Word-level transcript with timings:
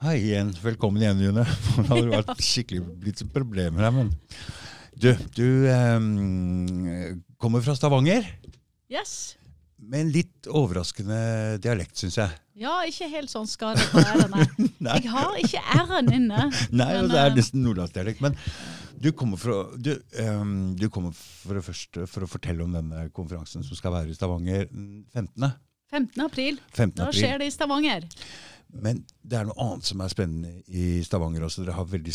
Hei 0.00 0.14
igjen. 0.16 0.48
Velkommen 0.62 1.02
igjen, 1.02 1.18
June. 1.20 1.42
Det 1.76 1.84
hadde 1.90 2.06
vært 2.08 2.40
skikkelig 2.40 2.84
blitt 3.02 3.20
problemer 3.34 3.84
her, 3.84 3.92
men 3.92 4.12
Du, 4.96 5.10
du 5.36 5.66
um, 5.68 7.26
kommer 7.40 7.60
fra 7.64 7.74
Stavanger 7.76 8.24
Yes. 8.88 9.36
med 9.76 10.06
en 10.06 10.12
litt 10.14 10.48
overraskende 10.48 11.18
dialekt, 11.60 12.00
syns 12.00 12.16
jeg. 12.16 12.32
Ja, 12.60 12.78
ikke 12.88 13.10
helt 13.12 13.30
sånn 13.32 13.46
skadet 13.48 13.84
på 13.92 14.00
r-ene. 14.00 14.46
Nei. 14.86 14.96
Jeg 15.04 15.12
har 15.12 15.36
ikke 15.40 15.62
r-en 15.84 16.08
inne. 16.16 16.46
Nei, 16.80 16.88
Men, 16.96 17.04
og 17.04 17.12
det 17.12 17.20
er 17.20 17.30
eh, 17.30 17.36
nesten 17.36 17.62
nordlandsdialekt. 17.64 18.24
Men 18.24 18.40
du 19.00 19.10
kommer, 19.16 19.40
fra, 19.40 19.62
du, 19.76 19.94
um, 20.24 20.54
du 20.80 20.88
kommer 20.92 21.12
for 21.12 21.60
det 21.60 21.64
første 21.68 22.08
for 22.08 22.24
å 22.24 22.30
fortelle 22.38 22.64
om 22.64 22.72
denne 22.76 23.10
konferansen 23.16 23.68
som 23.68 23.76
skal 23.76 23.94
være 23.98 24.12
i 24.12 24.16
Stavanger 24.16 24.64
15. 25.12 25.52
15. 25.92 26.24
april. 26.24 26.60
15. 26.72 26.96
Da 27.04 27.12
skjer 27.12 27.40
det 27.40 27.50
i 27.50 27.54
Stavanger. 27.54 28.08
Men 28.72 29.02
det 29.22 29.38
er 29.38 29.48
noe 29.48 29.58
annet 29.62 29.88
som 29.88 30.02
er 30.02 30.12
spennende 30.12 30.52
i 30.68 31.00
Stavanger 31.06 31.46
også. 31.46 31.64
Dere 31.64 31.78
har 31.78 31.88
veldig 31.90 32.14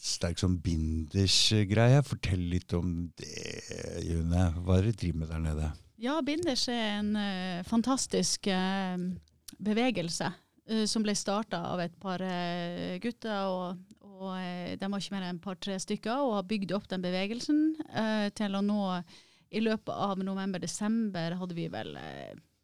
sterk 0.00 0.40
sånn 0.40 0.58
binders-greie. 0.64 2.02
Fortell 2.06 2.42
litt 2.52 2.72
om 2.76 3.10
det, 3.20 3.30
June. 4.06 4.44
Hva 4.60 4.78
er 4.78 4.86
det 4.86 4.94
dere 4.94 5.00
driver 5.04 5.22
med 5.22 5.32
der 5.34 5.42
nede? 5.44 5.70
Ja, 6.00 6.16
binders 6.24 6.64
er 6.72 6.94
en 6.96 7.12
eh, 7.20 7.64
fantastisk 7.68 8.46
eh, 8.48 8.96
bevegelse 9.60 10.30
eh, 10.70 10.86
som 10.88 11.04
ble 11.04 11.12
starta 11.18 11.60
av 11.74 11.82
et 11.84 11.96
par 12.00 12.24
gutter. 13.04 13.50
og, 13.50 13.82
og 14.08 14.78
De 14.80 14.88
var 14.88 15.02
ikke 15.02 15.16
mer 15.16 15.26
enn 15.28 15.40
et 15.40 15.44
par-tre 15.44 15.76
stykker 15.82 16.24
og 16.24 16.38
har 16.38 16.48
bygd 16.48 16.72
opp 16.78 16.88
den 16.88 17.04
bevegelsen 17.04 17.60
til 18.36 18.56
å 18.56 18.62
nå 18.64 18.80
I 19.50 19.60
løpet 19.60 19.92
av 19.92 20.22
november-desember 20.24 21.36
hadde 21.36 21.58
vi 21.58 21.68
vel 21.72 21.96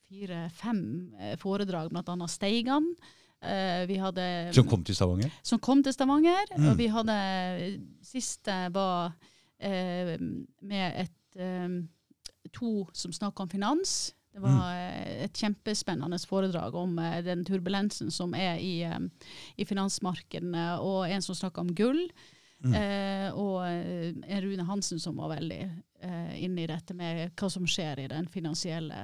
fire-fem 0.08 0.82
eh, 1.20 1.36
foredrag, 1.40 1.90
bl.a. 1.92 2.28
Steigan. 2.30 2.86
Eh, 3.42 3.84
vi 3.90 3.98
hadde 4.00 4.50
Som 4.56 4.68
kom 4.68 4.84
til 4.84 4.96
Stavanger? 4.96 5.32
som 5.42 5.58
kom 5.60 5.82
til 5.84 5.92
Stavanger. 5.92 6.52
Mm. 6.56 6.68
Og 6.70 6.78
vi 6.78 6.86
hadde 6.92 7.16
Siste 8.06 8.54
var 8.74 9.12
eh, 9.58 10.16
med 10.62 11.02
et 11.04 11.40
eh, 11.40 11.80
to 12.54 12.86
som 12.94 13.12
snakka 13.12 13.42
om 13.44 13.50
finans. 13.52 14.14
Det 14.32 14.40
var 14.44 14.70
eh, 14.76 15.24
et 15.24 15.36
kjempespennende 15.36 16.18
foredrag 16.28 16.74
om 16.76 16.98
eh, 16.98 17.20
den 17.24 17.44
turbulensen 17.44 18.10
som 18.12 18.34
er 18.36 18.58
i, 18.60 18.82
eh, 18.84 18.98
i 19.56 19.64
finansmarkedene, 19.68 20.78
og 20.80 21.06
en 21.08 21.22
som 21.24 21.34
snakka 21.36 21.60
om 21.66 21.74
gull. 21.76 22.08
Mm. 22.64 22.72
og 23.36 23.66
eh, 23.68 24.38
Rune 24.40 24.64
Hansen 24.64 24.96
som 24.98 25.18
var 25.20 25.28
veldig 25.34 25.58
eh, 26.00 26.30
inne 26.40 26.62
i 26.64 26.68
dette 26.70 26.94
med 26.96 27.34
hva 27.36 27.50
som 27.52 27.66
skjer 27.68 28.00
i 28.00 28.06
den 28.08 28.24
finansielle 28.32 29.02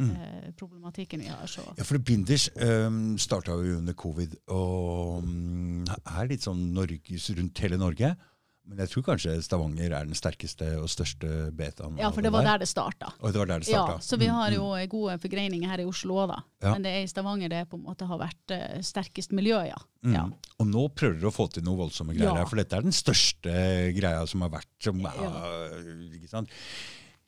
eh, 0.00 0.50
problematikken 0.58 1.20
vi 1.20 1.28
har. 1.28 1.46
Så. 1.46 1.64
Ja, 1.76 1.84
for 1.84 1.98
Binders 1.98 2.48
um, 2.56 3.18
starta 3.18 3.56
jo 3.58 3.78
under 3.78 3.96
covid 3.98 4.36
og 4.48 5.22
um, 5.22 5.82
er 5.86 6.28
litt 6.30 6.44
sånn 6.46 6.70
Norges, 6.76 7.30
rundt 7.36 7.64
hele 7.64 7.80
Norge. 7.80 8.14
Men 8.62 8.78
jeg 8.78 8.92
tror 8.92 9.02
kanskje 9.08 9.32
Stavanger 9.42 9.90
er 9.90 10.06
den 10.06 10.14
sterkeste 10.14 10.68
og 10.78 10.86
største 10.90 11.48
betaen. 11.58 11.96
Ja, 11.98 12.12
for 12.14 12.22
det 12.22 12.30
var 12.30 12.46
der 12.46 12.60
det 12.62 12.68
starta. 12.70 13.10
Og 13.18 13.34
det 13.34 13.40
var 13.40 13.50
der 13.50 13.64
det 13.64 13.72
Ja, 13.72 13.98
så 13.98 14.16
vi 14.16 14.28
Mm, 14.28 14.34
har 14.36 14.50
mm. 14.50 14.54
jo 14.54 14.86
gode 14.88 15.18
forgreininger 15.18 15.68
her 15.68 15.82
i 15.82 15.84
Oslo 15.84 16.14
òg, 16.22 16.28
da. 16.30 16.38
Ja. 16.62 16.72
Men 16.72 16.82
det 16.86 16.92
er 16.92 17.02
i 17.02 17.10
Stavanger 17.10 17.50
det 17.50 17.68
på 17.68 17.76
en 17.76 17.82
måte 17.82 18.06
har 18.06 18.20
vært 18.22 18.54
uh, 18.54 18.78
sterkest 18.80 19.34
miljø, 19.34 19.58
ja. 19.66 19.80
Mm. 20.06 20.14
ja. 20.14 20.24
Og 20.62 20.66
nå 20.70 20.86
prøver 20.94 21.18
dere 21.18 21.32
å 21.32 21.34
få 21.34 21.48
til 21.50 21.66
noe 21.66 21.80
voldsomme 21.82 22.14
greier 22.14 22.38
her, 22.38 22.46
for 22.46 22.62
dette 22.62 22.78
er 22.78 22.86
den 22.86 22.94
største 22.94 23.50
greia 23.98 24.22
som 24.30 24.46
har 24.46 24.54
vært. 24.54 24.70
Som, 24.78 25.02
uh, 25.02 26.14
ikke 26.14 26.30
sant? 26.30 26.54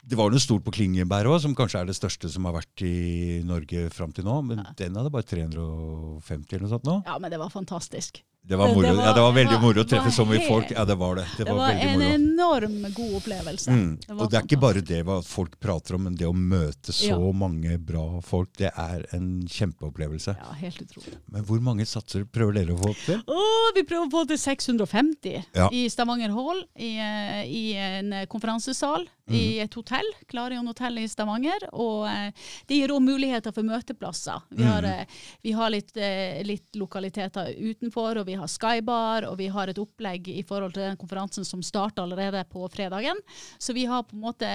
Det 0.05 0.19
var 0.21 0.29
noe 0.33 0.43
stort 0.43 0.65
på 0.67 0.75
Klingenberg 0.77 1.31
òg, 1.33 1.39
som 1.41 1.55
kanskje 1.57 1.81
er 1.81 1.89
det 1.89 1.97
største 1.97 2.29
som 2.29 2.45
har 2.45 2.59
vært 2.59 2.83
i 2.85 3.41
Norge 3.49 3.87
fram 3.95 4.13
til 4.13 4.27
nå. 4.29 4.37
Men 4.45 4.61
den 4.77 4.99
hadde 4.99 5.13
bare 5.15 5.25
350 5.31 6.53
eller 6.53 6.67
noe 6.67 6.73
sånt 6.75 6.89
nå. 6.89 6.99
Ja, 7.09 7.17
men 7.23 7.33
det 7.33 7.41
var 7.41 7.53
fantastisk. 7.55 8.21
Det 8.47 8.57
var, 8.61 8.69
moro. 8.69 8.83
det 8.83 8.93
var- 8.93 9.07
ja, 9.07 9.13
det 9.15 9.21
var 9.25 9.33
veldig 9.33 9.61
moro 9.63 9.81
å 9.81 9.89
treffe 9.89 10.11
så 10.13 10.25
mye 10.29 10.41
folk. 10.47 10.71
Ja, 10.71 10.85
det 10.85 10.95
var 11.01 11.15
det. 11.17 11.25
Det, 11.39 11.45
Det 11.45 11.53
var, 11.53 11.59
var 11.59 11.71
en 11.71 11.99
moro. 11.99 12.11
enorm 12.15 12.93
god 12.95 13.15
opplevelse. 13.23 13.71
Mm. 13.73 13.99
Det 14.07 14.11
Og 14.21 14.31
det 14.31 14.37
er 14.39 14.43
ikke 14.45 14.61
bare 14.61 14.81
det 14.85 15.01
hva 15.07 15.23
folk 15.25 15.59
prater 15.61 15.95
om, 15.95 16.03
men 16.05 16.15
det 16.15 16.27
å 16.29 16.35
møte 16.37 16.93
så 16.93 17.09
Ja. 17.09 17.33
mange 17.33 17.79
bra 17.81 18.21
folk, 18.21 18.53
det 18.59 18.71
er 18.77 19.07
en 19.13 19.47
kjempeopplevelse. 19.49 20.37
Ja, 20.37 20.53
helt 20.61 20.77
utrolig. 20.83 21.17
Men 21.33 21.43
hvor 21.45 21.61
mange 21.61 21.87
satser 21.87 22.25
prøver 22.27 22.53
dere 22.55 22.77
å 22.77 22.79
få 22.85 22.95
til? 23.07 23.23
Oh, 23.27 23.73
vi 23.75 23.83
prøver 23.83 24.09
å 24.09 24.13
få 24.13 24.27
til 24.29 24.37
650 24.37 25.45
Ja. 25.55 25.69
i 25.73 25.89
Stavanger 25.89 26.31
Hall, 26.31 26.65
i, 26.77 26.99
eh, 26.99 27.45
i 27.49 27.73
en 27.77 28.13
eh, 28.13 28.27
konferansesal, 28.27 29.07
Mm. 29.27 29.35
i 29.41 29.59
et 29.61 29.73
hotell, 29.73 30.05
Klarion 30.29 30.67
hotell 30.67 30.99
i 30.99 31.07
Stavanger. 31.09 31.59
Og 31.73 32.07
eh, 32.07 32.31
det 32.69 32.77
gir 32.77 32.89
òg 32.93 33.01
muligheter 33.01 33.55
for 33.55 33.63
møteplasser. 33.63 34.43
Vi 34.51 34.63
har, 34.65 34.83
mm. 34.83 35.01
eh, 35.01 35.07
vi 35.43 35.53
har 35.53 35.71
litt, 35.71 35.97
eh, 35.97 36.43
litt 36.45 36.75
lokaliteter 36.77 37.55
utenfor, 37.57 38.19
og 38.21 38.27
vi 38.27 38.34
har 38.41 38.49
Skybar, 38.51 39.29
og 39.31 39.39
vi 39.39 39.49
har 39.53 39.69
et 39.69 39.79
opplegg 39.79 40.29
i 40.29 40.43
forhold 40.47 40.75
til 40.75 40.87
den 40.89 40.97
konferansen 41.01 41.45
som 41.45 41.63
starter 41.63 42.03
allerede 42.05 42.45
på 42.51 42.67
fredagen. 42.73 43.17
Så 43.59 43.73
vi 43.77 43.85
har 43.91 44.03
på 44.09 44.17
en 44.17 44.25
måte 44.27 44.51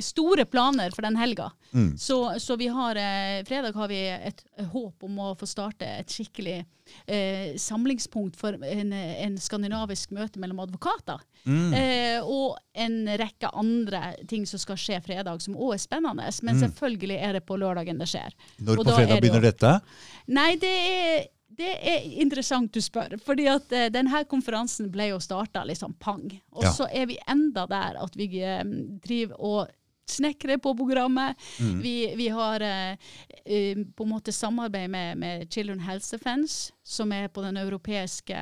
store 0.00 0.44
planer 0.46 0.92
for 0.94 1.02
den 1.02 1.16
helga. 1.18 1.50
Mm. 1.74 1.98
Så, 1.98 2.38
så 2.40 2.54
vi 2.56 2.68
har, 2.70 2.96
eh, 2.96 3.42
fredag 3.44 3.74
har 3.74 3.88
vi 3.90 3.98
et 4.08 4.38
håp 4.72 5.02
om 5.04 5.18
å 5.18 5.32
få 5.36 5.46
starte 5.50 5.88
et 5.98 6.08
skikkelig 6.14 6.60
eh, 7.06 7.56
samlingspunkt 7.58 8.38
for 8.38 8.54
en, 8.62 8.92
en 8.94 9.34
skandinavisk 9.42 10.14
møte 10.14 10.40
mellom 10.40 10.62
advokater. 10.64 11.20
Mm. 11.44 11.74
Eh, 11.74 12.22
og 12.22 12.56
en 12.78 12.96
rekke 13.20 13.50
andre 13.58 14.14
ting 14.30 14.46
som 14.48 14.62
skal 14.62 14.78
skje 14.80 15.00
fredag, 15.04 15.42
som 15.42 15.58
òg 15.58 15.74
er 15.74 15.82
spennende. 15.82 16.30
Men 16.46 16.54
Mm. 16.56 16.62
selvfølgelig 16.62 17.18
er 17.18 17.32
det 17.40 17.44
på 17.50 17.58
lørdagen 17.58 17.98
det 17.98 18.08
skjer. 18.14 18.32
Når 18.62 18.76
på 18.76 18.84
da 18.86 18.96
fredag 18.96 19.16
er 19.16 19.20
det 19.20 19.22
begynner 19.26 19.48
dette? 19.50 19.74
Nei, 20.28 20.50
det 20.62 20.76
er, 20.78 21.26
det 21.62 21.74
er 21.92 22.08
interessant 22.22 22.72
du 22.74 22.80
spør. 22.82 23.14
fordi 23.24 23.46
at 23.50 23.70
uh, 23.72 23.86
denne 23.94 24.24
konferansen 24.30 24.90
ble 24.92 25.12
jo 25.12 25.20
starta 25.22 25.62
liksom 25.68 25.94
pang. 26.02 26.26
Og 26.52 26.66
Ja. 26.66 26.72
så 26.74 26.88
er 26.90 27.06
vi 27.06 27.18
enda 27.30 27.66
der 27.70 28.02
at 28.02 28.18
vi 28.18 28.28
um, 28.42 28.98
driver 29.04 29.38
og 29.40 29.70
snekrer 30.12 30.58
på 30.58 30.74
programmet. 30.76 31.38
Mm. 31.60 31.80
Vi, 31.80 31.94
vi 32.18 32.28
har 32.28 32.60
eh, 32.60 32.96
eh, 33.46 33.78
på 33.96 34.04
en 34.04 34.10
måte 34.10 34.32
samarbeid 34.34 34.90
med, 34.90 35.18
med 35.18 35.46
Children 35.52 35.80
Health 35.80 36.10
Defense, 36.10 36.72
som 36.84 37.12
er 37.12 37.28
på 37.28 37.42
den 37.42 37.56
europeiske 37.56 38.36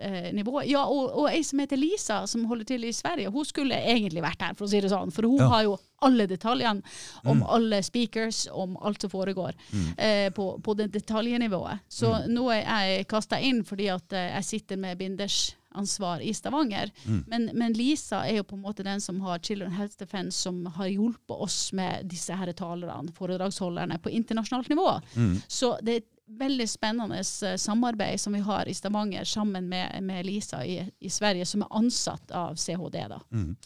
eh, 0.00 0.32
nivået. 0.32 0.66
Ja, 0.70 0.84
og, 0.86 1.10
og 1.18 1.28
ei 1.30 1.42
som 1.42 1.58
heter 1.58 1.76
Lisa, 1.76 2.26
som 2.26 2.44
holder 2.44 2.64
til 2.64 2.84
i 2.84 2.92
Sverige, 2.92 3.28
hun 3.30 3.44
skulle 3.44 3.74
egentlig 3.74 4.22
vært 4.22 4.42
her, 4.42 4.54
for 4.54 4.64
å 4.66 4.70
si 4.70 4.80
det 4.80 4.90
sånn. 4.90 5.12
For 5.12 5.22
hun 5.26 5.38
Ja. 5.38 5.48
har 5.48 5.62
jo 5.64 5.76
alle 6.02 6.26
detaljene 6.26 6.82
om 7.24 7.38
Mm. 7.40 7.46
alle 7.48 7.82
speakers, 7.82 8.46
om 8.52 8.76
alt 8.82 9.00
som 9.02 9.10
foregår 9.10 9.52
eh, 9.98 10.30
på, 10.30 10.60
på 10.62 10.74
det 10.76 10.92
detaljnivået. 10.92 11.80
Så 11.88 12.06
Mm. 12.24 12.34
nå 12.34 12.50
er 12.54 12.62
jeg 12.64 13.08
kasta 13.08 13.40
inn 13.40 13.64
fordi 13.64 13.88
at 13.92 14.12
eh, 14.12 14.34
jeg 14.36 14.44
sitter 14.44 14.76
med 14.76 14.98
bindersansvar 14.98 16.20
i 16.22 16.32
Stavanger. 16.34 16.90
Mm. 17.06 17.24
Men, 17.26 17.50
men 17.54 17.72
Lisa 17.72 18.22
er 18.26 18.36
jo 18.38 18.42
på 18.44 18.56
en 18.56 18.62
måte 18.62 18.84
den 18.84 19.00
som 19.00 19.20
har 19.20 19.38
Children 19.38 19.72
Health 19.72 19.96
Defense, 19.98 20.38
som 20.38 20.64
har 20.66 20.86
hjulpet 20.88 21.36
oss 21.40 21.72
med 21.72 22.06
disse 22.08 22.34
her 22.34 22.52
talerne, 22.52 23.12
foredragsholderne, 23.16 23.98
på 24.02 24.10
internasjonalt 24.10 24.68
nivå. 24.68 25.00
Mm. 25.16 25.36
Så 25.48 25.76
det 25.82 25.96
er 25.96 26.06
veldig 26.28 26.66
spennende 26.68 27.18
eh, 27.18 27.56
samarbeid 27.56 28.20
som 28.20 28.32
vi 28.36 28.40
har 28.44 28.68
i 28.68 28.74
Stavanger 28.76 29.24
sammen 29.24 29.68
med, 29.68 30.02
med 30.04 30.26
Lisa 30.26 30.60
i, 30.66 30.78
i 31.00 31.08
Sverige, 31.10 31.46
som 31.48 31.62
er 31.64 31.72
ansatt 31.80 32.30
av 32.36 32.56
CHD. 32.60 32.98
da. 33.08 33.20
Mm. 33.32 33.56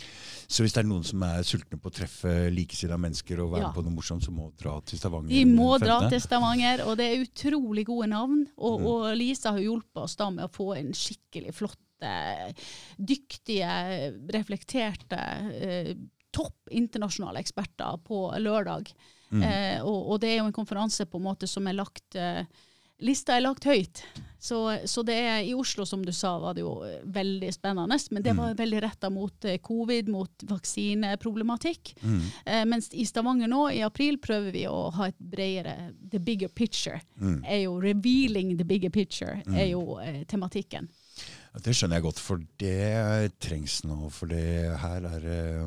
Så 0.47 0.63
hvis 0.63 0.73
det 0.77 0.85
er 0.85 0.89
noen 0.89 1.05
som 1.05 1.23
er 1.27 1.43
sultne 1.43 1.79
på 1.83 1.91
å 1.91 1.95
treffe 1.95 2.35
likesinnede 2.55 3.01
mennesker 3.03 3.43
og 3.45 3.53
være 3.57 3.67
Ja. 3.67 3.73
på 3.73 3.83
noe 3.85 3.93
morsomt, 3.97 4.25
så 4.25 4.31
må 4.35 4.51
dra 4.57 4.81
til 4.87 4.99
Stavanger? 4.99 5.29
De 5.35 5.45
må 5.49 5.79
dra 5.83 6.01
til 6.09 6.21
Stavanger, 6.21 6.85
og 6.87 6.97
det 7.01 7.07
er 7.11 7.25
utrolig 7.27 7.87
gode 7.87 8.09
navn. 8.13 8.47
Og, 8.59 8.81
Mm. 8.81 8.87
og 8.87 9.17
Lisa 9.17 9.51
har 9.53 9.59
hjulpet 9.61 10.03
oss 10.05 10.17
da 10.17 10.31
med 10.31 10.45
å 10.45 10.53
få 10.53 10.77
en 10.79 10.93
skikkelig 10.93 11.55
flott 11.55 11.79
dyktige, 12.99 13.71
reflekterte, 14.35 15.19
eh, 15.55 15.95
topp 16.33 16.69
internasjonale 16.73 17.39
eksperter 17.43 17.99
på 18.07 18.25
lørdag. 18.41 18.93
Mm. 19.33 19.43
Eh, 19.49 19.79
og, 19.83 20.11
og 20.13 20.21
det 20.21 20.29
er 20.35 20.39
jo 20.43 20.51
en 20.51 20.53
konferanse 20.61 21.07
på 21.09 21.17
en 21.19 21.25
måte 21.31 21.49
som 21.49 21.67
er 21.67 21.79
lagt 21.81 22.17
eh, 22.21 22.45
Lista 23.03 23.35
er 23.35 23.41
lagt 23.43 23.65
høyt. 23.67 23.99
Så, 24.39 24.57
så 24.87 25.03
det 25.03 25.15
er 25.19 25.41
i 25.43 25.55
Oslo, 25.59 25.83
som 25.89 26.05
du 26.07 26.13
sa, 26.15 26.37
var 26.39 26.55
det 26.55 26.63
jo 26.63 26.85
eh, 26.87 27.01
veldig 27.03 27.49
spennende. 27.57 27.97
Men 28.15 28.23
det 28.23 28.31
Mm. 28.37 28.39
var 28.39 28.55
veldig 28.61 28.83
retta 28.85 29.11
mot 29.11 29.45
eh, 29.45 29.57
covid, 29.59 30.07
mot 30.13 30.45
vaksineproblematikk. 30.47 31.97
Mm. 32.03 32.21
Eh, 32.47 32.65
mens 32.71 32.89
i 32.95 33.05
Stavanger 33.07 33.49
nå, 33.51 33.65
i 33.75 33.81
april, 33.83 34.19
prøver 34.23 34.53
vi 34.55 34.63
å 34.71 34.91
ha 34.95 35.09
et 35.11 35.19
bredere 35.19 35.75
The 36.13 36.21
bigger 36.21 36.49
picture. 36.49 37.01
Mm. 37.21 37.41
Er 37.45 37.61
jo 37.65 37.75
Revealing 37.83 38.57
the 38.59 38.65
bigger 38.65 38.91
picture 38.91 39.43
Mm. 39.47 39.55
er 39.59 39.67
jo 39.73 39.99
eh, 39.99 40.23
tematikken. 40.25 40.89
Det 41.63 41.75
skjønner 41.75 41.99
jeg 41.99 42.03
godt, 42.07 42.19
for 42.23 42.39
det 42.59 43.33
trengs 43.43 43.83
nå. 43.85 44.11
For 44.11 44.27
det 44.31 44.79
her 44.79 45.05
er 45.11 45.27
eh, 45.27 45.67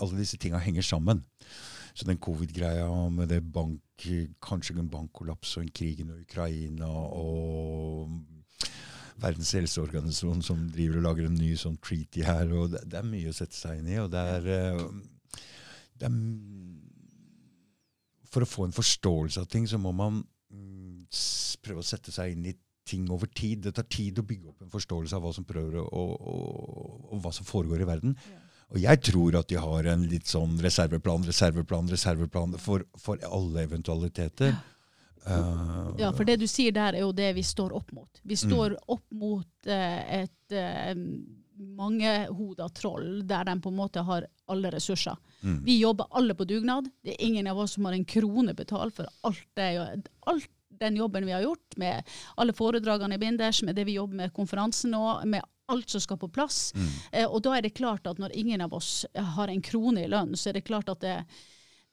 Alle 0.00 0.16
disse 0.18 0.36
tinga 0.40 0.58
henger 0.58 0.82
sammen. 0.82 1.24
Så 1.94 2.06
den 2.08 2.18
covid-greia 2.18 2.88
med 3.14 3.30
det 3.30 3.40
bank, 3.54 3.80
kanskje 4.42 4.74
en 4.80 4.90
bankkollaps 4.90 5.56
og 5.56 5.62
en 5.62 5.74
krig 5.74 6.00
i 6.02 6.06
Ukraina 6.10 6.88
og 6.90 8.10
Verdens 9.22 9.52
helseorganisasjon 9.54 10.42
som 10.42 10.64
driver 10.74 10.98
og 10.98 11.04
lager 11.06 11.28
en 11.28 11.36
ny 11.38 11.52
sånn 11.58 11.76
treaty 11.78 12.24
her. 12.26 12.50
og 12.50 12.72
Det, 12.72 12.82
det 12.90 12.98
er 12.98 13.06
mye 13.06 13.30
å 13.30 13.36
sette 13.36 13.54
seg 13.54 13.78
inn 13.78 13.92
i. 13.92 14.00
og 14.02 14.10
det 14.10 14.22
er, 14.32 14.48
eh, 14.50 14.82
det 16.00 16.08
er 16.10 16.16
For 18.34 18.42
å 18.42 18.50
få 18.50 18.66
en 18.66 18.74
forståelse 18.74 19.44
av 19.44 19.46
ting, 19.46 19.68
så 19.70 19.78
må 19.78 19.92
man 19.94 20.18
mm, 20.50 21.06
prøve 21.62 21.84
å 21.84 21.86
sette 21.86 22.10
seg 22.10 22.34
inn 22.34 22.48
i 22.50 22.56
ting 22.84 23.06
over 23.14 23.30
tid. 23.30 23.62
Det 23.62 23.76
tar 23.76 23.86
tid 23.86 24.18
å 24.18 24.26
bygge 24.26 24.50
opp 24.50 24.64
en 24.64 24.72
forståelse 24.72 25.14
av 25.14 25.22
hva 25.22 25.30
som 25.36 25.46
prøver 25.46 25.78
å, 25.78 25.84
og, 25.86 27.06
og 27.14 27.22
hva 27.22 27.30
som 27.32 27.46
foregår 27.46 27.84
i 27.84 27.88
verden. 27.88 28.18
Og 28.74 28.82
jeg 28.82 29.02
tror 29.06 29.36
at 29.38 29.50
de 29.50 29.58
har 29.62 29.88
en 29.92 30.04
litt 30.10 30.26
sånn 30.26 30.56
reserveplan, 30.62 31.22
reserveplan, 31.28 31.90
reserveplan 31.94 32.56
for, 32.58 32.82
for 32.98 33.22
alle 33.30 33.62
eventualiteter. 33.68 34.56
Uh, 35.24 35.94
Ja, 36.00 36.10
for 36.12 36.26
det 36.26 36.40
du 36.42 36.48
sier 36.50 36.74
der, 36.74 36.98
er 36.98 37.06
jo 37.06 37.12
det 37.14 37.30
vi 37.38 37.44
står 37.46 37.72
opp 37.78 37.94
mot. 37.94 38.20
Vi 38.26 38.36
står 38.36 38.74
opp 38.90 39.06
mot 39.14 39.70
uh, 39.70 40.00
et 40.18 40.56
uh, 40.58 40.90
mangehoda 41.54 42.66
troll, 42.74 43.22
der 43.26 43.46
de 43.46 43.54
på 43.62 43.70
en 43.70 43.78
måte 43.78 44.02
har 44.04 44.26
alle 44.50 44.74
ressurser. 44.74 45.16
mm. 45.40 45.62
Vi 45.64 45.78
jobber 45.78 46.10
alle 46.10 46.34
på 46.34 46.44
dugnad. 46.44 46.90
Det 47.02 47.14
er 47.14 47.24
ingen 47.28 47.46
av 47.46 47.62
oss 47.62 47.78
som 47.78 47.86
har 47.86 47.94
en 47.94 48.04
krone 48.04 48.56
betalt 48.58 48.98
for 48.98 49.08
alt, 49.22 49.46
det, 49.54 49.70
alt 50.26 50.50
den 50.68 50.96
jobben 50.96 51.26
vi 51.26 51.32
har 51.32 51.46
gjort, 51.46 51.76
med 51.76 52.02
alle 52.34 52.52
foredragene 52.52 53.14
i 53.14 53.18
Binders, 53.22 53.62
med 53.62 53.76
det 53.78 53.86
vi 53.86 53.94
jobber 53.94 54.24
med 54.24 54.34
konferansen 54.34 54.90
nå, 54.90 55.20
med 55.24 55.46
alt 55.72 55.90
som 55.90 56.00
skal 56.00 56.18
på 56.20 56.28
plass. 56.28 56.72
Mm. 56.74 56.92
Eh, 57.12 57.26
og 57.26 57.42
da 57.46 57.56
er 57.56 57.64
det 57.64 57.74
klart 57.78 58.06
at 58.06 58.20
når 58.20 58.36
ingen 58.36 58.64
av 58.64 58.74
oss 58.74 59.06
har 59.14 59.48
en 59.48 59.62
krone 59.64 60.04
i 60.04 60.10
lønn, 60.10 60.36
så 60.36 60.50
er 60.50 60.58
det 60.58 60.66
klart 60.68 60.90
at 60.92 61.00
det, 61.04 61.16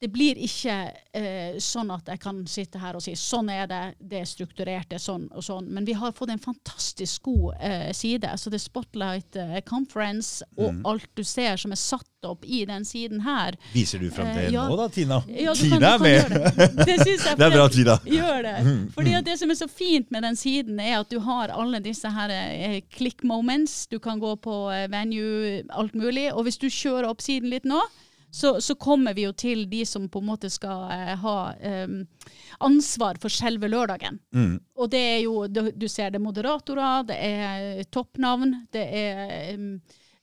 det 0.02 0.08
blir 0.10 0.34
ikke 0.42 0.76
eh, 1.14 1.58
sånn 1.62 1.92
at 1.94 2.08
jeg 2.10 2.20
kan 2.24 2.40
sitte 2.50 2.80
her 2.82 2.96
og 2.98 3.04
si 3.06 3.12
sånn 3.20 3.52
er 3.54 3.68
det, 3.70 3.82
det 4.02 4.24
er 4.24 4.26
strukturert, 4.26 4.88
det 4.90 4.98
er 4.98 5.04
sånn 5.04 5.28
og 5.38 5.44
sånn. 5.46 5.68
Men 5.70 5.86
vi 5.86 5.94
har 5.94 6.16
fått 6.18 6.32
en 6.34 6.42
fantastisk 6.42 7.28
god 7.30 7.60
eh, 7.62 7.92
side. 7.94 8.32
Så 8.42 8.50
det 8.50 8.58
er 8.58 8.64
Spotlight 8.66 9.38
eh, 9.38 9.60
Conference 9.70 10.42
og 10.58 10.72
Mm. 10.72 10.82
alt 10.88 11.06
du 11.18 11.22
ser 11.28 11.58
som 11.62 11.72
er 11.76 11.78
satt 11.78 12.08
opp 12.26 12.46
i 12.46 12.64
den 12.66 12.84
siden 12.86 13.22
her. 13.26 13.58
Viser 13.76 14.00
du 14.02 14.10
fram 14.14 14.30
det 14.34 14.48
Eh, 14.48 14.52
ja. 14.56 14.66
nå 14.70 14.76
da, 14.80 14.88
Tina? 14.90 15.22
Ja, 15.28 15.54
Tina 15.54 15.78
kan- 15.78 15.88
er 15.92 16.00
med! 16.00 16.30
Det. 16.58 16.68
Det 16.82 16.98
jeg 16.98 17.20
Det 17.38 17.46
er 17.46 17.56
bra, 17.60 17.68
Tina. 17.70 17.98
Gjør 18.06 18.44
det. 18.50 18.58
Fordi 18.98 19.14
at 19.20 19.26
det 19.30 19.38
som 19.42 19.52
er 19.54 19.60
så 19.62 19.68
fint 19.70 20.10
med 20.12 20.24
den 20.26 20.36
siden, 20.40 20.80
er 20.82 21.00
at 21.04 21.10
du 21.14 21.20
har 21.20 21.50
alle 21.54 21.80
disse 21.84 22.10
her 22.10 22.30
eh, 22.34 22.80
click 22.90 23.22
moments. 23.24 23.86
Du 23.92 24.00
kan 24.00 24.18
gå 24.22 24.34
på 24.42 24.58
eh, 24.74 24.88
venue, 24.90 25.62
alt 25.70 25.94
mulig. 25.94 26.32
Og 26.34 26.46
hvis 26.50 26.58
du 26.58 26.70
kjører 26.74 27.10
opp 27.10 27.22
siden 27.22 27.50
litt 27.54 27.66
nå, 27.70 27.82
så, 28.32 28.62
så 28.64 28.76
kommer 28.80 29.14
vi 29.14 29.26
jo 29.26 29.34
til 29.36 29.66
de 29.70 29.82
som 29.86 30.06
på 30.10 30.22
en 30.22 30.30
måte 30.30 30.50
skal 30.50 30.86
eh, 30.96 31.16
ha 31.20 31.36
eh, 31.60 31.96
ansvar 32.64 33.20
for 33.22 33.34
selve 33.34 33.68
lørdagen. 33.68 34.20
Mm. 34.34 34.54
Og 34.80 34.92
det 34.94 35.02
er 35.16 35.20
jo, 35.26 35.36
du, 35.52 35.88
ser 35.92 36.14
det 36.14 36.22
er 36.22 36.24
moderatorer, 36.24 37.04
det 37.12 37.18
er 37.20 37.84
toppnavn, 37.92 38.56
det 38.72 38.86
er, 39.04 39.54
um, 39.60 39.82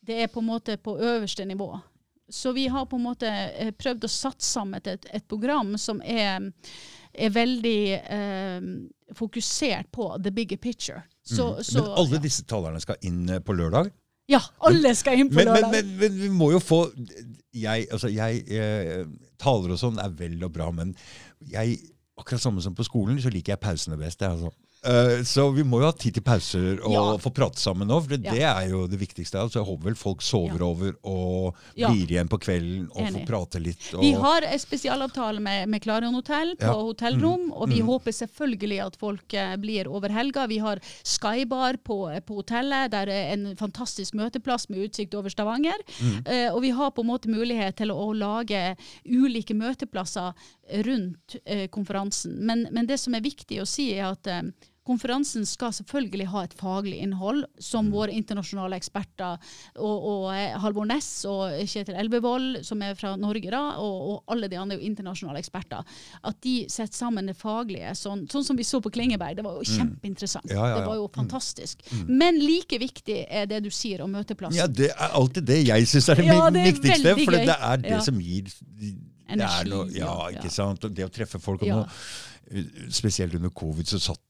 det 0.09 0.23
er 0.25 0.33
på 0.33 0.41
en 0.41 0.49
måte 0.49 0.79
på 0.81 0.97
øverste 0.97 1.45
nivå. 1.45 1.75
Så 2.29 2.53
vi 2.53 2.67
har 2.69 2.87
på 2.89 2.97
en 2.97 3.07
måte 3.09 3.29
eh, 3.29 3.73
prøvd 3.77 4.05
å 4.05 4.13
satse 4.13 4.49
sammen 4.57 4.81
et, 4.85 5.07
et 5.13 5.29
program 5.29 5.77
som 5.81 6.01
er, 6.05 6.49
er 7.13 7.31
veldig 7.33 7.81
eh, 8.01 8.67
fokusert 9.17 9.93
på 9.93 10.11
the 10.25 10.33
bigger 10.33 10.57
picture. 10.57 11.03
Så, 11.23 11.55
Mm. 11.59 11.63
så, 11.65 11.83
men 11.83 11.91
alle 12.01 12.19
disse 12.25 12.45
talerne 12.49 12.81
skal 12.81 12.97
inn 13.05 13.29
eh, 13.29 13.41
på 13.45 13.53
lørdag? 13.53 13.93
Ja, 14.29 14.43
alle 14.69 14.93
skal 14.97 15.23
inn 15.23 15.31
på 15.31 15.39
Men, 15.39 15.49
men, 15.49 15.63
lørdag. 15.63 15.73
men, 15.73 15.93
men 16.03 16.19
vi 16.21 16.29
må 16.29 16.51
jo 16.53 16.61
få 16.61 16.83
Jeg, 17.57 17.87
altså 17.89 18.11
jeg 18.13 18.43
eh, 18.53 19.07
Taler 19.41 19.73
og 19.73 19.81
sånn 19.81 20.01
er 20.03 20.13
vel 20.19 20.37
og 20.45 20.53
bra, 20.53 20.67
men 20.75 20.93
jeg, 21.49 21.79
akkurat 22.19 22.43
samme 22.43 22.63
som 22.65 22.75
på 22.77 22.85
skolen, 22.87 23.21
så 23.23 23.31
liker 23.31 23.55
jeg 23.55 23.63
pausene 23.63 23.97
best. 24.01 24.21
Jeg, 24.21 24.35
altså. 24.35 24.51
Eh, 24.87 25.23
så 25.27 25.49
vi 25.55 25.65
må 25.67 25.81
jo 25.83 25.89
ha 25.89 25.93
tid 25.93 26.15
til 26.15 26.23
pauser 26.23 26.79
og 26.87 26.93
Ja. 26.93 27.17
få 27.19 27.33
prate 27.35 27.59
sammen 27.59 27.89
nå, 27.89 28.01
for 28.01 28.09
det, 28.17 28.25
Ja. 28.25 28.31
det 28.33 28.43
er 28.43 28.69
jo 28.71 28.87
det 28.87 28.99
viktigste. 29.01 29.35
Altså, 29.41 29.59
jeg 29.59 29.67
håper 29.67 29.85
vel 29.85 29.95
folk 29.99 30.21
sover 30.23 30.59
Ja. 30.61 30.65
over 30.67 30.93
og 31.03 31.57
blir 31.75 32.07
igjen 32.07 32.29
på 32.29 32.39
kvelden 32.39 32.89
og 32.95 33.09
får 33.11 33.27
prate 33.27 33.61
litt. 33.61 33.95
Og, 33.95 34.01
Vi 34.03 34.13
har 34.13 34.43
en 34.43 34.59
spesialavtale 34.59 35.41
med, 35.41 35.69
med 35.69 35.83
Klarion 35.83 36.15
hotell 36.15 36.55
på 36.57 36.95
hotellrom, 36.95 37.53
og 37.53 37.69
vi 37.69 37.81
Mm. 37.83 37.87
håper 37.89 38.13
selvfølgelig 38.13 38.87
at 38.87 38.97
folk 38.97 39.35
eh, 39.35 39.57
blir 39.57 39.87
over 39.89 40.09
helga. 40.11 40.47
Vi 40.47 40.59
har 40.59 40.79
Skybar 41.05 41.77
på, 41.85 42.21
på 42.25 42.35
hotellet, 42.43 42.91
der 42.91 43.09
er 43.09 43.33
en 43.33 43.57
fantastisk 43.57 44.15
møteplass 44.15 44.69
med 44.71 44.79
utsikt 44.91 45.15
over 45.15 45.29
Stavanger. 45.29 45.79
Mm. 46.01 46.25
Uh, 46.27 46.55
og 46.55 46.63
vi 46.63 46.71
har 46.71 46.91
på 46.93 47.01
en 47.01 47.09
måte 47.09 47.27
mulighet 47.29 47.77
til 47.77 47.89
å, 47.91 48.09
lage 48.15 48.77
ulike 49.07 49.55
møteplasser 49.55 50.33
rundt 50.71 51.37
eh, 51.45 51.69
konferansen. 51.69 52.39
Men, 52.47 52.69
men 52.73 52.87
det 52.87 52.99
som 53.01 53.15
er 53.15 53.25
viktig 53.25 53.63
å 53.63 53.69
si, 53.69 53.91
er 53.95 54.11
at 54.13 54.31
eh, 54.31 54.43
Konferansen 54.89 55.45
skal 55.45 55.73
selvfølgelig 55.77 56.27
ha 56.33 56.43
et 56.47 56.55
faglig 56.57 57.03
innhold, 57.05 57.43
som 57.61 57.91
våre 57.93 58.15
internasjonale 58.17 58.79
eksperter 58.81 59.37
og, 59.77 60.07
og 60.13 60.23
eh, 60.33 60.55
Halvor 60.63 60.89
Ness 60.89 61.27
og 61.29 61.59
Kjetil 61.69 61.99
Elvevold, 62.01 62.63
som 62.65 62.81
er 62.85 62.97
fra 62.97 63.13
Norge, 63.21 63.51
da, 63.53 63.61
og, 63.83 63.99
og 64.15 64.33
alle 64.33 64.49
de 64.49 64.57
andre 64.61 64.79
internasjonale 64.87 65.43
eksperter, 65.43 65.85
at 66.31 66.41
de 66.45 66.55
setter 66.73 66.97
sammen 66.97 67.29
det 67.29 67.37
faglige, 67.37 67.93
sånn, 68.01 68.25
sånn 68.33 68.47
som 68.49 68.59
vi 68.59 68.65
så 68.65 68.81
på 68.85 68.93
Klingeberg. 68.95 69.37
Det 69.37 69.45
var 69.45 69.59
jo 69.59 69.69
kjempeinteressant. 69.69 70.49
Ja, 70.49 70.63
ja, 70.63 70.71
ja. 70.71 70.81
Det 70.81 70.89
var 70.89 71.01
jo 71.03 71.11
fantastisk. 71.13 71.85
Men 72.09 72.41
like 72.41 72.81
viktig 72.81 73.21
er 73.29 73.51
det 73.51 73.61
du 73.67 73.71
sier 73.75 74.07
om 74.07 74.17
møteplassen. 74.17 74.57
ja, 74.63 74.71
det 74.73 74.95
er 74.95 75.21
alltid 75.21 75.51
det 75.53 75.61
jeg 75.67 75.93
syns 75.93 76.09
er 76.09 76.23
det 76.23 76.29
Ja, 76.31 76.41
det 76.49 76.65
er 76.65 76.73
viktigste, 76.73 77.17
for 77.27 77.37
det 77.37 77.61
er 77.61 77.85
det 77.85 78.03
som 78.09 78.25
gir 78.25 78.49
Energi, 79.29 79.69
noe, 79.71 79.91
ja, 79.93 80.15
ikke 80.33 80.51
sant? 80.53 80.85
Og 80.89 80.95
det 80.97 81.05
å 81.07 81.13
treffe 81.13 81.39
folk. 81.43 81.63
Og 81.63 81.69
nå, 81.69 81.85
eh, 82.51 82.89
spesielt 82.91 83.35
under 83.39 83.51
covid 83.51 83.87
så 83.87 84.01
satt 84.01 84.25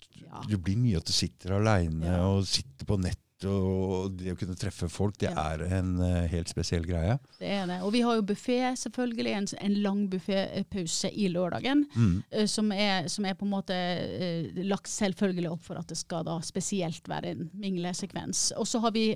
det 0.48 0.58
blir 0.60 0.76
mye 0.76 0.98
at 1.00 1.08
du 1.08 1.12
sitter 1.14 1.56
aleine 1.56 2.18
og 2.26 2.44
sitter 2.46 2.86
på 2.86 2.98
nett. 3.00 3.16
Og 3.46 4.16
det 4.18 4.32
å 4.32 4.36
kunne 4.36 4.56
treffe 4.58 4.88
folk, 4.90 5.14
det 5.22 5.28
Ja. 5.30 5.52
er 5.54 5.62
en 5.78 5.92
uh, 6.02 6.26
helt 6.26 6.48
spesiell 6.50 6.82
greie. 6.82 7.14
Det 7.38 7.46
er 7.46 7.66
det. 7.70 7.76
Og 7.86 7.92
vi 7.94 8.00
har 8.02 8.16
jo 8.18 8.24
buffé, 8.26 8.56
selvfølgelig. 8.76 9.34
En, 9.38 9.46
en 9.62 9.76
lang 9.84 10.00
buffépause 10.10 11.10
i 11.14 11.28
lørdagen. 11.30 11.84
Mm. 11.94 12.16
Uh, 12.34 12.46
Som 12.50 12.72
er, 12.74 13.06
som 13.08 13.24
er 13.30 13.34
på 13.38 13.46
en 13.46 13.52
måte 13.54 13.78
uh, 13.78 14.58
lagt 14.66 14.90
selvfølgelig 14.90 15.52
opp 15.52 15.62
for 15.62 15.78
at 15.78 15.86
det 15.86 16.00
skal 16.00 16.26
da 16.26 16.40
spesielt 16.42 17.06
være 17.08 17.30
en 17.36 17.48
minglesekvens. 17.54 18.52
Og 18.58 18.66
så 18.66 18.82
har 18.82 18.90
vi 18.98 19.06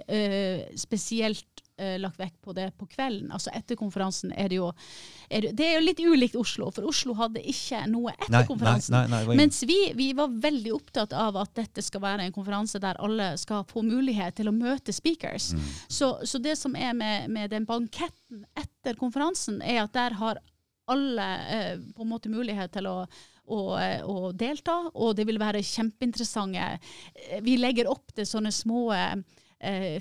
spesielt 0.79 1.62
eh, 1.79 1.97
lagt 2.01 2.21
vekt 2.21 2.39
på 2.45 2.53
det 2.57 2.71
på 2.79 2.87
kvelden. 2.91 3.31
Altså 3.33 3.53
etter 3.55 3.79
konferansen 3.81 4.33
er 4.37 4.51
det 4.53 4.59
jo 4.59 4.71
er 5.29 5.47
det, 5.47 5.53
det 5.59 5.67
er 5.67 5.75
jo 5.79 5.85
litt 5.87 6.03
ulikt 6.03 6.37
Oslo, 6.37 6.71
for 6.75 6.89
Oslo 6.89 7.15
hadde 7.19 7.43
ikke 7.49 7.85
noe 7.91 8.13
etter 8.15 8.35
Nei, 8.35 8.45
konferansen. 8.49 8.97
nei, 8.97 9.25
nei, 9.27 9.37
Mens 9.39 9.63
vi, 9.69 9.79
vi 9.97 10.11
var 10.19 10.33
veldig 10.43 10.75
opptatt 10.77 11.17
av 11.17 11.39
at 11.41 11.55
dette 11.59 11.85
skal 11.85 12.05
være 12.05 12.27
en 12.27 12.35
konferanse 12.35 12.81
der 12.83 13.01
alle 13.03 13.33
skal 13.41 13.65
få 13.69 13.85
mulighet 13.87 14.37
til 14.41 14.51
å 14.51 14.57
møte 14.57 14.93
speakers. 14.93 15.53
Mm. 15.57 15.69
Så, 15.89 16.15
så 16.29 16.41
det 16.43 16.57
som 16.61 16.77
er 16.77 16.93
med, 16.97 17.29
med 17.33 17.53
den 17.55 17.69
banketten 17.69 18.45
etter 18.59 18.99
konferansen, 19.01 19.61
er 19.63 19.85
at 19.87 19.95
der 19.97 20.19
har 20.21 20.41
alle 20.93 21.27
eh, 21.49 21.77
på 21.95 22.03
en 22.03 22.11
måte 22.11 22.29
mulighet 22.33 22.73
til 22.75 22.89
å, 22.91 22.97
å, 23.47 23.61
eh, 23.79 24.03
å 24.03 24.33
delta, 24.37 24.75
og 24.93 25.15
det 25.17 25.27
vil 25.29 25.39
være 25.41 25.63
kjempeinteressante 25.63 26.65
eh, 26.67 27.39
Vi 27.47 27.55
legger 27.61 27.89
opp 27.91 28.11
til 28.17 28.27
sånne 28.29 28.51
små 28.53 28.89
eh, 28.97 29.15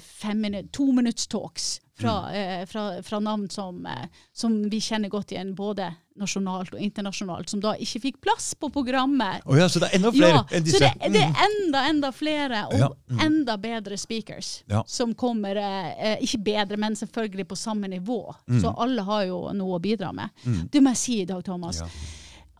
fem 0.01 0.41
minutt, 0.41 0.71
to 0.73 0.91
minutts 0.91 1.27
talks 1.27 1.79
fra, 2.01 2.33
eh, 2.33 2.65
fra, 2.65 3.03
fra 3.03 3.19
navn 3.19 3.49
som, 3.49 3.85
eh, 3.85 4.07
som 4.33 4.69
vi 4.69 4.79
kjenner 4.81 5.09
godt 5.09 5.31
igjen, 5.31 5.55
både 5.55 5.91
nasjonalt 6.17 6.73
og 6.73 6.79
internasjonalt, 6.81 7.49
som 7.49 7.61
da 7.63 7.75
ikke 7.79 8.01
fikk 8.01 8.17
plass 8.21 8.51
på 8.59 8.69
programmet 8.73 9.45
Oh 9.45 9.57
ja, 9.57 9.67
så 9.71 9.79
det 9.79 9.89
er 9.91 9.99
enda 9.99 10.11
flere 10.11 10.31
ja, 10.35 10.41
enn 10.51 10.65
så 10.65 10.67
disse. 10.67 10.89
det, 10.99 11.11
det 11.13 11.21
er 11.23 11.43
enda, 11.45 11.83
enda 11.89 12.11
flere, 12.11 12.63
og 12.71 12.79
Ja, 12.79 12.89
mm. 13.11 13.21
enda 13.25 13.57
bedre 13.61 13.97
speakers 13.97 14.63
Ja. 14.69 14.83
som 14.87 15.13
kommer 15.15 15.55
eh, 15.55 15.91
eh, 16.11 16.17
Ikke 16.25 16.41
bedre, 16.43 16.77
men 16.77 16.95
selvfølgelig 16.95 17.47
på 17.47 17.55
samme 17.57 17.87
nivå. 17.87 18.35
Mm. 18.47 18.61
Så 18.61 18.73
alle 18.77 19.05
har 19.07 19.23
jo 19.29 19.39
noe 19.53 19.77
å 19.77 19.81
bidra 19.81 20.11
med. 20.13 20.29
Det 20.71 20.81
må 20.81 20.93
jeg 20.95 20.97
si, 20.97 21.25
Dag 21.25 21.43
Thomas. 21.45 21.81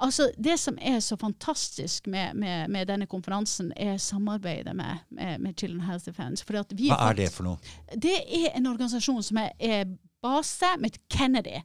Altså, 0.01 0.31
Det 0.37 0.57
som 0.59 0.77
er 0.81 0.99
så 0.99 1.17
fantastisk 1.17 2.07
med, 2.07 2.35
med, 2.35 2.69
med 2.69 2.87
denne 2.89 3.05
konferansen, 3.05 3.71
er 3.77 3.97
samarbeidet 3.97 4.75
med, 4.75 5.05
med, 5.09 5.39
med 5.39 5.53
Children 5.57 5.85
Health 5.85 6.05
Defense. 6.05 6.45
Fordi 6.45 6.59
at 6.59 6.73
vi 6.77 6.89
Hva 6.89 7.11
er 7.11 7.19
det 7.21 7.29
for 7.33 7.45
noe? 7.45 7.77
Det 7.93 8.17
er 8.25 8.55
en 8.57 8.67
organisasjon 8.71 9.23
som 9.23 9.37
er, 9.43 9.53
er 9.59 9.85
base 10.21 10.75
med 10.81 10.97
Kennedy 11.09 11.61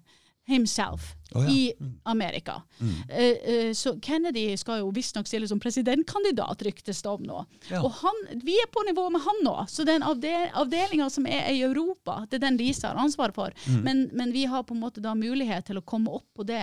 himself 0.47 1.15
oh, 1.35 1.45
ja. 1.45 1.51
i 1.51 1.73
Amerika. 2.03 2.63
Mm. 2.79 2.89
Uh, 2.89 3.69
uh, 3.69 3.73
så 3.75 3.97
Kennedy 4.01 4.57
skal 4.57 4.79
jo 4.81 4.93
visstnok 4.95 5.27
stille 5.27 5.49
som 5.49 5.61
presidentkandidat, 5.61 6.63
ryktes 6.63 7.03
det 7.03 7.11
om 7.11 7.25
nå. 7.27 7.41
Ja. 7.71 7.81
Og 7.83 7.91
han, 8.03 8.21
vi 8.45 8.55
er 8.63 8.71
på 8.73 8.85
nivå 8.87 9.09
med 9.11 9.25
han 9.27 9.43
nå. 9.45 9.57
Så 9.69 9.85
den 9.89 10.07
avdel 10.07 10.49
avdelinga 10.55 11.09
som 11.11 11.27
er 11.27 11.51
i 11.51 11.65
Europa, 11.67 12.23
det 12.31 12.39
er 12.39 12.47
den 12.47 12.61
Lisa 12.61 12.93
har 12.93 13.03
ansvar 13.03 13.35
for. 13.35 13.57
Mm. 13.67 13.81
Men, 13.83 14.05
men 14.13 14.35
vi 14.37 14.47
har 14.47 14.63
på 14.63 14.77
en 14.77 14.85
måte 14.85 15.03
da 15.03 15.17
mulighet 15.19 15.67
til 15.67 15.81
å 15.81 15.85
komme 15.87 16.15
opp 16.21 16.29
på 16.37 16.47
det 16.47 16.63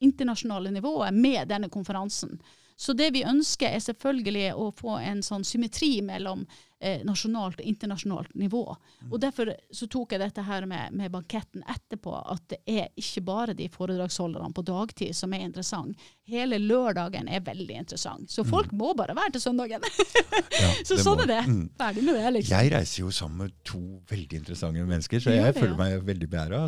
internasjonale 0.00 0.70
nivået 0.70 1.14
med 1.14 1.46
denne 1.50 1.68
konferansen. 1.68 2.40
Så 2.80 2.94
det 2.96 3.10
vi 3.12 3.20
ønsker 3.28 3.74
er 3.76 3.82
selvfølgelig 3.84 4.54
å 4.56 4.70
få 4.72 4.94
en 5.04 5.18
sånn 5.24 5.42
symmetri 5.44 5.98
mellom 6.00 6.46
eh, 6.80 7.02
nasjonalt 7.04 7.58
og 7.60 7.66
internasjonalt 7.68 8.30
nivå. 8.40 8.62
Og 9.10 9.16
Derfor 9.20 9.50
så 9.76 9.84
tok 9.92 10.14
jeg 10.14 10.22
dette 10.22 10.44
her 10.46 10.64
med, 10.70 10.94
med 10.96 11.12
banketten 11.12 11.60
etterpå, 11.68 12.14
at 12.32 12.40
det 12.48 12.60
er 12.64 12.86
ikke 12.96 13.20
bare 13.26 13.56
de 13.58 13.66
foredragsholderne 13.74 14.48
på 14.56 14.64
dagtid 14.64 15.12
som 15.18 15.34
er 15.36 15.44
interessant. 15.44 16.06
Hele 16.30 16.56
lørdagen 16.62 17.28
er 17.28 17.42
veldig 17.44 17.76
interessant. 17.82 18.32
Så 18.32 18.46
folk 18.48 18.72
må 18.72 18.94
bare 18.96 19.12
være 19.18 19.34
til 19.34 19.42
søndagen. 19.44 19.84
Ja, 20.56 20.70
så 20.88 20.96
sånn 20.96 21.20
må- 21.20 21.26
er 21.26 21.30
det. 21.34 21.42
Mm. 21.50 21.66
Ferdig 21.82 22.04
med 22.06 22.16
det, 22.16 22.30
liksom. 22.38 22.54
Jeg 22.56 22.72
reiser 22.78 23.02
jo 23.02 23.10
sammen 23.18 23.42
med 23.44 23.58
to 23.68 23.82
veldig 24.08 24.40
interessante 24.40 24.86
mennesker, 24.94 25.20
så 25.20 25.34
jeg 25.36 25.50
det, 25.50 25.60
føler 25.60 25.76
ja. 25.76 25.82
meg 25.82 26.06
veldig 26.08 26.30
beæra. 26.32 26.62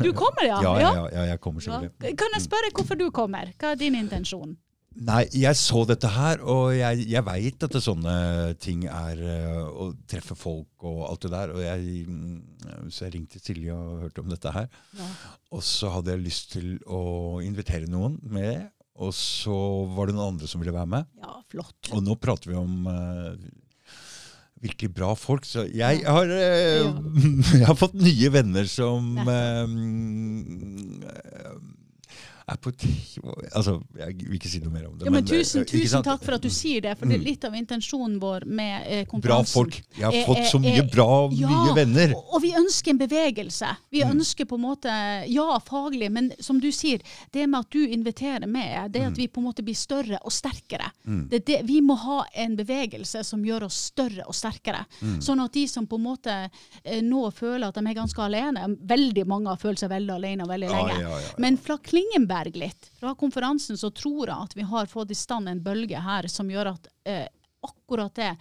Du 0.00 0.14
kommer, 0.16 0.48
ja? 0.54 0.62
Ja, 0.64 0.72
ja, 0.80 0.94
ja, 1.02 1.04
ja, 1.12 1.26
jeg 1.34 1.44
kommer 1.44 1.60
Ja. 1.60 1.76
selvfølgelig. 1.76 2.16
Kan 2.24 2.38
jeg 2.38 2.46
spørre 2.48 2.72
hvorfor 2.72 3.02
du 3.04 3.06
kommer? 3.12 3.52
Hva 3.60 3.74
er 3.76 3.82
din 3.84 4.00
intensjon? 4.00 4.56
Nei, 4.98 5.22
jeg 5.36 5.54
så 5.54 5.84
dette 5.86 6.08
her, 6.10 6.40
og 6.42 6.72
jeg, 6.74 7.04
jeg 7.06 7.22
veit 7.26 7.62
at 7.62 7.74
det 7.74 7.82
sånne 7.84 8.14
ting 8.58 8.82
er 8.90 9.20
eh, 9.22 9.60
å 9.62 9.92
treffe 10.10 10.34
folk 10.38 10.86
og 10.88 11.04
alt 11.06 11.26
det 11.26 11.30
der. 11.34 11.52
Og 11.54 11.62
jeg, 11.62 12.02
mm, 12.08 12.88
så 12.90 13.06
jeg 13.06 13.14
ringte 13.14 13.42
Silje 13.42 13.76
og 13.76 14.02
hørte 14.06 14.24
om 14.24 14.32
dette 14.32 14.54
her. 14.54 14.66
Ja. 14.98 15.06
Og 15.54 15.62
så 15.66 15.92
hadde 15.94 16.16
jeg 16.16 16.24
lyst 16.24 16.50
til 16.56 16.74
å 16.90 17.38
invitere 17.44 17.90
noen 17.90 18.18
med. 18.26 18.72
Og 18.98 19.14
så 19.14 19.54
var 19.94 20.10
det 20.10 20.16
noen 20.16 20.34
andre 20.34 20.50
som 20.50 20.60
ville 20.62 20.74
være 20.74 20.90
med. 20.96 21.08
ja, 21.22 21.38
flott. 21.52 21.92
Og 21.94 22.02
nå 22.02 22.18
prater 22.18 22.50
vi 22.50 22.58
om 22.58 22.88
uh, 22.90 23.38
virkelig 24.58 24.90
bra 24.96 25.12
folk. 25.14 25.46
Så 25.46 25.68
jeg 25.70 26.02
har, 26.02 26.26
eh, 26.34 26.82
jeg 27.60 27.66
har 27.68 27.78
fått 27.78 27.94
nye 27.94 28.32
venner 28.34 28.66
som 28.66 29.14
uh, 29.22 29.66
Altså, 32.48 33.74
jeg 33.98 34.14
vil 34.24 34.36
ikke 34.38 34.48
si 34.50 34.60
noe 34.64 34.72
mer 34.72 34.86
om 34.88 34.96
det. 34.98 35.06
Ja, 35.08 35.12
men 35.12 35.24
eh, 35.24 35.28
tusen, 35.28 35.64
tusen 35.68 36.04
takk 36.06 36.22
for 36.24 36.36
at 36.38 36.44
du 36.44 36.48
sier 36.52 36.80
det, 36.84 36.94
for 36.98 37.06
det 37.06 37.16
er 37.18 37.18
Mm. 37.18 37.24
litt 37.26 37.44
av 37.44 37.54
intensjonen 37.58 38.18
vår 38.22 38.44
med 38.46 38.86
eh, 38.86 39.18
Bra 39.20 39.42
folk. 39.44 39.80
Jeg 39.98 40.04
har 40.04 40.14
Eh, 40.14 40.24
fått 40.26 40.46
så 40.48 40.56
eh, 40.58 40.62
mye 40.64 40.82
eh, 40.84 40.88
bra, 40.92 41.28
Ja, 41.32 41.48
nye 41.50 41.74
venner. 41.76 42.14
Og, 42.16 42.34
og 42.38 42.42
vi 42.42 42.52
ønsker 42.56 42.90
en 42.94 42.98
bevegelse. 43.02 43.72
Vi 43.90 44.02
Mm. 44.04 44.14
ønsker 44.20 44.46
på 44.46 44.54
en 44.56 44.62
måte, 44.62 44.88
ja, 45.28 45.58
faglig, 45.60 46.10
men 46.12 46.32
som 46.40 46.60
du 46.60 46.70
sier, 46.72 47.00
det 47.32 47.46
med 47.48 47.60
at 47.60 47.70
du 47.70 47.84
inviterer 47.86 48.46
med, 48.46 48.92
det 48.92 49.02
er 49.02 49.06
at 49.10 49.16
vi 49.18 49.26
på 49.28 49.40
en 49.42 49.48
måte 49.50 49.62
blir 49.64 49.74
større 49.76 50.18
og 50.24 50.32
sterkere. 50.32 50.90
Det, 51.28 51.44
det, 51.46 51.60
vi 51.64 51.80
må 51.80 51.94
ha 51.98 52.24
en 52.34 52.56
bevegelse 52.56 53.24
som 53.24 53.42
gjør 53.44 53.64
oss 53.66 53.74
større 53.92 54.24
og 54.26 54.34
sterkere. 54.34 54.84
Mm. 55.02 55.18
Sånn 55.20 55.40
at 55.44 55.52
de 55.52 55.66
som 55.68 55.86
på 55.86 55.96
en 55.98 56.04
måte 56.04 56.50
eh, 56.84 57.00
nå 57.02 57.30
føler 57.32 57.68
at 57.68 57.74
de 57.74 57.84
er 57.86 57.94
ganske 57.94 58.22
alene, 58.22 58.76
veldig 58.80 59.26
mange 59.26 59.48
har 59.48 59.56
følt 59.60 59.78
seg 59.80 59.90
veldig 59.90 60.14
alene 60.14 60.46
veldig 60.48 60.68
lenge, 60.70 61.18
men 61.38 61.56
fra 61.58 61.76
Klingenberg 61.78 62.37
litt, 62.44 62.90
fra 63.00 63.14
konferansen, 63.18 63.78
så 63.78 63.90
tror 63.90 64.28
jeg 64.28 64.36
at 64.36 64.56
vi 64.56 64.62
har 64.62 64.86
fått 64.86 65.10
i 65.10 65.18
stand 65.18 65.48
en 65.48 65.62
bølge 65.62 66.00
her 66.00 66.28
som 66.30 66.50
gjør 66.50 66.72
at 66.74 66.88
eh, 67.04 67.26
akkurat 67.66 68.14
det 68.14 68.32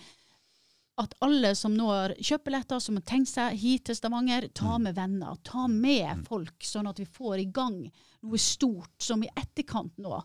at 0.98 1.13
alle 1.22 1.51
som 1.56 1.75
nå 1.77 1.88
har 1.92 2.13
kjøpebilletter, 2.18 2.80
som 2.82 2.98
har 2.98 3.06
tenkt 3.06 3.30
seg 3.30 3.58
hit 3.62 3.86
til 3.86 3.98
Stavanger, 3.98 4.48
ta 4.58 4.80
med 4.82 4.96
venner, 4.98 5.38
ta 5.46 5.68
med 5.70 6.24
folk, 6.25 6.56
sånn 6.66 6.89
at 6.89 6.98
vi 6.98 7.06
får 7.06 7.44
i 7.44 7.50
gang 7.54 7.84
noe 8.25 8.39
stort 8.42 8.96
som 9.04 9.22
i 9.22 9.30
etterkant 9.30 9.94
nå 10.01 10.22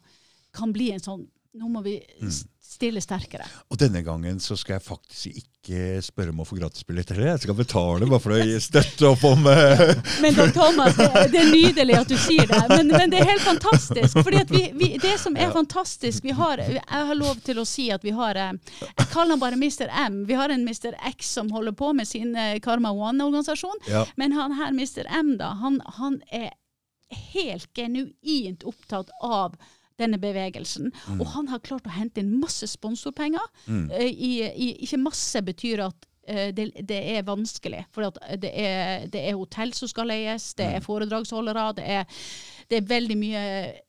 kan 0.57 0.73
bli 0.73 0.91
en 0.95 1.05
sånn 1.05 1.27
Nå 1.53 1.69
må 1.69 1.83
vi 1.85 1.99
stille 2.65 3.01
sterkere. 3.05 3.45
Og 3.69 3.77
denne 3.77 4.01
gangen 4.01 4.39
så 4.41 4.55
skal 4.57 4.79
jeg 4.79 4.85
faktisk 4.87 5.41
ikke 5.43 5.99
spørre 6.01 6.33
om 6.33 6.39
å 6.41 6.47
få 6.49 6.57
gratisbilletter. 6.57 7.19
Jeg 7.27 7.43
skal 7.43 7.57
betale 7.59 8.07
bare 8.09 8.23
for 8.25 8.33
å 8.33 8.61
støtte 8.65 9.11
opp 9.11 9.27
om 9.29 9.45
eh, 9.51 9.83
Men 10.25 10.39
da, 10.39 10.47
Thomas, 10.55 10.97
det, 10.97 11.11
det 11.35 11.43
er 11.43 11.51
nydelig 11.53 11.99
at 11.99 12.09
du 12.09 12.17
sier 12.17 12.49
det, 12.49 12.61
men, 12.73 12.89
men 12.95 13.13
det 13.13 13.21
er 13.21 13.29
helt 13.35 13.45
fantastisk. 13.45 14.23
fordi 14.23 14.47
vi, 14.49 14.63
vi, 14.81 14.89
Det 15.03 15.13
som 15.21 15.37
er 15.37 15.53
fantastisk 15.53 16.25
vi 16.25 16.33
har, 16.39 16.63
Jeg 16.65 17.03
har 17.11 17.21
lov 17.21 17.45
til 17.45 17.61
å 17.61 17.67
si 17.69 17.91
at 17.93 18.07
vi 18.07 18.17
har 18.17 18.41
eh, 18.41 18.57
Jeg 18.89 19.11
kaller 19.13 19.35
han 19.35 19.45
bare 19.45 19.61
Mr. 19.61 19.93
M. 20.07 20.23
Vi 20.31 20.41
har 20.41 20.57
en 20.57 20.65
Mr. 20.65 20.97
X 21.13 21.35
som 21.37 21.53
holder 21.53 21.77
på 21.77 21.93
med 22.01 22.09
sin 22.09 22.33
eh, 22.33 22.57
Karma 22.65 22.95
One-organisasjon. 22.97 23.85
Ja. 23.93 24.07
Men 24.17 24.33
han 24.41 24.57
her, 24.57 24.73
Mr. 24.73 25.05
M, 25.21 25.37
da, 25.37 25.53
han, 25.61 25.83
han 26.01 26.23
er 26.33 26.49
helt 27.35 27.69
genuint 27.77 28.65
opptatt 28.65 29.13
av 29.21 29.61
denne 30.01 30.19
bevegelsen. 30.23 30.93
Mm. 31.09 31.21
Og 31.21 31.27
han 31.35 31.49
har 31.53 31.59
klart 31.65 31.87
å 31.87 31.97
hente 31.97 32.21
inn 32.23 32.33
masse 32.41 32.67
sponsorpenger. 32.67 33.45
Mm. 33.67 33.91
I, 34.09 34.33
i, 34.49 34.71
ikke 34.87 34.99
masse 35.03 35.43
betyr 35.45 35.85
at 35.89 36.09
eh, 36.27 36.51
det, 36.55 36.71
det 36.89 37.03
er 37.17 37.23
vanskelig. 37.29 37.85
For 37.93 38.09
at 38.09 38.19
det, 38.43 38.53
er, 38.55 39.07
det 39.13 39.27
er 39.29 39.39
hotell 39.39 39.73
som 39.77 39.89
skal 39.91 40.09
leies, 40.13 40.53
det 40.55 40.67
Mm. 40.73 40.77
er 40.79 40.85
foredragsholdere, 40.87 41.65
det 41.77 41.87
er, 41.99 42.05
det 42.71 42.79
er 42.79 42.87
veldig 42.89 43.17
mye 43.21 43.41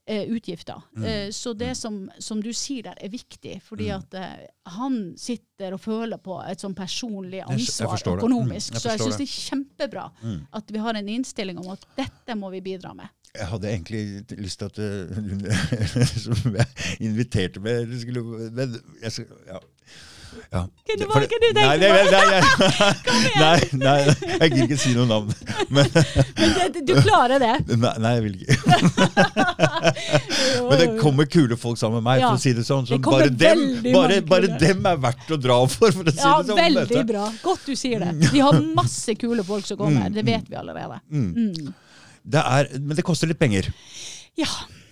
eh, 0.10 0.26
utgifter. 0.34 0.82
Mm. 0.98 1.04
Eh, 1.08 1.28
så 1.32 1.54
det 1.56 1.72
som, 1.80 2.02
som 2.20 2.42
du 2.44 2.50
sier 2.54 2.84
der, 2.90 2.98
er 3.00 3.10
viktig. 3.14 3.60
Fordi 3.64 3.88
at 3.96 4.14
eh, 4.20 4.48
han 4.76 5.14
sitter 5.18 5.78
og 5.78 5.80
føler 5.86 6.20
på 6.20 6.42
et 6.44 6.60
sånn 6.60 6.76
personlig 6.76 7.40
ansvar 7.46 7.96
økonomisk. 8.18 8.74
Mm, 8.74 8.76
jeg 8.76 8.82
så 8.84 8.90
jeg 8.98 9.04
syns 9.06 9.22
det 9.22 9.28
er 9.30 9.36
kjempebra 9.48 10.10
Mm. 10.24 10.40
at 10.60 10.72
vi 10.74 10.82
har 10.84 10.96
en 11.00 11.10
innstilling 11.10 11.58
om 11.64 11.70
at 11.78 11.86
dette 11.98 12.36
må 12.36 12.50
vi 12.52 12.60
bidra 12.66 12.92
med. 12.98 13.08
Jeg 13.34 13.48
hadde 13.50 13.70
egentlig 13.70 14.02
lyst 14.38 14.60
til 14.62 14.66
at 14.70 14.78
eh, 14.78 15.10
hun 15.16 15.40
som 16.25 16.54
jeg 16.54 16.66
inviterte 17.02 17.60
med 17.66 17.96
skulle, 18.00 18.22
Men 18.54 18.75
jeg 19.02 19.12
skal, 19.16 19.25
ja. 19.48 19.58
ja. 20.54 20.62
For 20.86 21.08
var? 21.10 21.25
Hvem 21.25 21.42
du 21.42 21.48
tenkte 21.50 21.63
nei, 21.63 21.78
nei, 21.82 21.90
nei, 22.13 22.44
nei, 23.42 23.58
nei, 23.82 23.96
jeg 24.38 24.52
gidder 24.54 24.63
ikke 24.68 24.78
si 24.84 24.94
noe 24.94 25.10
navn. 25.10 25.34
Men, 25.74 25.90
Men 26.38 26.54
det, 26.78 26.86
du 26.86 26.94
klarer 27.02 27.42
det. 27.42 27.56
nei, 27.88 27.96
nei, 28.06 28.13
jeg 28.20 28.24
vil 28.28 28.36
ikke. 28.44 28.56
Men 30.70 30.78
det 30.84 30.90
kommer 31.02 31.25
kule 31.34 31.58
folk 31.58 31.82
sammen 31.82 32.04
med 32.04 32.12
meg, 32.12 32.22
for 32.28 32.38
å 32.38 32.44
si 32.46 32.54
det 32.54 32.70
sånn. 32.70 32.86
Så 32.86 33.00
Det 33.00 33.06
bare 33.10 33.34
dem, 33.34 33.66
bare, 33.98 34.22
bare 34.30 34.54
dem 34.62 34.86
er 34.94 35.02
verdt 35.10 35.34
å 35.34 35.42
dra 35.42 35.58
for, 35.74 35.90
for 35.90 36.06
å 36.06 36.13
si 36.13 36.22
Ja, 36.22 36.38
det 36.38 36.54
sånn. 36.54 36.62
veldig 36.68 37.06
bra. 37.10 37.25
Godt 37.42 37.66
du 37.66 37.74
sier 37.82 38.06
det. 38.06 38.30
Vi 38.30 38.46
har 38.46 38.62
masse 38.78 39.18
kule 39.18 39.42
folk 39.48 39.66
som 39.66 39.82
kommer. 39.82 40.13
Det 40.13 40.22
vet 40.30 40.46
vi 40.54 40.62
allerede. 40.62 41.02
Mm. 41.10 41.74
Det 42.24 42.39
er, 42.39 42.72
men 42.80 42.96
det 42.98 43.03
koster 43.06 43.27
litt 43.30 43.39
penger. 43.42 43.68
Ja. 44.39 44.50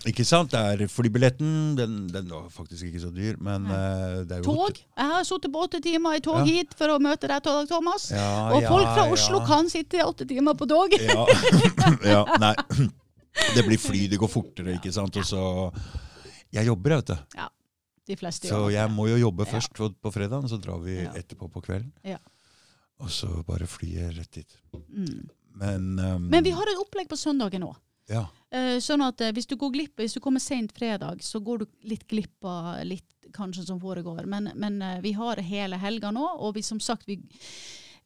Ikke 0.09 0.23
sant? 0.25 0.49
Det 0.53 0.59
er 0.83 0.89
flybilletten. 0.89 1.75
Den, 1.77 1.97
den 2.09 2.29
var 2.31 2.47
faktisk 2.53 2.87
ikke 2.87 3.01
så 3.03 3.11
dyr, 3.13 3.35
men 3.43 3.67
uh, 3.69 4.23
det 4.25 4.39
er 4.39 4.41
jo 4.41 4.55
Tog. 4.55 4.79
Jeg 4.81 5.11
har 5.11 5.27
sittet 5.27 5.53
på 5.53 5.61
åtte 5.67 5.81
timer 5.83 6.17
i 6.17 6.23
tog 6.25 6.39
Ja. 6.41 6.45
hit 6.47 6.73
for 6.77 6.89
å 6.95 6.97
møte 7.01 7.29
deg, 7.29 7.45
Thomas. 7.69 8.07
Ja, 8.13 8.49
Og 8.55 8.65
folk 8.65 8.89
fra 8.95 9.05
Oslo 9.13 9.43
kan 9.45 9.69
sitte 9.69 10.01
åtte 10.05 10.25
timer 10.29 10.57
på 10.57 10.67
tog. 10.69 10.95
Ja. 10.97 11.25
ja, 12.15 12.21
nei. 12.41 12.55
Det 13.55 13.63
blir 13.67 13.79
fly, 13.79 14.07
det 14.11 14.19
går 14.19 14.31
fortere, 14.31 14.75
ikke 14.79 14.93
sant. 14.95 15.21
Og 15.21 15.27
så 15.27 15.43
Jeg 16.51 16.67
jobber, 16.67 16.97
vet 16.97 17.13
du. 17.13 17.37
Ja, 17.37 17.47
de 18.09 18.17
fleste 18.19 18.49
Så 18.49 18.57
gjør 18.65 18.73
jeg 18.75 18.91
må 18.91 19.05
jo 19.11 19.19
jobbe 19.21 19.45
først 19.47 19.77
på, 19.77 20.11
fredagen, 20.11 20.49
så 20.49 20.57
drar 20.59 20.81
vi 20.83 20.97
etterpå 21.05 21.47
på 21.53 21.61
kvelden. 21.63 21.93
Ja. 22.03 22.17
Og 23.01 23.13
så 23.13 23.29
bare 23.45 23.69
flyet 23.69 24.01
jeg 24.01 24.17
rett 24.17 24.41
dit. 24.41 24.57
Mm. 24.73 25.29
Men, 25.61 25.87
um, 25.99 26.27
Men 26.31 26.43
vi 26.43 26.51
har 26.57 26.69
et 26.71 26.79
opplegg 26.81 27.07
på 27.11 27.17
søndagen 27.21 27.63
òg. 27.69 27.75
ja. 28.09 28.25
Eh, 28.51 28.79
sånn 28.83 28.99
at 29.05 29.21
eh, 29.23 29.29
hvis 29.31 29.45
du 29.47 29.53
går 29.55 29.69
glipp, 29.71 29.93
hvis 30.01 30.13
du 30.17 30.19
kommer 30.19 30.41
sent 30.43 30.73
fredag, 30.75 31.21
så 31.23 31.39
går 31.39 31.61
du 31.61 31.65
litt 31.87 32.01
glipp 32.11 32.43
av 32.43 32.81
litt 32.83 33.07
kanskje 33.31 33.63
som 33.69 33.77
foregår. 33.79 34.25
Men, 34.27 34.49
men 34.59 34.81
eh, 34.81 34.97
vi 35.05 35.13
har 35.15 35.39
hele 35.39 35.77
helga 35.79 36.11
nå, 36.11 36.25
og 36.35 36.57
vi 36.57 36.61
som 36.67 36.81
sagt, 36.83 37.05
vi, 37.07 37.15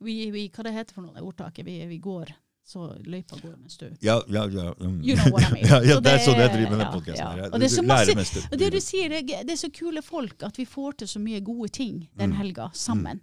vi, 0.05 0.29
vi 0.35 0.43
Hva 0.53 0.63
det 0.67 0.73
heter 0.75 0.93
for 0.93 1.07
noe, 1.07 1.17
ordtaket? 1.25 1.65
Vi, 1.65 1.79
vi 1.89 1.97
går 1.97 2.29
så 2.65 2.91
løypa 3.05 3.37
går 3.41 3.55
mens 3.61 3.77
du 3.77 3.87
Ja, 4.01 4.19
ja, 4.27 4.45
ja. 4.49 4.67
um. 4.79 5.01
You 5.05 5.15
know 5.17 5.33
what 5.33 5.49
I 5.49 5.53
mean. 5.53 5.65
ja, 5.71 5.79
ja, 5.85 5.99
det 6.01 6.13
er 6.13 6.21
sånn 6.27 6.37
jeg 6.37 6.49
er- 6.49 6.53
driver 6.53 6.71
med 6.75 6.79
den 6.85 6.93
podkasten. 6.93 7.25
ja. 7.25 7.49
ja. 7.49 7.57
Det 7.65 7.69
så 7.73 7.83
masse- 7.89 8.47
det 8.57 8.69
du 8.73 8.79
sier, 8.81 9.09
det, 9.09 9.21
det 9.49 9.53
er 9.57 9.61
så 9.65 9.69
kule 9.73 10.01
folk 10.05 10.43
at 10.45 10.57
vi 10.61 10.65
får 10.69 10.99
til 11.01 11.07
så 11.07 11.19
mye 11.25 11.41
gode 11.45 11.69
ting 11.73 12.03
den 12.17 12.31
Mm. 12.33 12.37
helga 12.37 12.69
sammen. 12.73 13.21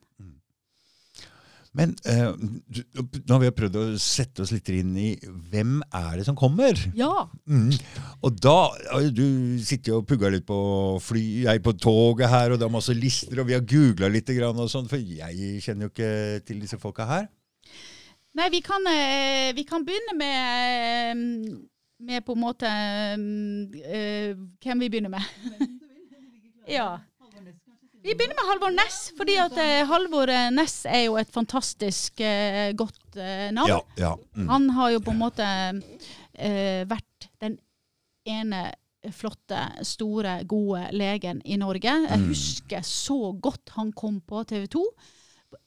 Men 1.73 1.95
eh, 2.05 2.29
nå 2.37 3.33
har 3.33 3.41
vi 3.41 3.51
prøvd 3.57 3.77
å 3.81 3.85
sette 4.01 4.45
oss 4.45 4.51
litt 4.53 4.69
inn 4.75 4.93
i 5.01 5.11
hvem 5.25 5.79
er 5.89 6.19
det 6.19 6.27
som 6.27 6.37
kommer? 6.37 6.77
Ja. 6.99 7.29
Mm. 7.49 7.73
Og 8.21 8.41
da 8.45 8.57
Du 9.09 9.25
sitter 9.65 9.95
jo 9.95 10.01
og 10.03 10.09
pugger 10.09 10.35
litt 10.35 10.45
på 10.49 10.59
fly, 11.01 11.25
jeg 11.47 11.63
på 11.65 11.73
toget 11.81 12.29
her, 12.29 12.53
og 12.53 12.61
det 12.61 12.67
er 12.69 12.75
masse 12.75 12.97
lister, 12.97 13.41
og 13.41 13.49
vi 13.49 13.57
har 13.57 13.65
googla 13.65 14.11
litt, 14.13 14.29
grann 14.37 14.61
og 14.61 14.69
sånn, 14.73 14.89
for 14.89 15.01
jeg 15.01 15.63
kjenner 15.65 15.89
jo 15.89 15.93
ikke 15.95 16.13
til 16.49 16.61
disse 16.63 16.79
folka 16.81 17.09
her. 17.09 17.31
Nei, 18.37 18.49
vi 18.53 18.63
kan, 18.65 18.85
eh, 18.89 19.53
vi 19.57 19.65
kan 19.69 19.85
begynne 19.85 20.15
med, 20.17 21.13
eh, 21.13 21.57
med 22.05 22.25
på 22.25 22.33
en 22.33 22.41
måte 22.41 22.69
øh, 22.69 24.37
Hvem 24.61 24.81
vi 24.81 24.89
begynner 24.89 25.13
med? 25.13 25.21
ja. 26.77 26.99
Vi 28.03 28.15
begynner 28.19 28.35
med 28.35 28.49
Halvor 28.51 28.73
Ness, 28.75 28.97
fordi 29.17 29.37
at 29.39 29.55
eh, 29.63 29.85
Halvor 29.87 30.31
eh, 30.33 30.49
Ness 30.51 30.81
er 30.91 31.05
jo 31.07 31.17
et 31.21 31.31
fantastisk 31.31 32.19
uh, 32.19 32.73
godt 32.79 33.15
uh, 33.15 33.49
navn. 33.55 33.71
Ja, 33.71 33.79
ja. 34.01 34.13
Mm. 34.35 34.49
Han 34.51 34.71
har 34.75 34.91
jo 34.97 35.03
på 35.07 35.13
en 35.15 35.21
måte 35.21 35.47
uh, 35.47 36.83
vært 36.91 37.29
den 37.45 37.59
ene 38.27 38.65
flotte, 39.15 39.59
store, 39.87 40.37
gode 40.47 40.85
legen 40.95 41.41
i 41.47 41.57
Norge. 41.59 41.91
Jeg 42.09 42.19
Mm. 42.23 42.29
husker 42.31 42.83
så 42.87 43.33
godt 43.43 43.73
han 43.77 43.91
kom 43.93 44.21
på 44.21 44.45
TV 44.47 44.67
2. 44.71 44.83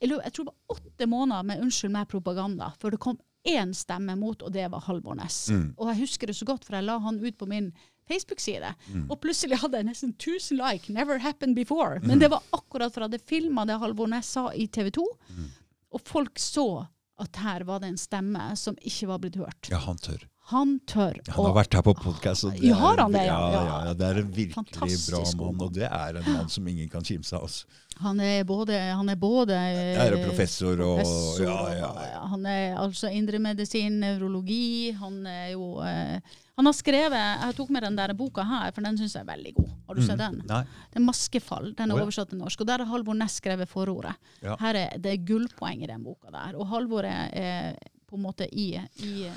Jeg 0.02 0.32
tror 0.34 0.46
det 0.46 0.52
var 0.54 0.76
åtte 0.78 1.06
måneder 1.08 1.44
med 1.44 1.60
'Unnskyld 1.62 1.92
meg' 1.92 2.08
propaganda 2.08 2.72
før 2.80 2.92
det 2.96 3.00
kom 3.00 3.20
én 3.48 3.74
stemme 3.74 4.16
mot, 4.18 4.42
og 4.42 4.54
det 4.54 4.72
var 4.72 4.80
Halvor 4.88 5.16
Ness. 5.16 5.50
Mm. 5.52 5.74
Og 5.78 5.88
jeg 5.88 6.00
husker 6.00 6.28
det 6.28 6.36
så 6.36 6.46
godt, 6.46 6.66
for 6.66 6.76
jeg 6.76 6.84
la 6.84 6.98
han 7.00 7.20
ut 7.20 7.38
på 7.38 7.46
min 7.46 7.72
Facebook-side. 8.08 8.74
Mm. 8.94 9.06
Og 9.12 9.20
plutselig 9.24 9.60
hadde 9.62 9.82
jeg 9.82 9.88
nesten 9.90 10.14
1000 10.16 10.60
like. 10.62 10.94
Never 10.94 11.20
happened 11.24 11.56
before. 11.58 12.00
Men 12.04 12.20
det 12.22 12.30
var 12.32 12.44
akkurat 12.56 12.94
fra 12.94 13.08
det 13.12 13.22
filma 13.26 13.66
det 13.66 13.80
Halvor 13.82 14.08
Næss 14.12 14.36
sa 14.38 14.50
i 14.54 14.68
TV 14.68 14.92
2. 14.92 15.06
Mm. 15.30 15.50
Og 15.96 16.02
folk 16.06 16.40
så 16.40 16.86
at 17.20 17.36
her 17.40 17.64
var 17.64 17.80
det 17.80 17.94
en 17.94 17.98
stemme 18.00 18.50
som 18.60 18.76
ikke 18.82 19.08
var 19.08 19.22
blitt 19.24 19.38
hørt. 19.40 19.70
ja, 19.72 19.78
han 19.80 19.98
tør. 19.98 20.26
Han 20.52 20.76
tør 20.86 21.16
å 21.24 21.32
Han 21.34 21.48
har 21.48 21.56
vært 21.56 21.74
her 21.74 21.84
på 21.88 21.94
podkast. 21.98 22.46
Ja, 22.62 22.76
har 22.78 23.00
han 23.02 23.16
det, 23.16 23.24
ja? 23.26 23.38
Ja, 23.50 23.62
Ja. 23.88 23.94
det 23.98 24.06
er 24.06 24.20
en 24.22 24.28
virkelig 24.30 24.54
Fantastisk 24.54 25.10
bra 25.10 25.22
mann, 25.42 25.62
og 25.66 25.74
det 25.74 25.88
er 25.90 26.20
en 26.20 26.28
mann 26.36 26.50
som 26.54 26.68
ingen 26.68 26.90
kan 26.90 27.02
kimse 27.04 27.34
av. 27.34 27.48
Altså. 27.48 27.66
Han 28.04 28.20
er 28.20 28.44
både, 28.44 28.78
han 28.94 29.10
er 29.10 29.16
både 29.16 29.56
er 29.56 30.18
professor 30.22 30.78
og 30.84 31.00
professor, 31.00 31.48
ja, 31.48 31.58
ja, 31.80 31.90
ja. 32.12 32.20
Han 32.30 32.46
er 32.46 32.76
altså 32.78 33.10
indremedisin, 33.10 33.98
nevrologi. 34.04 34.92
Han 35.00 35.26
er 35.26 35.56
jo 35.56 35.80
eh, 35.82 36.20
Han 36.56 36.70
har 36.70 36.74
skrevet 36.78 37.42
Jeg 37.42 37.56
tok 37.58 37.70
med 37.74 37.84
den 37.84 37.98
der 37.98 38.14
boka 38.14 38.44
her, 38.44 38.70
for 38.72 38.86
den 38.86 38.98
syns 39.00 39.16
jeg 39.16 39.26
er 39.26 39.32
veldig 39.32 39.54
god. 39.56 39.74
Har 39.88 39.96
du 39.96 40.02
sett 40.06 40.22
den? 40.22 40.42
Nei. 40.46 40.62
Det 40.94 41.02
er 41.02 41.06
'Maskefall'. 41.08 41.74
Den 41.76 41.92
er 41.92 41.96
oh, 41.96 42.04
oversatt 42.06 42.30
til 42.30 42.38
norsk. 42.38 42.62
Og 42.62 42.68
der 42.68 42.86
har 42.86 42.86
Halvor 42.86 43.18
Næss 43.18 43.42
skrevet 43.42 43.68
forordet. 43.68 44.14
Her 44.44 44.76
er 44.76 44.98
Det 45.00 45.26
gullpoeng 45.26 45.82
i 45.84 45.88
den 45.88 46.04
boka 46.04 46.30
der. 46.30 46.56
Og 46.56 46.68
Halvor 46.68 47.04
er, 47.04 47.30
er 47.34 47.76
på 48.08 48.16
en 48.16 48.22
måte 48.22 48.48
i, 48.54 48.76
i 49.04 49.28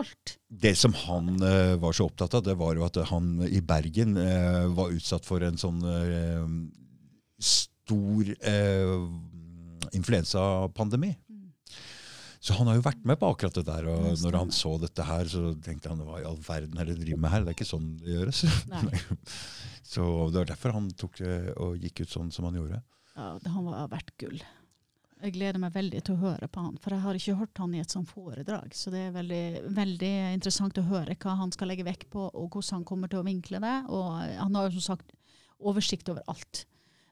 alt. 0.00 0.36
Det 0.48 0.74
som 0.78 0.94
han 1.04 1.34
uh, 1.42 1.74
var 1.80 1.94
så 1.96 2.08
opptatt 2.08 2.34
av, 2.38 2.44
det 2.46 2.56
var 2.60 2.76
jo 2.76 2.84
at 2.86 2.98
han 3.10 3.36
i 3.46 3.60
Bergen 3.64 4.16
uh, 4.18 4.66
var 4.74 4.94
utsatt 4.94 5.26
for 5.26 5.44
en 5.44 5.58
sånn 5.60 5.82
uh, 5.84 6.46
stor 7.42 8.30
influensapandemi. 9.94 11.12
Så 12.44 12.56
han 12.58 12.68
har 12.68 12.76
jo 12.76 12.84
vært 12.84 13.04
med 13.08 13.16
på 13.20 13.28
akkurat 13.32 13.56
det 13.56 13.64
der. 13.68 13.86
Og 13.88 14.20
når 14.20 14.36
han 14.36 14.50
så 14.52 14.74
dette 14.80 15.04
her, 15.04 15.28
så 15.28 15.52
tenkte 15.64 15.92
han 15.92 16.02
hva 16.04 16.20
i 16.20 16.26
all 16.28 16.40
verden 16.44 16.80
er 16.80 16.88
det 16.88 16.98
de 16.98 17.06
driver 17.06 17.22
med 17.24 17.32
her? 17.32 17.44
Det 17.44 17.52
er 17.52 17.56
ikke 17.56 17.68
sånn 17.68 17.86
det 18.00 18.18
gjøres. 18.18 18.42
Så 19.94 20.02
det 20.32 20.40
var 20.40 20.48
derfor 20.48 20.72
han 20.74 20.88
tok 20.96 21.20
og 21.60 21.76
gikk 21.80 22.02
ut 22.02 22.12
sånn 22.12 22.30
som 22.32 22.48
han 22.48 22.56
gjorde. 22.56 22.80
Ja, 23.14 23.34
han 23.36 23.66
var 23.68 23.88
verdt 23.92 24.14
gull. 24.20 24.40
Jeg 25.22 25.34
gleder 25.36 25.60
meg 25.62 25.72
veldig 25.72 26.00
til 26.04 26.16
å 26.16 26.22
høre 26.24 26.48
på 26.50 26.62
han, 26.64 26.76
for 26.82 26.92
jeg 26.92 27.04
har 27.04 27.18
ikke 27.18 27.36
hørt 27.38 27.60
han 27.62 27.74
i 27.76 27.80
et 27.80 27.92
sånt 27.94 28.10
foredrag. 28.10 28.74
Så 28.76 28.90
det 28.92 29.06
er 29.06 29.14
veldig, 29.14 29.44
veldig 29.76 30.12
interessant 30.34 30.80
å 30.80 30.86
høre 30.88 31.16
hva 31.22 31.36
han 31.38 31.54
skal 31.54 31.70
legge 31.70 31.86
vekt 31.86 32.10
på, 32.12 32.26
og 32.28 32.48
hvordan 32.50 32.80
han 32.80 32.86
kommer 32.88 33.12
til 33.12 33.22
å 33.22 33.26
vinkle 33.26 33.60
det. 33.62 33.76
Og 33.94 34.08
han 34.20 34.58
har 34.58 34.68
jo 34.68 34.80
som 34.80 34.94
sagt 34.94 35.14
oversikt 35.64 36.10
over 36.12 36.26
alt. 36.28 36.64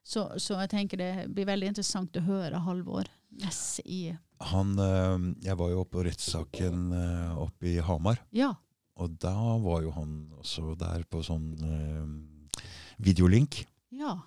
Så, 0.02 0.26
så 0.42 0.58
jeg 0.64 0.72
tenker 0.72 0.98
det 0.98 1.12
blir 1.30 1.46
veldig 1.46 1.70
interessant 1.70 2.16
å 2.18 2.24
høre 2.26 2.58
Halvor 2.64 3.06
Næss 3.38 3.78
i 3.86 4.10
Han, 4.50 4.74
eh, 4.82 5.28
jeg 5.46 5.56
var 5.60 5.70
jo 5.70 5.84
oppe 5.84 5.96
på 5.96 6.04
rettssaken 6.08 6.88
eh, 6.98 7.36
oppe 7.38 7.70
i 7.70 7.76
Hamar. 7.86 8.18
Ja. 8.34 8.50
Og 9.00 9.14
da 9.22 9.36
var 9.62 9.84
jo 9.86 9.92
han 9.94 10.16
også 10.42 10.74
der 10.78 11.06
på 11.08 11.22
sånn 11.24 11.46
eh, 11.64 12.66
videolink. 13.02 13.62
ja. 13.94 14.18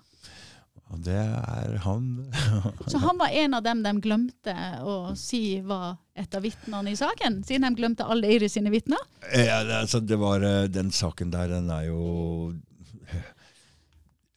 Og 0.94 1.00
det 1.02 1.16
er 1.18 1.72
han 1.82 2.04
Så 2.92 3.00
han 3.02 3.18
var 3.18 3.32
en 3.34 3.56
av 3.58 3.64
dem 3.66 3.80
de 3.82 3.92
glemte 4.04 4.54
å 4.86 5.14
si 5.18 5.58
var 5.66 5.96
et 6.14 6.36
av 6.38 6.44
vitnene 6.46 6.92
i 6.92 6.98
saken? 6.98 7.40
Siden 7.46 7.66
de 7.66 7.80
glemte 7.80 8.06
alle 8.06 8.30
Iris 8.36 8.54
sine 8.54 8.70
vitner? 8.70 9.02
ja, 9.32 9.64
det, 9.66 9.80
altså, 9.82 10.00
det 10.00 10.18
var, 10.20 10.44
eh, 10.46 10.68
Den 10.70 10.92
saken 10.94 11.32
der, 11.34 11.50
den 11.56 11.70
er 11.74 11.88
jo 11.88 12.54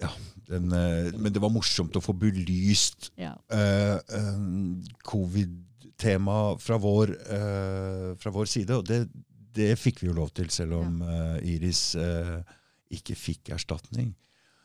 Ja. 0.01 0.09
Den, 0.49 0.71
eh, 0.73 1.11
men 1.21 1.33
det 1.35 1.41
var 1.43 1.53
morsomt 1.53 1.93
å 1.99 2.01
få 2.01 2.15
belyst 2.17 3.11
Ja. 3.19 3.35
uh, 3.53 3.99
uh, 4.01 4.89
covid-tema 5.05 6.57
fra, 6.57 6.77
vår, 6.81 7.11
eh, 7.37 8.15
fra 8.17 8.31
vår 8.33 8.49
side. 8.49 8.79
Og 8.79 8.87
det, 8.89 9.03
det 9.53 9.75
fikk 9.77 10.01
vi 10.01 10.09
jo 10.09 10.15
lov 10.17 10.31
til, 10.33 10.49
selv 10.49 10.79
om 10.79 11.03
eh, 11.05 11.53
Iris 11.53 11.93
eh, 11.99 12.39
ikke 12.97 13.13
fikk 13.19 13.51
erstatning. 13.53 14.15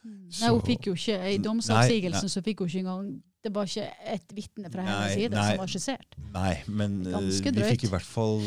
Nei, 0.04 0.49
hun 0.50 0.61
fikk 0.66 0.87
jo 0.90 0.94
ikke, 0.99 1.16
I 1.32 1.38
domsavsigelsen 1.40 2.28
så 2.28 2.42
fikk 2.44 2.58
hun 2.61 2.68
ikke 2.68 2.78
engang 2.84 3.06
Det 3.44 3.52
var 3.54 3.64
ikke 3.68 3.87
et 4.14 4.34
vitne 4.37 4.70
fra 4.73 4.82
hennes 4.84 5.12
side 5.16 5.30
nei. 5.37 5.49
som 5.50 5.58
var 5.61 5.66
skissert. 5.73 6.11
Nei, 6.32 6.54
men 6.68 7.06
eh, 7.06 7.12
vi 7.52 7.62
fikk 7.70 7.84
i 7.84 7.90
hvert 7.92 8.08
fall 8.08 8.40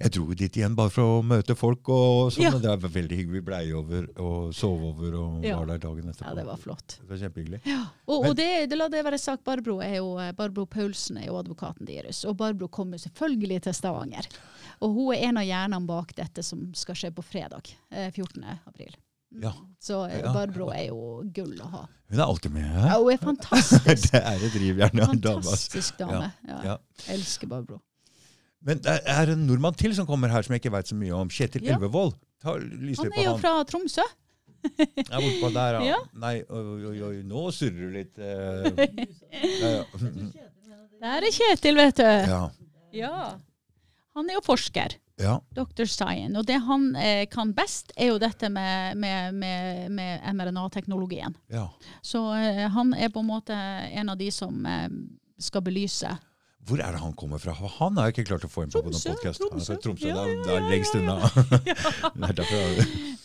Jeg 0.00 0.10
dro 0.16 0.24
dit 0.34 0.56
igjen 0.58 0.74
bare 0.74 0.90
for 0.90 1.02
å 1.02 1.22
møte 1.24 1.54
folk, 1.56 1.88
og 1.88 2.32
sånn, 2.34 2.42
Ja. 2.42 2.54
og 2.54 2.62
det 2.62 2.68
var 2.82 2.88
veldig 2.90 3.16
hyggelig. 3.18 3.32
Vi 3.32 3.40
blei 3.40 3.72
over 3.72 4.06
og 4.18 4.54
sov 4.54 4.82
over 4.82 5.14
og 5.14 5.44
Ja. 5.44 5.56
var 5.58 5.66
der 5.66 5.78
dagen 5.78 6.08
etterpå. 6.10 6.26
Ja, 6.28 6.34
det 6.34 6.46
var 6.46 6.56
flott. 6.56 6.98
Det 7.00 7.08
var 7.08 7.16
kjempehyggelig. 7.18 7.60
Og, 8.08 8.22
Men- 8.22 8.30
og 8.30 8.36
det, 8.36 8.68
det 8.70 8.78
la 8.78 8.88
det 8.88 9.04
være 9.04 9.18
sagt, 9.20 9.44
Barbro 9.44 9.78
er 9.80 9.96
jo, 9.96 10.18
eh, 10.18 10.32
Barbro 10.32 10.66
Paulsen 10.66 11.18
er 11.18 11.26
jo 11.26 11.36
advokaten 11.42 11.86
deres. 11.86 12.24
Og 12.24 12.36
Barbro 12.36 12.68
kommer 12.68 12.98
selvfølgelig 12.98 13.62
til 13.62 13.72
Stavanger. 13.74 14.26
Og 14.82 14.92
hun 14.94 15.14
er 15.14 15.28
en 15.28 15.36
av 15.38 15.44
hjernene 15.44 15.86
bak 15.86 16.14
dette 16.14 16.42
som 16.42 16.72
skal 16.74 16.94
skje 16.94 17.10
på 17.14 17.22
fredag, 17.22 17.72
eh, 17.92 18.10
14. 18.10 18.44
april. 18.66 18.94
Mm. 19.34 19.42
Ja. 19.42 19.52
Så 19.80 20.04
eh, 20.10 20.22
Barbro 20.32 20.68
er 20.70 20.88
jo 20.88 21.22
gull 21.32 21.56
å 21.58 21.70
ha. 21.70 21.86
Hun 22.10 22.20
er 22.20 22.24
alltid 22.24 22.52
med. 22.52 22.64
Ja, 22.64 22.98
hun 23.00 23.10
er 23.12 23.16
fantastisk. 23.32 24.10
det 24.12 24.20
er 24.22 24.34
et 24.44 24.52
drivjern 24.52 25.00
ass. 25.00 25.08
Fantastisk 25.22 25.98
dame. 25.98 26.32
Ja. 26.46 26.62
Ja. 26.62 26.76
Elsker 27.08 27.46
Barbro. 27.48 27.80
Men 28.64 28.78
det 28.84 28.94
er 29.04 29.32
en 29.34 29.42
nordmann 29.46 29.74
til 29.76 29.92
som 29.96 30.06
kommer 30.08 30.32
her 30.32 30.42
som 30.46 30.54
jeg 30.56 30.62
ikke 30.64 30.72
veit 30.72 30.88
så 30.88 30.96
mye 30.96 31.12
om. 31.16 31.28
Kjetil 31.32 31.64
Ja. 31.66 31.76
Elvevold. 31.76 32.14
Han 32.44 32.62
er 33.12 33.24
jo 33.24 33.32
han. 33.34 33.40
fra 33.42 33.54
Tromsø. 33.68 34.04
Ja, 34.64 35.18
bortpå 35.20 35.50
der, 35.52 35.76
ja. 35.84 35.96
Nei, 36.16 36.38
oi, 36.48 36.60
oi, 36.88 36.94
oi, 37.04 37.16
nå 37.28 37.42
surrer 37.52 37.82
du 37.84 37.90
litt. 37.98 38.16
eh. 38.16 38.64
Der 41.04 41.20
er 41.26 41.32
Kjetil, 41.34 41.76
vet 41.76 41.98
du. 42.00 42.06
ja. 42.08 42.42
Ja. 42.94 43.16
Han 44.14 44.28
er 44.30 44.36
jo 44.38 44.42
forsker. 44.46 44.94
ja. 45.20 45.34
Dr. 45.54 45.84
Stein. 45.90 46.36
Og 46.38 46.46
det 46.46 46.60
han 46.64 46.94
eh, 46.96 47.24
kan 47.30 47.50
best, 47.54 47.92
er 47.98 48.12
jo 48.12 48.18
dette 48.22 48.48
med, 48.48 48.96
med, 48.96 49.34
med, 49.34 49.90
med 49.90 50.22
mRNA-teknologien. 50.38 51.34
ja. 51.52 51.66
Så 52.02 52.22
eh, 52.38 52.64
han 52.70 52.94
er 52.94 53.10
på 53.12 53.20
en 53.20 53.28
måte 53.28 53.52
en 53.58 54.08
av 54.14 54.16
de 54.18 54.30
som 54.32 54.64
eh, 54.66 54.88
skal 55.38 55.62
belyse. 55.66 56.08
Hvor 56.64 56.80
er 56.80 56.96
det 56.96 57.00
han 57.02 57.12
kommer 57.12 57.40
fra? 57.42 57.52
Han 57.52 57.98
har 57.98 58.08
jeg 58.08 58.14
ikke 58.14 58.28
klart 58.30 58.44
å 58.46 58.48
få 58.48 58.64
inn 58.64 58.72
på 58.72 58.80
noen 58.80 58.94
er 58.96 59.34
Tromsø. 59.36 59.76
Tromsø. 59.84 60.08
Ja, 60.08 60.14
det 60.16 60.22
er, 60.22 60.30
ja, 60.30 60.44
det 60.44 60.54
er 60.54 60.62
ja, 60.62 60.70
lengst 60.72 60.94
ja. 60.94 61.00
unna. 61.02 61.16
det 62.38 62.46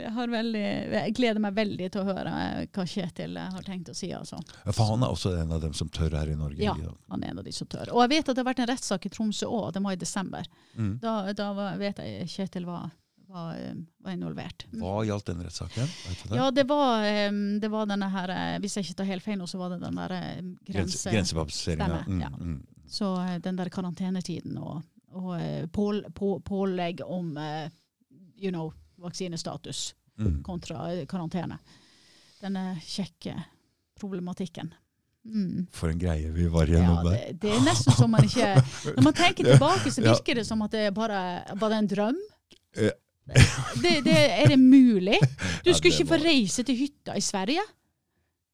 Jeg, 0.00 0.10
har 0.16 0.30
veldig, 0.32 0.64
jeg 0.94 1.14
gleder 1.16 1.42
meg 1.44 1.56
veldig 1.56 1.88
til 1.92 2.00
å 2.00 2.04
høre 2.08 2.30
hva 2.72 2.84
Kjetil 2.88 3.36
har 3.40 3.64
tenkt 3.66 3.90
å 3.92 3.96
si. 3.96 4.08
Altså. 4.16 4.40
For 4.72 4.92
han 4.92 5.04
er 5.04 5.12
også 5.12 5.34
en 5.40 5.52
av 5.56 5.60
dem 5.64 5.74
som 5.76 5.90
tør 5.92 6.16
her 6.16 6.32
i 6.32 6.36
Norge. 6.36 6.60
Ja. 6.60 6.76
Han 7.12 7.24
er 7.24 7.34
en 7.34 7.42
av 7.42 7.48
de 7.48 7.52
som 7.54 7.68
tør. 7.70 7.92
Og 7.94 8.04
jeg 8.04 8.12
vet 8.14 8.30
at 8.30 8.36
det 8.36 8.42
har 8.42 8.48
vært 8.48 8.62
en 8.64 8.70
rettssak 8.72 9.08
i 9.08 9.12
Tromsø 9.12 9.48
òg. 9.48 9.70
Den 9.76 9.84
var 9.86 9.96
i 9.96 10.00
desember. 10.00 10.48
Mm. 10.74 10.94
Da, 11.04 11.14
da 11.36 11.50
var, 11.56 11.76
vet 11.80 12.00
jeg 12.04 12.28
Kjetil 12.32 12.68
var, 12.68 12.88
var, 13.30 13.54
eh, 13.56 13.74
var 14.04 14.12
involvert. 14.16 14.64
Mm. 14.72 14.80
Hva 14.82 15.04
gjaldt 15.08 15.26
den 15.30 15.42
rettssaken? 15.46 15.88
Det? 16.28 16.36
Ja, 16.36 16.50
det 16.50 16.64
var, 16.70 17.04
eh, 17.06 17.30
det 17.62 17.70
var 17.72 17.86
denne 17.90 18.08
her 18.10 18.32
eh, 18.34 18.58
Hvis 18.62 18.76
jeg 18.76 18.84
ikke 18.88 18.98
tar 19.02 19.08
helt 19.12 19.24
feil 19.26 19.38
nå, 19.40 19.46
så 19.50 19.58
var 19.60 19.74
det 19.74 19.80
den 19.84 19.96
der 20.00 20.14
Grense, 20.16 20.72
grense... 20.72 21.10
Grensepasseringa. 21.14 22.02
Stemmer, 22.02 22.24
ja. 22.26 22.32
Mm, 22.34 22.56
mm. 22.58 22.84
Så 22.90 23.12
eh, 23.22 23.36
den 23.44 23.56
der 23.60 23.70
karantenetiden 23.70 24.58
og, 24.58 24.82
og 25.14 25.70
pål, 25.72 26.04
på, 26.14 26.34
pålegg 26.46 27.00
om 27.06 27.32
you 28.36 28.50
know, 28.50 28.72
vaksinestatus 28.98 29.94
Mm. 30.20 30.42
kontra 30.44 30.82
karantene. 31.08 31.56
Denne 32.42 32.74
kjekke 32.84 33.32
problematikken. 33.96 34.68
Mm. 35.24 35.66
For 35.72 35.88
en 35.88 35.98
greie 36.02 36.28
vi 36.34 36.44
var 36.52 36.68
gjennom 36.68 36.98
der. 37.06 37.14
Ja, 37.14 37.30
det, 37.30 37.38
det 37.40 37.54
er 37.56 37.62
nesten 37.64 37.96
som 37.96 38.12
man 38.12 38.24
ikke 38.24 38.50
Når 38.98 39.06
man 39.06 39.16
tenker 39.16 39.48
tilbake, 39.48 39.92
så 39.92 40.04
Ja. 40.04 40.12
virker 40.12 40.34
det 40.40 40.44
som 40.48 40.60
at 40.66 40.76
det 40.76 40.90
bare 40.96 41.22
var 41.56 41.72
det 41.72 41.78
en 41.78 41.88
drøm. 41.94 42.20
Ja. 43.30 43.64
Det, 43.82 43.92
det, 44.04 44.14
er 44.42 44.48
det 44.50 44.58
mulig? 44.58 45.18
Du 45.20 45.70
Ja, 45.70 45.74
skulle 45.76 45.92
det 45.92 46.00
ikke 46.00 46.08
få 46.10 46.16
var- 46.18 46.24
reise 46.26 46.64
til 46.66 46.76
hytta 46.80 47.14
i 47.16 47.22
Sverige? 47.22 47.62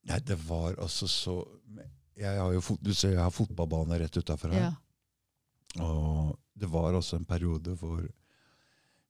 Nei, 0.07 0.19
det 0.21 0.37
var 0.49 0.77
altså 0.79 1.09
så 1.11 1.37
Jeg 2.17 2.39
har 2.39 2.53
jo 2.55 2.61
fot, 2.65 2.79
du 2.85 2.93
ser 2.95 3.11
jeg 3.15 3.21
har 3.21 3.33
fotballbane 3.35 3.99
rett 4.01 4.17
utafor 4.17 4.53
her. 4.55 4.71
Ja. 4.71 5.83
Og 5.85 6.37
det 6.57 6.69
var 6.73 6.95
altså 6.97 7.17
en 7.19 7.27
periode 7.29 7.75
hvor 7.77 8.05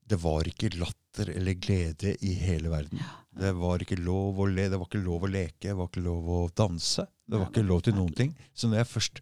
det 0.06 0.18
var 0.22 0.46
ikke 0.46 0.70
latter 0.78 1.30
eller 1.34 1.54
glede 1.58 2.12
i 2.22 2.32
hele 2.38 2.70
verden. 2.70 2.98
Det 3.34 3.52
var 3.58 3.82
ikke 3.82 3.98
lov 3.98 4.38
å 4.42 4.46
le, 4.50 4.68
det 4.70 4.78
var 4.78 4.86
ikke 4.86 5.02
lov 5.04 5.26
å 5.26 5.30
leke, 5.30 5.68
det 5.68 5.76
var 5.78 5.88
ikke 5.90 6.02
lov 6.04 6.28
å 6.30 6.40
danse. 6.58 7.06
Det 7.26 7.38
var 7.40 7.48
ikke 7.50 7.66
lov 7.66 7.82
til 7.86 7.94
noen 7.98 8.14
ting. 8.14 8.34
Så 8.54 8.70
når 8.70 8.82
jeg 8.84 8.92
først 8.94 9.20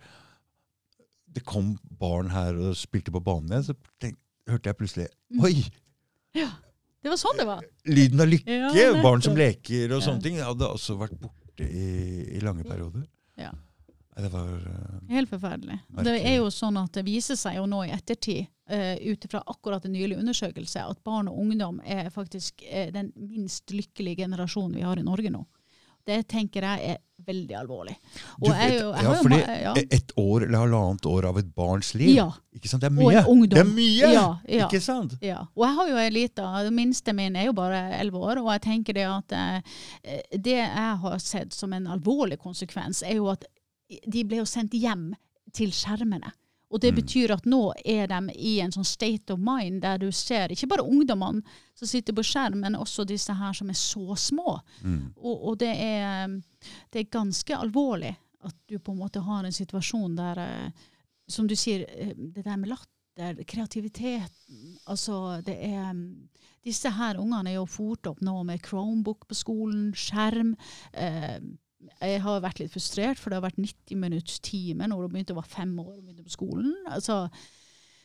Det 1.35 1.43
kom 1.45 1.73
barn 1.99 2.29
her 2.31 2.55
og 2.55 2.77
spilte 2.79 3.11
på 3.11 3.19
banen 3.25 3.51
igjen, 3.51 3.65
så 3.73 3.75
tenk, 3.99 4.15
hørte 4.47 4.71
jeg 4.71 4.77
plutselig 4.79 5.09
Mm. 5.35 5.41
Oi! 6.35 6.47
Det 7.05 7.11
var 7.13 7.19
sånn 7.21 7.37
det 7.37 7.45
var. 7.45 7.65
Lyden 7.85 8.21
av 8.25 8.31
lykke! 8.31 8.55
Ja, 8.73 8.93
barn 9.05 9.21
som 9.23 9.37
leker 9.37 9.93
og 9.93 10.01
Ja. 10.01 10.07
sånne 10.07 10.23
ting. 10.25 10.39
hadde 10.41 10.65
også 10.73 10.97
vært 10.97 11.19
borte 11.21 11.67
i, 11.67 12.39
i 12.39 12.41
lange 12.41 12.65
perioder. 12.65 13.05
Ja. 13.37 13.51
Det 14.17 14.31
var 14.31 14.47
uh, 14.47 15.01
Helt 15.11 15.29
forferdelig. 15.29 15.81
Merkelig. 15.89 16.05
det 16.07 16.31
er 16.31 16.37
jo 16.39 16.47
sånn 16.55 16.77
at 16.81 16.93
det 16.95 17.03
viser 17.05 17.37
seg 17.37 17.57
jo 17.59 17.67
nå 17.67 17.83
i 17.85 17.91
ettertid, 17.93 18.47
uh, 18.71 18.95
ut 19.03 19.25
ifra 19.27 19.43
akkurat 19.53 19.85
en 19.85 19.93
nylig 19.93 20.17
undersøkelse, 20.23 20.85
at 20.87 21.03
barn 21.05 21.29
og 21.29 21.39
ungdom 21.43 21.81
er 21.85 22.09
faktisk 22.15 22.63
uh, 22.71 22.89
den 22.95 23.11
minst 23.19 23.75
lykkelige 23.75 24.23
generasjonen 24.23 24.77
vi 24.79 24.87
har 24.87 24.97
i 24.99 25.05
Norge 25.05 25.31
nå. 25.35 25.43
Det 26.07 26.27
tenker 26.29 26.63
jeg 26.67 26.95
er 26.95 26.99
veldig 27.25 27.55
alvorlig. 27.57 27.95
Og 28.43 28.49
jeg 28.51 28.71
vet- 28.71 28.81
jo, 28.81 28.89
jeg 28.93 29.05
ja, 29.05 29.09
har 29.09 29.23
fordi 29.23 29.39
ja. 29.63 29.73
Et 29.97 30.13
år 30.21 30.45
eller 30.45 30.59
halvannet 30.59 31.07
år 31.09 31.25
av 31.31 31.39
et 31.41 31.55
barns 31.57 31.95
liv 31.95 32.11
Ja. 32.17 32.27
ikke 32.55 32.69
sant? 32.69 32.83
Det 32.83 32.91
er 32.91 32.97
mye! 32.99 33.23
Det 33.49 33.59
er 33.63 33.65
mye! 33.71 34.11
Ja, 34.13 34.25
ja. 34.49 34.67
Ikke 34.69 34.81
sant? 34.85 35.15
Ja, 35.25 35.39
og 35.57 35.65
jeg 35.65 35.75
har 35.79 35.89
jo 35.89 35.97
ei 36.03 36.11
lita 36.11 36.51
Den 36.67 36.75
minste 36.77 37.15
min 37.15 37.37
er 37.37 37.47
jo 37.47 37.53
bare 37.57 37.81
elleve 38.01 38.21
år, 38.21 38.43
og 38.43 38.51
jeg 38.53 38.61
tenker 38.67 38.93
det 38.99 39.07
at 39.09 39.33
eh, 39.33 40.21
det 40.37 40.59
jeg 40.59 40.97
har 41.07 41.19
sett 41.19 41.53
som 41.57 41.73
en 41.73 41.87
alvorlig 41.87 42.39
konsekvens, 42.43 43.03
er 43.03 43.17
jo 43.17 43.29
at 43.33 43.45
de 43.89 44.25
ble 44.25 44.43
jo 44.43 44.45
sendt 44.49 44.73
hjem 44.77 45.15
til 45.55 45.71
skjermene. 45.71 46.33
Og 46.75 46.81
det 46.83 46.91
Mm. 46.91 46.97
betyr 46.99 47.31
at 47.37 47.45
nå 47.47 47.61
er 47.87 48.09
de 48.11 48.33
i 48.35 48.57
en 48.61 48.73
sånn 48.75 48.85
state 48.89 49.31
of 49.33 49.39
mind 49.39 49.83
der 49.85 49.99
du 50.03 50.09
ser 50.11 50.51
ikke 50.51 50.67
bare 50.73 50.83
ungdommene 50.83 51.43
som 51.75 51.87
sitter 51.89 52.13
på 52.17 52.25
skjerm, 52.27 52.59
men 52.61 52.75
også 52.75 53.05
disse 53.07 53.33
her 53.33 53.53
som 53.55 53.71
er 53.71 53.79
så 53.79 54.17
små. 54.19 54.57
Mm. 54.83 55.13
Og, 55.17 55.45
og 55.53 55.59
det, 55.59 55.71
er, 55.71 56.29
det 56.91 57.01
er 57.05 57.11
ganske 57.15 57.55
alvorlig 57.57 58.17
at 58.45 58.55
du 58.69 58.79
på 58.79 58.93
en 58.93 58.99
måte 58.99 59.23
har 59.25 59.45
en 59.47 59.55
situasjon 59.55 60.17
der, 60.19 60.39
eh, 60.43 60.71
som 61.29 61.47
du 61.47 61.55
sier, 61.57 61.87
eh, 61.89 62.11
det 62.17 62.45
der 62.45 62.57
med 62.59 62.69
latter, 62.75 63.45
kreativitet 63.47 64.33
Altså, 64.91 65.41
det 65.47 65.55
er 65.63 65.95
Disse 66.65 66.91
her 66.91 67.19
ungene 67.21 67.51
er 67.53 67.59
jo 67.61 67.67
fort 67.69 68.07
opp 68.09 68.21
nå 68.25 68.43
med 68.49 68.63
Chromebook 68.65 69.27
på 69.29 69.35
skolen, 69.37 69.93
skjerm. 69.93 70.55
Eh, 70.95 71.39
jeg 72.01 72.23
har 72.25 72.41
vært 72.45 72.63
litt 72.63 72.73
frustrert, 72.73 73.21
for 73.21 73.31
det 73.31 73.39
har 73.39 73.47
vært 73.47 73.61
90 73.61 74.01
minutts 74.01 74.41
time 74.45 74.89
når 74.89 75.05
hun 75.05 75.13
begynte 75.13 75.37
å 75.37 75.41
være 75.41 75.53
fem 75.53 75.75
år 75.83 75.93
og 75.97 76.03
begynte 76.03 76.27
på 76.27 76.35
skolen. 76.35 76.73
Altså, 76.91 77.25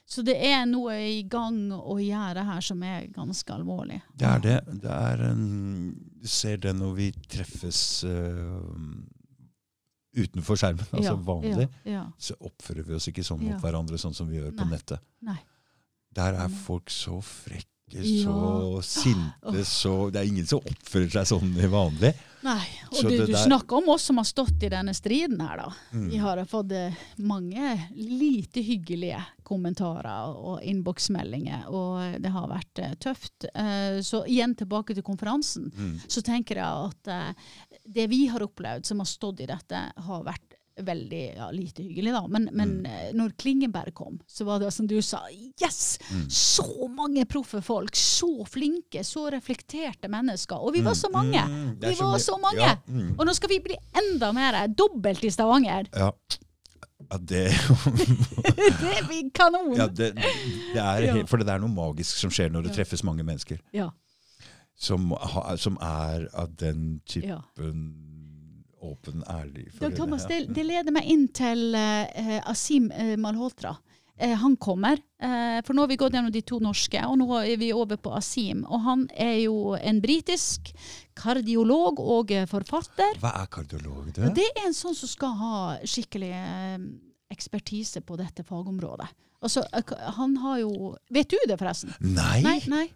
så 0.10 0.24
det 0.26 0.36
er 0.42 0.64
noe 0.66 0.96
i 1.06 1.22
gang 1.30 1.70
å 1.76 2.00
gjøre 2.02 2.44
her 2.48 2.66
som 2.66 2.82
er 2.86 3.06
ganske 3.14 3.54
alvorlig. 3.54 4.00
Det 4.18 4.26
er 4.26 4.44
det. 4.46 4.58
det 4.82 4.96
er 4.96 5.24
en, 5.28 5.44
du 6.18 6.28
ser 6.30 6.58
det 6.64 6.74
når 6.78 6.96
vi 6.98 7.10
treffes 7.30 7.82
uh, 8.10 8.58
utenfor 10.18 10.58
skjermen, 10.58 10.88
altså 10.90 11.14
Ja, 11.14 11.20
vanlig. 11.28 11.68
Ja, 11.84 11.92
ja. 11.94 12.06
Så 12.18 12.38
oppfører 12.42 12.88
vi 12.88 12.98
oss 12.98 13.10
ikke 13.12 13.26
sånn 13.26 13.44
mot 13.46 13.62
hverandre 13.62 14.02
sånn 14.02 14.18
som 14.18 14.30
vi 14.32 14.40
gjør 14.40 14.56
på 14.58 14.66
nettet. 14.72 15.06
Nei. 15.26 15.38
Der 16.18 16.40
er 16.42 16.50
folk 16.66 16.90
så 16.90 17.20
frekke, 17.22 17.70
Ja. 17.94 18.24
så 18.24 18.82
sinte, 18.86 19.66
så 19.66 19.94
Det 20.14 20.22
er 20.22 20.28
ingen 20.30 20.46
som 20.48 20.60
oppfører 20.60 21.10
seg 21.12 21.26
sånn 21.32 21.56
i 21.58 21.68
vanlig. 21.72 22.14
Nei, 22.42 22.62
og 22.94 23.10
du, 23.10 23.26
du 23.28 23.34
snakker 23.36 23.82
om 23.82 23.90
oss 23.92 24.06
som 24.08 24.16
har 24.22 24.24
stått 24.24 24.62
i 24.64 24.70
denne 24.72 24.94
striden 24.96 25.42
her, 25.44 25.58
da. 25.60 25.74
Mm. 25.92 26.06
Vi 26.14 26.18
har 26.24 26.40
fått 26.48 26.72
eh, 26.72 26.94
mange 27.20 27.74
lite 27.98 28.62
hyggelige 28.64 29.20
kommentarer 29.44 30.38
og 30.40 30.62
innboksmeldinger, 30.64 31.66
og 31.68 32.16
det 32.24 32.32
har 32.32 32.48
vært 32.48 32.80
eh, 32.80 32.94
tøft. 33.04 33.44
Eh, 33.54 34.00
så 34.08 34.22
igjen 34.30 34.56
tilbake 34.56 34.96
til 34.96 35.04
konferansen, 35.04 35.68
Mm. 35.80 36.00
så 36.08 36.22
tenker 36.24 36.56
jeg 36.62 36.88
at 36.94 37.08
eh, 37.12 37.34
det 37.86 38.08
vi 38.12 38.26
har 38.32 38.44
opplevd 38.46 38.86
som 38.88 39.00
har 39.04 39.10
stått 39.12 39.44
i 39.44 39.50
dette, 39.50 39.84
har 40.08 40.24
vært 40.24 40.49
veldig 40.86 41.22
ja, 41.36 41.48
lite 41.52 41.84
hyggelig, 41.86 42.12
da. 42.16 42.22
Men, 42.28 42.50
men 42.54 42.70
Mm. 42.80 42.86
eh, 42.86 43.12
når 43.18 43.34
Klingenberg 43.38 43.94
kom, 43.98 44.20
så 44.28 44.46
var 44.48 44.60
det 44.60 44.72
som 44.74 44.88
du 44.88 44.98
sa, 45.02 45.20
yes! 45.62 46.00
Mm. 46.12 46.26
Så 46.30 46.66
mange 46.96 47.26
proffe 47.30 47.62
folk, 47.66 47.96
så 47.96 48.46
flinke, 48.48 49.04
så 49.04 49.28
reflekterte 49.34 50.10
mennesker. 50.12 50.58
Og 50.60 50.74
vi 50.78 50.82
var 50.86 50.94
så 50.96 51.10
mange! 51.14 51.42
Mm, 51.46 51.72
Vi 51.82 51.96
var 52.00 52.18
så 52.20 52.38
mange! 52.42 52.62
Ja, 52.62 52.76
mm. 52.88 53.16
Og 53.20 53.26
nå 53.26 53.34
skal 53.36 53.50
vi 53.50 53.60
bli 53.70 53.76
enda 54.04 54.32
mer, 54.36 54.60
dobbelt 54.68 55.24
i 55.24 55.32
Stavanger. 55.34 55.90
ja. 55.96 56.12
ja 57.10 57.18
det, 57.18 57.46
det 58.84 59.08
blir 59.08 59.30
kanon! 59.34 59.74
ja, 59.78 59.88
det, 59.88 60.12
det 60.16 60.82
er. 60.84 61.26
For 61.30 61.42
det 61.42 61.50
er 61.56 61.62
noe 61.64 61.72
magisk 61.74 62.20
som 62.20 62.30
skjer 62.34 62.52
når 62.54 62.68
det 62.68 62.76
treffes 62.76 63.04
mange 63.08 63.24
mennesker. 63.26 63.58
Ja, 63.74 63.90
Som, 64.80 65.10
som 65.60 65.76
er 65.84 66.28
av 66.40 66.54
den 66.56 67.02
typen. 67.10 67.42
Åpen, 68.86 69.24
ærlig 69.30 69.68
Dag 69.80 69.96
Thomas, 69.98 70.26
det, 70.30 70.46
det 70.56 70.66
leder 70.66 70.94
meg 70.96 71.08
inn 71.12 71.28
til 71.36 71.76
uh, 71.76 72.40
Asim 72.50 72.90
uh, 72.94 73.16
Malhotra. 73.20 73.78
Han 74.20 74.58
kommer. 74.60 75.00
For 75.64 75.72
nå 75.72 75.86
har 75.86 75.88
vi 75.88 75.96
gått 75.96 76.12
gjennom 76.12 76.34
de 76.36 76.42
to 76.44 76.58
norske, 76.60 77.00
og 77.08 77.14
nå 77.22 77.38
er 77.38 77.54
vi 77.56 77.70
over 77.72 77.96
på 78.04 78.12
Asim. 78.18 78.66
Og 78.68 78.82
han 78.84 79.06
er 79.16 79.38
jo 79.46 79.78
en 79.80 80.02
britisk 80.04 80.74
kardiolog 81.16 82.02
og 82.04 82.34
forfatter. 82.52 83.16
Hva 83.24 83.32
er 83.40 83.48
kardiolog, 83.48 84.10
du? 84.12 84.26
Det 84.36 84.44
er 84.50 84.68
en 84.68 84.76
sånn 84.76 84.98
som 85.00 85.08
skal 85.08 85.38
ha 85.40 85.62
skikkelig 85.88 86.34
ekspertise 87.32 88.04
på 88.04 88.20
dette 88.20 88.44
fagområdet. 88.44 89.08
Altså, 89.40 89.64
han 90.20 90.36
har 90.44 90.60
jo 90.66 90.96
Vet 91.16 91.32
du 91.32 91.38
det, 91.48 91.56
forresten? 91.60 91.96
Nei! 92.04 92.42
Nei, 92.44 92.60
nei. 92.68 92.88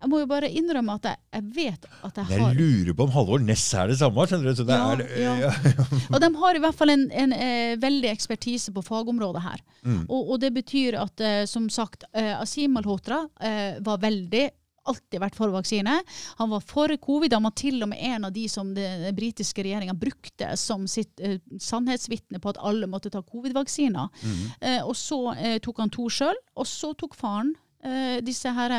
Jeg 0.00 0.08
må 0.12 0.20
jo 0.22 0.26
bare 0.30 0.48
innrømme 0.48 0.94
at 0.96 1.08
jeg, 1.10 1.18
jeg 1.36 1.44
vet 1.56 1.88
at 2.08 2.20
jeg 2.22 2.28
har 2.30 2.54
Jeg 2.54 2.56
lurer 2.60 2.94
på 2.96 3.04
om 3.04 3.10
Halvor 3.14 3.42
Ness 3.44 3.66
er 3.76 3.90
det 3.92 3.98
samme. 4.00 4.24
skjønner 4.30 4.48
du? 4.50 4.54
Så 4.56 4.64
det 4.68 4.78
Ja, 4.78 4.92
er, 4.94 5.42
ja. 5.42 5.50
Og 6.14 6.20
de 6.24 6.30
har 6.40 6.56
i 6.56 6.62
hvert 6.64 6.78
fall 6.78 6.94
en, 6.94 7.08
en 7.12 7.32
en 7.36 7.80
veldig 7.80 8.08
ekspertise 8.10 8.72
på 8.72 8.82
fagområdet 8.82 9.42
her. 9.44 9.60
Mm. 9.84 10.06
Og, 10.08 10.32
og 10.32 10.40
det 10.40 10.50
betyr 10.56 10.96
at, 11.02 11.20
eh, 11.20 11.44
som 11.46 11.68
sagt, 11.70 12.04
eh, 12.14 12.32
Asim 12.40 12.72
Malhotra 12.76 13.26
eh, 13.40 13.76
var 13.84 14.00
veldig 14.02 14.48
Alltid 14.90 15.20
vært 15.20 15.36
for 15.36 15.52
vaksine. 15.52 15.92
Han 16.38 16.48
var 16.50 16.62
for 16.64 16.88
covid. 17.04 17.34
Han 17.36 17.44
var 17.44 17.52
til 17.54 17.76
og 17.84 17.90
med 17.92 18.00
en 18.00 18.24
av 18.24 18.32
de 18.32 18.46
som 18.48 18.70
den 18.74 19.02
britiske 19.14 19.60
regjeringa 19.62 19.92
brukte 19.94 20.48
som 20.58 20.86
sitt 20.88 21.20
eh, 21.20 21.36
sannhetsvitne 21.60 22.40
på 22.40 22.48
at 22.54 22.58
alle 22.64 22.88
måtte 22.90 23.12
ta 23.12 23.20
covid-vaksiner. 23.22 24.08
Mm. 24.24 24.38
Eh, 24.60 24.80
og 24.88 24.96
så 24.96 25.18
eh, 25.36 25.58
tok 25.62 25.82
han 25.84 25.92
to 25.92 26.08
sjøl, 26.10 26.34
og 26.56 26.66
så 26.66 26.94
tok 26.98 27.14
faren 27.20 27.52
eh, 27.84 28.18
disse 28.24 28.50
her 28.56 28.78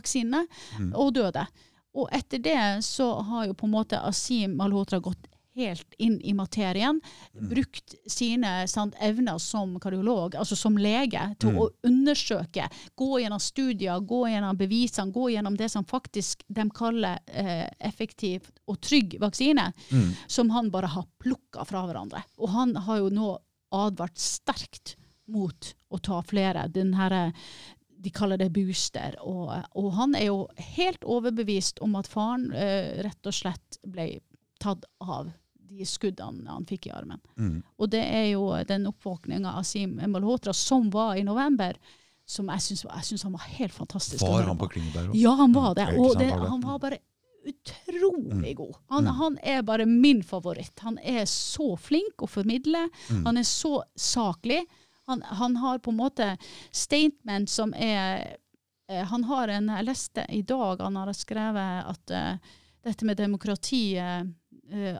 vaksinene, 0.00 0.46
Mm. 0.78 0.92
og 0.94 1.14
døde. 1.14 1.46
Og 1.94 2.08
etter 2.12 2.38
det 2.38 2.84
så 2.84 3.22
har 3.24 3.46
jo 3.46 3.54
på 3.54 3.66
en 3.66 3.72
måte 3.74 3.98
Asim 4.04 4.56
Malhotra 4.56 5.00
gått 5.00 5.26
helt 5.58 5.94
inn 5.98 6.20
i 6.22 6.32
materien, 6.32 7.00
Mm. 7.34 7.48
brukt 7.50 7.94
sine 8.06 8.68
sant, 8.68 8.94
evner 9.02 9.40
som 9.40 9.72
kardiolog, 9.80 10.36
altså 10.38 10.54
som 10.56 10.76
lege, 10.78 11.34
til 11.40 11.50
Mm. 11.50 11.58
å 11.58 11.70
undersøke, 11.82 12.68
gå 12.96 13.18
gjennom 13.20 13.40
studier, 13.40 13.98
gå 14.06 14.28
gjennom 14.30 14.56
bevisene, 14.56 15.10
gå 15.12 15.32
gjennom 15.34 15.56
det 15.56 15.68
som 15.70 15.84
faktisk 15.84 16.44
de 16.48 16.68
kaller 16.70 17.18
eh, 17.26 17.68
effektiv 17.80 18.42
og 18.68 18.80
trygg 18.80 19.18
vaksine 19.18 19.72
Mm. 19.90 20.14
som 20.28 20.50
han 20.50 20.70
bare 20.70 20.86
har 20.86 21.06
plukka 21.18 21.66
fra 21.66 21.82
hverandre. 21.86 22.22
Og 22.38 22.50
han 22.50 22.76
har 22.76 22.98
jo 22.98 23.08
nå 23.10 23.38
advart 23.72 24.14
sterkt 24.16 24.94
mot 25.26 25.74
å 25.92 26.00
ta 26.00 26.22
flere. 26.22 26.70
Den 26.72 26.94
her, 26.94 27.32
de 28.00 28.10
kaller 28.14 28.38
det 28.38 28.52
booster. 28.54 29.16
Og, 29.26 29.50
og 29.74 29.88
han 29.96 30.14
er 30.14 30.28
jo 30.28 30.44
helt 30.76 31.02
overbevist 31.04 31.80
om 31.82 31.96
at 31.98 32.06
faren 32.06 32.52
eh, 32.54 33.00
rett 33.02 33.26
og 33.26 33.34
slett 33.34 33.78
ble 33.82 34.20
tatt 34.62 34.84
av 35.02 35.32
de 35.68 35.84
skuddene 35.84 36.48
han 36.48 36.64
fikk 36.66 36.86
i 36.88 36.92
armen. 36.94 37.20
Mm. 37.36 37.58
Og 37.76 37.90
det 37.92 38.00
er 38.06 38.30
jo 38.32 38.46
den 38.66 38.86
oppvåkninga 38.88 39.52
av 39.58 39.66
Sim 39.68 39.98
Malhotra 40.10 40.54
som 40.56 40.88
var 40.94 41.18
i 41.20 41.26
november, 41.26 41.76
som 42.28 42.48
jeg 42.54 42.78
syns, 42.78 43.22
han 43.24 43.34
var 43.34 43.44
helt 43.58 43.72
fantastisk. 43.76 44.22
Var 44.24 44.46
han 44.48 44.58
på 44.60 44.68
Klingeberg 44.72 45.10
òg? 45.10 45.16
ja, 45.18 45.30
han 45.42 45.52
var 45.52 45.74
det. 45.76 45.86
Mm, 45.92 46.00
Og 46.04 46.16
det, 46.18 46.26
det. 46.32 46.48
han 46.54 46.60
var 46.64 46.78
bare 46.82 46.98
utrolig 47.48 48.56
god. 48.56 48.74
Han, 48.88 49.04
Mm. 49.04 49.14
han 49.14 49.38
er 49.42 49.62
bare 49.62 49.86
min 49.86 50.22
favoritt. 50.22 50.78
Han 50.80 50.98
er 51.02 51.24
så 51.24 51.76
flink 51.78 52.22
å 52.22 52.26
formidle. 52.28 52.88
Mm. 53.10 53.24
Han 53.26 53.36
er 53.38 53.42
så 53.48 53.82
saklig. 53.96 54.66
Han, 55.08 55.22
han 55.22 55.56
har 55.56 55.80
på 55.80 55.92
en 55.92 55.98
måte 55.98 56.28
statement 56.72 57.50
som 57.50 57.72
er 57.74 58.36
eh, 58.90 59.04
Han 59.08 59.24
har 59.24 59.48
en 59.48 59.70
Jeg 59.72 59.86
leste 59.88 60.24
i 60.28 60.42
dag 60.42 60.82
han 60.84 60.98
har 61.00 61.12
skrevet 61.16 61.88
at 61.94 62.12
uh, 62.12 62.56
dette 62.84 63.04
med 63.08 63.18
demokrati 63.18 63.96
eh, 63.98 64.26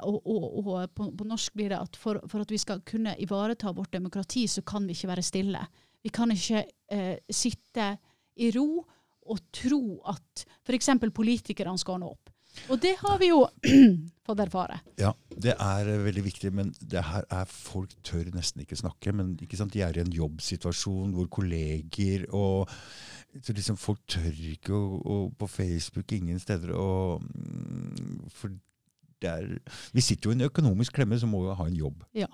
og, 0.02 0.16
og, 0.24 0.44
og 0.58 0.94
på, 0.96 1.10
på 1.12 1.26
norsk 1.28 1.54
blir 1.56 1.74
det 1.74 1.78
at 1.78 1.96
for, 2.00 2.22
for 2.28 2.40
at 2.40 2.50
vi 2.52 2.58
skal 2.60 2.80
kunne 2.88 3.12
ivareta 3.20 3.72
vårt 3.76 3.92
demokrati, 3.92 4.46
så 4.48 4.62
kan 4.64 4.86
vi 4.88 4.96
ikke 4.96 5.10
være 5.10 5.24
stille. 5.24 5.60
Vi 6.02 6.12
kan 6.12 6.32
ikke 6.32 6.64
uh, 6.64 7.16
sitte 7.28 7.90
i 8.40 8.48
ro 8.56 8.80
og 9.28 9.44
tro 9.52 9.82
at 10.08 10.46
f.eks. 10.64 10.90
politikerne 11.14 11.76
skal 11.80 11.98
ordne 11.98 12.12
opp. 12.14 12.27
Og 12.68 12.80
det 12.82 12.94
har 13.00 13.18
vi 13.20 13.30
jo 13.30 13.42
fått 14.26 14.42
erfare. 14.44 14.80
Ja, 15.00 15.12
det 15.30 15.54
er 15.54 15.90
eh, 15.90 16.00
veldig 16.04 16.24
viktig, 16.26 16.52
men 16.54 16.72
det 16.80 17.04
her 17.08 17.26
er 17.32 17.48
folk 17.50 17.94
tør 18.06 18.30
nesten 18.34 18.64
ikke 18.64 18.78
snakke. 18.78 19.14
Men 19.16 19.36
ikke 19.42 19.60
sant, 19.60 19.74
de 19.74 19.84
er 19.84 19.98
i 19.98 20.04
en 20.04 20.14
jobbsituasjon 20.14 21.14
hvor 21.16 21.30
kolleger 21.40 22.26
og 22.36 22.68
så 23.44 23.52
liksom 23.52 23.76
Folk 23.76 24.00
tør 24.08 24.32
ikke 24.32 24.72
å, 24.72 24.98
å, 24.98 25.16
på 25.36 25.46
Facebook 25.52 26.14
ingen 26.16 26.40
steder 26.40 26.72
å 26.72 27.18
mm, 27.20 28.30
For 28.32 28.54
det 29.20 29.28
er 29.28 29.50
Vi 29.92 30.04
sitter 30.04 30.30
jo 30.30 30.32
i 30.32 30.38
en 30.38 30.46
økonomisk 30.48 30.96
klemme, 30.96 31.18
så 31.20 31.28
må 31.28 31.42
vi 31.44 31.56
ha 31.58 31.66
en 31.68 31.76
jobb. 31.76 32.06
Ja. 32.16 32.28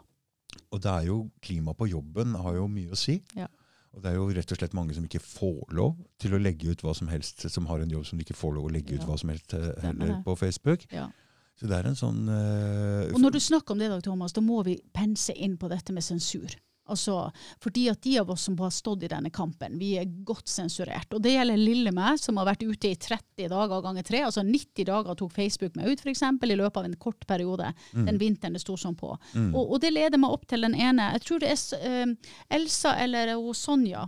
Og 0.71 0.83
det 0.85 0.91
er 0.93 1.09
jo 1.09 1.19
klima 1.43 1.75
på 1.75 1.89
jobben 1.91 2.37
har 2.39 2.59
jo 2.61 2.69
mye 2.71 2.95
å 2.95 2.99
si. 2.99 3.19
Ja. 3.35 3.49
Og 3.95 4.03
det 4.03 4.11
er 4.11 4.17
jo 4.19 4.27
rett 4.35 4.53
og 4.53 4.59
slett 4.59 4.75
mange 4.75 4.95
som 4.97 5.05
ikke 5.07 5.23
får 5.23 5.75
lov 5.79 5.95
til 6.23 6.35
å 6.35 6.41
legge 6.43 6.73
ut 6.73 6.83
hva 6.83 6.95
som 6.99 7.11
helst, 7.13 7.45
som 7.51 7.69
har 7.71 7.83
en 7.83 7.93
jobb 7.93 8.07
som 8.09 8.19
de 8.19 8.27
ikke 8.27 8.37
får 8.37 8.57
lov 8.57 8.67
å 8.69 8.73
legge 8.75 8.99
ut 8.99 9.07
hva 9.07 9.19
som 9.21 9.31
helst 9.31 9.55
eh, 9.55 9.71
heller 9.85 10.17
på 10.27 10.35
Facebook. 10.41 10.87
Ja. 10.93 11.07
Så 11.55 11.69
det 11.71 11.77
er 11.79 11.87
en 11.87 11.95
sånn 11.95 12.25
uh, 12.27 13.07
Og 13.15 13.21
når 13.23 13.37
du 13.37 13.41
snakker 13.45 13.77
om 13.77 13.83
det, 13.83 13.87
Dag 13.93 14.03
Thomas, 14.03 14.35
da 14.35 14.43
må 14.43 14.65
vi 14.67 14.75
pense 14.95 15.31
inn 15.39 15.55
på 15.61 15.71
dette 15.71 15.95
med 15.95 16.03
sensur. 16.03 16.51
Altså, 16.85 17.31
at 17.65 18.03
de 18.05 18.19
av 18.21 18.31
oss 18.31 18.43
som 18.45 18.57
har 18.61 18.73
stått 18.75 19.07
i 19.07 19.09
denne 19.09 19.31
kampen, 19.33 19.79
vi 19.81 19.95
er 19.97 20.11
godt 20.27 20.51
sensurert. 20.53 21.15
Og 21.17 21.23
det 21.25 21.33
gjelder 21.33 21.61
lille 21.61 21.93
meg, 21.97 22.19
som 22.21 22.37
har 22.37 22.51
vært 22.51 22.65
ute 22.67 22.91
i 22.91 22.99
30 23.01 23.49
dager 23.53 23.85
ganger 23.87 24.05
tre. 24.05 24.21
Altså 24.27 24.45
90 24.45 24.89
dager 24.91 25.17
tok 25.17 25.33
Facebook 25.33 25.79
meg 25.79 25.95
ut, 25.95 26.05
f.eks., 26.05 26.25
i 26.45 26.59
løpet 26.59 26.83
av 26.83 26.89
en 26.89 26.99
kort 27.01 27.25
periode. 27.27 27.71
Mm. 27.95 28.05
Den 28.11 28.21
vinteren 28.21 28.59
det 28.59 28.61
sto 28.61 28.77
sånn 28.77 28.99
på. 29.01 29.15
Og, 29.15 29.63
og, 29.63 29.79
det 29.81 29.95
leder 29.95 30.21
meg 30.21 30.37
opp 30.37 30.45
til 30.51 30.67
den 30.67 30.77
ene. 30.77 31.09
Jeg 31.17 31.25
tror 31.25 31.41
det 31.41 31.55
er 31.55 32.05
uh, 32.05 32.35
Elsa 32.59 32.95
eller 33.01 33.33
uh, 33.39 33.49
Sonja. 33.57 34.05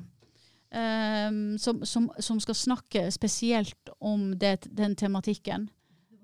Um, 0.76 1.56
som, 1.62 1.80
som, 1.86 2.10
som, 2.20 2.40
skal 2.42 2.56
snakke 2.58 3.06
spesielt 3.14 3.92
om 4.02 4.34
det, 4.36 4.66
den 4.76 4.96
tematikken. 4.98 5.70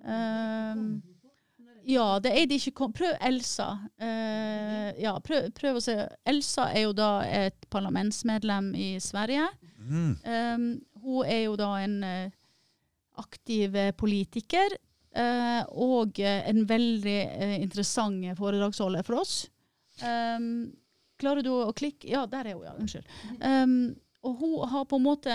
Um, 0.04 0.98
ja, 1.84 2.18
det 2.22 2.32
er 2.36 2.46
det 2.46 2.58
ikke. 2.60 2.88
Prøv 2.94 3.16
Elsa. 3.26 3.68
Uh, 4.00 4.90
ja, 5.00 5.16
prøv, 5.24 5.50
prøv, 5.56 5.78
å 5.78 5.82
se. 5.82 5.96
Elsa 6.28 6.68
er 6.70 6.86
jo 6.86 6.94
da 6.96 7.10
et 7.26 7.66
parlamentsmedlem 7.72 8.72
i 8.78 8.88
Sverige. 9.02 9.48
Mm. 9.82 10.14
Um, 10.22 10.68
hun 11.02 11.26
er 11.26 11.44
jo 11.46 11.56
da 11.58 11.72
en 11.82 11.96
uh, 12.06 12.30
aktiv 13.22 13.76
politiker. 13.98 14.76
Uh, 15.12 15.60
og 15.76 16.22
en 16.24 16.62
veldig 16.64 17.18
interessant 17.60 18.30
foredragsholder 18.38 19.04
for 19.04 19.20
oss. 19.20 19.34
Um, 20.00 20.70
klarer 21.20 21.44
du 21.44 21.50
å 21.52 21.74
klikke 21.76 22.08
Ja, 22.08 22.22
der 22.30 22.48
er 22.48 22.56
hun, 22.56 22.64
ja. 22.64 22.72
Unnskyld. 22.80 23.10
Um, 23.44 23.74
og 24.22 24.38
hun 24.40 24.54
har 24.70 24.86
på 24.88 24.98
en 24.98 25.04
måte 25.04 25.34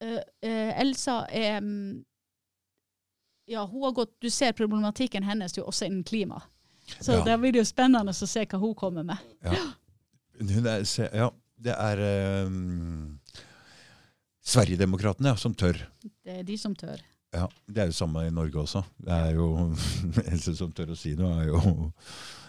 Elsa 0.00 1.16
er 1.36 1.58
ja, 3.50 3.64
hun 3.66 3.82
har 3.82 3.92
gått, 3.92 4.16
Du 4.22 4.30
ser 4.30 4.52
problematikken 4.52 5.26
hennes 5.26 5.56
jo 5.58 5.64
også 5.66 5.88
innen 5.88 6.04
klima. 6.06 6.42
Så 7.00 7.12
ja. 7.12 7.24
det 7.24 7.36
blir 7.42 7.58
jo 7.58 7.64
spennende 7.66 8.14
å 8.14 8.26
se 8.26 8.44
hva 8.46 8.58
hun 8.62 8.74
kommer 8.78 9.06
med. 9.06 9.18
Ja, 9.42 9.66
er, 10.40 10.84
ja 11.14 11.28
det 11.60 11.74
er 11.74 12.02
um, 12.46 13.18
Sverigedemokraterna 14.40 15.36
som 15.38 15.54
tør. 15.54 15.82
Det 16.02 16.40
er 16.40 16.46
de 16.46 16.56
som 16.58 16.74
tør. 16.78 17.02
Ja, 17.34 17.48
Det 17.66 17.82
er 17.82 17.90
jo 17.90 17.98
samme 17.98 18.24
i 18.26 18.32
Norge 18.34 18.58
også. 18.62 18.82
Det 18.98 19.18
er 19.18 19.36
jo 19.38 19.50
eneste 20.30 20.54
som 20.58 20.72
tør 20.74 20.94
å 20.94 20.98
si 20.98 21.16
noe, 21.18 21.42
er 21.42 21.50
jo 21.50 21.90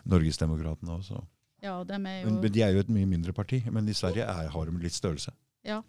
Norgesdemokratene 0.10 0.96
også. 1.00 1.22
Ja, 1.62 1.76
de 1.86 1.98
er 1.98 2.24
jo... 2.24 2.30
Men, 2.30 2.42
de 2.46 2.64
er 2.66 2.74
jo 2.74 2.82
et 2.82 2.90
mye 2.94 3.10
mindre 3.10 3.34
parti. 3.38 3.62
Men 3.70 3.90
i 3.90 3.98
Sverige 3.98 4.26
er, 4.26 4.50
har 4.50 4.70
de 4.70 4.82
litt 4.82 4.98
størrelse. 4.98 5.34
Ja. 5.66 5.82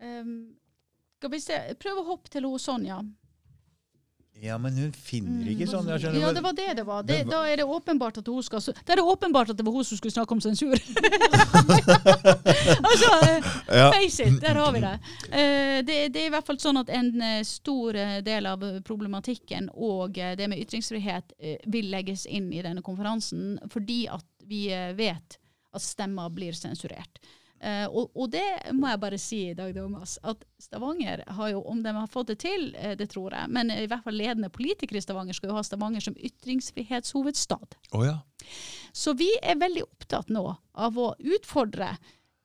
Um, 0.00 0.56
skal 1.16 1.32
vi 1.32 1.40
se, 1.40 1.58
Prøv 1.80 2.00
å 2.00 2.10
hoppe 2.12 2.32
til 2.32 2.48
hos 2.48 2.68
Sonja. 2.68 3.02
Ja, 4.40 4.58
men 4.60 4.76
hun 4.76 4.90
finner 4.92 5.46
ikke 5.48 5.64
sånn. 5.68 5.86
Jeg 5.88 6.02
skjønner. 6.02 6.20
Ja, 6.20 6.30
det 6.36 6.42
var 6.44 6.52
det 6.56 6.66
det 6.76 6.82
var. 6.84 7.04
Det, 7.08 7.22
da 7.28 7.38
er 7.48 7.62
det 7.62 7.64
åpenbart 7.64 8.18
at 8.20 8.26
hun 8.28 8.44
skal 8.44 8.60
Da 8.60 8.92
er 8.92 9.00
det 9.00 9.04
åpenbart 9.08 9.52
at 9.52 9.56
det 9.56 9.64
var 9.64 9.72
hun 9.72 9.86
som 9.86 9.96
skulle 9.96 10.12
snakke 10.12 10.36
om 10.36 10.42
sensur. 10.44 10.76
altså, 12.90 13.12
ja. 13.72 13.88
face 13.94 14.26
it, 14.26 14.36
der 14.42 14.60
har 14.60 14.74
vi 14.76 14.82
det. 14.84 14.92
Uh, 15.30 15.78
det. 15.88 15.96
det. 16.12 16.20
er 16.20 16.28
i 16.28 16.34
hvert 16.34 16.50
fall 16.50 16.60
sånn 16.60 16.82
at 16.82 16.92
en 16.92 17.08
uh, 17.22 17.40
stor 17.48 17.96
del 18.26 18.50
av 18.50 18.66
problematikken 18.84 19.70
og 19.72 20.16
det 20.16 20.50
med 20.52 20.60
ytringsfrihet 20.66 21.32
vil 21.72 21.88
legges 21.92 22.26
inn 22.28 22.52
i 22.52 22.60
denne 22.64 22.84
konferansen, 22.84 23.56
fordi 23.72 24.04
at 24.12 24.26
vi 24.46 24.68
vet 24.98 25.40
at 25.76 25.82
stemmer 25.82 26.30
blir 26.32 26.56
sensurert. 26.56 27.20
Uh, 27.66 27.86
og, 27.90 28.12
og, 28.14 28.28
det 28.30 28.44
må 28.78 28.92
jeg 28.92 29.00
bare 29.02 29.18
si, 29.18 29.40
i 29.50 29.54
Dag 29.58 29.72
Thomas, 29.74 30.16
at 30.22 30.44
Stavanger 30.62 31.24
har 31.34 31.48
jo, 31.50 31.64
om 31.66 31.80
de 31.82 31.94
har 31.96 32.10
fått 32.12 32.28
det 32.30 32.36
til, 32.44 32.68
uh, 32.78 32.92
det 32.98 33.08
tror 33.10 33.34
jeg, 33.34 33.50
men 33.50 33.72
i 33.74 33.88
hvert 33.90 34.04
fall 34.04 34.14
ledende 34.14 34.52
politikere 34.54 35.00
i 35.00 35.02
Stavanger 35.02 35.34
skal 35.34 35.50
jo 35.50 35.56
ha 35.56 35.64
Stavanger 35.66 36.04
som 36.04 36.14
ytringsfrihetshovedstad. 36.14 37.74
Oh, 37.90 38.04
ja. 38.06 38.20
Så 38.94 39.16
vi 39.18 39.32
er 39.42 39.58
veldig 39.58 39.82
opptatt 39.88 40.30
nå 40.30 40.44
av 40.78 41.00
å 41.00 41.08
utfordre 41.18 41.96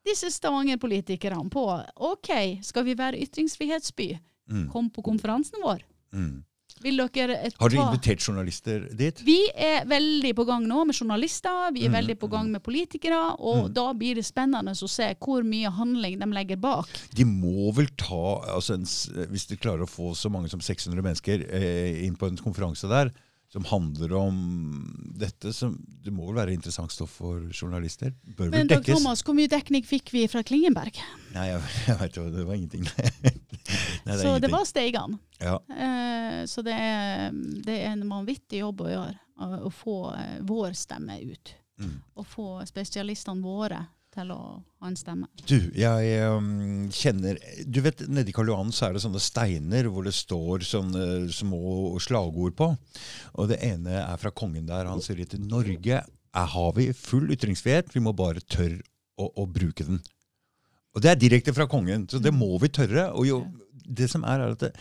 disse 0.02 0.32
Stavanger-politikerne 0.34 1.46
på 1.54 1.66
OK, 2.08 2.32
skal 2.66 2.88
vi 2.88 2.98
være 2.98 3.22
ytringsfrihetsby? 3.22 4.08
Mm. 4.50 4.66
Kom 4.72 4.90
på 4.90 5.04
konferansen 5.06 5.62
vår. 5.62 5.86
Mm. 6.12 6.42
Har 7.60 7.72
dere 7.72 7.86
invitert 7.86 8.24
journalister 8.24 8.86
dit? 8.98 9.22
Vi 9.26 9.38
er 9.54 9.86
veldig 9.88 10.32
på 10.38 10.46
gang 10.48 10.66
nå 10.68 10.84
med 10.88 10.98
journalister. 10.98 11.70
Vi 11.74 11.86
er 11.86 11.92
mm. 11.92 11.98
veldig 11.98 12.16
på 12.20 12.30
gang 12.32 12.50
med 12.52 12.62
politikere. 12.64 13.20
Og 13.38 13.66
mm. 13.66 13.72
da 13.76 13.86
blir 13.98 14.18
det 14.18 14.26
spennende 14.26 14.74
å 14.74 14.90
se 14.90 15.12
hvor 15.22 15.46
mye 15.46 15.72
handling 15.72 16.18
de 16.20 16.30
legger 16.32 16.60
bak. 16.62 16.90
De 17.16 17.26
må 17.28 17.72
vel 17.76 17.90
ta 18.00 18.40
altså 18.56 18.78
en, 18.78 18.88
Hvis 19.32 19.48
de 19.50 19.60
klarer 19.60 19.86
å 19.86 19.90
få 19.90 20.12
så 20.18 20.30
mange 20.32 20.50
som 20.52 20.62
600 20.62 21.02
mennesker 21.02 21.46
eh, 21.48 22.02
inn 22.06 22.18
på 22.18 22.30
en 22.30 22.40
konferanse 22.42 22.90
der, 22.90 23.12
som 23.52 23.64
handler 23.68 24.12
om 24.16 24.36
dette, 25.20 25.52
som 25.52 25.74
det 26.04 26.10
må 26.14 26.24
vel 26.30 26.38
være 26.38 26.54
interessant 26.56 26.92
stoff 26.94 27.18
for 27.20 27.50
journalister? 27.52 28.14
Bør 28.38 28.48
Men 28.54 28.70
Dag 28.70 28.86
Thomas, 28.86 29.20
hvor 29.26 29.36
mye 29.36 29.50
dekning 29.52 29.84
fikk 29.84 30.08
vi 30.14 30.24
fra 30.32 30.40
Klingenberg? 30.46 30.96
Nei, 31.34 31.50
jeg, 31.50 31.60
jeg 31.90 31.98
vet 32.00 32.16
jo, 32.16 32.24
det 32.32 32.46
var 32.48 32.56
ingenting. 32.56 32.86
Nei, 34.06 34.14
det 34.14 34.20
så 34.22 34.38
det 34.40 34.48
var 34.52 34.64
Steigan. 34.68 35.18
Ja. 35.36 35.58
Eh, 35.68 36.38
så 36.48 36.64
det 36.64 36.78
er, 36.80 37.28
det 37.66 37.76
er, 37.76 37.90
en 37.92 38.06
vanvittig 38.08 38.62
jobb 38.62 38.86
å 38.86 38.88
gjøre, 38.88 39.20
å, 39.42 39.72
få 39.74 39.98
uh, 40.16 40.38
vår 40.48 40.72
stemme 40.78 41.18
ut. 41.20 41.52
Mm. 41.82 41.98
Å 42.16 42.24
få 42.24 42.48
spesialistene 42.68 43.44
våre 43.44 43.82
til 44.12 44.32
å 44.34 44.38
ha 44.60 44.88
en 44.90 44.96
stemme. 44.98 45.28
Du, 45.48 45.56
jeg 45.76 46.28
um, 46.28 46.88
kjenner 46.92 47.38
Du 47.64 47.80
vet, 47.84 48.04
Nedi 48.12 48.34
Karl 48.34 48.50
Johan 48.52 48.72
så 48.74 48.88
er 48.88 48.96
det 48.96 49.04
sånne 49.04 49.22
steiner 49.22 49.88
hvor 49.88 50.06
det 50.06 50.14
står 50.16 50.66
sånne 50.68 51.06
små 51.32 51.94
slagord 52.02 52.56
på. 52.58 52.72
Og 53.40 53.52
det 53.52 53.62
ene 53.64 54.02
er 54.02 54.20
fra 54.20 54.34
kongen 54.34 54.68
der. 54.68 54.90
Han 54.90 55.02
sier 55.04 55.22
til 55.24 55.44
Norge 55.46 56.02
har 56.32 56.70
vi 56.76 56.88
full 56.96 57.30
ytringsfrihet, 57.32 57.92
vi 57.92 58.00
må 58.00 58.14
bare 58.16 58.40
tørre 58.40 58.80
å, 59.20 59.28
å, 59.28 59.44
bruke 59.44 59.84
den. 59.84 60.00
Og 60.96 61.04
det 61.04 61.12
er 61.12 61.20
direkte 61.20 61.52
fra 61.56 61.66
kongen, 61.68 62.06
så 62.08 62.20
det 62.22 62.32
må 62.32 62.50
vi 62.60 62.70
tørre. 62.72 63.10
Og 63.16 63.28
jo, 63.28 63.42
det 63.84 64.08
som 64.12 64.24
er, 64.28 64.40
er 64.40 64.56
at 64.56 64.64
det, 64.64 64.72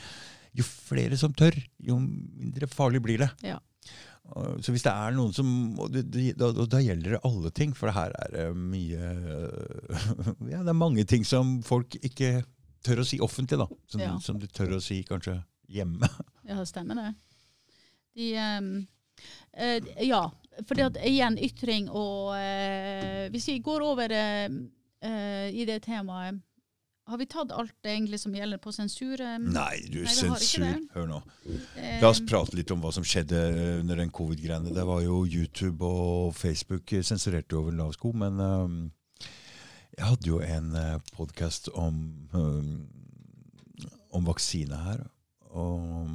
jo 0.56 0.66
flere 0.68 1.20
som 1.20 1.34
tør, 1.36 1.56
jo 1.80 1.98
mindre 2.00 2.68
farlig 2.72 3.04
blir 3.04 3.24
det. 3.24 3.30
Ja. 3.48 3.60
Så 4.62 4.72
hvis 4.72 4.86
det 4.86 4.92
er 4.94 5.16
noen 5.16 5.34
som 5.36 5.48
Da, 5.92 6.02
da, 6.40 6.52
da 6.70 6.80
gjelder 6.80 7.18
det 7.18 7.22
alle 7.28 7.52
ting, 7.58 7.74
for 7.76 7.90
det 7.90 7.96
her 7.98 8.14
er 8.16 8.36
det 8.36 8.46
mye 8.56 9.10
Ja, 10.54 10.62
det 10.62 10.72
er 10.72 10.78
mange 10.78 11.04
ting 11.10 11.26
som 11.28 11.58
folk 11.66 11.98
ikke 12.00 12.44
tør 12.86 13.04
å 13.04 13.08
si 13.08 13.20
offentlig, 13.22 13.60
da. 13.62 13.68
Som, 13.92 14.02
ja. 14.02 14.14
som 14.24 14.40
de 14.42 14.48
tør 14.50 14.78
å 14.78 14.84
si 14.84 15.02
kanskje 15.08 15.40
hjemme. 15.72 16.10
Ja, 16.50 16.58
det 16.58 16.70
stemmer 16.72 16.98
det. 16.98 17.10
De 18.18 18.30
um, 18.36 18.72
uh, 19.56 19.92
Ja, 20.04 20.24
fordi 20.68 20.84
at 20.84 20.98
igjen 21.06 21.38
ytring 21.40 21.86
og 21.88 22.34
uh, 22.34 23.28
Hvis 23.32 23.46
vi 23.52 23.60
går 23.64 23.86
over 23.86 24.12
uh, 24.12 24.58
i 25.52 25.68
det 25.70 25.78
temaet 25.86 26.42
har 27.10 27.18
vi 27.18 27.26
tatt 27.28 27.52
alt 27.52 27.74
det 27.84 27.92
egentlig 27.96 28.20
som 28.22 28.36
gjelder 28.36 28.60
på 28.62 28.72
sensur? 28.76 29.22
Nei, 29.42 29.82
du, 29.92 30.00
Nei, 30.06 30.14
sensur 30.16 30.68
Hør 30.94 31.10
nå. 31.10 31.20
La 32.02 32.12
oss 32.12 32.22
prate 32.28 32.56
litt 32.58 32.72
om 32.74 32.84
hva 32.84 32.94
som 32.96 33.06
skjedde 33.08 33.42
under 33.82 34.00
den 34.00 34.14
covid-greiene. 34.14 34.74
Det 34.76 34.86
var 34.88 35.02
jo 35.04 35.24
YouTube 35.26 35.88
og 35.88 36.36
Facebook 36.38 36.94
sensurerte 37.02 37.58
over 37.60 37.76
lav 37.76 37.96
sko, 37.98 38.14
men 38.16 38.40
um, 38.40 38.80
jeg 39.98 40.08
hadde 40.08 40.30
jo 40.30 40.40
en 40.46 40.72
uh, 40.78 40.86
eh, 40.94 41.14
podkast 41.18 41.68
om, 41.74 41.98
um, 42.32 42.72
om 44.16 44.30
vaksine 44.30 44.84
her. 44.86 45.04
Og 45.52 46.14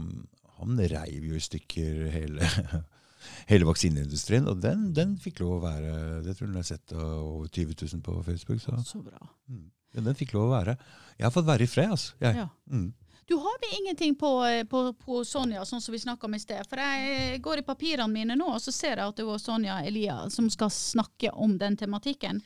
han 0.57 0.81
reiv 0.81 1.27
jo 1.29 1.37
i 1.37 1.45
stykker 1.45 2.07
hele 2.15 2.49
hele 3.51 3.67
vaksineindustrien. 3.69 4.47
Og 4.49 4.63
den, 4.63 4.93
den, 4.97 5.17
fikk 5.21 5.43
lov 5.43 5.59
å 5.59 5.65
være 5.67 5.95
Det 6.25 6.37
tror 6.37 6.49
jeg 6.49 6.55
jeg 6.55 6.63
har 6.63 6.69
sett 6.71 6.95
over 6.97 7.49
20 7.51 7.75
000 7.83 8.05
på 8.07 8.21
Facebook. 8.31 8.63
Så, 8.63 8.77
så 8.87 9.03
bra. 9.05 9.21
Mm. 9.51 9.67
Men 9.97 10.11
den 10.11 10.19
fikk 10.19 10.37
lov 10.37 10.51
å 10.51 10.55
være. 10.55 10.77
Jeg 11.17 11.27
har 11.27 11.35
fått 11.35 11.49
være 11.49 11.65
i 11.65 11.71
fred, 11.71 11.93
altså. 11.97 12.15
Jeg. 12.21 12.45
Ja. 12.45 12.49
Mm. 12.71 12.93
Du 13.27 13.35
har 13.43 13.57
vi 13.61 13.79
ingenting 13.81 14.15
på, 14.15 14.31
på, 14.71 14.81
på, 14.93 15.25
Sonja, 15.27 15.65
sånn 15.67 15.81
som 15.83 15.93
vi 15.93 15.99
snakka 15.99 16.29
om 16.29 16.37
i 16.37 16.39
sted. 16.39 16.63
For 16.71 16.79
jeg 16.79 17.41
går 17.43 17.59
i 17.59 17.67
papirene 17.67 18.07
mine 18.13 18.37
nå, 18.39 18.53
og 18.55 18.63
så 18.63 18.71
ser 18.71 19.01
jeg 19.01 19.11
at 19.11 19.19
det 19.19 19.27
var 19.27 19.41
Sonja 19.43 19.81
Elia 19.83 20.21
som 20.31 20.47
skal 20.53 20.71
snakke 20.71 21.33
om 21.35 21.57
den 21.59 21.75
tematikken. 21.81 22.39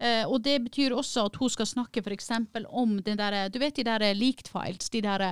Uh, 0.00 0.24
og 0.32 0.38
det 0.40 0.56
betyr 0.64 0.94
også 0.96 1.26
at 1.28 1.34
hun 1.36 1.50
skal 1.52 1.68
snakke 1.68 2.00
f.eks. 2.00 2.30
om 2.68 2.94
den 3.04 3.18
der, 3.20 3.36
du 3.52 3.58
vet 3.60 3.76
de 3.76 3.84
der 3.84 4.04
leaked 4.16 4.48
files. 4.48 4.88
De 4.88 5.02
der, 5.04 5.24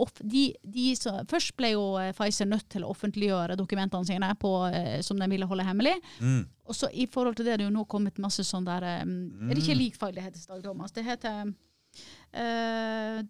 off, 0.00 0.14
de, 0.22 0.46
de 0.64 0.86
så, 0.96 1.18
først 1.28 1.52
ble 1.58 1.74
jo 1.74 1.82
eh, 2.00 2.12
Pfizer 2.16 2.48
nødt 2.48 2.68
til 2.72 2.86
å 2.86 2.92
offentliggjøre 2.94 3.58
dokumentene 3.60 4.08
sine 4.08 4.30
på, 4.40 4.52
eh, 4.70 5.02
som 5.04 5.20
de 5.20 5.28
ville 5.30 5.48
holde 5.48 5.66
hemmelig. 5.66 5.96
Mm. 6.20 6.46
Og 6.66 6.78
så 6.78 6.88
i 6.92 7.04
forhold 7.12 7.36
til 7.36 7.46
det 7.46 7.54
er 7.54 7.60
det 7.60 7.68
jo 7.68 7.74
nå 7.74 7.84
kommet 7.90 8.16
masse 8.22 8.44
sånn 8.46 8.64
der 8.66 8.86
um, 9.04 9.12
mm. 9.28 9.50
Er 9.50 9.52
det 9.52 9.62
ikke 9.62 9.78
leaked 9.78 10.00
file 10.00 10.16
det 10.16 10.24
heter, 10.30 10.46
Dag 10.48 10.62
Thomas? 10.64 10.94
Det 10.96 11.04
heter 11.06 11.52
uh, 11.52 13.20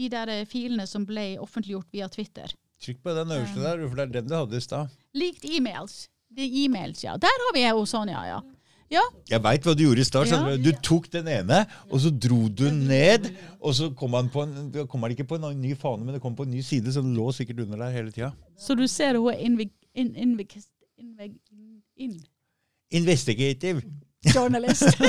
de 0.00 0.08
der 0.12 0.32
filene 0.48 0.86
som 0.88 1.04
ble 1.08 1.34
offentliggjort 1.42 1.92
via 1.92 2.08
Twitter. 2.12 2.54
Trykk 2.80 3.02
på 3.04 3.12
den 3.12 3.36
øverste 3.36 3.60
der, 3.60 3.84
for 3.84 4.00
det 4.00 4.06
er 4.08 4.16
den 4.16 4.32
du 4.32 4.38
hadde 4.38 4.56
i 4.56 4.64
stad. 4.64 4.96
Leaked 5.20 5.44
emails. 5.52 6.06
De 6.30 6.46
e-mails, 6.64 7.02
ja. 7.04 7.16
Der 7.18 7.42
har 7.44 7.52
vi 7.56 7.64
jo 7.66 7.84
Sonja, 7.90 8.22
ja. 8.28 8.40
Ja. 8.90 9.02
Jeg 9.30 9.38
veit 9.44 9.66
hva 9.66 9.74
du 9.78 9.84
gjorde 9.84 10.02
i 10.02 10.06
stad. 10.08 10.30
Ja. 10.32 10.56
Du 10.58 10.70
tok 10.82 11.06
den 11.12 11.28
ene, 11.30 11.62
og 11.86 12.02
så 12.02 12.10
dro 12.10 12.48
du 12.48 12.66
ned. 12.74 13.28
Og 13.60 13.76
så 13.78 13.90
kom 13.94 14.16
han, 14.18 14.30
på 14.32 14.42
en, 14.42 14.72
kom 14.90 15.06
han 15.06 15.14
ikke 15.14 15.28
på 15.30 15.38
en 15.38 15.46
ny 15.60 15.76
fane, 15.78 16.02
men 16.02 16.16
det 16.16 16.22
kom 16.24 16.34
på 16.36 16.46
en 16.48 16.50
ny 16.56 16.62
side, 16.66 16.90
så 16.90 17.04
den 17.04 17.14
lå 17.14 17.30
sikkert 17.36 17.62
under 17.66 17.84
der 17.84 17.94
hele 17.94 18.10
tida. 18.14 18.32
Så 18.58 18.74
du 18.78 18.86
ser 18.90 19.20
hun 19.20 19.30
er. 19.32 19.38
In, 22.00 22.18
investigative. 22.90 23.82
journalist. 24.34 24.82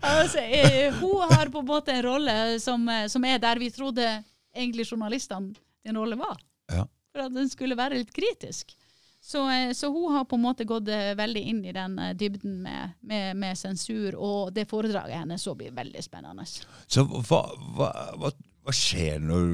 altså, 0.00 0.38
eh, 0.38 0.94
hun 1.00 1.32
har 1.32 1.50
på 1.52 1.60
en 1.60 1.66
måte 1.66 1.92
en 1.92 2.04
rolle 2.04 2.36
som, 2.60 2.88
eh, 2.88 3.06
som 3.08 3.24
er 3.24 3.38
der 3.42 3.60
vi 3.60 3.70
trodde 3.74 4.06
egentlig 4.54 4.86
journalistene 4.88 5.52
din 5.84 5.98
rolle 5.98 6.16
var. 6.16 6.38
Ja. 6.72 6.86
For 7.12 7.26
at 7.26 7.34
den 7.34 7.50
skulle 7.50 7.76
være 7.76 7.98
litt 8.00 8.12
kritisk. 8.14 8.76
Så, 9.22 9.50
eh, 9.50 9.72
så 9.72 9.88
hun 9.92 10.12
har 10.12 10.24
på 10.24 10.36
en 10.36 10.42
måte 10.42 10.64
gått 10.64 10.88
eh, 10.88 11.12
veldig 11.16 11.42
inn 11.52 11.64
i 11.64 11.74
den 11.76 11.98
eh, 11.98 12.14
dybden 12.16 12.62
med, 12.64 12.96
med, 13.00 13.36
med 13.36 13.58
sensur, 13.58 14.16
og 14.16 14.52
det 14.56 14.64
foredraget 14.70 15.20
hennes 15.20 15.42
så 15.44 15.54
blir 15.54 15.74
veldig 15.76 16.02
spennende. 16.04 16.46
Så 16.86 17.04
hva, 17.04 17.42
hva, 17.76 17.90
hva, 18.16 18.32
hva 18.64 18.74
skjer 18.74 19.20
når 19.20 19.52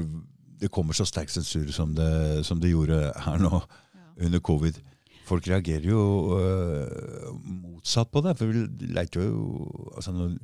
det 0.57 0.71
kommer 0.73 0.97
så 0.97 1.05
sterk 1.05 1.29
sensur 1.29 1.67
som 1.75 1.91
det, 1.97 2.45
som 2.47 2.63
det 2.63 2.71
gjorde 2.71 3.11
her 3.25 3.43
nå 3.43 3.59
under 4.23 4.39
covid? 4.39 4.79
Folk 5.27 5.47
reagerer 5.51 5.83
jo 5.91 6.01
øh, 6.39 7.33
motsatt 7.43 8.09
på 8.13 8.21
det. 8.23 8.37
for 8.39 8.47
vi 8.47 8.63
leiter 8.95 9.25
jo, 9.27 9.67
altså 9.95 10.13
når, 10.15 10.37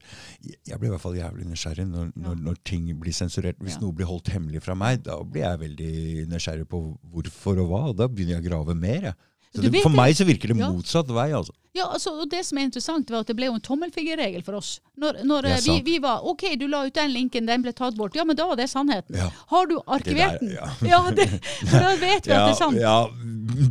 Jeg 0.67 0.79
blir 0.79 0.89
i 0.89 0.93
hvert 0.93 1.01
fall 1.05 1.15
jævlig 1.17 1.47
nysgjerrig 1.47 1.85
når, 1.87 2.11
når, 2.19 2.35
når 2.43 2.57
ting 2.67 2.89
blir 2.99 3.15
sensurert. 3.15 3.59
Hvis 3.63 3.77
Ja. 3.77 3.81
noe 3.85 3.95
blir 3.95 4.09
holdt 4.09 4.33
hemmelig 4.35 4.61
fra 4.65 4.75
meg, 4.75 5.03
da 5.07 5.17
blir 5.23 5.45
jeg 5.47 5.59
veldig 5.63 6.27
nysgjerrig 6.33 6.67
på 6.67 6.81
hvorfor 7.13 7.61
og 7.63 7.69
hva. 7.71 7.83
og 7.93 7.97
Da 7.97 8.07
begynner 8.11 8.37
jeg 8.37 8.43
å 8.43 8.49
grave 8.49 8.75
mer. 8.75 9.01
jeg. 9.11 9.13
Så 9.55 9.61
det, 9.69 9.81
for 9.83 9.89
meg 9.93 10.15
så 10.17 10.25
virker 10.25 10.49
det 10.49 10.57
Ja. 10.57 10.71
motsatt 10.71 11.07
vei. 11.13 11.31
altså. 11.31 11.53
Ja, 11.75 11.87
altså, 11.93 12.11
og 12.21 12.29
Det 12.29 12.43
som 12.45 12.57
er 12.57 12.63
interessant, 12.67 13.09
var 13.09 13.19
at 13.21 13.27
det 13.27 13.35
ble 13.35 13.45
jo 13.47 13.53
en 13.55 13.61
tommelfingerregel 13.61 14.43
for 14.45 14.53
oss. 14.59 14.79
Når, 14.97 15.23
når 15.25 15.45
eh, 15.49 15.57
vi, 15.65 15.81
vi 15.81 15.97
var 15.99 16.21
OK, 16.23 16.43
du 16.57 16.67
la 16.67 16.83
ut 16.85 16.93
den 16.93 17.11
linken, 17.13 17.45
den 17.49 17.63
ble 17.63 17.71
tatt 17.73 17.95
bort. 17.97 18.13
Ja, 18.15 18.23
men 18.23 18.35
da 18.35 18.45
var 18.45 18.55
det 18.55 18.67
sannheten. 18.69 19.15
Ja. 19.17 19.31
Har 19.49 19.65
du 19.65 19.79
arkivert 19.87 20.39
den? 20.39 20.51
ja. 20.53 21.01
det, 21.17 21.25
da 21.71 21.95
vet 21.97 22.27
vi 22.27 22.33
at 22.33 22.45
det 22.45 22.51
er 22.51 22.53
sant. 22.59 22.77
ja, 22.77 23.07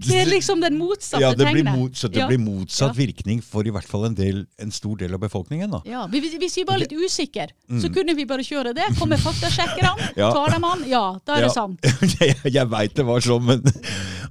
Det 0.03 0.19
er 0.23 0.27
liksom 0.31 0.61
den 0.61 0.79
motsatte 0.79 1.23
ja, 1.23 1.31
det 1.31 1.47
blir, 1.47 1.63
tegnet. 1.63 1.79
mot, 1.79 1.93
så 1.95 2.09
det 2.11 2.19
Ja. 2.19 2.27
blir 2.27 2.39
motsatt 2.43 2.91
Ja. 2.91 2.99
virkning 3.07 3.41
for 3.43 3.63
i 3.67 3.71
hvert 3.71 3.87
fall 3.87 4.05
en, 4.07 4.15
del, 4.19 4.47
en 4.59 4.71
stor 4.75 4.97
del 4.97 5.15
av 5.15 5.21
befolkningen. 5.21 5.71
da. 5.71 5.81
Ja, 5.87 6.07
hvis, 6.09 6.35
hvis 6.43 6.57
vi 6.57 6.65
var 6.65 6.79
litt 6.79 6.93
usikre, 6.93 7.49
så 7.81 7.93
kunne 7.95 8.15
vi 8.19 8.25
bare 8.27 8.43
kjøre 8.43 8.75
det. 8.75 8.87
Kommer 8.99 9.17
faktasjekkerne, 9.29 9.91
Mm. 9.93 10.17
Ja. 10.17 10.33
tar 10.33 10.51
dem 10.51 10.65
an. 10.65 10.83
Ja, 10.89 11.19
da 11.25 11.35
er 11.37 11.41
Ja. 11.43 11.47
det 11.47 11.55
sant. 11.55 11.81
jeg 12.21 12.53
jeg 12.53 12.67
veit 12.71 12.95
det 12.95 13.07
var 13.07 13.21
sånn, 13.21 13.45
men 13.47 13.63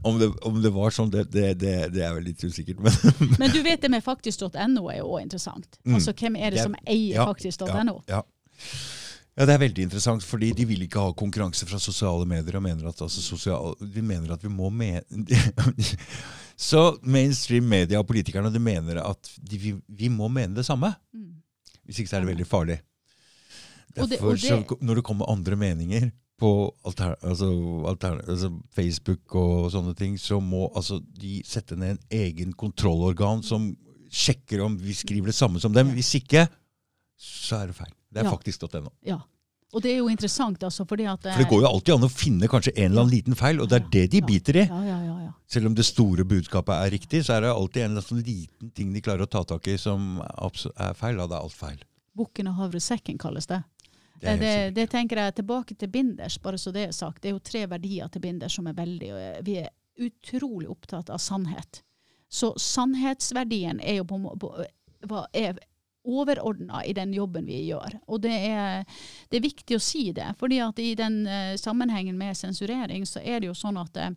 om 0.04 0.20
det, 0.20 0.28
om 0.48 0.62
det 0.62 0.72
var 0.74 0.94
sånn, 0.96 1.12
det, 1.14 1.28
det, 1.32 1.52
det, 1.94 2.02
er 2.02 2.16
vel 2.16 2.26
litt 2.26 2.42
usikkert. 2.44 2.80
Men 2.82 2.96
Men 3.42 3.52
du 3.54 3.62
vet 3.66 3.82
det 3.84 3.92
med 3.94 4.04
faktisk.no 4.04 4.88
er 4.90 4.98
jo 5.02 5.12
òg 5.14 5.22
interessant. 5.26 5.78
Altså 5.86 6.14
hvem 6.18 6.40
er 6.40 6.50
det 6.52 6.62
Det 6.62 6.66
som 6.70 6.78
eier 6.86 7.26
faktisk.no? 7.30 7.96
Ja, 8.10 8.18
ja. 8.18 8.22
ja, 9.38 9.46
det 9.46 9.54
er 9.56 9.62
veldig 9.62 9.86
interessant, 9.88 10.26
fordi 10.26 10.52
de 10.58 10.66
vil 10.70 10.88
ikke 10.88 11.04
ha 11.06 11.14
konkurranse 11.18 11.68
fra 11.70 11.80
sosiale 11.82 12.26
medier. 12.30 12.58
og 12.58 12.66
mener 12.66 12.90
at 12.90 13.02
altså, 13.06 13.22
sosial, 13.22 13.76
De 13.82 14.02
mener 14.02 14.34
at 14.34 14.44
vi 14.44 14.50
må 14.54 14.70
mene 14.74 15.04
Så 16.62 16.82
mainstream 17.02 17.66
media 17.70 18.00
og 18.02 18.08
politikerne 18.10 18.52
de 18.54 18.60
mener 18.62 19.00
at 19.02 19.32
de, 19.38 19.58
vi, 19.58 19.72
vi 19.88 20.10
må 20.14 20.28
mene 20.30 20.54
det 20.54 20.66
samme. 20.68 20.92
Mm. 21.14 21.40
Hvis 21.86 22.02
ikke 22.02 22.12
så 22.12 22.20
er 22.20 22.26
det 22.26 22.34
veldig 22.36 22.46
farlig. 22.46 22.82
Og 23.98 24.10
det- 24.10 24.20
og 24.22 24.36
det- 24.36 24.44
så, 24.46 24.78
når 24.82 24.96
det 25.00 25.04
kommer 25.04 25.30
andre 25.32 25.56
meninger 25.58 26.12
på 26.42 26.50
alter, 26.90 27.14
altså, 27.22 27.48
alter, 27.92 28.18
altså 28.26 28.50
Facebook 28.76 29.36
og 29.38 29.70
sånne 29.74 29.94
ting, 29.98 30.18
så 30.20 30.40
må 30.42 30.66
altså, 30.76 30.98
de 31.22 31.40
sette 31.48 31.78
ned 31.78 31.96
en 31.96 32.04
egen 32.24 32.56
kontrollorgan 32.58 33.44
som 33.46 33.70
sjekker 34.12 34.64
om 34.66 34.76
vi 34.82 34.96
skriver 34.98 35.32
det 35.32 35.38
samme 35.38 35.62
som 35.64 35.74
dem. 35.76 35.94
Hvis 35.96 36.16
ikke, 36.20 36.48
så 37.22 37.62
er 37.62 37.70
det 37.72 37.78
feil. 37.78 37.94
Det 38.12 38.24
er 38.24 38.28
Ja. 38.28 38.32
faktisk.no. 38.34 38.90
Ja. 39.08 39.20
Og 39.72 39.80
det 39.86 39.94
er 39.94 40.00
jo 40.02 40.10
interessant, 40.12 40.60
altså, 40.68 40.84
fordi 40.84 41.06
at 41.08 41.22
For 41.24 41.40
det 41.40 41.48
går 41.48 41.62
jo 41.64 41.68
alltid 41.70 41.94
an 41.96 42.04
å 42.04 42.10
finne 42.12 42.48
kanskje 42.52 42.74
en 42.76 42.90
eller 42.92 43.06
annen 43.06 43.14
liten 43.14 43.36
feil, 43.40 43.62
og 43.64 43.70
det 43.72 43.78
er 43.78 43.86
det 43.94 44.02
de 44.12 44.22
biter 44.28 44.58
i. 44.60 44.66
Ja, 44.68 44.82
ja, 44.84 44.98
ja, 45.06 45.14
ja. 45.28 45.32
Selv 45.48 45.70
om 45.70 45.76
det 45.78 45.86
store 45.88 46.26
budskapet 46.28 46.76
er 46.76 46.92
riktig, 46.92 47.22
så 47.24 47.38
er 47.38 47.46
det 47.46 47.54
alltid 47.54 47.86
en 47.86 47.92
eller 47.92 48.02
annen 48.02 48.10
sånn 48.10 48.26
liten 48.26 48.74
ting 48.76 48.92
de 48.92 49.00
klarer 49.06 49.24
å 49.24 49.30
ta 49.32 49.46
tak 49.48 49.68
i 49.72 49.78
som 49.80 50.20
er 50.20 50.94
feil. 51.00 51.16
Da 51.22 51.28
det 51.32 51.38
er 51.38 51.46
alt 51.46 51.56
feil. 51.56 51.80
Bukken 52.20 52.50
og 52.52 52.58
havresekken 52.60 53.18
kalles 53.18 53.48
det. 53.48 53.62
Det 54.22 54.30
er 54.30 54.42
Det, 54.42 54.56
det, 54.78 54.88
tenker 54.92 55.18
jeg 55.18 55.36
tilbake 55.42 55.76
til 55.76 55.90
Binders, 55.90 56.38
bare 56.42 56.60
så 56.62 56.72
det 56.72 56.88
er 56.88 56.92
sagt. 56.96 57.22
Det 57.24 57.32
er 57.32 57.38
jo 57.38 57.44
tre 57.44 57.66
verdier 57.68 58.12
til 58.12 58.22
Binders 58.22 58.56
som 58.56 58.68
er 58.70 58.78
veldig 58.78 59.10
eh, 59.18 59.40
Vi 59.46 59.58
er 59.64 59.72
utrolig 60.02 60.70
opptatt 60.70 61.10
av 61.10 61.18
sannhet. 61.18 61.82
Så 62.32 62.54
sannhetsverdien 62.58 63.82
er 63.84 64.00
jo 64.00 64.06
på, 64.08 64.22
på, 64.40 64.54
hva 65.10 65.26
er 65.34 65.60
overordna 66.08 66.86
i 66.86 66.94
den 66.94 67.14
jobben 67.14 67.46
vi 67.46 67.60
gjør. 67.68 68.00
Og 68.08 68.22
det 68.24 68.34
er, 68.34 68.86
det 69.30 69.38
er 69.38 69.46
viktig 69.46 69.78
å 69.78 69.84
si 69.84 70.08
det. 70.16 70.32
fordi 70.40 70.62
at 70.64 70.80
i 70.80 70.94
den 70.96 71.26
eh, 71.28 71.58
sammenhengen 71.58 72.18
med 72.18 72.38
sensurering, 72.38 73.06
så 73.06 73.20
er 73.20 73.42
det 73.42 73.52
jo 73.52 73.58
sånn 73.58 73.78
at 73.78 73.98
eh, 73.98 74.16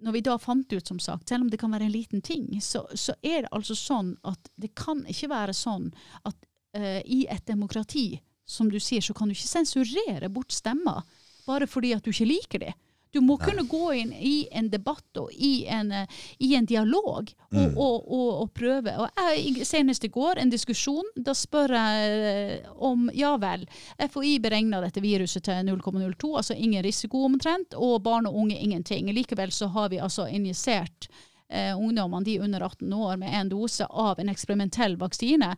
når 0.00 0.12
vi 0.12 0.20
da 0.20 0.36
fant 0.38 0.72
ut, 0.72 0.86
som 0.86 0.98
sagt, 0.98 1.28
selv 1.28 1.46
om 1.46 1.50
det 1.50 1.58
kan 1.58 1.72
være 1.72 1.88
en 1.88 1.94
liten 1.94 2.22
ting, 2.22 2.60
så, 2.62 2.84
så 2.94 3.14
er 3.22 3.42
det 3.42 3.52
altså 3.52 3.74
sånn 3.74 4.14
at 4.22 4.50
det 4.56 4.74
kan 4.78 5.02
ikke 5.10 5.30
være 5.32 5.54
sånn 5.56 5.88
at 6.22 6.36
uh, 6.78 7.00
i 7.02 7.24
et 7.26 7.42
demokrati, 7.48 8.20
som 8.48 8.70
du 8.72 8.78
sier, 8.80 9.04
så 9.04 9.14
kan 9.14 9.28
du 9.28 9.36
ikke 9.36 9.48
sensurere 9.50 10.30
bort 10.32 10.54
stemmer 10.56 11.04
bare 11.48 11.66
fordi 11.68 11.94
at 11.96 12.04
du 12.04 12.10
ikke 12.12 12.28
liker 12.28 12.64
det. 12.66 12.74
Du 13.10 13.22
må 13.24 13.38
kunne 13.40 13.62
gå 13.64 13.86
inn 13.96 14.10
i 14.12 14.48
en 14.52 14.66
debatt 14.68 15.16
og 15.16 15.30
i 15.32 15.64
en, 15.72 15.88
eh, 15.96 16.18
i 16.44 16.50
en 16.58 16.66
dialog 16.68 17.22
og, 17.24 17.54
Mm. 17.56 17.78
og, 17.80 18.04
og, 18.12 18.26
og 18.42 18.50
prøve. 18.52 18.92
Og 19.00 19.08
jeg, 19.16 19.64
senest 19.64 20.04
i 20.04 20.10
går, 20.12 20.36
en 20.42 20.50
diskusjon, 20.52 21.08
da 21.16 21.32
spør 21.32 21.72
jeg 21.72 22.18
eh, 22.28 22.66
om 22.76 23.08
ja 23.16 23.30
vel, 23.40 23.64
FHI 23.96 24.34
beregna 24.44 24.82
dette 24.84 25.00
viruset 25.00 25.46
til 25.48 25.64
0,02, 25.70 26.34
altså 26.36 26.54
ingen 26.54 26.84
risiko 26.84 27.24
omtrent, 27.24 27.72
og 27.80 28.02
barn 28.04 28.28
og 28.28 28.36
unge 28.42 28.60
ingenting. 28.60 29.08
Likevel 29.16 29.56
så 29.56 29.70
har 29.72 29.88
vi 29.88 30.02
altså 30.04 30.28
injisert 30.28 31.08
eh, 31.48 31.72
ungdommene, 31.72 32.28
de 32.28 32.36
under 32.44 32.60
18 32.68 32.92
år, 32.92 33.16
med 33.24 33.32
en 33.40 33.48
dose 33.48 33.88
av 33.88 34.20
en 34.20 34.28
eksperimentell 34.28 34.98
vaksine. 35.00 35.54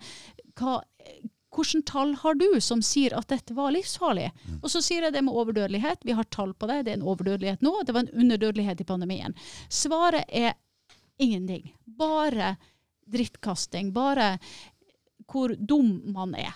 Hva, 0.55 0.79
hvilke 1.51 1.83
tall 1.87 2.15
har 2.15 2.35
du 2.39 2.61
som 2.63 2.83
sier 2.83 3.17
at 3.19 3.29
dette 3.29 3.55
var 3.57 3.73
livsfarlig? 3.75 4.31
Og 4.63 4.71
så 4.71 4.83
sier 4.83 5.03
jeg 5.09 5.13
det 5.17 5.23
med 5.27 5.35
overdødelighet. 5.35 6.05
Vi 6.07 6.13
har 6.15 6.25
tall 6.31 6.53
på 6.55 6.69
det. 6.71 6.85
Det 6.87 6.93
er 6.95 7.01
en 7.01 7.07
overdødelighet 7.11 7.63
nå. 7.67 7.73
Det 7.87 7.95
var 7.97 8.07
en 8.07 8.15
underdødelighet 8.25 8.81
i 8.81 8.87
pandemien. 8.89 9.35
Svaret 9.69 10.25
er 10.29 10.55
ingenting. 11.19 11.73
Bare 11.85 12.57
drittkasting. 13.11 13.93
Bare 13.93 14.39
hvor 15.31 15.55
dum 15.59 16.01
man 16.15 16.35
er. 16.35 16.55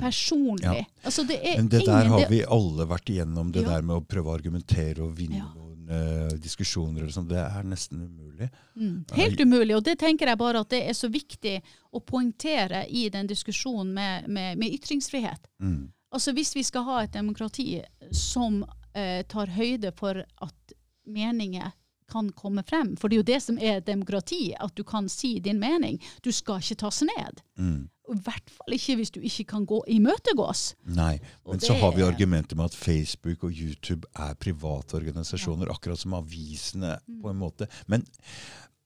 Personlig. 0.00 0.64
Ja. 0.64 0.84
Altså, 1.06 1.22
det 1.26 1.38
Men 1.56 1.68
det 1.68 1.84
der 1.86 2.08
har 2.10 2.26
vi 2.28 2.42
alle 2.44 2.86
vært 2.90 3.10
igjennom, 3.10 3.52
det 3.52 3.62
Ja. 3.62 3.68
der 3.76 3.82
med 3.82 3.96
å 3.96 4.06
prøve 4.06 4.26
å 4.32 4.34
argumentere 4.34 5.00
og 5.04 5.14
vinne 5.16 5.38
Ja. 5.38 5.50
Eh, 5.90 6.36
diskusjoner. 6.38 7.00
eller 7.00 7.12
sånt. 7.12 7.28
Det 7.28 7.40
er 7.40 7.62
nesten 7.64 8.02
umulig. 8.02 8.48
Mm. 8.76 9.04
Helt 9.12 9.40
umulig. 9.40 9.76
Og 9.76 9.84
det 9.84 9.98
tenker 9.98 10.28
jeg 10.28 10.38
bare 10.38 10.60
at 10.60 10.70
det 10.70 10.82
er 10.88 10.96
så 10.96 11.08
viktig 11.08 11.58
å 11.90 12.00
poengtere 12.00 12.86
i 12.88 13.08
den 13.08 13.26
diskusjonen 13.26 13.94
med, 13.94 14.28
med, 14.28 14.58
med 14.58 14.74
ytringsfrihet. 14.78 15.48
Mm. 15.62 15.92
Altså 16.10 16.32
Hvis 16.32 16.54
vi 16.56 16.64
skal 16.64 16.86
ha 16.88 17.02
et 17.02 17.12
demokrati 17.12 17.82
som 18.12 18.62
eh, 18.94 19.24
tar 19.28 19.52
høyde 19.52 19.92
for 19.96 20.22
at 20.24 20.78
meninger 21.08 21.72
kan 22.08 22.30
komme 22.32 22.62
frem, 22.64 22.94
for 22.96 23.08
det 23.08 23.16
er 23.16 23.20
jo 23.20 23.28
det 23.28 23.40
som 23.44 23.58
er 23.60 23.82
demokrati, 23.84 24.54
at 24.56 24.72
du 24.76 24.84
kan 24.84 25.08
si 25.12 25.38
din 25.44 25.60
mening. 25.60 26.00
Du 26.24 26.32
skal 26.32 26.62
ikke 26.62 26.80
tas 26.86 27.02
ned. 27.04 27.42
Mm. 27.60 27.88
I 28.14 28.18
hvert 28.24 28.50
fall 28.50 28.74
ikke 28.76 28.96
hvis 29.00 29.10
du 29.14 29.20
ikke 29.20 29.44
kan 29.52 29.66
gå 29.68 29.80
imøtegås. 29.88 30.74
Nei, 30.86 31.18
men 31.44 31.56
men 31.58 31.60
så 31.60 31.74
har 31.80 31.92
vi 31.96 32.02
argumentet 32.06 32.56
med 32.56 32.70
at 32.70 32.74
Facebook 32.78 33.44
og 33.44 33.52
YouTube 33.52 34.06
er 34.16 34.34
private 34.40 34.96
organisasjoner, 35.00 35.68
akkurat 35.72 35.98
som 35.98 36.14
avisene 36.14 36.98
Mm. 37.08 37.20
på 37.22 37.30
en 37.30 37.38
måte. 37.38 37.68
Men 37.86 38.06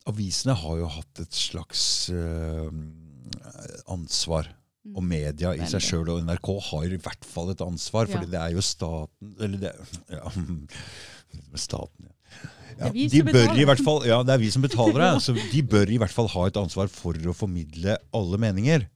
avisene 0.07 0.53
har 0.55 0.77
jo 0.77 0.87
hatt 0.87 1.19
et 1.23 1.33
slags 1.33 2.09
uh, 2.11 2.69
ansvar. 3.87 4.49
Og 4.95 4.99
media 5.03 5.53
i 5.55 5.63
seg 5.63 5.79
Mm. 5.79 5.85
Sjøl 5.87 6.09
og 6.11 6.23
NRK 6.27 6.47
har 6.69 6.83
i 6.91 6.97
hvert 6.99 7.23
fall 7.25 7.51
et 7.53 7.61
ansvar, 7.63 8.09
Ja. 8.11 8.19
det 8.19 8.35
er 8.35 8.51
jo 8.51 8.59
staten 8.61 9.35
Eller 9.39 9.57
det 9.57 9.71
ja, 10.11 10.27
Staten, 11.55 12.09
ja. 12.09 12.49
Ja, 12.79 12.89
Det 12.89 13.11
de 13.13 13.21
bør 13.23 13.53
i 13.55 13.63
hvert 13.69 13.79
fall, 13.85 14.01
ja, 14.09 14.17
det 14.23 14.33
er 14.33 14.39
vi 14.41 14.49
som 14.51 14.61
betaler 14.63 14.97
det. 14.99 15.21
Så 15.25 15.33
de 15.37 15.61
bør 15.63 15.87
i 15.93 15.97
hvert 16.01 16.11
fall 16.11 16.27
ha 16.27 16.47
et 16.49 16.57
ansvar 16.57 16.89
for 16.89 17.13
å 17.13 17.33
formidle 17.37 17.95
alle 18.13 18.37
meninger 18.41 18.87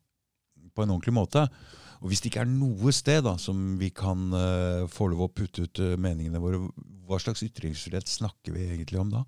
på 0.77 0.85
en 0.85 0.93
ordentlig 0.93 1.15
måte. 1.17 1.47
Og 1.97 2.11
hvis 2.11 2.21
det 2.21 2.29
ikke 2.29 2.43
er 2.45 2.51
noe 2.51 2.93
sted 2.93 3.23
da, 3.25 3.33
som 3.41 3.73
vi 3.79 3.89
kan 3.95 4.27
uh, 4.35 4.85
få 4.91 5.09
lov 5.09 5.25
å 5.25 5.31
putte 5.33 5.65
ut 5.65 5.81
uh, 5.81 5.95
meningene 5.97 6.41
våre, 6.41 6.61
hva 7.07 7.17
slags 7.21 7.41
ytringsfrihet 7.47 8.09
snakker 8.11 8.53
vi 8.53 8.67
egentlig 8.69 9.01
om 9.01 9.09
da? 9.15 9.23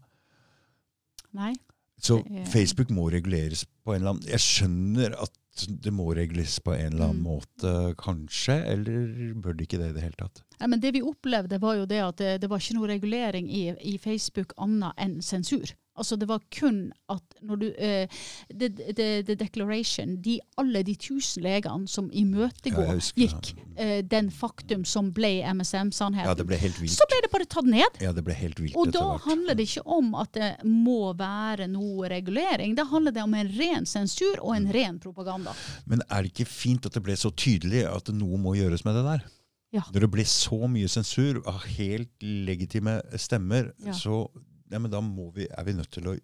Nei. 1.38 1.56
Så 2.00 2.22
Facebook 2.48 2.94
må 2.96 3.10
reguleres 3.12 3.66
på 3.84 3.92
en 3.92 4.00
eller 4.00 4.14
annen 4.14 4.30
Jeg 4.30 4.40
skjønner 4.40 5.18
at 5.20 5.34
det 5.68 5.92
må 5.92 6.06
reguleres 6.16 6.60
på 6.64 6.72
en 6.72 6.94
eller 6.94 7.10
annen 7.10 7.20
Mm. 7.20 7.26
måte, 7.26 7.96
kanskje, 8.00 8.56
eller 8.72 9.34
bør 9.44 9.58
det 9.58 9.68
ikke 9.68 9.80
det 9.82 9.90
i 9.90 9.96
det 9.98 10.04
hele 10.06 10.20
tatt? 10.22 10.44
Nei, 10.62 10.70
men 10.72 10.80
det 10.80 10.94
vi 10.96 11.02
opplevde, 11.04 11.60
var 11.60 11.76
jo 11.76 11.86
det 11.86 12.00
at 12.00 12.18
det, 12.18 12.42
det 12.42 12.50
var 12.50 12.64
ikke 12.64 12.78
noe 12.78 12.88
regulering 12.88 13.50
i, 13.52 13.66
i 13.84 13.98
Facebook 13.98 14.54
annet 14.58 14.94
enn 14.98 15.20
sensur. 15.22 15.74
Altså 16.00 16.16
det 16.20 16.28
var 16.30 16.40
kun 16.56 16.78
at 17.12 17.24
når 17.44 17.60
du 17.62 17.66
uh, 17.70 18.20
the, 18.50 18.70
the, 18.96 19.08
the, 19.28 19.36
Declaration, 19.40 20.16
de, 20.24 20.38
alle 20.58 20.82
de 20.88 20.96
tusen 20.96 21.44
legene 21.44 21.88
som 21.92 22.08
imøtegår, 22.12 22.88
Ja, 22.96 22.96
gikk 23.20 23.52
uh, 23.80 24.00
den 24.08 24.30
faktum 24.32 24.86
som 24.88 25.12
ble 25.16 25.34
MSM-sannheten, 25.54 26.28
Ja, 26.30 26.34
det 26.40 26.46
ble 26.50 26.58
helt 26.62 26.80
vilt. 26.82 26.96
så 26.96 27.08
ble 27.12 27.20
det 27.26 27.32
bare 27.34 27.48
tatt 27.52 27.68
ned. 27.70 28.00
Ja, 28.04 28.14
det 28.16 28.24
ble 28.28 28.34
helt 28.40 28.60
vilt 28.64 28.76
Og 28.80 28.92
da 28.96 29.06
handler 29.28 29.56
det 29.60 29.68
ikke 29.70 29.84
om 29.86 30.14
at 30.16 30.32
det 30.40 30.50
må 30.68 31.12
være 31.20 31.68
noe 31.72 32.08
regulering. 32.12 32.76
Da 32.80 32.86
handler 32.90 33.12
det 33.16 33.24
om 33.28 33.34
en 33.36 33.52
ren 33.60 33.86
sensur 33.90 34.40
og 34.40 34.56
Mm. 34.56 34.56
en 34.66 34.72
ren 34.74 35.00
propaganda. 35.00 35.52
Men 35.86 36.02
er 36.10 36.24
det 36.24 36.32
ikke 36.34 36.48
fint 36.50 36.86
at 36.86 36.94
det 36.96 37.04
ble 37.04 37.14
så 37.20 37.30
tydelig 37.36 37.84
at 37.86 38.08
noe 38.16 38.38
må 38.38 38.56
gjøres 38.56 38.86
med 38.86 38.96
det 38.96 39.04
der? 39.06 39.28
Ja. 39.72 39.82
Når 39.94 40.00
det 40.02 40.10
ble 40.16 40.24
så 40.26 40.58
mye 40.68 40.88
sensur 40.90 41.44
av 41.46 41.60
helt 41.78 42.10
legitime 42.24 42.96
stemmer, 43.22 43.72
Ja. 43.86 43.92
så 43.94 44.30
ja, 44.70 44.80
men 44.80 44.92
da 44.92 45.02
må 45.02 45.30
vi, 45.36 45.48
er 45.50 45.66
vi 45.68 45.74
nødt 45.78 45.92
til 45.92 46.08
å 46.12 46.16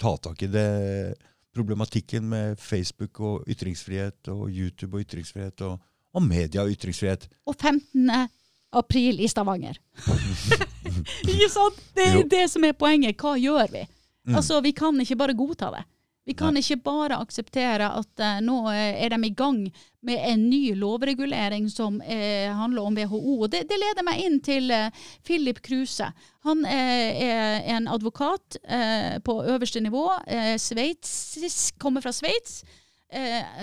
ta 0.00 0.16
tak 0.18 0.42
i 0.42 0.50
det 0.50 0.68
problematikken 1.54 2.26
med 2.26 2.58
Facebook 2.58 3.20
og 3.22 3.44
ytringsfrihet 3.50 4.30
og 4.32 4.48
YouTube 4.50 4.96
og 4.98 5.04
ytringsfrihet 5.04 5.62
og, 5.68 5.78
og 6.14 6.22
media 6.26 6.64
og 6.64 6.72
ytringsfrihet. 6.74 7.28
Og 7.46 7.54
15. 7.54 8.10
april 8.74 9.20
i 9.22 9.28
Stavanger. 9.30 9.78
ikke 11.30 11.48
sant? 11.52 11.78
Det 11.94 12.08
er 12.08 12.16
Jo. 12.18 12.24
det 12.30 12.44
som 12.50 12.64
er 12.66 12.74
poenget. 12.74 13.16
Hva 13.22 13.36
gjør 13.38 13.70
vi? 13.70 13.84
Mm. 14.26 14.34
Altså, 14.40 14.60
Vi 14.64 14.72
kan 14.74 14.98
ikke 15.00 15.16
bare 15.20 15.36
godta 15.38 15.70
det. 15.76 15.84
Vi 16.24 16.32
kan 16.34 16.56
ikke 16.56 16.78
bare 16.80 17.18
akseptere 17.20 17.90
at 17.98 18.22
uh, 18.22 18.38
nå 18.44 18.56
eh, 18.72 19.02
er 19.04 19.12
de 19.12 19.28
i 19.28 19.34
gang 19.36 19.58
med 20.04 20.22
en 20.30 20.46
ny 20.48 20.72
lovregulering 20.80 21.66
som 21.72 21.98
uh, 22.00 22.48
handler 22.56 22.86
om 22.88 22.96
WHO. 22.96 23.34
Og 23.44 23.50
det, 23.52 23.66
det 23.68 23.76
leder 23.80 24.06
meg 24.06 24.22
inn 24.24 24.38
til 24.44 24.72
uh, 24.72 24.88
Philip 25.26 25.60
Kruse. 25.64 26.08
Han 26.48 26.64
er 26.68 27.64
en 27.72 27.88
advokat 27.88 28.58
på 29.24 29.34
øverste 29.48 29.80
nivå. 29.80 30.02
Sveits, 30.60 31.72
kommer 31.80 32.04
fra 32.04 32.12
Sveits. 32.12 32.58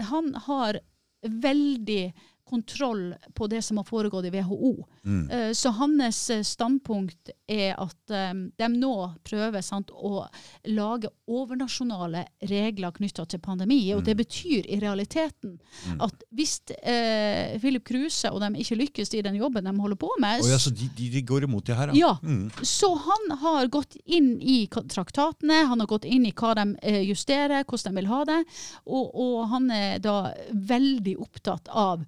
Han 0.09 0.32
har 0.47 0.80
veldig 1.22 2.07
kontroll 2.52 3.14
på 3.34 3.47
det 3.47 3.62
som 3.64 3.80
har 3.80 3.88
foregått 3.88 4.28
i 4.28 4.32
WHO. 4.34 4.74
Mm. 5.04 5.30
Eh, 5.30 5.52
Så 5.54 5.70
hans 5.70 6.30
eh, 6.30 6.43
standpunkt 6.43 7.32
er 7.47 7.76
at 7.80 8.12
eh, 8.12 8.34
de 8.60 8.68
nå 8.76 8.95
prøver 9.24 9.64
sant, 9.64 9.91
å 9.91 10.26
lage 10.68 11.10
overnasjonale 11.32 12.26
regler 12.52 12.91
knytta 12.97 13.26
til 13.32 13.41
pandemi. 13.43 13.80
Og 13.95 14.04
det 14.06 14.18
betyr 14.20 14.68
i 14.68 14.80
realiteten 14.84 15.58
at 16.04 16.26
hvis 16.36 16.60
eh, 16.84 17.58
Philip 17.62 17.86
Kruse 17.88 18.32
og 18.32 18.41
de 18.43 18.52
ikke 18.62 18.80
lykkes 18.82 19.14
i 19.16 19.24
den 19.26 19.39
jobben 19.39 19.68
de 19.68 19.76
holder 19.80 19.99
på 20.02 20.12
med, 20.22 20.43
oh, 20.43 20.52
ja, 20.52 20.60
så 20.60 20.74
de, 20.76 20.89
de, 20.97 21.24
går 21.26 21.47
imot 21.47 21.66
det 21.68 21.78
her, 21.80 21.95
ja. 21.95 22.14
Mm. 22.24 22.49
Så 22.68 22.91
han 23.08 23.38
har 23.41 23.72
gått 23.72 23.95
inn 24.06 24.34
i 24.41 24.66
traktatene, 24.68 25.64
han 25.72 25.84
har 25.84 25.89
gått 25.89 26.06
inn 26.06 26.28
i 26.28 26.36
hva 26.36 26.54
de 26.60 26.68
justerer, 27.08 27.64
hvordan 27.64 27.95
de 27.95 28.02
vil 28.02 28.12
ha 28.12 28.24
det, 28.28 28.39
og, 28.86 29.14
og 29.16 29.38
han 29.54 29.70
er 29.74 30.02
da 30.04 30.18
veldig 30.52 31.16
opptatt 31.22 31.72
av 31.72 32.04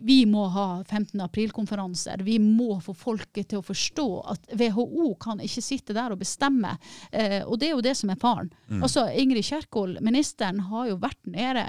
vi 0.00 0.26
må 0.26 0.44
ha 0.54 0.84
15. 0.84 1.20
april-konferanser. 1.20 2.22
Vi 2.22 2.38
må 2.38 2.76
få 2.84 2.94
folket 2.94 3.48
til 3.50 3.58
å 3.58 3.64
forstå 3.66 4.06
at 4.32 4.52
WHO 4.58 5.14
kan 5.20 5.40
ikke 5.42 5.62
sitte 5.64 5.96
der 5.96 6.14
og 6.14 6.20
bestemme. 6.20 6.76
Eh, 7.12 7.40
og 7.44 7.58
det 7.58 7.68
er 7.70 7.74
jo 7.74 7.82
det 7.84 7.96
som 7.98 8.10
er 8.14 8.20
faren. 8.20 8.50
Mm. 8.68 8.82
Altså, 8.86 9.08
Ingrid 9.18 9.44
Kjerkol, 9.48 9.96
ministeren, 10.04 10.60
har 10.70 10.86
jo 10.92 10.98
vært 11.02 11.18
nede 11.26 11.66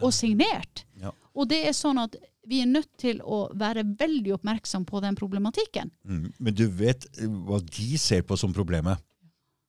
og 0.00 0.12
signert. 0.16 0.86
Ja. 1.02 1.12
Og 1.36 1.48
det 1.52 1.62
er 1.68 1.76
sånn 1.76 2.00
at 2.00 2.16
vi 2.48 2.62
er 2.62 2.70
nødt 2.70 2.92
til 3.02 3.20
å 3.26 3.48
være 3.58 3.82
veldig 3.98 4.36
oppmerksom 4.38 4.84
på 4.88 5.00
den 5.04 5.16
problematikken. 5.18 5.90
Mm. 6.06 6.30
Men 6.38 6.54
du 6.56 6.66
vet 6.70 7.04
eh, 7.18 7.26
hva 7.28 7.60
de 7.60 7.98
ser 8.00 8.22
på 8.24 8.38
som 8.40 8.54
problemet? 8.56 9.02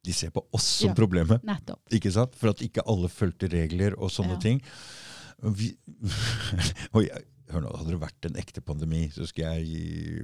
De 0.07 0.13
ser 0.15 0.29
på 0.31 0.45
oss 0.55 0.63
som 0.79 0.93
Ja. 0.93 0.95
problemet. 0.95 1.43
Nettopp. 1.43 1.81
Ikke 1.91 2.11
sant? 2.13 2.35
For 2.39 2.53
at 2.53 2.61
ikke 2.63 2.85
alle 2.87 3.09
fulgte 3.11 3.49
regler 3.51 3.97
og 3.99 4.13
sånne 4.13 4.37
Ja. 4.37 4.43
ting. 4.45 4.61
Vi, 5.43 5.73
og 6.95 7.03
jeg, 7.03 7.25
hør 7.51 7.63
nå, 7.63 7.73
hadde 7.79 7.93
det 7.93 8.01
vært 8.01 8.27
en 8.29 8.39
ekte 8.41 8.63
pandemi, 8.65 9.07
så 9.13 9.27
skulle 9.27 9.53
jeg 9.57 10.21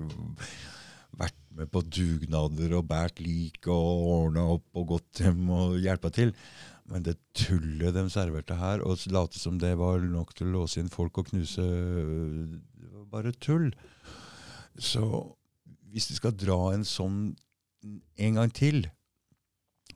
vært 1.14 1.40
med 1.54 1.70
på 1.74 1.84
dugnader 1.86 2.74
og 2.80 2.88
båret 2.90 3.22
lik 3.22 3.68
og 3.70 4.08
ordna 4.16 4.46
opp 4.56 4.80
og 4.80 4.96
gått 4.96 5.22
hjem 5.24 5.44
og 5.54 5.78
hjelpa 5.84 6.12
til. 6.14 6.34
Men 6.90 7.06
det 7.06 7.16
tullet 7.38 7.96
de 7.96 8.04
serverte 8.12 8.58
her, 8.60 8.82
og 8.84 9.06
late 9.14 9.40
som 9.40 9.60
det 9.62 9.76
var 9.80 10.04
nok 10.04 10.34
til 10.36 10.50
å 10.50 10.58
låse 10.60 10.82
inn 10.82 10.92
folk 10.92 11.22
og 11.22 11.30
knuse 11.30 11.64
Det 11.64 12.90
var 12.90 13.06
bare 13.14 13.36
tull. 13.40 13.70
Så 14.76 15.06
hvis 15.94 16.10
de 16.10 16.18
skal 16.18 16.36
dra 16.36 16.74
en 16.74 16.84
sånn 16.88 17.36
en 17.84 18.40
gang 18.40 18.52
til, 18.56 18.88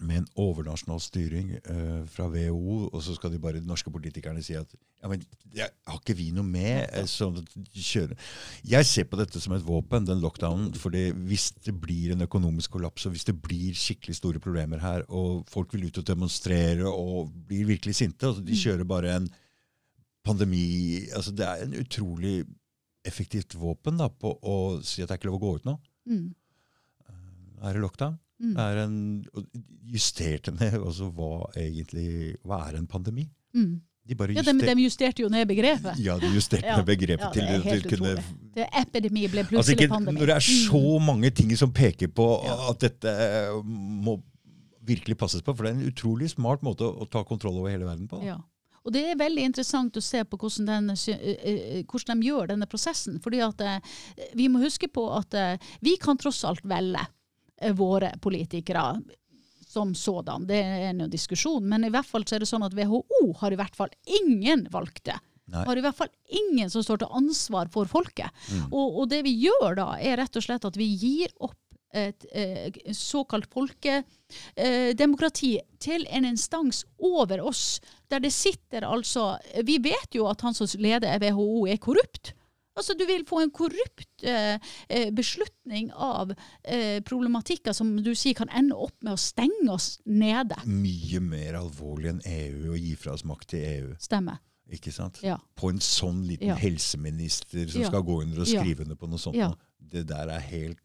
med 0.01 0.21
en 0.21 0.27
overnasjonal 0.43 0.99
styring 1.01 1.53
eh, 1.57 2.01
fra 2.11 2.27
WHO, 2.31 2.89
og 2.91 3.01
så 3.03 3.15
skal 3.17 3.33
de 3.33 3.39
bare, 3.41 3.61
de 3.61 3.69
norske 3.69 3.91
politikerne 3.93 4.43
si 4.45 4.55
at 4.57 4.69
ja, 4.73 5.09
men 5.09 5.21
det 5.53 5.67
har 5.67 5.99
ikke 5.99 6.15
vi 6.17 6.29
noe 6.35 6.45
med? 6.45 6.87
eh, 6.91 7.07
sånn. 7.09 7.39
Jeg 8.67 8.89
ser 8.89 9.07
på 9.09 9.19
dette 9.19 9.41
som 9.41 9.55
et 9.55 9.65
våpen, 9.65 10.07
den 10.07 10.21
lockdownen. 10.23 10.73
fordi 10.77 11.09
hvis 11.29 11.51
det 11.65 11.75
blir 11.79 12.13
en 12.13 12.25
økonomisk 12.27 12.75
kollaps, 12.77 13.05
og 13.05 13.15
hvis 13.15 13.27
det 13.29 13.37
blir 13.41 13.77
skikkelig 13.77 14.17
store 14.19 14.43
problemer 14.43 14.81
her, 14.83 15.05
og 15.09 15.45
folk 15.49 15.73
vil 15.73 15.87
ut 15.87 16.01
og 16.01 16.07
demonstrere 16.07 16.87
og 16.89 17.33
blir 17.47 17.67
virkelig 17.73 17.95
sinte, 18.01 18.27
altså 18.27 18.45
de 18.45 18.57
kjører 18.57 18.87
bare 18.87 19.15
en 19.17 19.29
pandemi 20.27 21.07
altså 21.15 21.31
Det 21.31 21.45
er 21.47 21.61
en 21.63 21.75
utrolig 21.79 22.41
effektivt 23.07 23.55
våpen 23.55 23.99
da, 24.01 24.09
på 24.09 24.33
å 24.43 24.55
si 24.83 25.01
at 25.01 25.07
det 25.07 25.15
er 25.15 25.21
ikke 25.21 25.29
lov 25.29 25.39
å 25.39 25.45
gå 25.45 25.51
ut 25.55 25.67
nå. 25.69 25.75
Mm. 26.09 26.27
Er 27.63 27.77
det 27.77 27.81
lockdown? 27.81 28.17
Mm. 28.39 28.53
Det 28.53 28.63
er 28.63 28.79
en, 28.83 29.25
justerte 29.89 30.51
ned 30.53 30.75
også 30.79 31.11
hva 31.15 31.29
egentlig 31.57 32.35
hva 32.45 32.63
er 32.69 32.77
en 32.77 32.87
pandemi. 32.87 33.27
Mm. 33.55 33.81
De 34.07 34.15
Ja, 34.15 34.41
de, 34.41 34.53
de 34.63 34.83
justerte 34.85 35.19
jo 35.23 35.27
ned 35.29 35.45
begrepet. 35.49 35.97
ja, 35.99 36.17
de 36.19 36.27
justerte 36.31 36.65
Ja. 36.65 36.77
ned 36.77 36.85
begrepet 36.85 37.35
Ja, 37.35 37.57
det 37.57 37.63
til 37.63 37.81
til 37.81 37.97
kunne. 37.97 38.23
Det 38.55 38.67
epidemi 38.81 39.27
ble 39.27 39.41
altså 39.43 39.49
plutselig 39.51 39.81
ikke, 39.81 39.89
pandemi. 39.89 40.19
Når 40.19 40.25
det 40.25 40.35
er 40.35 40.39
så 40.39 40.99
Mm. 40.99 41.05
mange 41.05 41.29
ting 41.31 41.57
som 41.57 41.73
peker 41.73 42.07
på 42.07 42.43
Ja. 42.45 42.69
at 42.69 42.79
dette 42.79 43.63
må 43.65 44.21
virkelig 44.85 45.17
passes 45.17 45.41
på, 45.41 45.53
for 45.55 45.63
det 45.63 45.71
er 45.73 45.79
en 45.79 45.91
utrolig 45.91 46.29
smart 46.29 46.61
måte 46.63 46.81
å, 46.87 47.09
ta 47.09 47.23
kontroll 47.23 47.57
over 47.59 47.69
hele 47.69 47.83
verden 47.85 48.07
på. 48.07 48.23
Ja. 48.23 48.37
Og 48.85 48.93
det 48.93 49.03
er 49.03 49.15
veldig 49.19 49.43
interessant 49.43 49.97
å 49.97 50.01
se 50.01 50.23
på 50.23 50.37
hvordan, 50.37 50.65
den, 50.65 50.89
eh, 50.91 51.35
eh, 51.43 51.83
hvordan 51.83 52.21
de 52.21 52.27
gjør 52.29 52.47
denne 52.47 52.65
prosessen. 52.65 53.19
fordi 53.19 53.41
at 53.45 53.59
eh, 53.59 53.79
vi 54.33 54.47
må 54.47 54.59
huske 54.63 54.87
på 54.87 55.03
at 55.17 55.33
eh, 55.33 55.57
vi 55.81 55.97
kan 55.97 56.15
tross 56.17 56.45
alt 56.45 56.63
velge 56.63 56.95
eh, 56.95 57.05
våre 57.77 58.11
politikere 58.21 59.01
som 59.67 59.95
sådan. 59.95 60.47
Det 60.47 60.57
er 60.63 60.89
en 60.89 61.09
diskusjon, 61.11 61.67
men 61.69 61.83
i 61.85 61.89
hvert 61.93 62.07
fall 62.07 62.25
så 62.27 62.35
er 62.37 62.43
det 62.43 62.49
sånn 62.49 62.65
at 62.65 62.75
WHO 62.77 63.33
har 63.41 63.53
i 63.53 63.59
hvert 63.59 63.75
fall 63.77 63.91
ingen 64.21 64.67
valgte. 64.73 65.17
Nei. 65.47 65.63
Har 65.67 65.79
i 65.79 65.83
hvert 65.83 65.95
fall 65.95 66.09
ingen 66.27 66.69
som 66.71 66.83
står 66.83 66.97
til 67.03 67.13
ansvar 67.19 67.69
for 67.71 67.85
folket. 67.87 68.29
Og, 68.67 68.97
og 69.01 69.05
det 69.11 69.21
vi 69.27 69.33
gjør 69.45 69.75
da, 69.79 69.87
er 69.99 70.17
rett 70.19 70.35
og 70.35 70.43
slett 70.43 70.65
at 70.67 70.79
vi 70.79 70.89
gir 70.99 71.31
opp 71.39 71.55
et 71.95 72.25
et 72.35 72.75
såkalt 72.91 73.47
folkedemokrati 73.53 75.53
til 75.79 76.03
en 76.11 76.25
instans 76.27 76.83
over 76.99 77.39
oss, 77.47 77.79
der 78.11 78.19
det 78.19 78.33
sitter 78.35 78.83
altså 78.83 79.37
Vi 79.63 79.77
vet 79.79 80.15
jo 80.15 80.27
at 80.27 80.41
han 80.43 80.53
som 80.53 80.67
leder 80.83 81.19
WHO 81.23 81.67
er 81.67 81.77
korrupt. 81.79 82.33
Altså 82.77 82.93
Du 82.97 83.05
vil 83.09 83.23
få 83.27 83.41
en 83.41 83.51
korrupt 83.51 84.23
eh, 84.23 84.59
eh, 84.89 85.07
beslutning 85.15 85.89
av 85.93 86.31
eh, 86.63 86.99
problematikker 87.07 87.73
som 87.73 87.95
du 88.05 88.11
sier 88.15 88.37
kan 88.37 88.51
ende 88.53 88.77
opp 88.77 88.93
med 89.01 89.15
å 89.15 89.21
stenge 89.21 89.69
oss 89.73 89.95
nede. 90.05 90.59
Mye 90.69 91.21
mer 91.23 91.57
alvorlig 91.61 92.13
enn 92.13 92.21
EU 92.25 92.73
å 92.75 92.77
gi 92.77 92.93
fra 92.99 93.15
oss 93.17 93.25
makt 93.27 93.49
til 93.55 93.65
EU. 93.65 93.95
Stemmer. 94.03 94.37
Ikke 94.69 94.91
sant? 94.91 95.21
Ja. 95.23 95.37
På 95.55 95.69
en 95.71 95.79
sånn 95.79 96.25
liten 96.27 96.49
Ja. 96.51 96.55
helseminister 96.59 97.69
som 97.71 97.81
Ja. 97.81 97.87
skal 97.87 98.03
gå 98.03 98.21
under 98.21 98.41
og 98.41 98.47
skrive 98.47 98.83
under 98.83 98.95
på 98.99 99.07
noe 99.09 99.17
sånt. 99.19 99.57
Det 99.79 100.05
der 100.07 100.27
er 100.29 100.39
helt, 100.39 100.77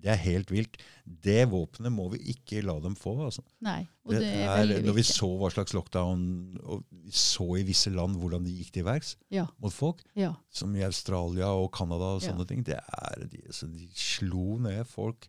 det 0.00 0.10
er 0.14 0.20
helt 0.22 0.50
vilt. 0.50 0.76
Det 1.04 1.42
våpenet 1.50 1.92
må 1.92 2.06
vi 2.12 2.18
ikke 2.32 2.62
la 2.64 2.78
dem 2.80 2.94
få. 2.96 3.12
altså. 3.26 3.42
Nei. 3.60 3.82
Og 4.06 4.12
Det 4.14 4.20
det 4.22 4.30
er 4.42 4.62
er, 4.64 4.82
når 4.86 4.94
vi 4.96 5.02
så 5.06 5.28
hva 5.38 5.50
slags 5.52 5.74
lockdown 5.76 6.22
og 6.64 6.84
vi 6.90 7.10
så 7.12 7.46
i 7.60 7.64
visse 7.68 7.90
land 7.92 8.16
hvordan 8.16 8.44
de 8.44 8.54
gikk 8.58 8.72
til 8.72 8.84
verks 8.84 9.16
Ja. 9.30 9.46
mot 9.60 9.72
folk, 9.72 10.02
Ja. 10.16 10.34
som 10.50 10.74
i 10.76 10.82
Australia 10.82 11.46
og 11.52 11.70
Canada 11.76 12.14
og 12.16 12.22
Ja. 12.22 12.44
ting, 12.44 12.62
det 12.64 12.78
er, 12.80 13.26
de, 13.26 13.42
altså, 13.46 13.66
de 13.70 13.88
slo 13.94 14.58
ned 14.58 14.84
folk. 14.86 15.28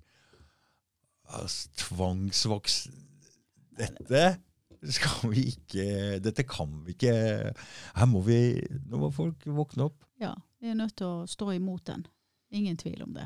Altså, 1.32 1.70
tvangsvoks 1.78 2.88
Dette 3.78 4.38
skal 4.92 5.30
vi 5.32 5.46
ikke 5.54 6.20
Dette 6.20 6.44
kan 6.44 6.72
vi 6.86 6.92
ikke 6.96 7.14
Her 7.96 8.06
må 8.10 8.22
vi 8.26 8.60
Nå 8.90 8.98
må 9.00 9.12
folk 9.14 9.46
våkne 9.46 9.86
opp. 9.86 10.04
ja. 10.20 10.34
Vi 10.62 10.68
er 10.70 10.76
nødt 10.76 10.96
til 10.96 11.08
å 11.08 11.24
stå 11.26 11.56
imot 11.56 11.86
den. 11.86 12.04
Ingen 12.52 12.78
tvil 12.78 13.02
om 13.02 13.14
det. 13.16 13.24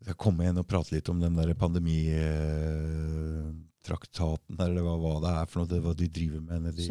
Skal 0.00 0.16
komme 0.16 0.44
igjen 0.46 0.56
og 0.62 0.66
prate 0.68 0.94
litt 0.94 1.08
om 1.12 1.18
den 1.20 1.34
der 1.36 1.50
pandemitraktaten, 1.60 4.56
eller 4.64 4.82
hva, 4.86 4.94
hva 5.00 5.14
det 5.24 5.32
er 5.42 5.46
for 5.50 5.56
noe, 5.60 5.68
det, 5.70 5.80
hva 5.84 5.92
de 5.96 6.06
driver 6.08 6.40
med 6.44 6.58
nedi. 6.70 6.86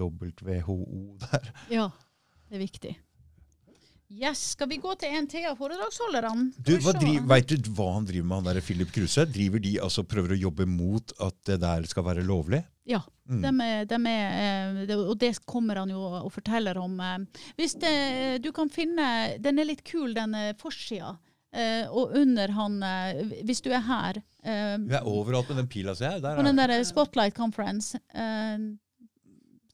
WHO 0.00 0.76
der. 1.20 1.44
Ja, 1.72 1.86
det 2.48 2.54
er 2.56 2.62
viktig. 2.62 2.92
Yes, 4.10 4.40
Skal 4.56 4.66
vi 4.72 4.78
gå 4.82 4.90
til 4.98 5.12
en 5.14 5.26
til 5.30 5.44
av 5.46 5.54
foredragsholderne? 5.60 6.48
Du, 6.58 6.72
hva 6.82 6.92
driver, 6.96 7.26
vet 7.30 7.52
du 7.62 7.68
hva 7.76 7.92
han 7.94 8.06
driver 8.08 8.26
med, 8.26 8.36
han 8.40 8.48
der 8.48 8.58
Philip 8.66 8.90
Kruse? 8.90 9.22
Driver 9.30 9.60
de 9.62 9.76
altså 9.84 10.02
prøver 10.02 10.34
å 10.34 10.40
jobbe 10.48 10.66
mot 10.66 11.12
at 11.22 11.36
det 11.46 11.60
der 11.62 11.86
skal 11.86 12.02
være 12.08 12.24
lovlig? 12.26 12.58
Ja. 12.90 12.98
Mm. 13.30 13.38
Dem 13.44 13.60
er, 13.62 13.84
dem 13.86 14.06
er, 14.10 14.82
eh, 14.82 14.90
og 14.98 15.14
det 15.22 15.30
kommer 15.46 15.78
han 15.78 15.92
jo 15.94 16.00
og 16.24 16.32
forteller 16.34 16.74
om. 16.82 16.98
eh. 16.98 17.22
Hvis 17.60 17.76
det, 17.78 17.94
du 18.42 18.50
kan 18.56 18.66
finne 18.72 19.36
Den 19.38 19.62
er 19.62 19.68
litt 19.68 19.84
kul, 19.86 20.10
den 20.16 20.34
eh, 20.34 20.56
forsida. 20.58 21.12
Eh, 21.50 21.86
og 21.90 22.12
under 22.14 22.52
han 22.54 22.76
uh, 22.78 23.32
Hvis 23.42 23.58
du 23.64 23.72
er 23.74 23.82
her 23.82 24.20
uh, 24.22 24.76
Vi 24.86 24.94
er 24.94 25.02
overalt 25.02 25.48
med 25.50 25.58
den 25.58 25.66
pila, 25.66 25.96
ser 25.98 26.14
jeg. 26.14 26.22
Der 26.22 26.38
på 26.38 26.44
den 26.46 26.60
derre 26.60 26.76
der 26.78 26.86
Spotlight 26.86 27.34
Conference 27.34 27.98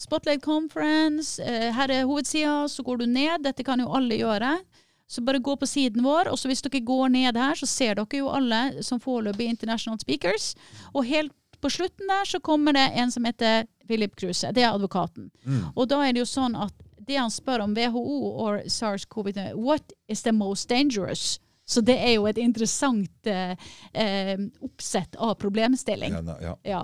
Spotlight 0.01 0.45
Conference, 0.45 1.41
her 1.41 1.91
er 1.91 2.05
hovedsida, 2.05 2.66
så 2.68 2.83
går 2.85 2.99
du 3.01 3.07
ned. 3.09 3.41
Dette 3.47 3.64
kan 3.64 3.81
jo 3.81 3.89
alle 3.97 4.18
gjøre. 4.20 4.51
Så 5.09 5.22
bare 5.24 5.41
gå 5.41 5.55
på 5.57 5.66
siden 5.66 6.05
vår, 6.05 6.29
og 6.29 6.37
så 6.39 6.51
hvis 6.51 6.61
dere 6.66 6.83
går 6.85 7.09
ned 7.14 7.39
her, 7.41 7.57
så 7.57 7.66
ser 7.66 7.97
dere 7.97 8.18
jo 8.20 8.29
alle 8.29 8.83
som 8.85 9.01
foreløpig 9.01 9.49
international 9.49 9.97
speakers. 10.03 10.51
Og 10.93 11.09
helt 11.09 11.33
på 11.64 11.70
slutten 11.72 12.12
der 12.12 12.29
så 12.29 12.43
kommer 12.45 12.77
det 12.77 12.91
en 12.93 13.11
som 13.11 13.24
heter 13.24 13.64
Philip 13.89 14.16
Kruse. 14.20 14.53
Det 14.53 14.62
er 14.62 14.74
advokaten. 14.74 15.31
Mm. 15.45 15.64
Og 15.74 15.89
da 15.89 16.03
er 16.05 16.12
det 16.12 16.27
jo 16.27 16.29
sånn 16.29 16.61
at 16.61 16.74
det 17.07 17.16
han 17.16 17.31
spør 17.31 17.64
om 17.64 17.74
WHO 17.77 18.05
og 18.45 18.66
SARS-CoV-2, 18.66 19.55
what 19.55 19.93
is 20.09 20.22
the 20.22 20.33
most 20.33 20.68
dangerous? 20.68 21.39
Så 21.67 21.83
det 21.83 21.97
er 21.99 22.14
jo 22.14 22.29
et 22.31 22.39
interessant 22.39 23.27
eh, 23.27 23.57
eh, 23.93 24.37
oppsett 24.62 25.17
av 25.19 25.35
problemstilling. 25.43 26.14
Ja, 26.14 26.39
ja. 26.41 26.55
Ja. 26.62 26.83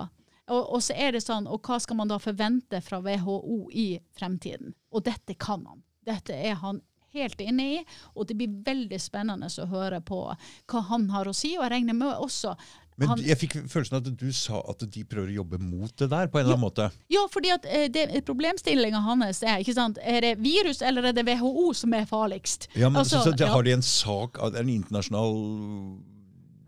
Og, 0.51 0.73
og 0.75 0.81
så 0.83 0.95
er 0.99 1.15
det 1.15 1.23
sånn, 1.23 1.47
og 1.47 1.63
hva 1.63 1.79
skal 1.79 2.01
man 2.01 2.11
da 2.11 2.19
forvente 2.19 2.81
fra 2.83 2.99
WHO 2.99 3.69
i 3.71 3.87
fremtiden? 4.17 4.73
Og 4.91 5.05
dette 5.07 5.37
kan 5.39 5.63
han. 5.69 5.85
Dette 6.03 6.35
er 6.35 6.59
han 6.59 6.81
helt 7.13 7.39
inne 7.41 7.65
i, 7.77 7.79
og 8.17 8.27
det 8.27 8.35
blir 8.39 8.59
veldig 8.65 8.99
spennende 8.99 9.47
å 9.47 9.69
høre 9.69 10.01
på 10.03 10.19
hva 10.33 10.81
han 10.89 11.07
har 11.13 11.29
å 11.29 11.35
si. 11.37 11.53
Og 11.57 11.63
jeg 11.63 11.75
regner 11.77 11.97
med 11.97 12.17
også 12.17 12.55
Men 12.97 13.09
han, 13.13 13.21
jeg 13.25 13.37
fikk 13.41 13.55
følelsen 13.71 13.97
av 13.97 14.05
at 14.07 14.17
du 14.19 14.31
sa 14.35 14.59
at 14.69 14.85
de 14.93 15.03
prøver 15.09 15.31
å 15.33 15.37
jobbe 15.41 15.59
mot 15.59 15.91
det 15.97 16.09
der, 16.11 16.27
på 16.29 16.39
en 16.39 16.45
eller 16.45 16.57
annen 16.57 16.65
måte. 16.67 16.89
Ja, 17.09 17.25
fordi 17.33 17.49
at 17.55 17.65
eh, 17.65 18.19
problemstillinga 18.27 19.01
hans 19.05 19.41
er 19.43 19.63
ikke 19.63 19.73
sant, 19.77 19.97
er 20.03 20.21
det 20.21 20.33
virus 20.43 20.81
eller 20.85 21.09
er 21.09 21.17
det 21.17 21.25
WHO 21.27 21.73
som 21.73 21.93
er 21.97 22.05
farligst? 22.09 22.69
Ja, 22.75 22.89
men 22.89 23.01
Altså, 23.03 23.19
så, 23.23 23.31
så, 23.33 23.37
ja. 23.43 23.51
Har 23.53 23.63
de 23.65 23.73
en 23.75 23.81
sak, 23.85 24.37
en 24.43 24.69
internasjonal 24.69 25.33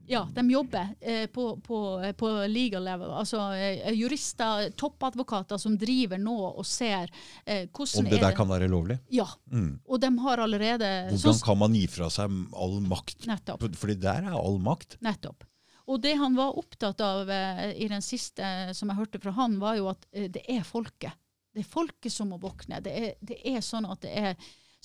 Ja, 0.08 0.28
de 0.36 0.44
jobber 0.52 0.92
eh, 1.02 1.26
på, 1.34 1.46
på, 1.66 1.78
på 2.18 2.28
legal 2.52 2.84
level. 2.86 3.10
Altså 3.18 3.40
eh, 3.58 3.88
jurister, 3.98 4.68
toppadvokater 4.78 5.58
som 5.58 5.74
driver 5.82 6.20
nå 6.22 6.36
og 6.52 6.62
ser 6.70 7.10
eh, 7.46 7.64
hvordan 7.74 8.04
Om 8.04 8.12
det 8.12 8.20
er 8.20 8.26
der 8.28 8.38
kan 8.38 8.50
være 8.52 8.70
lovlig? 8.70 9.00
Ja, 9.10 9.26
Mm. 9.50 9.80
og 9.88 10.02
de 10.04 10.10
har 10.20 10.42
allerede 10.44 10.88
Hvordan 11.16 11.42
kan 11.46 11.58
man 11.58 11.74
gi 11.78 11.86
fra 11.90 12.10
seg 12.14 12.30
all 12.54 12.78
makt? 12.86 13.26
Nettopp. 13.30 13.66
Fordi 13.80 13.96
der 14.02 14.28
er 14.30 14.38
all 14.38 14.58
makt. 14.62 14.98
Nettopp. 15.02 15.46
Og 15.88 16.02
det 16.02 16.16
han 16.18 16.34
var 16.38 16.58
opptatt 16.58 17.02
av 17.06 17.30
eh, 17.30 17.72
i 17.78 17.88
den 17.92 18.02
siste 18.02 18.44
som 18.74 18.90
jeg 18.90 18.98
hørte 18.98 19.20
fra 19.22 19.32
han, 19.38 19.60
var 19.62 19.76
jo 19.78 19.90
at 19.92 20.06
eh, 20.12 20.30
det 20.34 20.42
er 20.50 20.64
folket. 20.66 21.14
Det 21.54 21.62
er 21.64 21.70
folket 21.72 22.12
som 22.12 22.32
må 22.34 22.40
våkne. 22.42 22.82
Det 22.84 22.94
er, 23.00 23.12
det 23.22 23.38
er 23.48 23.62
sånn 23.64 23.86
at 23.90 24.02
det 24.04 24.14
er 24.18 24.36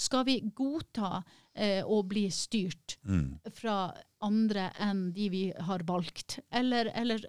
Skal 0.00 0.22
vi 0.24 0.38
godta 0.56 1.22
eh, 1.54 1.82
å 1.84 2.02
bli 2.08 2.26
styrt 2.32 2.98
Mm. 3.04 3.40
fra 3.52 3.92
andre 4.22 4.70
enn 4.80 5.12
de 5.12 5.26
vi 5.32 5.42
har 5.52 5.82
valgt, 5.88 6.38
eller, 6.52 6.88
eller, 6.94 7.24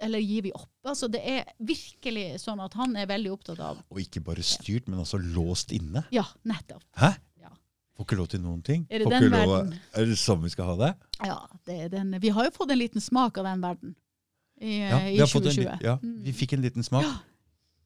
eller 0.00 0.18
gir 0.22 0.42
vi 0.42 0.52
opp? 0.54 0.68
Altså 0.86 1.08
Det 1.10 1.22
er 1.22 1.44
virkelig 1.58 2.40
sånn 2.42 2.60
at 2.62 2.74
han 2.78 2.94
er 2.96 3.06
veldig 3.10 3.32
opptatt 3.32 3.58
av 3.60 3.80
Og 3.90 3.98
ikke 4.04 4.20
bare 4.22 4.42
styrt, 4.42 4.86
men 4.88 4.98
altså 5.02 5.18
låst 5.18 5.72
inne. 5.72 6.04
Ja, 6.14 6.24
nettopp. 6.46 6.84
Hæ? 6.98 7.14
Får 7.96 8.06
ikke 8.06 8.16
lov 8.16 8.28
til 8.32 8.40
noen 8.40 8.62
ting? 8.64 8.86
Er 8.90 9.02
det 9.02 9.10
den 9.10 9.26
ikke 9.26 9.34
lov, 9.36 9.50
verden? 9.52 9.74
er 9.92 10.06
det 10.08 10.16
sånn 10.18 10.40
vi 10.42 10.48
skal 10.52 10.70
ha 10.70 10.76
det? 10.80 10.92
Ja, 11.28 11.36
det 11.68 11.74
er 11.84 11.90
den. 11.92 12.14
Vi 12.22 12.30
har 12.32 12.46
jo 12.48 12.54
fått 12.54 12.70
en 12.72 12.80
liten 12.80 13.00
smak 13.04 13.36
av 13.38 13.44
den 13.50 13.60
verden 13.62 13.92
i, 14.62 14.78
Ja, 14.78 15.00
i 15.04 15.12
vi, 15.12 15.20
har 15.20 15.28
fått 15.28 15.50
en, 15.50 15.56
2020. 15.58 15.84
ja, 15.84 15.98
vi 16.24 16.32
fikk 16.32 16.54
en 16.56 16.64
liten 16.64 16.86
smak. 16.86 17.04
Ja. 17.04 17.18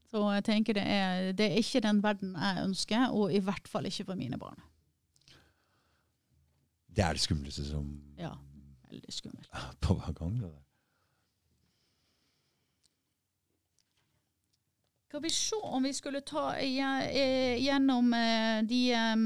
Så 0.07 0.23
jeg 0.37 0.45
tenker 0.47 0.77
det 0.79 0.85
er, 0.87 1.33
det 1.35 1.49
er 1.51 1.59
ikke 1.59 1.83
den 1.83 1.99
verden 2.05 2.37
jeg 2.39 2.63
ønsker, 2.69 3.09
og 3.11 3.35
i 3.35 3.41
hvert 3.43 3.67
fall 3.69 3.89
ikke 3.91 4.05
for 4.13 4.15
mine 4.19 4.39
barn. 4.39 4.61
Det 6.97 7.05
er 7.05 7.13
det 7.19 7.21
skumleste 7.27 7.67
som 7.67 7.89
Ja, 8.17 8.31
veldig 8.89 9.13
skummelt. 9.13 9.51
på 9.83 9.95
hver 9.99 10.15
gang. 10.17 10.39
Det 10.39 10.47
der. 10.53 10.63
Skal 15.09 15.23
vi 15.23 15.31
se 15.31 15.57
om 15.63 15.83
vi 15.83 15.93
skulle 15.93 16.21
ta 16.27 16.55
eh, 16.59 17.57
gjennom 17.63 18.13
eh, 18.15 18.63
de 18.69 18.81
eh, 18.93 19.17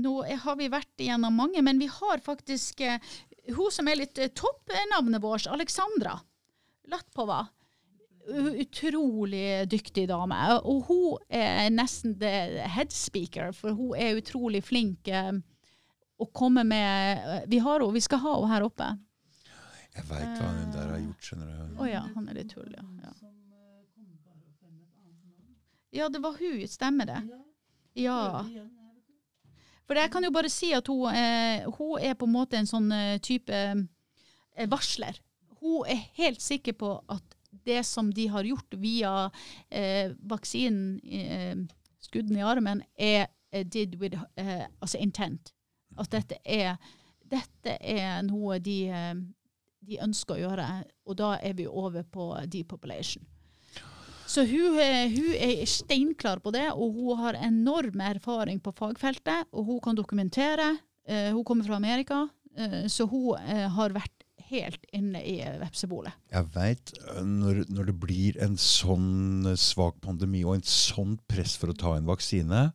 Nå 0.00 0.12
har 0.24 0.56
vi 0.56 0.70
vært 0.72 1.02
igjennom 1.04 1.34
mange, 1.36 1.60
men 1.64 1.80
vi 1.80 1.88
har 1.90 2.22
faktisk 2.24 2.80
eh, 2.80 3.00
hun 3.52 3.72
som 3.74 3.88
er 3.90 3.98
litt 4.00 4.18
eh, 4.18 4.30
toppnavnet 4.32 5.22
vårt, 5.22 5.48
Alexandra 5.52 6.16
Latpova. 6.88 7.44
Utrolig 8.62 9.66
dyktig 9.68 10.06
dame. 10.08 10.38
Og 10.62 10.86
hun 10.88 11.24
er 11.28 11.68
nesten 11.74 12.14
the 12.20 12.62
headspeaker, 12.70 13.52
for 13.56 13.74
hun 13.76 13.96
er 13.98 14.20
utrolig 14.20 14.62
flink 14.64 15.10
eh, 15.10 15.32
å 16.22 16.28
komme 16.30 16.62
med 16.64 17.48
Vi 17.50 17.58
har 17.60 17.82
henne, 17.82 17.96
vi 17.96 18.04
skal 18.04 18.22
ha 18.22 18.36
henne 18.38 18.52
her 18.54 18.68
oppe. 18.68 18.92
Jeg 19.92 20.08
veit 20.08 20.38
hva 20.38 20.48
hun 20.54 20.72
der 20.72 20.88
har 20.94 21.00
gjort, 21.02 21.26
skjønner 21.26 21.52
du. 21.52 21.80
Å 21.82 21.88
ja, 21.90 22.02
han 22.14 22.28
er 22.30 22.38
litt 22.38 22.54
tull, 22.54 22.70
ja. 22.72 22.84
ja. 23.04 23.12
Ja, 25.92 26.06
det 26.08 26.22
var 26.24 26.38
hun, 26.38 26.62
stemmer 26.72 27.10
det? 27.10 27.18
Ja. 28.00 28.46
For 29.92 30.00
jeg 30.00 30.08
kan 30.08 30.24
jo 30.24 30.32
bare 30.32 30.48
si 30.48 30.70
at 30.72 30.86
hun, 30.88 31.12
eh, 31.12 31.66
hun 31.76 32.00
er 32.00 32.14
på 32.16 32.24
en 32.24 32.32
måte 32.32 32.56
en 32.56 32.68
sånn 32.68 32.86
eh, 32.96 33.18
type 33.20 33.52
eh, 33.52 34.68
varsler. 34.72 35.18
Hun 35.60 35.84
er 35.84 36.06
helt 36.16 36.40
sikker 36.40 36.78
på 36.80 36.94
at 37.12 37.36
det 37.66 37.82
som 37.84 38.08
de 38.16 38.24
har 38.32 38.48
gjort 38.48 38.78
via 38.80 39.12
eh, 39.68 40.14
vaksinen, 40.32 40.96
eh, 41.04 41.60
skudden 42.00 42.40
i 42.40 42.46
armen, 42.54 42.80
er 42.96 43.26
eh, 43.52 43.66
did 43.68 43.98
with 44.00 44.16
altså 44.40 44.96
intent. 44.96 45.52
At 46.00 46.08
dette 46.16 46.40
er, 46.40 46.80
dette 47.28 47.76
er 47.76 48.24
noe 48.24 48.56
de, 48.64 48.78
de 49.84 50.00
ønsker 50.00 50.38
å 50.38 50.42
gjøre, 50.46 50.70
og 51.04 51.20
da 51.20 51.34
er 51.36 51.60
vi 51.60 51.68
over 51.68 52.08
på 52.08 52.32
depopulation. 52.48 53.28
Så 54.32 54.46
hun, 54.48 54.78
eh, 54.80 55.12
hun 55.12 55.34
er 55.36 55.66
steinklar 55.68 56.40
på 56.40 56.52
det, 56.54 56.70
og 56.72 56.96
hun 56.96 57.18
har 57.20 57.36
enorm 57.36 58.00
erfaring 58.00 58.62
på 58.64 58.72
fagfeltet. 58.72 59.50
Og 59.52 59.66
hun 59.68 59.80
kan 59.84 59.98
dokumentere. 59.98 60.78
Eh, 61.04 61.32
hun 61.32 61.44
kommer 61.44 61.66
fra 61.66 61.76
Amerika, 61.76 62.28
eh, 62.56 62.86
så 62.88 63.04
hun 63.10 63.36
har 63.76 63.92
vært 63.92 64.24
helt 64.48 64.84
inne 64.92 65.20
i 65.20 65.40
vepsebolet. 65.60 66.12
Jeg 66.32 66.48
veit 66.54 66.92
når, 67.24 67.64
når 67.72 67.88
det 67.88 67.96
blir 68.00 68.38
en 68.44 68.56
sånn 68.56 69.52
svak 69.56 70.00
pandemi 70.00 70.44
og 70.44 70.58
en 70.58 70.66
sånn 70.66 71.18
press 71.28 71.56
for 71.56 71.72
å 71.72 71.76
ta 71.76 71.94
en 71.96 72.08
vaksine, 72.08 72.72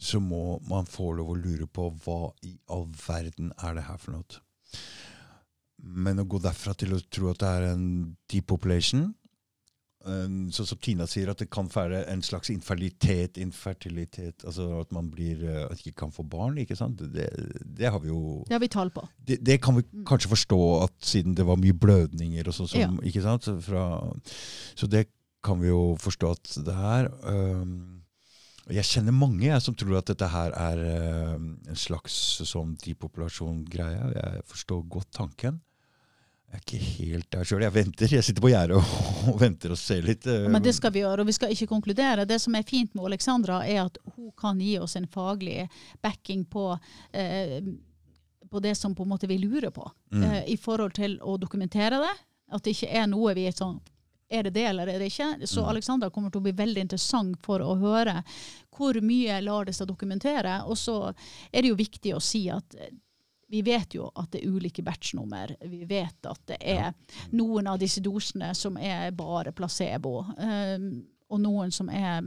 så 0.00 0.20
må 0.20 0.60
man 0.68 0.88
få 0.88 1.12
lov 1.16 1.32
å 1.32 1.36
lure 1.36 1.68
på 1.68 1.90
hva 2.04 2.32
i 2.44 2.54
all 2.72 2.86
verden 3.06 3.52
er 3.60 3.76
det 3.76 3.84
her 3.88 4.00
for 4.00 4.16
noe. 4.16 4.40
Men 5.80 6.20
å 6.20 6.28
gå 6.28 6.40
derfra 6.40 6.74
til 6.76 6.96
å 6.96 7.02
tro 7.12 7.30
at 7.32 7.40
det 7.40 7.52
er 7.52 7.68
en 7.74 8.16
depopulation 8.32 9.10
um, 10.06 10.50
som 10.52 10.78
Tina 10.80 11.06
sier, 11.06 11.28
at 11.32 11.38
det 11.42 11.50
kan 11.52 11.68
være 11.70 12.04
en 12.12 12.22
slags 12.22 12.50
infertilitet, 12.50 13.36
infertilitet 13.40 14.44
altså 14.44 14.80
at 14.80 14.92
man 14.92 15.10
blir, 15.12 15.44
eh, 15.44 15.66
at 15.70 15.78
ikke 15.84 15.96
kan 16.04 16.12
få 16.12 16.22
barn. 16.28 16.58
ikke 16.58 16.76
sant? 16.76 16.98
Det, 17.14 17.28
det 17.62 17.90
har 17.90 18.00
vi 18.00 18.08
jo 18.08 18.44
Det 18.48 18.54
har 18.56 18.60
vi 18.64 18.68
tall 18.68 18.90
på. 18.90 19.06
det, 19.26 19.40
det 19.44 19.60
kan 19.62 19.76
vi 19.76 19.82
kanskje 20.06 20.28
forstå 20.32 20.60
at 20.84 20.92
siden 21.00 21.34
det 21.36 21.46
var 21.46 21.56
mye 21.60 21.72
blødninger 21.76 22.48
og 22.48 22.54
sånn, 22.54 22.68
som, 22.68 22.80
Ja. 22.80 22.90
ikke 23.04 23.22
sant? 23.22 23.44
Så, 23.44 23.56
fra, 23.60 23.86
så 24.74 24.86
det 24.88 25.06
kan 25.42 25.60
vi 25.60 25.68
jo 25.68 25.96
forstå 26.00 26.30
at 26.36 26.54
det 26.66 26.74
er. 26.76 27.08
Um, 27.24 27.96
jeg 28.70 28.84
kjenner 28.86 29.10
mange 29.16 29.46
jeg, 29.48 29.62
som 29.64 29.74
tror 29.74 29.96
at 29.98 30.06
dette 30.12 30.26
her 30.30 30.52
er 30.54 30.82
um, 31.34 31.58
en 31.66 31.78
slags 31.80 32.12
sånn 32.46 32.76
depopulasjon-greie. 32.84 34.12
Jeg 34.14 34.42
forstår 34.46 34.84
godt 34.88 35.08
tanken. 35.16 35.60
Jeg 36.50 36.58
er 36.58 36.62
ikke 36.64 36.78
helt 36.98 37.28
der 37.30 37.44
sjøl. 37.46 37.62
Jeg 37.62 37.72
venter. 37.76 38.10
Jeg 38.10 38.24
sitter 38.26 38.42
på 38.42 38.50
gjerdet 38.50 38.76
og, 38.80 39.36
venter 39.44 39.70
og 39.70 39.78
ser 39.78 40.02
litt. 40.02 40.26
uh, 40.26 40.48
Men 40.50 40.62
det 40.64 40.72
skal 40.74 40.90
vi 40.92 41.04
gjøre, 41.04 41.22
og 41.22 41.28
vi 41.30 41.34
skal 41.36 41.52
ikke 41.54 41.68
konkludere. 41.70 42.24
Det 42.26 42.40
som 42.42 42.56
er 42.58 42.66
fint 42.66 42.94
med 42.98 43.06
Alexandra, 43.06 43.60
er 43.66 43.84
at 43.84 43.98
hun 44.16 44.32
kan 44.38 44.58
gi 44.58 44.72
oss 44.82 44.96
en 44.98 45.06
faglig 45.06 45.68
backing 46.02 46.42
på, 46.50 46.64
eh, 47.14 47.60
på 48.50 48.60
det 48.64 48.74
som 48.74 48.94
på 48.98 49.06
en 49.06 49.12
måte 49.14 49.28
vi 49.30 49.38
lurer 49.38 49.70
på, 49.70 49.86
Mm. 50.10 50.24
eh, 50.26 50.44
i 50.50 50.56
forhold 50.56 50.92
til 50.98 51.18
å 51.22 51.36
dokumentere 51.38 52.02
det. 52.02 52.14
At 52.50 52.64
det 52.66 52.74
ikke 52.74 52.90
er 52.98 53.06
noe 53.06 53.34
vi 53.34 53.46
er 53.46 53.52
sånn 53.54 53.78
er 54.30 54.44
det 54.46 54.52
det 54.54 54.62
eller 54.70 54.86
er 54.86 54.98
det 54.98 55.08
ikke? 55.10 55.46
Så 55.46 55.62
Mm. 55.62 55.68
Alexandra 55.70 56.10
kommer 56.10 56.30
til 56.30 56.40
å 56.40 56.42
bli 56.44 56.52
veldig 56.52 56.82
interessant 56.82 57.36
for 57.42 57.58
å 57.60 57.76
høre 57.78 58.22
hvor 58.76 58.94
mye 59.02 59.40
lar 59.42 59.64
det 59.64 59.74
seg 59.74 59.88
dokumentere. 59.88 60.64
Og 60.66 60.76
så 60.78 61.14
er 61.52 61.62
det 61.62 61.68
jo 61.70 61.74
viktig 61.76 62.14
å 62.14 62.20
si 62.22 62.48
at 62.48 62.74
eh, 62.78 62.90
vi 63.50 63.62
vet 63.66 63.96
jo 63.96 64.08
at 64.14 64.30
det 64.32 64.44
er 64.44 64.52
ulike 64.54 64.84
batchnummer. 64.86 65.56
Vi 65.66 65.82
vet 65.88 66.26
at 66.30 66.42
det 66.46 66.60
er 66.60 66.92
noen 67.34 67.66
av 67.70 67.80
disse 67.82 68.02
dosene 68.04 68.52
som 68.54 68.78
er 68.78 69.10
bare 69.16 69.52
placebo, 69.56 70.20
um, 70.38 70.92
og 71.30 71.42
noen 71.42 71.74
som 71.74 71.90
er 71.90 72.22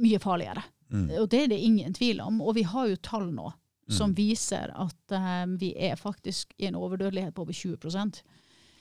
mye 0.00 0.20
farligere. 0.22 0.64
Mm. 0.88 1.06
Og 1.20 1.28
det 1.32 1.42
er 1.44 1.52
det 1.52 1.60
ingen 1.60 1.94
tvil 1.96 2.20
om. 2.24 2.40
Og 2.40 2.56
vi 2.56 2.64
har 2.68 2.88
jo 2.88 2.98
tall 3.04 3.30
nå 3.34 3.50
som 3.88 4.14
viser 4.14 4.72
at 4.74 5.12
eh, 5.14 5.46
vi 5.60 5.72
er 5.78 5.96
faktisk 5.96 6.54
i 6.58 6.66
en 6.66 6.74
overdødelighet 6.74 7.34
på 7.34 7.44
over 7.46 7.52
20 7.54 7.76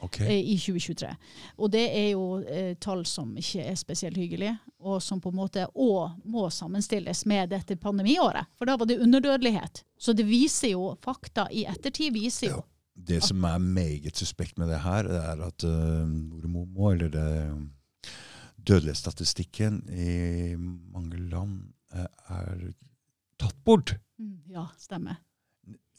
Ok. 0.05 0.19
eh, 0.21 0.39
i 0.53 0.57
2023. 0.61 1.09
Og 1.57 1.71
det 1.73 1.83
er 1.89 2.09
jo 2.13 2.25
eh, 2.41 2.73
tall 2.81 3.03
som 3.09 3.33
ikke 3.37 3.65
er 3.71 3.75
spesielt 3.79 4.17
hyggelige, 4.19 4.55
og 4.85 5.01
som 5.03 5.21
på 5.21 5.31
en 5.33 5.39
måte 5.39 5.65
òg 5.73 6.15
må 6.29 6.47
sammenstilles 6.53 7.25
med 7.29 7.49
dette 7.53 7.77
pandemiåret. 7.81 8.47
For 8.57 8.69
da 8.69 8.77
var 8.77 8.89
det 8.89 8.99
underdødelighet. 9.03 9.83
Så 9.97 10.13
det 10.13 10.27
viser 10.29 10.75
jo, 10.75 10.93
fakta 11.03 11.47
i 11.51 11.65
ettertid 11.69 12.13
viser 12.15 12.51
jo 12.53 12.63
Det 12.95 13.17
som 13.23 13.43
er 13.43 13.57
meget 13.59 14.15
suspekt 14.15 14.57
med 14.57 14.69
det 14.71 14.77
her, 14.79 15.03
det 15.03 15.19
er 15.19 15.41
at 15.43 15.63
uh, 15.67 16.05
Nordmomo, 16.07 16.93
eller 16.93 17.09
det 17.11 17.25
dødelighetsstatistikken 18.65 19.81
i 19.89 20.55
mange 20.55 21.19
land 21.29 21.59
eh, 21.93 22.07
er 22.29 22.71
tatt 23.39 23.57
bort. 23.67 23.95
Mm, 24.19 24.39
Ja, 24.49 24.67
stemmer. 24.79 25.19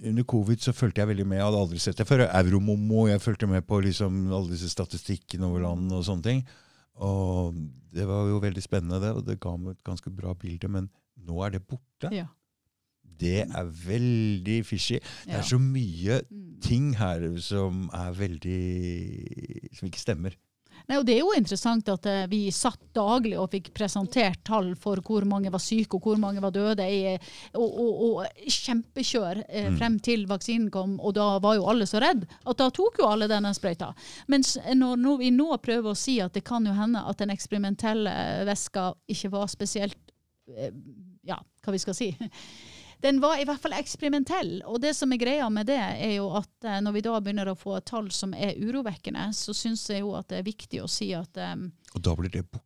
Under 0.04 0.24
covid 0.28 0.60
så 0.60 0.72
fulgte 0.76 1.00
jeg 1.00 1.08
veldig 1.08 1.24
med. 1.26 1.38
Jeg 1.38 1.46
hadde 1.46 1.60
aldri 1.64 1.78
sett 1.80 1.96
det 1.96 2.06
før. 2.06 2.26
Euromomo, 2.28 3.06
jeg 3.08 3.20
fulgte 3.24 3.46
med 3.48 3.64
på 3.66 3.78
liksom 3.80 4.26
alle 4.32 4.50
disse 4.52 4.68
statistikkene 4.68 5.46
over 5.48 5.62
land 5.64 5.92
og 5.96 6.04
sånne 6.04 6.22
ting. 6.26 6.42
Og 7.00 7.54
det 7.96 8.04
var 8.08 8.28
jo 8.28 8.38
veldig 8.40 8.62
spennende, 8.64 9.00
det, 9.00 9.14
og 9.16 9.24
det 9.26 9.38
ga 9.40 9.54
meg 9.56 9.76
et 9.76 9.84
ganske 9.84 10.10
bra 10.12 10.34
bilde. 10.36 10.68
Men 10.68 10.90
nå 11.26 11.40
er 11.46 11.50
det 11.56 11.62
borte. 11.68 12.10
Ja. 12.12 12.26
Det 13.16 13.46
er 13.48 13.64
veldig 13.86 14.58
fishy. 14.68 14.98
Det 15.24 15.38
er 15.38 15.42
så 15.48 15.56
mye 15.58 16.20
Mm. 16.28 16.60
ting 16.60 16.94
her 16.96 17.20
som 17.40 17.88
er 17.94 18.12
veldig 18.12 19.76
Som 19.76 19.88
ikke 19.88 20.00
stemmer. 20.00 20.36
Nei, 20.86 20.98
og 21.00 21.06
Det 21.08 21.16
er 21.16 21.22
jo 21.24 21.32
interessant 21.34 21.88
at 21.90 22.06
eh, 22.06 22.26
vi 22.30 22.44
satt 22.54 22.78
daglig 22.94 23.34
og 23.42 23.48
fikk 23.50 23.72
presentert 23.74 24.38
tall 24.46 24.68
for 24.78 25.00
hvor 25.02 25.24
mange 25.26 25.50
var 25.50 25.58
syke 25.62 25.98
og 25.98 26.04
hvor 26.06 26.20
mange 26.22 26.38
var 26.44 26.52
døde, 26.54 26.86
i, 26.86 27.16
og, 27.58 27.64
og, 27.66 28.04
og 28.06 28.46
kjempekjør 28.46 29.40
eh, 29.48 29.66
Mm. 29.66 29.78
frem 29.80 29.96
til 29.98 30.26
vaksinen 30.30 30.70
kom. 30.70 30.94
Og 31.02 31.16
da 31.18 31.26
var 31.42 31.56
jo 31.58 31.66
alle 31.66 31.88
så 31.90 31.98
redd 32.02 32.22
at 32.46 32.60
da 32.60 32.68
tok 32.70 33.00
jo 33.02 33.08
alle 33.10 33.26
denne 33.26 33.50
sprøyta. 33.56 33.88
Mens 34.30 34.54
når, 34.78 34.94
når 35.02 35.18
vi 35.24 35.32
nå 35.34 35.48
prøver 35.58 35.90
å 35.90 35.98
si 35.98 36.20
at 36.22 36.32
det 36.38 36.44
kan 36.46 36.64
jo 36.66 36.76
hende 36.78 37.02
at 37.02 37.18
den 37.18 37.34
eksperimentelle 37.34 38.14
væska 38.46 38.92
ikke 39.10 39.32
var 39.34 39.50
spesielt 39.50 39.98
eh, 40.54 40.70
Ja, 41.26 41.40
hva 41.66 41.72
vi 41.74 41.80
skal 41.82 41.94
si. 41.98 42.12
Den 43.04 43.20
var 43.20 43.38
i 43.38 43.44
hvert 43.44 43.60
fall 43.60 43.76
eksperimentell, 43.76 44.60
og 44.64 44.80
det 44.82 44.94
som 44.96 45.12
er 45.12 45.20
greia 45.20 45.48
med 45.52 45.68
det, 45.68 45.78
er 45.78 46.14
jo 46.16 46.30
at 46.38 46.64
eh, 46.64 46.78
når 46.82 46.96
vi 46.96 47.04
da 47.04 47.16
begynner 47.20 47.50
å 47.52 47.58
få 47.58 47.78
tall 47.84 48.08
som 48.14 48.32
er 48.34 48.56
urovekkende, 48.56 49.28
så 49.36 49.54
syns 49.56 49.84
jeg 49.92 50.04
jo 50.04 50.14
at 50.16 50.30
det 50.32 50.40
er 50.40 50.48
viktig 50.48 50.80
å 50.82 50.88
si 50.90 51.12
at 51.16 51.36
eh, 51.36 51.56
Og 51.94 52.00
da 52.02 52.16
blir 52.16 52.32
det 52.32 52.46
borte. 52.48 52.65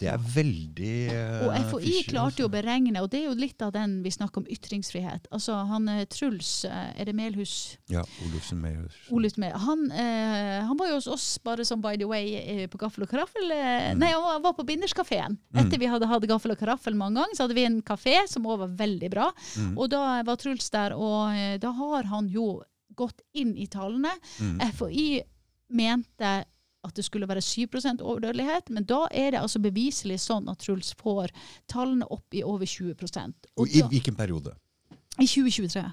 Det 0.00 0.08
er 0.10 0.18
veldig 0.18 0.92
uh, 1.12 1.44
Og 1.46 1.54
FHI 1.70 1.82
fishy, 1.84 2.04
klarte 2.10 2.42
jo 2.42 2.46
å 2.46 2.50
altså. 2.50 2.54
beregne, 2.56 3.02
og 3.02 3.10
det 3.12 3.20
er 3.20 3.26
jo 3.28 3.34
litt 3.38 3.62
av 3.62 3.72
den 3.74 3.96
vi 4.04 4.12
snakker 4.14 4.42
om 4.42 4.48
ytringsfrihet. 4.50 5.28
Altså 5.34 5.56
han 5.68 5.88
eh, 5.92 6.04
Truls, 6.10 6.64
eh, 6.68 6.90
er 6.98 7.08
det 7.08 7.14
Melhus 7.16 7.76
Ja, 7.92 8.02
Olufsen 8.26 8.60
Melhus. 8.62 8.96
Oluf 9.14 9.36
Melhus. 9.38 9.62
han, 9.66 9.86
uh, 9.92 10.60
han 10.68 10.80
var 10.80 10.90
jo 10.90 10.98
hos 10.98 11.08
oss 11.10 11.28
bare 11.44 11.64
som 11.68 11.82
by 11.84 11.94
the 12.00 12.08
way 12.10 12.34
eh, 12.40 12.64
på 12.70 12.80
Gaffel 12.80 13.06
og 13.06 13.12
Karaffel. 13.12 13.50
Eh, 13.54 13.72
Mm. 13.84 13.98
Nei, 14.00 14.10
han 14.14 14.42
var, 14.42 14.52
på 14.56 14.64
Binderskafeen. 14.66 15.36
Etter 15.54 15.78
vi 15.78 15.88
hadde 15.90 16.06
hatt 16.08 16.24
Gaffel 16.28 16.54
og 16.54 16.58
Karaffel 16.60 16.94
mange 16.98 17.20
ganger, 17.20 17.36
så 17.36 17.44
hadde 17.44 17.56
vi 17.58 17.64
en 17.66 17.80
kafé 17.86 18.16
som 18.30 18.46
også 18.46 18.64
var 18.64 18.72
veldig 18.78 19.10
bra. 19.12 19.26
Mm. 19.60 19.72
Og 19.78 19.90
da 19.92 20.22
var 20.26 20.38
Truls 20.40 20.70
der, 20.72 20.94
og 20.96 21.34
eh, 21.34 21.56
da 21.62 21.72
har 21.74 22.08
han 22.10 22.28
jo 22.32 22.62
gått 22.96 23.22
inn 23.34 23.54
i 23.58 23.66
tallene. 23.70 24.12
Mm. 24.40 24.60
FHI 24.78 25.06
mente 25.74 26.32
at 26.84 26.94
det 26.94 27.04
skulle 27.06 27.28
være 27.28 27.40
7% 27.42 28.02
overdødelighet, 28.04 28.70
men 28.70 28.84
da 28.84 29.06
er 29.10 29.32
det 29.32 29.40
altså 29.40 29.60
beviselig 29.64 30.18
sånn 30.20 30.48
at 30.52 30.58
Truls 30.64 30.92
får 31.00 31.32
tallene 31.70 32.06
opp 32.10 32.34
i 32.34 32.42
over 32.44 32.66
20 32.66 32.94
Og 32.94 33.34
Og 33.56 33.68
i 33.68 33.80
da, 33.80 33.88
hvilken 33.88 34.14
periode? 34.16 34.54
I 35.18 35.26
2023. 35.26 35.84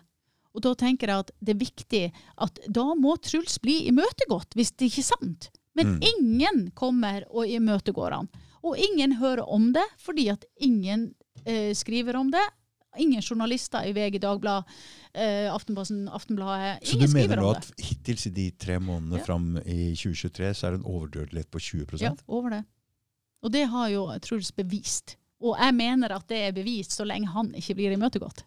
Og 0.54 0.62
da 0.66 0.74
tenker 0.76 1.08
jeg 1.08 1.24
at 1.24 1.32
det 1.40 1.54
er 1.56 1.60
viktig 1.62 2.04
at 2.38 2.60
da 2.68 2.84
må 3.00 3.16
Truls 3.24 3.58
bli 3.64 3.88
imøtegått, 3.88 4.54
hvis 4.56 4.72
det 4.76 4.90
ikke 4.92 5.00
er 5.06 5.12
sant. 5.16 5.50
Men 5.76 5.88
Mm. 5.96 6.02
ingen 6.04 6.72
kommer 6.76 7.24
og 7.32 7.48
imøtegår 7.48 8.12
han. 8.12 8.28
Og 8.64 8.76
ingen 8.78 9.14
hører 9.16 9.48
om 9.48 9.72
det, 9.74 9.86
fordi 9.98 10.30
at 10.30 10.44
ingen 10.60 11.14
eh, 11.46 11.74
skriver 11.74 12.16
om 12.20 12.30
det. 12.30 12.44
Ingen 13.00 13.22
journalister 13.24 13.86
i 13.88 13.94
VG, 13.96 14.20
Dagbladet, 14.20 14.66
eh, 15.14 15.48
Aftenposten, 15.54 16.10
Aftenbladet. 16.12 16.84
Så 16.84 17.00
du 17.00 17.08
mener 17.14 17.38
nå 17.40 17.54
at 17.56 17.70
hittil 17.80 18.20
i 18.28 18.30
de 18.36 18.52
tre 18.52 18.80
månedene 18.80 19.18
Ja. 19.20 19.24
fram 19.24 19.58
i 19.66 19.94
2023, 19.96 20.52
så 20.54 20.68
er 20.68 20.72
det 20.72 20.80
en 20.82 20.92
overdødelighet 20.92 21.50
på 21.52 21.60
20% 21.60 22.02
Ja, 22.02 22.12
over 22.28 22.50
det. 22.50 22.66
Og 23.44 23.52
det 23.52 23.68
har 23.70 23.88
jo 23.90 24.06
Truls 24.20 24.52
bevist. 24.52 25.16
Og 25.42 25.58
jeg 25.58 25.74
mener 25.74 26.12
at 26.12 26.28
det 26.28 26.38
er 26.38 26.52
bevist 26.52 26.92
så 26.92 27.06
lenge 27.08 27.28
han 27.32 27.54
ikke 27.54 27.76
blir 27.76 27.92
imøtegått. 27.96 28.44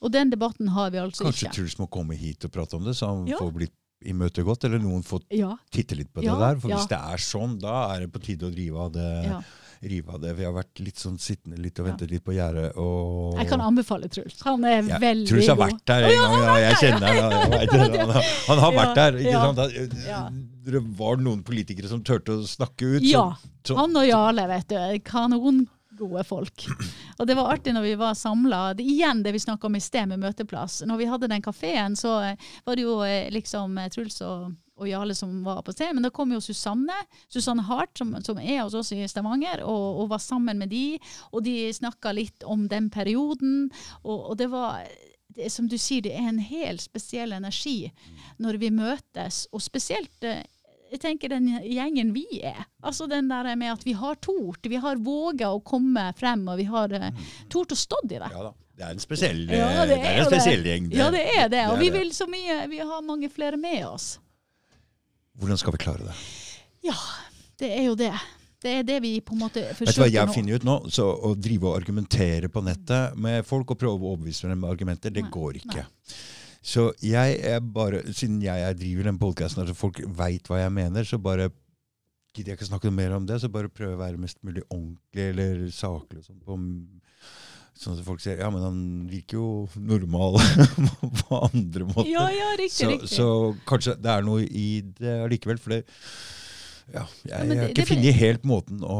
Og 0.00 0.12
den 0.12 0.30
debatten 0.30 0.68
har 0.68 0.90
vi 0.90 0.98
altså 0.98 1.24
Kanskje 1.24 1.48
ikke. 1.48 1.54
Truls 1.54 1.76
må 1.78 1.90
komme 1.90 2.14
hit 2.16 2.44
og 2.44 2.52
prate 2.52 2.74
om 2.74 2.84
det, 2.84 2.94
så 2.94 3.08
han 3.08 3.26
Ja. 3.26 3.36
får 3.38 3.52
blitt 3.52 3.72
imøtegått, 4.04 4.64
eller 4.64 4.78
noen 4.78 5.02
får 5.02 5.22
Ja, 5.30 5.56
titte 5.72 5.96
litt 5.96 6.12
på 6.12 6.20
det 6.22 6.30
der. 6.38 6.56
For 6.60 6.68
hvis 6.68 6.88
det 6.88 6.98
er 6.98 7.16
sånn, 7.16 7.58
da 7.58 7.94
er 7.96 8.00
det 8.00 8.12
på 8.12 8.22
tide 8.22 8.42
å 8.46 8.54
drive 8.54 8.76
av 8.76 8.92
det. 8.92 9.44
Ja. 9.84 9.90
Rive 9.92 10.14
av 10.16 10.20
det. 10.24 10.32
Vi 10.38 10.44
har 10.48 10.52
vært 10.56 10.80
litt 10.80 10.96
sånn 11.00 11.18
sittende 11.20 11.58
litt 11.60 11.78
og 11.78 11.86
Ja. 11.86 11.92
ventet 11.92 12.10
litt 12.10 12.24
på 12.24 12.32
gjerdet. 12.34 12.72
Og 12.80 13.36
Jeg 13.38 13.48
kan 13.50 13.60
anbefale 13.60 14.08
Truls. 14.10 14.40
Han 14.44 14.64
er 14.64 14.82
Ja, 14.82 14.98
veldig 14.98 15.28
Truls 15.28 15.46
har 15.52 15.56
vært 15.60 15.84
der 15.84 16.08
en 16.08 16.16
gang. 16.18 16.38
Ja, 16.42 16.56
jeg 16.64 16.74
kjenner 16.82 17.14
ja, 17.14 17.28
vet. 17.28 17.70
Han, 17.70 18.10
har- 18.10 18.30
han 18.48 18.58
har 18.64 18.72
vært 18.72 18.94
der. 18.94 19.12
ikke 19.20 20.06
ja. 20.08 20.28
Det 20.64 20.80
var 20.96 21.16
noen 21.20 21.42
politikere 21.44 21.88
som 21.88 22.02
turte 22.02 22.32
å 22.32 22.42
snakke 22.48 22.96
ut. 22.96 23.02
Ja. 23.04 23.34
så, 23.62 23.74
så, 23.74 23.76
Han 23.76 23.96
og 23.96 24.06
Jarle, 24.08 24.46
vet 24.48 24.68
du. 24.68 24.98
Kanon 25.04 25.66
gode 25.96 26.24
folk. 26.26 26.64
Og 27.20 27.26
det 27.28 27.36
var 27.38 27.52
artig 27.54 27.74
når 27.74 27.82
vi 27.86 27.94
var 28.00 28.14
samla. 28.18 28.74
Igjen 28.82 29.22
det 29.22 29.32
vi 29.32 29.38
snakka 29.38 29.68
om 29.68 29.76
i 29.76 29.82
sted 29.84 30.08
med 30.10 30.18
møteplass. 30.24 30.82
Når 30.88 30.98
vi 30.98 31.06
hadde 31.06 31.28
den 31.30 31.42
kafeen, 31.44 31.94
så 31.94 32.16
eh, 32.32 32.36
var 32.66 32.74
det 32.76 32.82
jo 32.82 32.96
eh, 33.06 33.28
liksom 33.30 33.78
eh, 33.78 33.88
Truls 33.94 34.20
og, 34.26 34.54
og 34.80 34.88
Jarle 34.88 35.14
som 35.14 35.32
var 35.46 35.62
på 35.62 35.74
scenen. 35.74 35.98
Men 35.98 36.08
da 36.08 36.12
kom 36.14 36.32
jo 36.34 36.42
Susanne 36.42 36.96
Susanne 37.28 37.64
Hart, 37.68 37.94
som, 37.98 38.14
som 38.26 38.40
er 38.42 38.62
hos 38.62 38.76
oss 38.78 38.92
i 38.94 39.02
Stavanger, 39.10 39.62
og, 39.66 40.02
og 40.02 40.12
var 40.14 40.22
sammen 40.22 40.60
med 40.60 40.72
de. 40.74 40.98
Og 41.32 41.44
de 41.46 41.72
snakka 41.74 42.14
litt 42.16 42.46
om 42.46 42.66
den 42.70 42.90
perioden. 42.94 43.68
Og, 44.02 44.32
og 44.32 44.38
det 44.40 44.50
var 44.52 44.82
det, 45.34 45.50
Som 45.50 45.68
du 45.68 45.78
sier, 45.78 46.02
det 46.04 46.14
er 46.14 46.28
en 46.30 46.42
helt 46.42 46.82
spesiell 46.82 47.32
energi 47.34 47.92
når 48.42 48.58
vi 48.62 48.70
møtes. 48.74 49.46
Og 49.54 49.62
spesielt 49.62 50.26
eh, 50.26 50.44
jeg 50.94 51.00
tenker 51.02 51.32
den 51.32 51.48
gjengen 51.66 52.12
vi 52.14 52.26
er. 52.46 52.60
Altså 52.84 53.08
den 53.10 53.26
der 53.30 53.48
med 53.58 53.72
at 53.72 53.86
vi 53.86 53.96
har 53.98 54.14
tort, 54.22 54.62
vi 54.70 54.78
har 54.78 55.00
våga 55.02 55.50
å 55.50 55.62
komme 55.66 56.12
frem, 56.18 56.44
og 56.46 56.60
vi 56.60 56.68
har 56.70 56.92
uh, 56.94 57.08
tort 57.50 57.74
å 57.74 57.78
stå 57.78 57.98
i 58.04 58.12
det. 58.12 58.20
ja 58.30 58.44
da. 58.46 58.52
Det 58.74 58.82
er 58.82 58.90
en 58.90 59.02
spesiell, 59.02 59.42
Ja, 59.54 59.66
det 59.70 59.82
er, 59.82 59.86
det 59.86 59.96
er 60.10 60.16
en 60.18 60.26
spesiell 60.26 60.64
gjeng. 60.66 60.86
Ja, 60.94 61.06
det 61.14 61.20
er 61.30 61.50
det. 61.50 61.60
Og 61.70 61.78
vi 61.78 61.92
vil 61.94 62.08
så 62.14 62.26
mye, 62.26 62.64
vi 62.70 62.80
har 62.82 63.04
mange 63.06 63.30
flere 63.30 63.58
med 63.60 63.84
oss. 63.86 64.16
Hvordan 65.38 65.58
skal 65.60 65.72
vi 65.74 65.82
klare 65.82 66.06
det? 66.08 66.14
Ja, 66.86 66.94
det 67.60 67.70
er 67.78 67.84
jo 67.88 67.94
det. 67.98 68.12
Det 68.64 68.72
er 68.78 68.86
det 68.88 69.00
vi 69.04 69.16
på 69.20 69.34
en 69.34 69.42
måte 69.42 69.60
forsøker 69.76 69.84
nå. 69.84 69.90
Vet 69.90 69.96
du 69.98 70.02
hva 70.04 70.12
jeg 70.14 70.28
nå. 70.30 70.32
finner 70.36 70.54
ut 70.60 70.64
nå? 70.64 70.76
Så 70.94 71.04
Å 71.04 71.34
drive 71.36 71.68
og 71.68 71.76
argumentere 71.80 72.48
på 72.52 72.62
nettet 72.64 73.16
med 73.20 73.44
folk 73.44 73.74
og 73.74 73.78
prøve 73.82 73.98
å 73.98 74.14
overbevise 74.14 74.48
dem 74.48 74.62
med 74.62 74.70
argumenter, 74.70 75.12
det 75.12 75.24
Nei, 75.26 75.32
går 75.34 75.58
ikke. 75.60 75.84
Så 76.64 76.86
jeg 77.04 77.40
er 77.44 77.60
bare, 77.60 78.00
siden 78.16 78.40
jeg 78.40 78.62
er- 78.64 78.72
driver 78.78 79.04
den 79.10 79.18
podkasten, 79.20 79.60
altså 79.64 79.74
folk 79.76 80.00
veit 80.16 80.48
hva 80.48 80.62
jeg 80.62 80.72
mener, 80.72 81.04
så 81.04 81.18
bare 81.20 81.50
gidder 82.34 82.54
jeg 82.54 82.58
ikke 82.58 82.70
snakke 82.70 82.90
mer 82.92 83.12
om 83.12 83.26
det. 83.26 83.40
Så 83.42 83.50
bare 83.52 83.68
prøve 83.68 83.98
å 83.98 84.00
være 84.00 84.16
mest 84.18 84.38
mulig 84.42 84.62
ordentlig 84.70 85.28
eller 85.34 85.66
saklig. 85.70 86.18
og 86.18 86.24
Sånn, 86.24 86.40
på, 86.40 86.56
sånn 87.78 87.98
at 87.98 88.06
folk 88.06 88.22
sier 88.22 88.38
ja, 88.40 88.48
men 88.54 88.62
han 88.62 88.80
virker 89.10 89.40
jo 89.40 89.48
normal 89.74 90.38
på 91.24 91.40
andre 91.50 91.88
måter. 91.88 92.10
Ja, 92.12 92.28
ja, 92.30 92.52
riktig, 92.60 92.78
så, 92.78 92.90
riktig. 92.92 93.10
så 93.12 93.28
kanskje 93.68 93.96
det 94.00 94.12
er 94.14 94.26
noe 94.26 94.46
i 94.46 94.68
det 95.00 95.18
allikevel. 95.24 95.60
For 95.62 95.76
det, 95.76 95.82
ja, 96.94 97.06
jeg, 97.26 97.58
har 97.58 97.72
ikke 97.72 97.88
funnet 97.88 98.20
helt 98.20 98.46
måten 98.46 98.84
å 98.84 98.98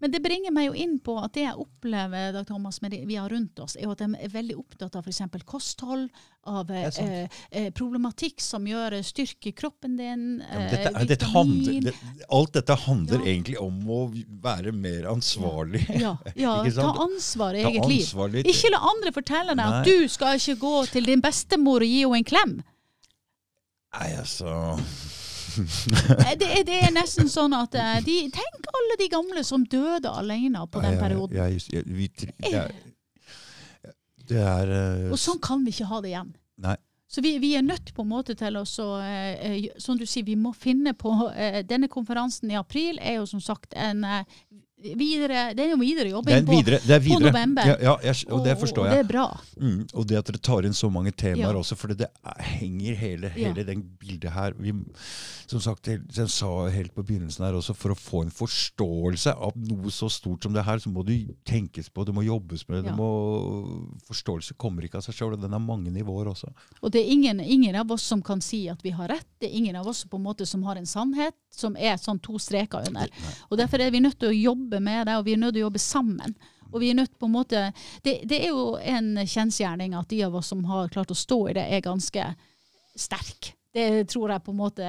Men 0.00 0.12
det 0.14 0.20
bringer 0.22 0.52
meg 0.54 0.68
jo 0.68 0.74
inn 0.78 0.96
på 1.02 1.16
at 1.18 1.32
det 1.34 1.42
jeg 1.46 1.58
opplever 1.58 2.32
Dag 2.36 2.46
Thomas, 2.46 2.80
med 2.84 2.92
det 2.94 3.00
vi 3.08 3.16
har 3.18 3.28
rundt 3.32 3.58
oss, 3.64 3.74
er 3.76 3.90
at 3.90 3.98
de 4.02 4.08
er 4.14 4.30
veldig 4.32 4.56
opptatt 4.60 4.94
av 4.98 5.06
f.eks. 5.08 5.22
kosthold, 5.48 6.08
av 6.48 6.70
eh, 6.70 7.26
eh, 7.50 7.66
problematikk 7.76 8.40
som 8.40 8.64
gjør 8.68 8.94
eh, 9.00 9.02
styrke 9.04 9.52
kroppen 9.58 9.96
din, 9.98 10.22
Ja, 10.40 10.54
men 10.54 10.62
eh, 10.66 10.70
dette, 10.72 10.92
er- 10.94 11.08
dette 11.10 11.28
handler, 11.32 11.80
det, 11.90 11.94
alt 12.38 12.54
dette 12.56 12.76
handler 12.86 13.18
Ja. 13.18 13.26
egentlig 13.32 13.58
om 13.60 13.78
å 13.90 14.00
være 14.46 14.72
mer 14.72 15.10
ansvarlig. 15.10 15.82
Ja, 16.00 16.14
ja 16.38 16.54
ta 16.78 16.94
ansvar 17.04 17.58
i 17.58 17.64
eget 17.66 17.88
liv. 17.90 18.04
ansvar 18.06 18.32
litt. 18.36 18.46
Ikke 18.48 18.70
la 18.72 18.80
andre 18.94 19.12
fortelle 19.12 19.58
deg 19.58 19.76
at 19.80 19.84
du 19.90 20.08
skal 20.08 20.38
ikke 20.38 20.56
gå 20.62 20.74
til 20.94 21.10
din 21.10 21.20
bestemor 21.24 21.82
og 21.84 21.90
gi 21.90 22.04
henne 22.06 22.22
en 22.22 22.28
klem. 22.32 22.56
Nei, 23.98 24.10
altså 24.20 24.50
Det, 26.40 26.46
er- 26.48 26.64
det 26.68 26.76
er 26.86 26.92
nesten 26.94 27.28
sånn 27.32 27.54
at 27.56 27.74
eh, 27.78 27.98
de, 28.06 28.16
Tenk 28.34 28.68
alle 28.74 28.96
de 29.00 29.08
gamle 29.12 29.44
som 29.46 29.64
døde 29.66 30.10
alene 30.10 30.64
på 30.70 30.82
den 30.84 30.98
perioden. 31.00 31.32
perioden. 31.32 31.36
ja, 31.36 31.78
ja, 31.78 31.82
vi, 31.86 32.08
det 32.18 32.52
er, 32.54 32.72
det 34.28 34.42
er 34.44 34.72
eh, 34.76 35.08
Og 35.12 35.18
sånn 35.20 35.40
kan 35.42 35.64
vi 35.64 35.72
ikke 35.74 35.88
ha 35.90 36.00
det 36.04 36.12
igjen. 36.12 36.34
Nei. 36.64 36.76
Så 37.08 37.22
vi, 37.24 37.38
vi 37.40 37.54
er 37.56 37.62
nødt 37.64 37.94
på 37.96 38.04
en 38.04 38.10
måte 38.10 38.34
til 38.36 38.58
å 38.60 38.64
så, 38.68 38.86
eh, 39.00 39.38
eh, 39.48 39.68
Som 39.80 39.96
du 39.96 40.04
sier, 40.04 40.26
vi 40.28 40.34
må 40.36 40.50
finne 40.52 40.92
på 40.98 41.12
eh, 41.32 41.62
Denne 41.64 41.88
konferansen 41.88 42.50
i 42.52 42.58
april 42.60 42.98
er 43.00 43.16
jo 43.22 43.26
som 43.30 43.40
sagt 43.40 43.72
en 43.78 44.04
eh, 44.04 44.24
videre, 44.82 45.54
det 45.56 45.64
er 45.64 45.70
jo 45.72 45.76
videre 45.80 46.04
Det 46.04 46.10
er 46.10 46.14
jobbing 46.14 46.46
på. 46.46 46.62
Det 46.86 46.98
på 47.08 47.18
november. 47.20 47.66
Ja, 47.66 47.76
ja, 47.82 47.94
jeg, 48.04 48.28
og 48.30 48.44
det 48.44 48.54
forstår 48.60 48.84
og 48.86 48.90
det 48.94 48.98
er 49.02 49.08
bra. 49.08 49.24
Mm, 49.60 49.80
og 49.94 50.06
det 50.08 50.18
at 50.20 50.26
dere 50.30 50.38
tar 50.38 50.66
inn 50.68 50.76
så 50.76 50.90
mange 50.92 51.10
temaer 51.12 51.52
Ja. 51.52 51.58
også, 51.58 51.76
for 51.76 51.88
det 51.88 52.06
er- 52.06 52.42
henger 52.42 52.94
hele, 52.94 53.28
hele 53.34 53.64
den 53.64 53.82
bildet 53.98 54.30
her. 54.32 54.52
Vi, 54.58 54.72
som 55.46 55.60
sagt, 55.60 55.86
jeg, 55.88 56.00
jeg 56.14 56.28
sa 56.28 56.68
helt 56.68 56.94
på 56.94 57.02
begynnelsen 57.04 57.44
her 57.44 57.54
også, 57.58 57.74
for 57.74 57.90
å 57.90 57.98
få 57.98 58.22
en 58.22 58.30
forståelse 58.30 59.34
av 59.34 59.52
noe 59.56 59.90
så 59.90 60.08
stort 60.10 60.42
som 60.44 60.52
det 60.52 60.64
her, 60.64 60.78
så 60.78 60.90
må 60.92 61.04
det 61.04 61.18
tenkes 61.44 61.88
på, 61.90 62.04
det 62.06 62.14
må 62.14 62.22
jobbes 62.24 62.66
med 62.68 62.84
det 62.84 62.94
må, 62.94 63.08
forståelse 64.08 64.54
kommer 64.60 64.84
ikke 64.86 65.00
av 65.00 65.06
seg 65.08 65.14
sjøl, 65.18 65.32
og 65.36 65.42
den 65.42 65.54
har 65.56 65.62
mange 65.62 65.90
nivåer 65.90 66.30
også. 66.32 66.52
Og 66.82 66.92
det 66.94 67.02
er 67.02 67.12
ingen, 67.12 67.40
ingen 67.40 67.74
av 67.74 67.90
oss 67.90 68.02
som 68.02 68.22
kan 68.22 68.40
si 68.44 68.68
at 68.68 68.82
vi 68.84 68.90
har 68.90 69.08
rett. 69.08 69.26
Det 69.40 69.48
er 69.50 69.56
ingen 69.58 69.76
av 69.76 69.86
oss 69.90 70.04
på 70.04 70.18
en 70.18 70.24
måte 70.26 70.46
som 70.46 70.62
har 70.66 70.76
en 70.76 70.86
sannhet 70.88 71.34
som 71.54 71.76
er 71.76 71.96
sånn 71.96 72.20
to 72.22 72.38
streker 72.38 72.86
under. 72.86 73.08
Og 73.50 73.58
Derfor 73.58 73.80
er 73.82 73.90
vi 73.90 74.00
nødt 74.04 74.18
til 74.20 74.28
å 74.30 74.36
jobbe 74.36 74.67
med 74.76 75.08
det, 75.08 75.16
og 75.18 75.26
vi 75.26 75.34
er 75.34 75.42
nødt 75.42 75.56
til 75.56 75.64
å 75.64 75.68
jobbe 75.68 75.82
sammen. 75.82 76.36
Og 76.68 76.82
vi 76.82 76.90
er 76.92 76.98
nødt 76.98 77.14
på 77.18 77.28
en 77.28 77.32
måte, 77.32 77.68
det, 78.04 78.18
det 78.28 78.42
er 78.42 78.50
jo 78.52 78.74
en 78.76 79.14
kjensgjerning 79.24 79.96
at 79.96 80.10
de 80.12 80.20
av 80.26 80.36
oss 80.36 80.50
som 80.52 80.64
har 80.68 80.90
klart 80.92 81.14
å 81.14 81.16
stå 81.16 81.38
i 81.48 81.54
det, 81.56 81.64
er 81.64 81.86
ganske 81.86 82.26
sterke. 82.98 83.54
Det 83.78 84.08
tror 84.08 84.32
jeg 84.32 84.42
på 84.46 84.52
en 84.54 84.58
måte 84.58 84.86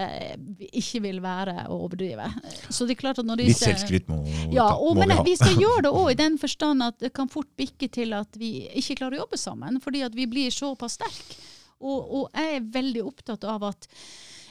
ikke 0.79 1.01
vil 1.03 1.17
være 1.21 1.65
å 1.69 1.81
overdrive. 1.83 2.29
Så 2.71 2.87
det 2.87 2.95
er 2.95 3.01
klart 3.01 3.19
at 3.21 3.27
når 3.27 3.41
Litt 3.41 3.51
disse... 3.51 3.67
selvskryt 3.67 4.07
må, 4.09 4.21
Ja, 4.55 4.69
og, 4.71 4.95
må 4.95 5.03
men 5.03 5.11
vi 5.11 5.17
ha. 5.19 5.25
vi 5.27 5.35
skal 5.37 5.59
gjøre 5.59 5.83
det 5.85 5.91
òg 5.99 6.11
i 6.13 6.19
den 6.19 6.37
forstand 6.41 6.85
at 6.87 6.97
det 7.03 7.11
kan 7.15 7.29
fort 7.31 7.51
bikke 7.59 7.89
til 7.91 8.15
at 8.17 8.39
vi 8.39 8.69
ikke 8.79 9.01
klarer 9.01 9.19
å 9.19 9.25
jobbe 9.25 9.39
sammen, 9.39 9.81
fordi 9.83 10.03
at 10.07 10.15
vi 10.17 10.27
blir 10.31 10.55
såpass 10.55 10.95
sterke. 10.99 11.39
Og, 11.79 11.99
og 11.99 12.23
jeg 12.35 12.57
er 12.57 12.71
veldig 12.73 13.03
opptatt 13.07 13.45
av 13.47 13.67
at 13.69 13.87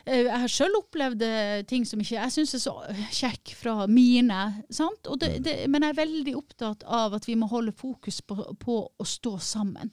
jeg 0.09 0.41
har 0.43 0.49
sjøl 0.53 0.77
opplevd 0.79 1.23
eh, 1.27 1.63
ting 1.69 1.85
som 1.89 2.01
ikke 2.01 2.17
jeg 2.17 2.33
syns 2.35 2.55
er 2.55 2.63
så 2.63 2.75
kjekk 3.15 3.53
fra 3.59 3.75
mine. 3.91 4.39
sant? 4.71 5.07
Og 5.11 5.19
det, 5.21 5.43
det, 5.45 5.57
men 5.69 5.83
jeg 5.87 5.95
er 5.95 6.01
veldig 6.01 6.35
opptatt 6.39 6.85
av 6.85 7.15
at 7.19 7.29
vi 7.29 7.37
må 7.41 7.49
holde 7.51 7.73
fokus 7.77 8.21
på, 8.23 8.37
på 8.63 8.79
å 8.99 9.05
stå 9.07 9.37
sammen. 9.39 9.91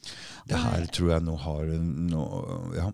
Det 0.47 0.57
her 0.61 0.85
tror 0.95 1.11
jeg 1.15 1.25
nå 1.27 1.35
har 1.45 1.65
nå, 1.81 2.23
ja, 2.77 2.89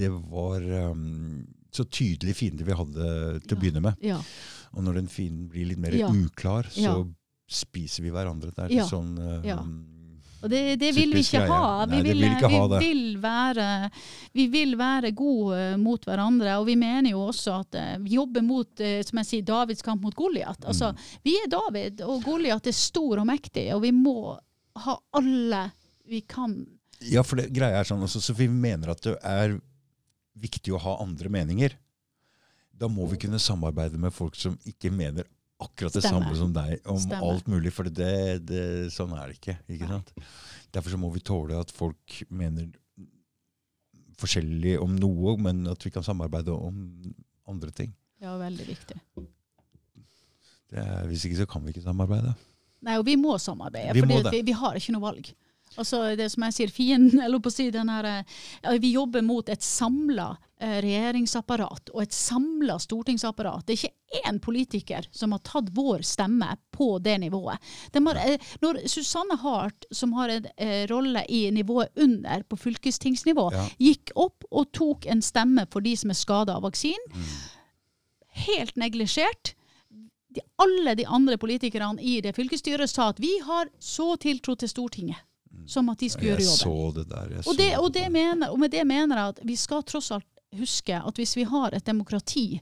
Det 0.00 0.08
var 0.08 0.62
um, 0.90 1.46
så 1.72 1.84
tydelig 1.84 2.34
fiende 2.38 2.64
vi 2.66 2.72
hadde 2.74 3.06
til 3.44 3.54
å 3.54 3.58
Ja. 3.58 3.60
begynne 3.60 3.82
med. 3.84 3.94
Ja. 4.02 4.18
Og 4.74 4.84
når 4.86 4.94
den 5.00 5.08
fienden 5.08 5.48
blir 5.50 5.66
litt 5.68 5.78
mer 5.82 5.92
uklar, 6.08 6.68
så 6.72 7.04
spiser 7.50 8.02
vi 8.06 8.10
hverandre. 8.14 8.52
Det 8.54 8.64
er 8.68 8.76
Ja. 8.80 8.86
sånn 8.86 9.16
um. 9.18 9.99
Og 10.42 10.48
det, 10.48 10.60
det 10.80 10.90
vil 10.96 11.10
vi 11.12 11.20
ikke 11.24 11.42
ha. 11.50 11.84
Vi 11.84 11.98
Nei, 11.98 12.02
vil, 12.06 12.20
vil 12.22 12.32
ikke 12.32 12.48
ha 12.52 12.60
vi 12.70 12.78
vil 12.86 13.02
være, 13.20 13.66
vi 14.32 14.46
vil 14.52 14.76
være 14.80 15.10
gode 15.16 15.58
mot 15.82 16.04
hverandre, 16.08 16.54
og 16.60 16.66
vi 16.70 16.76
mener 16.80 17.10
jo 17.12 17.26
også 17.28 17.58
at 17.60 17.76
eh, 17.80 17.96
vi 18.04 18.14
jobber 18.16 18.44
mot 18.46 18.80
eh, 18.80 19.00
som 19.04 19.20
jeg 19.20 19.28
sier, 19.30 19.46
Davids 19.50 19.84
kamp 19.84 20.02
mot 20.06 20.16
Goliat. 20.16 20.64
Altså, 20.64 20.92
Mm. 20.94 21.02
vi 21.28 21.34
er 21.42 21.50
David, 21.52 22.00
og 22.06 22.22
Goliat 22.24 22.66
er 22.66 22.76
stor 22.76 23.20
og 23.20 23.26
mektig, 23.28 23.66
og 23.74 23.82
vi 23.84 23.92
må 23.92 24.38
ha 24.80 24.96
alle 25.18 25.66
vi 26.08 26.22
kan. 26.26 26.54
Ja, 27.04 27.22
for 27.22 27.36
det 27.40 27.50
greia 27.54 27.80
er 27.80 27.84
sånn, 27.88 28.02
også, 28.02 28.20
så 28.20 28.34
vi 28.36 28.48
mener 28.48 28.90
at 28.94 29.02
det 29.04 29.16
er 29.22 29.58
viktig 30.40 30.72
å 30.74 30.80
ha 30.80 30.96
andre 31.04 31.28
meninger. 31.32 31.76
Da 32.80 32.88
må 32.88 33.04
vi 33.10 33.18
kunne 33.20 33.38
samarbeide 33.38 33.98
med 34.00 34.12
folk 34.16 34.34
som 34.40 34.56
ikke 34.64 34.90
mener 34.92 35.28
akkurat 35.60 35.92
det 35.96 36.02
Stemmer. 36.04 36.26
samme 36.26 36.36
som 36.38 36.52
deg 36.56 36.86
om 36.88 36.98
Stemmer. 37.00 37.30
alt 37.30 37.48
mulig, 37.52 37.72
for 37.76 37.88
det, 37.88 38.12
det, 38.48 38.62
sånn 38.94 39.12
er 39.16 39.30
det 39.30 39.38
ikke. 39.40 39.56
ikke 39.76 39.88
sant? 39.90 40.12
Derfor 40.72 40.94
så 40.94 41.00
må 41.02 41.10
vi 41.14 41.22
tåle 41.26 41.58
at 41.60 41.72
folk 41.74 42.20
mener 42.30 42.70
forskjellig 44.20 44.76
om 44.82 44.94
noe, 45.00 45.36
men 45.40 45.64
at 45.70 45.84
vi 45.86 45.92
kan 45.94 46.04
samarbeide 46.04 46.52
om 46.52 46.80
andre 47.48 47.72
ting. 47.74 47.92
Ja, 48.20 48.34
veldig 48.40 48.66
viktig. 48.68 48.98
Er, 50.70 51.06
hvis 51.10 51.24
ikke 51.26 51.40
så 51.40 51.46
kan 51.50 51.64
vi 51.64 51.72
ikke 51.74 51.82
samarbeide. 51.86 52.34
Nei, 52.86 52.96
og 53.00 53.06
vi 53.08 53.16
må 53.20 53.34
samarbeide, 53.42 53.94
Vi 53.96 54.04
for 54.04 54.10
må 54.12 54.20
vi, 54.20 54.28
det. 54.30 54.42
vi 54.46 54.54
har 54.56 54.76
ikke 54.78 54.94
noe 54.94 55.04
valg. 55.08 55.32
Altså, 55.78 56.02
det 56.18 56.28
som 56.32 56.44
jeg 56.46 56.56
sier, 56.56 56.72
fienden, 56.74 57.20
eller 57.24 57.42
på 57.42 57.50
å 57.50 57.54
si 57.54 57.68
den 57.74 57.90
her, 57.92 58.06
eh, 58.10 58.78
Vi 58.82 58.92
jobber 58.94 59.24
mot 59.24 59.48
et 59.52 59.62
samla 59.64 60.32
regjeringsapparat 60.60 61.90
og 61.94 62.02
et 62.02 62.12
samla 62.12 62.76
stortingsapparat. 62.82 63.64
Det 63.66 63.74
er 63.76 63.80
ikke 63.88 64.26
én 64.30 64.40
politiker 64.42 65.06
som 65.14 65.32
har 65.32 65.40
tatt 65.46 65.70
vår 65.76 66.02
stemme 66.06 66.48
på 66.74 66.98
det 67.02 67.18
nivået. 67.22 67.58
De 67.94 68.02
har, 68.06 68.16
eh, 68.16 68.38
når 68.62 68.82
Susanne 68.88 69.36
Hart, 69.42 69.84
som 69.90 70.12
har 70.18 70.28
en 70.28 70.46
eh, 70.56 70.86
rolle 70.90 71.24
i 71.28 71.50
nivået 71.50 71.88
under, 71.96 72.42
på 72.42 72.56
fylkestingsnivå, 72.58 73.50
Ja. 73.52 73.66
gikk 73.78 74.10
opp 74.16 74.44
og 74.50 74.72
tok 74.72 75.06
en 75.06 75.22
stemme 75.22 75.66
for 75.70 75.80
de 75.80 75.96
som 75.96 76.10
er 76.10 76.14
skada 76.18 76.56
av 76.56 76.62
vaksinen, 76.62 77.08
Mm. 77.14 77.24
helt 78.46 78.76
neglisjert 78.76 79.54
de, 80.34 80.40
alle 80.62 80.94
de 80.94 81.04
andre 81.06 81.36
politikerne 81.38 81.98
i 82.00 82.20
det 82.20 82.36
fylkesstyret 82.36 82.88
sa 82.90 83.08
at 83.10 83.18
vi 83.18 83.32
har 83.42 83.66
så 83.82 84.16
tiltro 84.22 84.54
til 84.54 84.68
Stortinget 84.70 85.16
som 85.66 85.88
at 85.90 85.98
de 85.98 86.08
skulle 86.08 86.30
gjøre 86.36 86.44
jobben. 86.46 86.62
så 86.62 86.94
det 86.94 87.08
der. 87.10 87.30
Jeg 87.34 87.46
Og, 87.46 87.56
det, 87.58 87.78
og, 87.78 87.92
det 87.92 88.04
mener, 88.12 88.50
og 88.50 88.58
med 88.58 88.70
det 88.70 88.84
mener 88.86 89.16
jeg 89.16 89.28
at 89.34 89.40
vi 89.44 89.56
skal 89.56 89.82
tross 89.82 90.10
alt 90.14 90.24
huske 90.58 90.96
at 90.98 91.18
hvis 91.18 91.36
vi 91.36 91.46
har 91.48 91.74
et 91.74 91.86
demokrati 91.86 92.60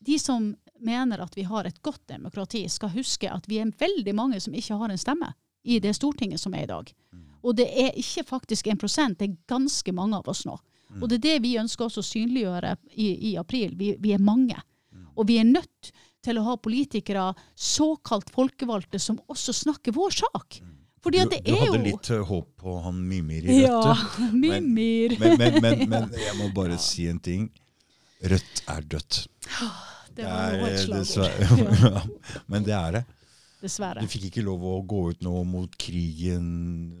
De 0.00 0.18
som 0.18 0.54
mener 0.80 1.20
at 1.20 1.36
vi 1.36 1.42
har 1.44 1.64
et 1.64 1.82
godt 1.82 2.06
demokrati, 2.08 2.68
skal 2.68 2.88
huske 2.94 3.28
at 3.28 3.44
vi 3.48 3.58
er 3.60 3.72
veldig 3.78 4.14
mange 4.16 4.40
som 4.40 4.54
ikke 4.56 4.78
har 4.80 4.88
en 4.88 4.98
stemme 4.98 5.28
i 5.62 5.76
det 5.78 5.92
Stortinget 5.94 6.40
som 6.40 6.54
er 6.54 6.64
i 6.64 6.70
dag. 6.70 6.94
Og 7.42 7.56
det 7.56 7.66
er 7.68 7.98
ikke 8.00 8.24
faktisk 8.24 8.66
en 8.66 8.80
prosent, 8.80 9.18
det 9.18 9.28
er 9.28 9.36
ganske 9.46 9.92
mange 9.92 10.16
av 10.16 10.28
oss 10.28 10.46
nå. 10.48 10.56
Og 10.98 11.08
det 11.08 11.20
er 11.20 11.26
det 11.26 11.42
vi 11.44 11.58
ønsker 11.60 11.86
også 11.86 12.00
å 12.00 12.08
synliggjøre 12.08 12.74
i, 12.96 13.10
i 13.30 13.36
april. 13.36 13.76
Vi, 13.76 13.92
vi 14.00 14.14
er 14.16 14.24
mange. 14.24 14.56
Og 15.16 15.28
vi 15.28 15.36
er 15.38 15.44
nødt 15.44 15.92
til 16.24 16.40
å 16.40 16.46
ha 16.48 16.56
politikere, 16.60 17.30
såkalt 17.54 18.32
folkevalgte, 18.32 18.98
som 18.98 19.20
også 19.30 19.54
snakker 19.56 19.94
vår 19.96 20.16
sak. 20.22 20.60
Fordi 21.00 21.20
at 21.22 21.30
du, 21.30 21.36
det 21.36 21.44
du 21.46 21.54
er 21.54 21.62
hadde 21.64 21.82
litt 21.84 22.10
eh, 22.12 22.24
håp 22.28 22.48
på 22.60 22.74
han 22.84 22.98
Mimir 23.08 23.46
i 23.46 23.60
Rødt. 23.62 23.62
Ja, 23.64 23.94
du. 23.94 24.24
Mimir. 24.42 25.14
Men, 25.20 25.38
men, 25.40 25.60
men, 25.64 25.84
men 25.88 26.10
jeg 26.20 26.34
må 26.40 26.50
bare 26.56 26.76
si 26.90 27.06
en 27.08 27.20
ting. 27.24 27.48
Rødt 28.20 28.64
er 28.68 28.90
dødt. 28.96 29.22
Det 30.10 30.26
var 30.26 30.52
jo 30.58 30.66
et. 30.66 30.88
Ja. 31.80 32.00
Men 32.50 32.64
det 32.66 32.74
er 32.76 32.96
det. 32.98 33.02
Dessverre. 33.60 34.00
Du 34.00 34.08
fikk 34.08 34.30
ikke 34.30 34.44
lov 34.46 34.62
å 34.64 34.78
gå 34.88 35.00
ut 35.12 35.24
nå 35.24 35.42
mot 35.48 35.74
krigen, 35.80 36.46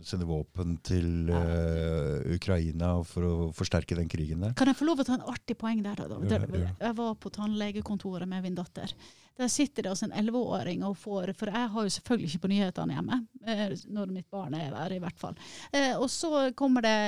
sende 0.04 0.28
våpen 0.28 0.76
til 0.84 1.30
uh, 1.32 2.20
Ukraina 2.34 2.92
for 3.08 3.24
å 3.26 3.32
forsterke 3.56 3.96
den 3.96 4.10
krigen 4.12 4.44
der. 4.44 4.52
Kan 4.58 4.68
jeg 4.68 4.76
få 4.76 4.88
lov 4.88 5.00
å 5.00 5.08
ta 5.08 5.16
en 5.16 5.26
artig 5.32 5.56
poeng 5.60 5.80
der? 5.84 6.02
da? 6.04 6.20
da? 6.20 6.60
Jeg 6.68 6.96
var 7.00 7.16
på 7.20 7.32
tannlegekontoret 7.32 8.28
med 8.28 8.44
min 8.44 8.58
datter. 8.58 8.92
Der 9.40 9.48
sitter 9.48 9.86
det 9.86 9.94
altså 9.94 10.10
en 10.10 10.16
elleveåring 10.20 10.82
og 10.84 10.98
får 11.00 11.30
For 11.38 11.48
jeg 11.48 11.72
har 11.72 11.86
jo 11.86 11.92
selvfølgelig 11.94 12.28
ikke 12.28 12.42
på 12.42 12.50
nyhetene 12.52 12.96
hjemme, 12.98 13.20
eh, 13.48 13.66
når 13.88 14.12
mitt 14.12 14.28
barn 14.32 14.56
er 14.58 14.74
der, 14.74 14.96
i 14.98 15.00
hvert 15.00 15.20
fall. 15.20 15.38
Eh, 15.72 15.94
og 15.96 16.10
så 16.12 16.50
kommer 16.58 16.84
det 16.84 16.98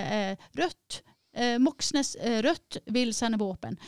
Rødt. 0.56 1.02
Eh, 1.32 1.58
Moxnes 1.58 2.14
eh, 2.20 2.42
Rødt 2.44 2.76
vil 2.92 3.14
sende 3.16 3.40
våpen. 3.40 3.78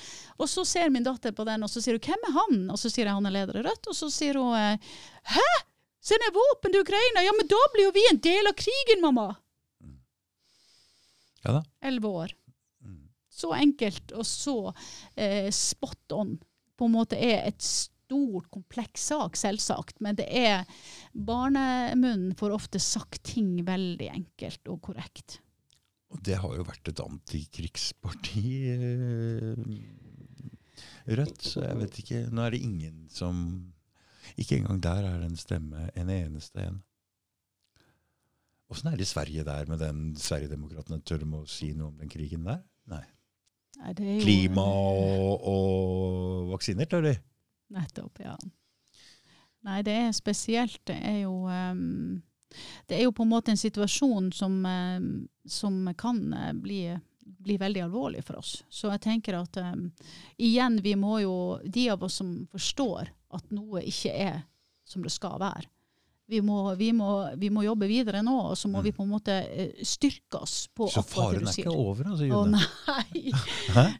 Og 0.40 0.48
så 0.48 0.64
ser 0.64 0.90
min 0.90 1.04
datter 1.04 1.34
på 1.36 1.44
den, 1.44 1.62
og 1.62 1.70
så 1.70 1.82
sier 1.82 1.98
hun 1.98 2.00
'Hvem 2.00 2.28
er 2.28 2.36
han?' 2.38 2.70
Og 2.70 2.78
så 2.80 2.90
sier 2.90 3.06
jeg 3.06 3.14
han 3.14 3.26
er 3.26 3.36
leder 3.36 3.60
i 3.60 3.64
Rødt. 3.68 3.88
Og 3.88 3.96
så 3.96 4.10
sier 4.10 4.40
hun 4.40 4.56
eh, 4.56 4.78
'Hæ? 5.28 5.50
Sender 6.00 6.32
våpen 6.36 6.72
til 6.72 6.84
Ukraina? 6.84 7.24
Ja, 7.24 7.32
men 7.36 7.48
da 7.48 7.60
blir 7.72 7.88
jo 7.88 7.96
vi 7.96 8.04
en 8.10 8.20
del 8.20 8.46
av 8.48 8.56
krigen, 8.56 9.04
mamma!' 9.04 9.36
Ja 11.44 11.52
da. 11.52 11.64
Elleve 11.84 12.08
år. 12.08 12.34
Mm. 12.80 13.08
Så 13.28 13.52
enkelt 13.52 14.12
og 14.12 14.26
så 14.26 14.74
eh, 15.16 15.50
spot 15.52 16.12
on. 16.12 16.38
På 16.76 16.88
en 16.88 16.96
måte 16.96 17.16
er 17.20 17.44
et 17.44 17.60
stort, 17.60 18.48
kompleks 18.50 19.10
sak, 19.12 19.36
selvsagt. 19.36 20.00
Men 20.00 20.16
det 20.16 20.26
er 20.32 20.64
Barnemunnen 21.12 22.32
får 22.34 22.56
ofte 22.56 22.80
sagt 22.80 23.22
ting 23.28 23.58
veldig 23.64 24.08
enkelt 24.08 24.72
og 24.72 24.80
korrekt. 24.88 25.43
Og 26.14 26.22
det 26.24 26.36
har 26.40 26.54
jo 26.56 26.64
vært 26.66 26.88
et 26.92 27.00
antikrigsparti, 27.04 28.46
eh, 28.72 29.64
Rødt. 31.04 31.42
Så 31.44 31.60
jeg 31.60 31.76
vet 31.82 31.98
ikke. 32.00 32.20
Nå 32.32 32.40
er 32.46 32.54
det 32.54 32.62
ingen 32.64 33.02
som 33.12 33.40
Ikke 34.40 34.56
engang 34.56 34.80
der 34.82 35.04
er 35.04 35.18
det 35.20 35.26
en 35.28 35.36
stemme, 35.36 35.90
en 35.94 36.08
eneste 36.10 36.62
en. 36.64 36.78
Åssen 38.72 38.88
er 38.88 38.96
det 38.96 39.04
i 39.04 39.10
Sverige 39.12 39.44
der 39.44 39.66
med 39.68 39.78
den 39.78 40.14
Sverigedemokraterna? 40.16 41.02
Tør 41.04 41.20
de 41.20 41.28
å 41.36 41.42
si 41.46 41.68
noe 41.76 41.90
om 41.92 41.98
den 42.00 42.08
krigen 42.08 42.46
der? 42.48 42.62
Nei. 42.88 43.02
Nei, 43.82 43.92
det 43.92 44.06
jo- 44.06 44.22
Klima 44.24 44.64
og, 44.64 45.44
og 45.52 46.48
vaksiner, 46.54 46.88
tør 46.88 47.02
de? 47.10 47.14
Nettopp, 47.76 48.18
ja. 48.24 48.36
Nei, 49.64 49.82
det 49.82 49.92
er 50.06 50.10
spesielt. 50.16 50.80
Det 50.88 50.96
er 50.96 51.20
jo 51.26 51.44
ehm, 51.52 52.22
Det 52.86 52.98
er 52.98 53.04
jo 53.06 53.12
på 53.16 53.22
en 53.26 53.32
måte 53.32 53.50
en 53.54 53.60
situasjon 53.60 54.32
som, 54.32 54.60
ehm, 54.66 55.10
som 55.46 55.78
kan 55.98 56.20
eh, 56.34 56.52
bli, 56.52 56.80
bli 57.24 57.56
veldig 57.60 57.82
alvorlig 57.86 58.24
for 58.24 58.38
oss. 58.42 58.62
Så 58.70 58.90
jeg 58.92 59.00
tenker 59.04 59.38
at 59.42 59.56
um, 59.56 59.90
igjen, 60.38 60.80
vi 60.84 60.94
må 60.96 61.20
jo 61.22 61.36
De 61.64 61.88
av 61.90 62.02
oss 62.04 62.14
som 62.20 62.46
forstår 62.52 63.08
at 63.34 63.50
noe 63.50 63.80
ikke 63.82 64.12
er 64.14 64.42
som 64.84 65.02
det 65.02 65.10
skal 65.12 65.38
være, 65.40 65.64
Vi 66.28 66.38
må, 66.40 66.74
vi, 66.80 66.86
må, 66.96 67.08
vi 67.36 67.50
må 67.52 67.62
jobbe 67.66 67.84
videre 67.88 68.22
nå, 68.24 68.32
og 68.50 68.56
så 68.56 68.68
må 68.68 68.78
Mm. 68.80 68.84
vi 68.84 68.92
på 68.96 69.02
en 69.04 69.10
måte 69.10 69.32
eh, 69.44 69.72
styrke 69.84 70.38
oss 70.40 70.68
på 70.72 70.86
Så 70.88 71.02
faren 71.04 71.44
er 71.48 71.52
ikke 71.52 71.72
over, 71.76 72.04
altså, 72.12 72.28
Å 72.32 72.44
nei. 72.48 73.32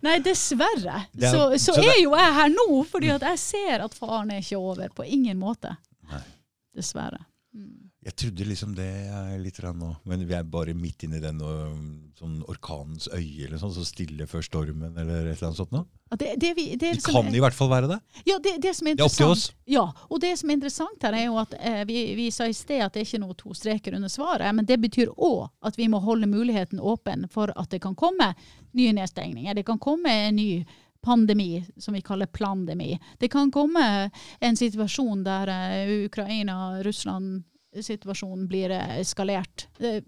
Nei, 0.03 0.15
dessverre. 0.25 1.03
Er- 1.21 1.31
så 1.35 1.43
så, 1.59 1.75
så 1.75 1.83
er 1.85 1.99
jo 2.03 2.15
jeg 2.17 2.33
her 2.39 2.49
nå, 2.55 2.67
fordi 2.89 3.11
jeg 3.13 3.39
ser 3.39 3.85
at 3.85 3.95
faren 3.95 4.31
er 4.33 4.41
ikke 4.41 4.57
over. 4.61 4.89
På 4.97 5.05
ingen 5.05 5.37
måte. 5.39 5.75
Nei. 6.11 6.23
Dessverre. 6.75 7.21
Mm. 7.55 7.91
Jeg 8.05 8.17
trodde 8.21 8.45
liksom 8.45 8.75
det 8.77 8.85
er 9.09 9.39
litt 9.41 9.59
nå, 9.65 9.87
men 10.05 10.25
vi 10.29 10.35
er 10.37 10.43
bare 10.45 10.75
midt 10.77 11.07
inne 11.07 11.17
i 11.17 11.23
den 11.23 11.39
og, 11.41 11.79
sånn 12.19 12.43
orkanens 12.53 13.07
øye, 13.09 13.47
eller 13.47 13.57
sånn, 13.63 13.73
så 13.73 13.85
stille 13.89 14.27
før 14.29 14.45
stormen, 14.45 14.93
eller 14.93 15.31
et 15.31 15.39
eller 15.39 15.49
annet 15.49 15.61
sånt 15.63 15.73
nå. 15.73 15.81
Det, 16.21 16.35
det, 16.39 16.51
vi, 16.55 16.67
det, 16.77 16.93
Det 16.99 17.05
kan 17.07 17.27
er- 17.27 17.35
i 17.35 17.41
hvert 17.41 17.57
fall 17.57 17.71
være 17.73 17.89
det. 17.95 17.99
Ja, 18.29 18.37
det, 18.45 18.59
det 18.63 18.75
som 18.77 18.87
er 18.87 18.95
Det 18.95 19.03
er 19.03 19.09
opp 19.09 19.17
til 19.17 19.33
oss. 19.33 19.47
Ja, 19.67 19.87
og 20.11 20.21
det 20.21 20.35
som 20.39 20.51
er 20.53 20.59
interessant 20.59 21.03
her, 21.03 21.17
er 21.17 21.25
jo 21.31 21.39
at 21.41 21.57
eh, 21.59 21.81
vi, 21.89 22.15
vi 22.21 22.29
sa 22.31 22.45
i 22.47 22.53
sted 22.55 22.85
at 22.85 22.93
det 22.93 23.03
er 23.03 23.09
ikke 23.09 23.23
noe 23.25 23.35
to 23.41 23.57
streker 23.57 23.97
under 23.97 24.13
svaret, 24.13 24.53
men 24.55 24.69
det 24.69 24.77
betyr 24.85 25.11
òg 25.17 25.49
at 25.65 25.81
vi 25.81 25.89
må 25.89 25.99
holde 26.05 26.29
muligheten 26.31 26.79
åpen 26.85 27.25
for 27.33 27.51
at 27.57 27.73
det 27.73 27.81
kan 27.83 27.97
komme 27.97 28.35
nye 28.77 28.93
nedstengninger. 29.01 29.57
Det 29.57 29.65
kan 29.65 29.81
komme 29.81 30.13
en 30.29 30.37
ny 30.37 30.67
pandemi, 31.05 31.65
som 31.81 31.95
vi 31.97 32.01
kaller 32.05 32.27
plandemi. 32.27 32.99
Det 33.19 33.29
kan 33.33 33.51
komme 33.53 34.11
en 34.41 34.57
situasjon 34.57 35.25
der 35.25 35.49
eh, 35.57 36.09
Ukraina-Russland-situasjonen 37.75 38.49
blir 38.49 38.71
eh, 38.71 39.01
eskalert. 39.01 39.69
Eh, 39.79 40.03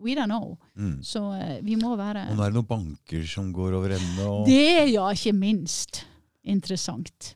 we 0.00 0.14
don't 0.14 0.26
know. 0.30 0.58
Mm. 0.76 1.02
Så 1.04 1.32
eh, 1.34 1.58
vi 1.62 1.76
må 1.76 1.96
være 1.96 2.28
Og 2.30 2.36
nå 2.38 2.44
er 2.46 2.50
det 2.50 2.56
noen 2.56 2.68
banker 2.70 3.26
som 3.28 3.52
går 3.52 3.76
over 3.76 3.90
ende. 3.96 4.26
Og, 4.26 4.46
Det 4.46 4.88
ja 4.92 5.08
ikke 5.12 5.34
minst 5.36 6.04
interessant. 6.42 7.34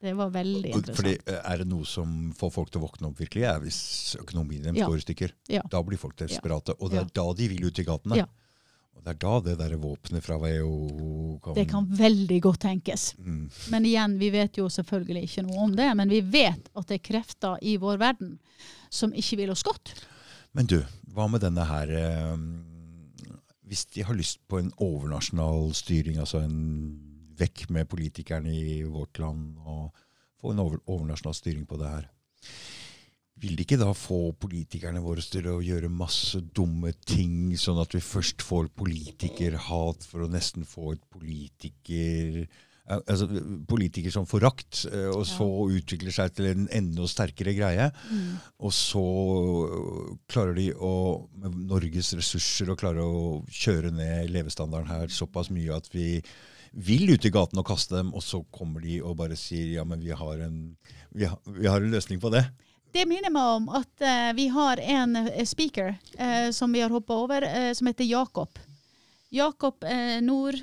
Det 0.00 0.12
var 0.14 0.30
veldig 0.30 0.70
interessant. 0.74 0.96
fordi 0.96 1.16
Er 1.50 1.58
det 1.58 1.66
noe 1.68 1.84
som 1.88 2.32
får 2.36 2.52
folk 2.52 2.70
til 2.70 2.80
å 2.82 2.86
våkne 2.86 3.08
opp 3.08 3.18
virkelig, 3.18 3.46
er 3.48 3.60
hvis 3.60 4.16
økonomien 4.20 4.62
deres 4.62 4.76
Ja. 4.78 4.86
går 4.86 4.96
i 4.98 5.06
stykker. 5.06 5.32
Ja. 5.48 5.62
Da 5.70 5.82
blir 5.82 5.98
folk 5.98 6.16
desperate, 6.16 6.74
og 6.78 6.90
det 6.90 6.98
er 6.98 7.06
Ja. 7.06 7.10
da 7.14 7.32
de 7.32 7.48
vil 7.48 7.64
ut 7.66 7.78
i 7.78 7.84
gatene. 7.84 8.16
Ja. 8.16 8.26
Og 8.96 9.04
det 9.04 9.12
er 9.12 9.18
da 9.20 9.32
det 9.44 9.54
der 9.60 9.76
våpenet 9.78 10.24
fra 10.24 10.38
WHO 10.40 11.38
kan, 11.44 11.54
Det 11.54 11.66
kan 11.70 11.86
veldig 11.86 12.40
godt 12.42 12.60
tenkes. 12.64 13.14
mm. 13.18 13.50
Men 13.70 13.84
igjen, 13.84 14.18
vi 14.18 14.30
vet 14.32 14.58
jo 14.58 14.68
selvfølgelig 14.72 15.22
ikke 15.28 15.44
noe 15.46 15.64
om 15.68 15.76
det. 15.76 15.88
Men 15.96 16.08
vi 16.08 16.20
vet 16.20 16.70
at 16.74 16.88
det 16.88 17.00
er 17.00 17.08
krefter 17.12 17.58
i 17.62 17.76
vår 17.76 18.00
verden 18.00 18.38
som 18.90 19.12
ikke 19.12 19.36
vil 19.42 19.52
oss 19.52 19.62
godt. 19.66 19.92
Men 20.56 20.66
du, 20.66 20.80
hva 21.12 21.28
med 21.28 21.44
denne 21.44 21.66
her 21.68 21.92
eh, 21.92 22.36
Hvis 23.66 23.84
de 23.92 24.04
har 24.06 24.14
lyst 24.14 24.40
på 24.48 24.60
en 24.62 24.72
overnasjonal 24.78 25.72
styring, 25.74 26.20
altså 26.22 26.38
en 26.38 26.96
vekk 27.36 27.68
med 27.74 27.88
politikerne 27.90 28.52
i 28.54 28.82
vårt 28.86 29.18
land, 29.18 29.56
og 29.58 29.90
få 30.40 30.52
en 30.52 30.62
over, 30.62 30.78
overnasjonal 30.86 31.34
styring 31.34 31.66
på 31.66 31.76
det 31.80 31.90
her 31.90 32.06
Vil 33.36 33.58
ikke 33.60 33.76
da 33.76 33.90
få 33.92 34.30
politikerne 34.40 35.02
våre 35.04 35.20
til 35.20 35.44
å 35.50 35.58
gjøre 35.60 35.92
masse 35.92 36.40
dumme 36.56 36.94
ting, 37.04 37.52
sånn 37.60 37.82
at 37.82 37.92
vi 37.92 38.00
først 38.00 38.44
får 38.44 38.70
politikerhat 38.78 40.06
for 40.08 40.24
å 40.24 40.30
nesten 40.32 40.64
få 40.68 40.94
et 40.94 41.04
politiker 41.12 42.40
eh, 42.46 42.62
Altså 42.86 43.26
politiker 43.68 44.14
som 44.14 44.28
forakt, 44.30 44.86
eh, 44.88 45.10
og 45.10 45.26
så 45.28 45.44
utvikler 45.74 46.14
seg 46.14 46.32
til 46.32 46.48
en 46.52 46.68
enda 46.70 47.08
sterkere 47.10 47.52
greie. 47.58 47.90
Og 48.62 48.72
så 48.72 49.04
øh, 49.66 50.12
klarer 50.30 50.56
de 50.56 50.70
å, 50.72 50.94
med 51.36 51.60
Norges 51.66 52.14
ressurser, 52.16 52.70
å 52.70 52.78
klare 52.78 53.04
å 53.04 53.40
kjøre 53.50 53.90
ned 53.90 54.30
levestandarden 54.32 54.92
her 54.94 55.12
såpass 55.12 55.50
mye 55.52 55.76
at 55.76 55.90
vi 55.92 56.22
vil 56.76 57.10
ut 57.10 57.24
i 57.24 57.32
gaten 57.32 57.60
og 57.60 57.68
kaste 57.68 57.98
dem, 57.98 58.14
og 58.14 58.22
så 58.24 58.40
kommer 58.54 58.84
de 58.84 59.00
og 59.02 59.18
bare 59.18 59.36
sier 59.36 59.74
ja, 59.78 59.84
men 59.84 60.00
vi 60.04 60.14
har 60.16 60.46
en, 60.46 60.62
vi 61.12 61.28
har, 61.28 61.42
vi 61.44 61.68
har 61.68 61.82
en 61.82 61.92
løsning 61.92 62.22
på 62.22 62.32
det. 62.32 62.46
Det 62.96 63.02
minner 63.04 63.28
meg 63.28 63.48
om 63.58 63.66
at 63.76 64.00
uh, 64.00 64.30
vi 64.32 64.46
har 64.48 64.80
en 64.80 65.18
eh, 65.20 65.42
speaker 65.44 65.90
uh, 66.16 66.48
som 66.48 66.72
vi 66.72 66.80
har 66.80 66.88
hoppa 66.88 67.18
over, 67.26 67.44
uh, 67.44 67.72
som 67.76 67.90
heter 67.90 68.08
Jakob. 68.08 68.56
Jakob 69.28 69.84
Nord... 70.22 70.56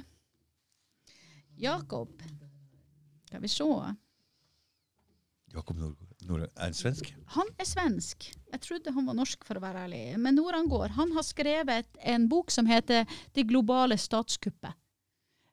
Jakob 1.61 2.09
Skal 3.27 3.41
vi 3.43 3.51
se. 3.51 3.67
Jakob 5.53 5.77
Nord, 5.77 6.47
er 6.47 6.63
han 6.63 6.73
svensk? 6.73 7.11
Han 7.35 7.51
er 7.61 7.67
svensk. 7.69 8.25
Jeg 8.49 8.63
trodde 8.65 8.95
han 8.95 9.05
var 9.11 9.19
norsk, 9.19 9.45
for 9.45 9.59
å 9.59 9.61
være 9.61 9.83
ærlig. 9.85 10.01
Men 10.17 10.39
Norangård 10.39 10.95
han 10.97 11.13
har 11.13 11.27
skrevet 11.27 12.01
en 12.01 12.25
bok 12.31 12.49
som 12.51 12.65
heter 12.65 13.05
'Det 13.33 13.45
globale 13.45 13.99
statskuppet'. 14.01 14.73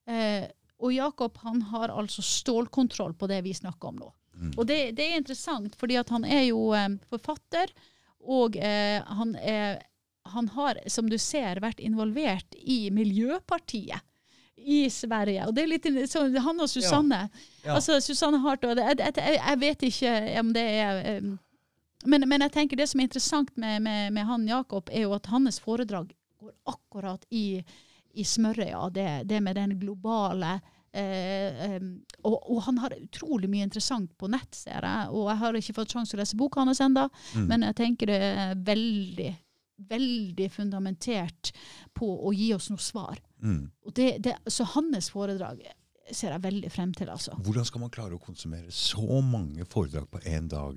Eh, 0.08 0.48
og 0.80 0.94
Jakob 0.94 1.36
han 1.44 1.60
har 1.62 1.92
altså 1.92 2.24
stålkontroll 2.24 3.12
på 3.14 3.28
det 3.28 3.42
vi 3.44 3.52
snakker 3.52 3.92
om 3.92 4.00
nå. 4.00 4.14
Mm. 4.40 4.52
Og 4.56 4.66
det, 4.66 4.80
det 4.96 5.06
er 5.06 5.20
interessant, 5.20 5.76
fordi 5.78 6.00
han 6.00 6.24
er 6.24 6.46
jo 6.48 6.70
eh, 6.76 6.88
forfatter, 7.12 7.72
og 8.20 8.56
eh, 8.56 9.00
han, 9.20 9.34
er, 9.36 9.80
han 10.32 10.48
har, 10.56 10.80
som 10.88 11.08
du 11.10 11.18
ser, 11.20 11.60
vært 11.60 11.80
involvert 11.80 12.56
i 12.60 12.88
Miljøpartiet 12.94 14.00
i 14.60 14.82
Sverige. 14.92 15.46
Og 15.48 15.54
det 15.56 15.62
er 15.62 15.70
litt 15.70 15.86
så, 16.10 16.26
Han 16.44 16.60
og 16.60 16.68
Susanne. 16.68 17.22
Ja. 17.64 17.76
Altså, 17.78 17.96
Susanne 18.04 18.42
Hart 18.44 18.64
og 18.68 18.76
det, 18.76 18.84
jeg, 18.90 19.14
jeg, 19.16 19.38
jeg 19.38 19.60
vet 19.62 19.86
ikke 19.88 20.16
om 20.42 20.50
det 20.52 20.66
er 20.82 20.98
um, 21.20 21.38
men, 22.08 22.24
men 22.28 22.40
jeg 22.46 22.52
tenker 22.54 22.78
det 22.80 22.86
som 22.88 23.00
er 23.00 23.08
interessant 23.08 23.50
med, 23.60 23.82
med, 23.84 24.12
med 24.16 24.24
han 24.24 24.46
Jakob, 24.48 24.88
er 24.88 25.04
jo 25.04 25.14
at 25.16 25.28
hans 25.28 25.60
foredrag 25.60 26.12
går 26.40 26.52
akkurat 26.72 27.26
i, 27.28 27.60
i 28.16 28.24
smørøya. 28.24 28.86
Det, 28.94 29.08
det 29.28 29.40
med 29.44 29.58
den 29.60 29.74
globale 29.80 30.54
eh, 30.92 31.76
um, 31.76 31.90
og, 32.24 32.36
og 32.50 32.62
han 32.66 32.78
har 32.82 32.94
utrolig 32.98 33.48
mye 33.50 33.66
interessant 33.68 34.10
på 34.18 34.28
nett, 34.30 34.54
ser 34.54 34.82
jeg. 34.84 35.10
Og 35.14 35.28
jeg 35.30 35.40
har 35.42 35.60
ikke 35.60 35.76
fått 35.80 35.94
sjanse 35.94 36.12
til 36.14 36.20
å 36.20 36.22
lese 36.24 36.36
boka 36.40 36.64
hans 36.64 36.80
ennå, 36.84 37.08
Mm. 37.34 37.46
men 37.46 37.62
jeg 37.68 37.76
tenker 37.78 38.10
det 38.10 38.20
er 38.20 38.54
veldig, 38.66 39.30
veldig 39.90 40.48
fundamentert 40.52 41.52
på 41.96 42.08
å 42.26 42.32
gi 42.34 42.52
oss 42.54 42.70
noe 42.70 42.82
svar. 42.82 43.20
Mm. 43.42 43.70
Det, 43.94 44.16
det, 44.24 44.34
så 44.50 44.66
hans 44.74 45.10
foredrag 45.10 45.62
ser 46.10 46.32
jeg 46.34 46.42
veldig 46.42 46.70
frem 46.74 46.90
til, 46.96 47.08
altså. 47.12 47.36
Hvordan 47.38 47.66
skal 47.68 47.84
man 47.84 47.90
klare 47.94 48.16
å 48.16 48.20
konsumere 48.22 48.72
så 48.74 49.20
mange 49.22 49.62
foredrag 49.70 50.08
på 50.10 50.18
én 50.26 50.48
dag? 50.50 50.74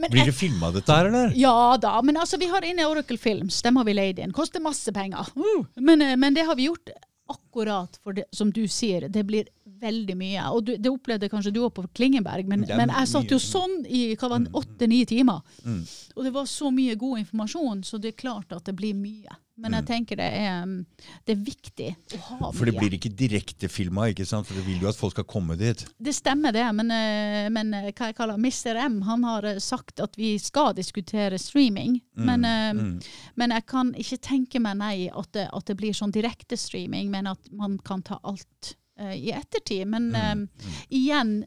Men 0.00 0.10
Blir 0.10 0.30
det 0.30 0.34
filma 0.36 0.70
dette 0.72 0.88
her, 0.96 1.10
eller? 1.10 1.34
Ja 1.36 1.76
da, 1.80 1.98
men 2.02 2.16
altså 2.16 2.40
vi 2.40 2.48
har 2.48 2.64
inne 2.64 2.86
Oracle 2.88 3.18
Films. 3.20 3.60
Dem 3.62 3.76
har 3.76 3.84
vi 3.84 3.92
leid 3.92 4.22
inn. 4.24 4.32
Koster 4.32 4.64
masse 4.64 4.92
penger. 4.96 5.28
Uh, 5.36 5.66
men, 5.76 6.00
eh, 6.02 6.16
men 6.16 6.32
det 6.34 6.46
har 6.48 6.56
vi 6.56 6.70
gjort 6.70 6.88
akkurat 7.30 8.00
for 8.02 8.12
det, 8.12 8.24
som 8.30 8.50
du 8.52 8.64
sier. 8.68 9.08
Det 9.08 9.24
blir 9.24 9.48
veldig 9.64 10.16
mye. 10.18 10.48
Og 10.52 10.64
du, 10.66 10.74
det 10.76 10.90
opplevde 10.92 11.30
kanskje 11.32 11.54
du 11.54 11.62
òg 11.64 11.72
på 11.76 11.86
Klingenberg, 11.96 12.48
men, 12.50 12.66
er 12.68 12.80
men 12.80 12.92
jeg 12.92 13.10
satt 13.10 13.32
jo 13.32 13.40
sånn 13.40 13.80
i 13.88 14.06
hva 14.18 14.30
var 14.32 14.44
det, 14.44 14.52
åtte-ni 14.56 15.04
timer. 15.08 15.40
Mm. 15.64 15.80
Og 16.16 16.26
det 16.26 16.34
var 16.34 16.50
så 16.50 16.70
mye 16.74 16.98
god 17.00 17.24
informasjon, 17.24 17.82
så 17.86 18.00
det 18.00 18.12
er 18.12 18.20
klart 18.24 18.52
at 18.56 18.68
det 18.68 18.76
blir 18.78 18.96
mye. 18.98 19.38
Men 19.56 19.72
jeg 19.72 19.82
Mm. 19.84 19.86
tenker 19.86 20.16
det 20.18 20.26
er, 20.34 20.64
mm, 20.66 20.86
det 21.26 21.32
er 21.36 21.44
viktig 21.44 21.88
å 22.16 22.18
ha 22.18 22.38
mye. 22.40 22.54
For 22.58 22.64
det 22.66 22.74
blir 22.74 22.90
ikke 22.96 23.10
direktefilma, 23.14 24.08
ikke 24.10 24.26
sant? 24.26 24.46
For 24.48 24.54
du 24.58 24.62
vil 24.66 24.80
jo 24.82 24.88
at 24.88 24.96
folk 24.98 25.12
skal 25.14 25.24
komme 25.30 25.56
dit. 25.56 25.84
Det 26.02 26.12
stemmer 26.14 26.52
det, 26.52 26.64
men, 26.74 26.90
eh, 26.90 27.48
men 27.54 27.72
eh, 27.74 27.92
hva 27.92 28.08
jeg 28.10 28.16
kaller 28.16 28.34
Mr. 28.36 28.76
M 28.88 29.00
han 29.02 29.22
har 29.22 29.44
eh, 29.44 29.58
sagt 29.62 30.00
at 30.00 30.16
vi 30.18 30.38
skal 30.38 30.74
diskutere 30.74 31.38
streaming. 31.38 32.00
Mm, 32.16 32.24
Men, 32.26 32.40
mm. 32.42 33.02
men 33.36 33.50
jeg 33.50 33.66
kan 33.66 33.92
ikke 33.94 34.18
tenke 34.20 34.60
meg 34.60 34.76
nei 34.76 35.08
at 35.14 35.30
det, 35.32 35.48
at 35.52 35.64
det 35.66 35.76
blir 35.76 35.92
sånn 35.94 36.10
direkte 36.12 36.58
streaming, 36.58 37.10
men 37.10 37.26
at 37.28 37.38
man 37.52 37.78
kan 37.78 38.02
ta 38.02 38.18
alt 38.24 38.74
uh, 38.98 39.14
i 39.14 39.30
ettertid. 39.30 39.86
Men 39.86 40.10
Mm, 40.10 40.48
mm. 40.48 40.48
igjen, 40.90 41.44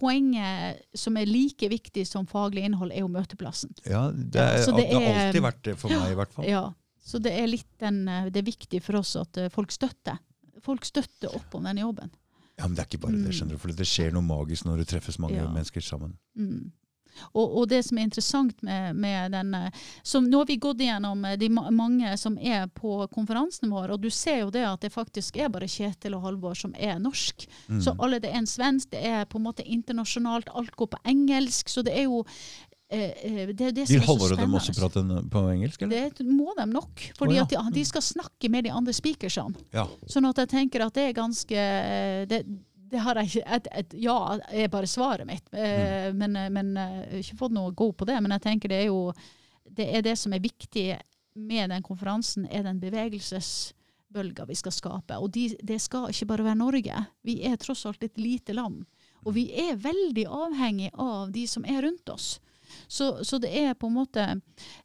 poenget 0.00 0.80
som 0.94 1.16
er 1.16 1.26
like 1.26 1.68
viktig 1.70 2.06
som 2.06 2.26
faglig 2.26 2.64
innhold, 2.66 2.90
er 2.92 3.00
jo 3.04 3.08
møteplassen. 3.08 3.70
Ja, 3.86 4.08
det, 4.10 4.40
er, 4.40 4.58
ja, 4.58 4.66
det 4.66 4.76
det 4.76 4.94
har 4.94 5.02
er- 5.02 5.26
alltid 5.28 5.42
vært 5.44 5.62
det 5.68 5.76
for 5.78 5.88
meg, 5.94 6.10
i 6.10 6.14
hvert 6.18 6.32
fall. 6.34 6.44
Ja, 6.48 6.64
så 7.04 7.20
det 7.22 7.32
er 7.36 7.50
den, 7.84 8.02
eh, 8.08 8.30
det 8.30 8.40
er 8.42 8.50
viktig 8.50 8.82
for 8.82 8.96
oss 9.02 9.14
at 9.20 9.36
eh, 9.36 9.50
folk 9.52 9.70
støtter. 9.74 10.18
Folk 10.64 10.84
støtter 10.88 11.34
opp 11.36 11.54
om 11.58 11.64
den 11.68 11.82
jobben. 11.82 12.10
Ja, 12.56 12.68
Men 12.68 12.76
det 12.76 12.84
er 12.84 12.86
ikke 12.92 13.02
bare 13.02 13.12
det, 13.18 13.26
Mm. 13.28 13.32
skjønner 13.34 13.56
du, 13.58 13.58
for 13.58 13.72
det 13.72 13.86
skjer 13.86 14.12
noe 14.14 14.22
magisk 14.22 14.64
når 14.64 14.78
det 14.78 14.88
treffes 14.88 15.18
mange 15.18 15.36
Ja. 15.36 15.48
mennesker 15.50 15.82
sammen. 15.82 16.16
Mm. 16.38 16.70
Og, 17.34 17.58
og 17.58 17.68
det 17.70 17.84
som 17.86 17.98
er 17.98 18.02
interessant 18.08 18.62
med, 18.66 18.96
med 18.96 19.30
den 19.32 19.54
eh, 19.54 19.70
som 20.02 20.24
Nå 20.26 20.38
har 20.40 20.46
vi 20.46 20.56
gått 20.56 20.80
igjennom 20.82 21.22
de 21.38 21.48
mange 21.48 22.16
som 22.18 22.36
er 22.38 22.66
på 22.74 23.06
konferansen 23.14 23.70
vår, 23.70 23.92
og 23.94 24.00
du 24.02 24.08
ser 24.10 24.40
jo 24.40 24.50
det 24.50 24.64
at 24.66 24.80
det 24.80 24.90
faktisk 24.92 25.36
er 25.38 25.48
bare 25.48 25.68
Kjetil 25.70 26.14
og 26.18 26.22
Halvor 26.26 26.54
som 26.58 26.74
er 26.74 26.98
norsk. 26.98 27.46
Mm. 27.68 27.80
Så 27.82 27.94
alle 27.98 28.18
det 28.18 28.30
er 28.32 28.38
en 28.40 28.46
svensk, 28.50 28.90
det 28.90 29.04
er 29.04 29.24
på 29.26 29.38
en 29.38 29.46
måte 29.46 29.62
internasjonalt, 29.66 30.48
alt 30.54 30.74
går 30.74 30.90
på 30.96 31.02
engelsk. 31.06 31.68
Så 31.70 31.84
det 31.86 31.94
er 31.94 32.08
jo 32.08 32.24
det, 32.94 33.68
er 33.68 33.72
det 33.74 33.86
Vil 33.88 34.00
er 34.00 34.06
Halvor 34.06 34.34
og 34.34 34.40
dem 34.40 34.54
også 34.58 34.74
prate 34.76 35.02
på 35.32 35.42
engelsk, 35.52 35.82
eller? 35.86 36.12
Det 36.14 36.26
må 36.28 36.54
de 36.58 36.66
nok. 36.70 37.08
Fordi 37.18 37.36
oh, 37.36 37.40
ja. 37.42 37.48
de, 37.50 37.74
de 37.78 37.84
skal 37.88 38.04
snakke 38.04 38.50
med 38.52 38.68
de 38.68 38.72
andre 38.74 38.94
speakersene. 38.96 39.66
Ja. 39.74 39.88
Sånn 40.10 40.28
at 40.30 40.40
jeg 40.44 40.52
tenker 40.52 40.86
at 40.86 40.96
det 40.96 41.08
er 41.10 41.18
ganske 41.18 41.58
eh, 41.58 42.22
det, 42.30 42.44
det 42.94 43.02
har 43.02 43.18
jeg 43.18 43.30
ikke 43.30 43.56
et, 43.56 43.70
et, 43.80 43.96
Ja 44.04 44.16
er 44.50 44.70
bare 44.72 44.90
svaret 44.90 45.28
mitt. 45.28 45.46
Eh, 45.52 45.82
Mm. 46.04 46.18
Men, 46.18 46.36
eh, 46.36 46.50
men 46.50 46.76
eh, 46.76 46.98
jeg 47.00 47.10
har 47.10 47.22
ikke 47.22 47.38
fått 47.38 47.54
noe 47.56 47.72
go 47.72 47.90
på 47.92 48.06
det. 48.08 48.20
Men 48.22 48.34
jeg 48.36 48.44
tenker 48.44 48.70
det 48.70 48.82
er 48.82 48.90
jo 48.90 49.12
det 49.64 49.86
er 49.96 50.02
det 50.04 50.16
som 50.20 50.32
er 50.32 50.42
viktig 50.44 50.98
med 51.34 51.70
den 51.70 51.82
konferansen, 51.82 52.46
er 52.46 52.62
den 52.62 52.78
bevegelsesbølga 52.82 54.44
vi 54.46 54.54
skal 54.54 54.74
skape. 54.74 55.16
Og 55.18 55.32
de, 55.34 55.48
det 55.62 55.80
skal 55.82 56.10
ikke 56.12 56.28
bare 56.30 56.46
være 56.46 56.60
Norge. 56.60 57.04
Vi 57.24 57.40
er 57.48 57.56
tross 57.56 57.86
alt 57.88 58.04
et 58.04 58.20
lite 58.20 58.54
land. 58.54 58.84
Og 59.24 59.34
vi 59.34 59.48
er 59.50 59.80
veldig 59.80 60.26
avhengig 60.28 60.90
av 61.00 61.32
de 61.32 61.46
som 61.48 61.64
er 61.64 61.82
rundt 61.86 62.12
oss. 62.12 62.38
Så, 62.88 63.24
så 63.24 63.38
det 63.42 63.50
er 63.58 63.74
på 63.74 63.88
en 63.88 63.96
måte 63.96 64.26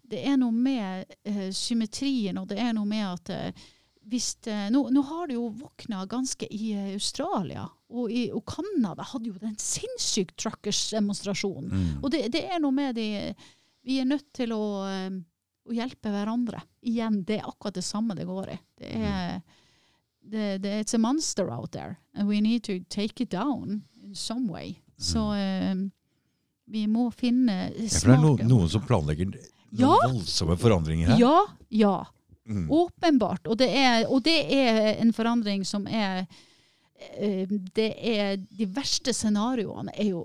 Det 0.01 0.21
er 0.25 0.37
noe 0.41 0.55
med 0.55 1.11
eh, 1.23 1.49
symmetrien, 1.53 2.37
og 2.41 2.47
det 2.49 2.59
er 2.61 2.73
noe 2.73 2.87
med 2.89 3.05
at 3.07 3.29
eh, 3.35 3.67
hvis 4.09 4.35
det, 4.45 4.55
nå, 4.73 4.87
nå 4.89 5.01
har 5.05 5.27
det 5.29 5.35
jo 5.37 5.49
våkna 5.53 6.05
ganske 6.09 6.47
i 6.49 6.71
eh, 6.73 6.93
Australia, 6.95 7.67
og, 7.89 8.11
i, 8.11 8.29
og 8.33 8.43
Canada 8.49 9.05
hadde 9.05 9.29
jo 9.29 9.37
den 9.41 9.55
sinnssykt 9.61 10.37
truckers-demonstrasjonen. 10.41 11.69
Mm. 11.69 11.91
Og 12.01 12.09
det, 12.13 12.23
det 12.33 12.45
er 12.49 12.61
noe 12.63 12.75
med 12.75 12.97
de 12.97 13.09
Vi 13.85 13.95
er 14.01 14.05
nødt 14.05 14.27
til 14.35 14.51
å, 14.53 14.63
eh, 14.89 15.13
å 15.65 15.73
hjelpe 15.73 16.11
hverandre. 16.13 16.61
Igjen, 16.85 17.23
det 17.25 17.39
er 17.39 17.47
akkurat 17.47 17.77
det 17.77 17.85
samme 17.85 18.17
det 18.17 18.27
går 18.29 18.51
i. 18.53 18.57
Det 18.81 18.89
er, 18.97 19.39
det, 20.19 20.49
det, 20.63 20.73
it's 20.83 20.95
a 20.95 20.99
monster 21.01 21.49
out 21.49 21.71
there, 21.71 21.97
and 22.13 22.27
we 22.27 22.41
need 22.41 22.63
to 22.63 22.79
take 22.89 23.23
it 23.23 23.31
down 23.31 23.83
in 24.03 24.15
some 24.15 24.51
way. 24.51 24.75
Så 24.97 25.31
eh, 25.33 25.75
vi 26.69 26.85
må 26.87 27.07
finne 27.15 27.55
Ja, 27.75 27.87
for 27.99 28.11
det 28.11 28.15
er 28.17 28.21
no, 28.23 28.35
noen 28.49 28.69
som 28.71 28.83
planlegger 28.87 29.29
noen 29.31 29.49
Ja. 29.79 29.91
voldsomme 30.05 30.55
forandringer 30.57 31.11
her. 31.13 31.19
Ja, 31.21 31.39
ja. 31.69 31.95
Mm. 32.49 32.65
Åpenbart. 32.73 33.45
Og 33.47 33.57
det, 33.61 33.67
er, 33.77 34.07
og 34.09 34.23
det 34.25 34.37
er 34.55 34.95
en 35.03 35.11
forandring 35.13 35.61
som 35.69 35.83
er 35.85 36.23
eh, 37.19 37.45
Det 37.49 37.91
er 38.01 38.37
De 38.41 38.65
verste 38.73 39.13
scenarioene 39.13 39.93
er 39.93 40.09
jo 40.15 40.23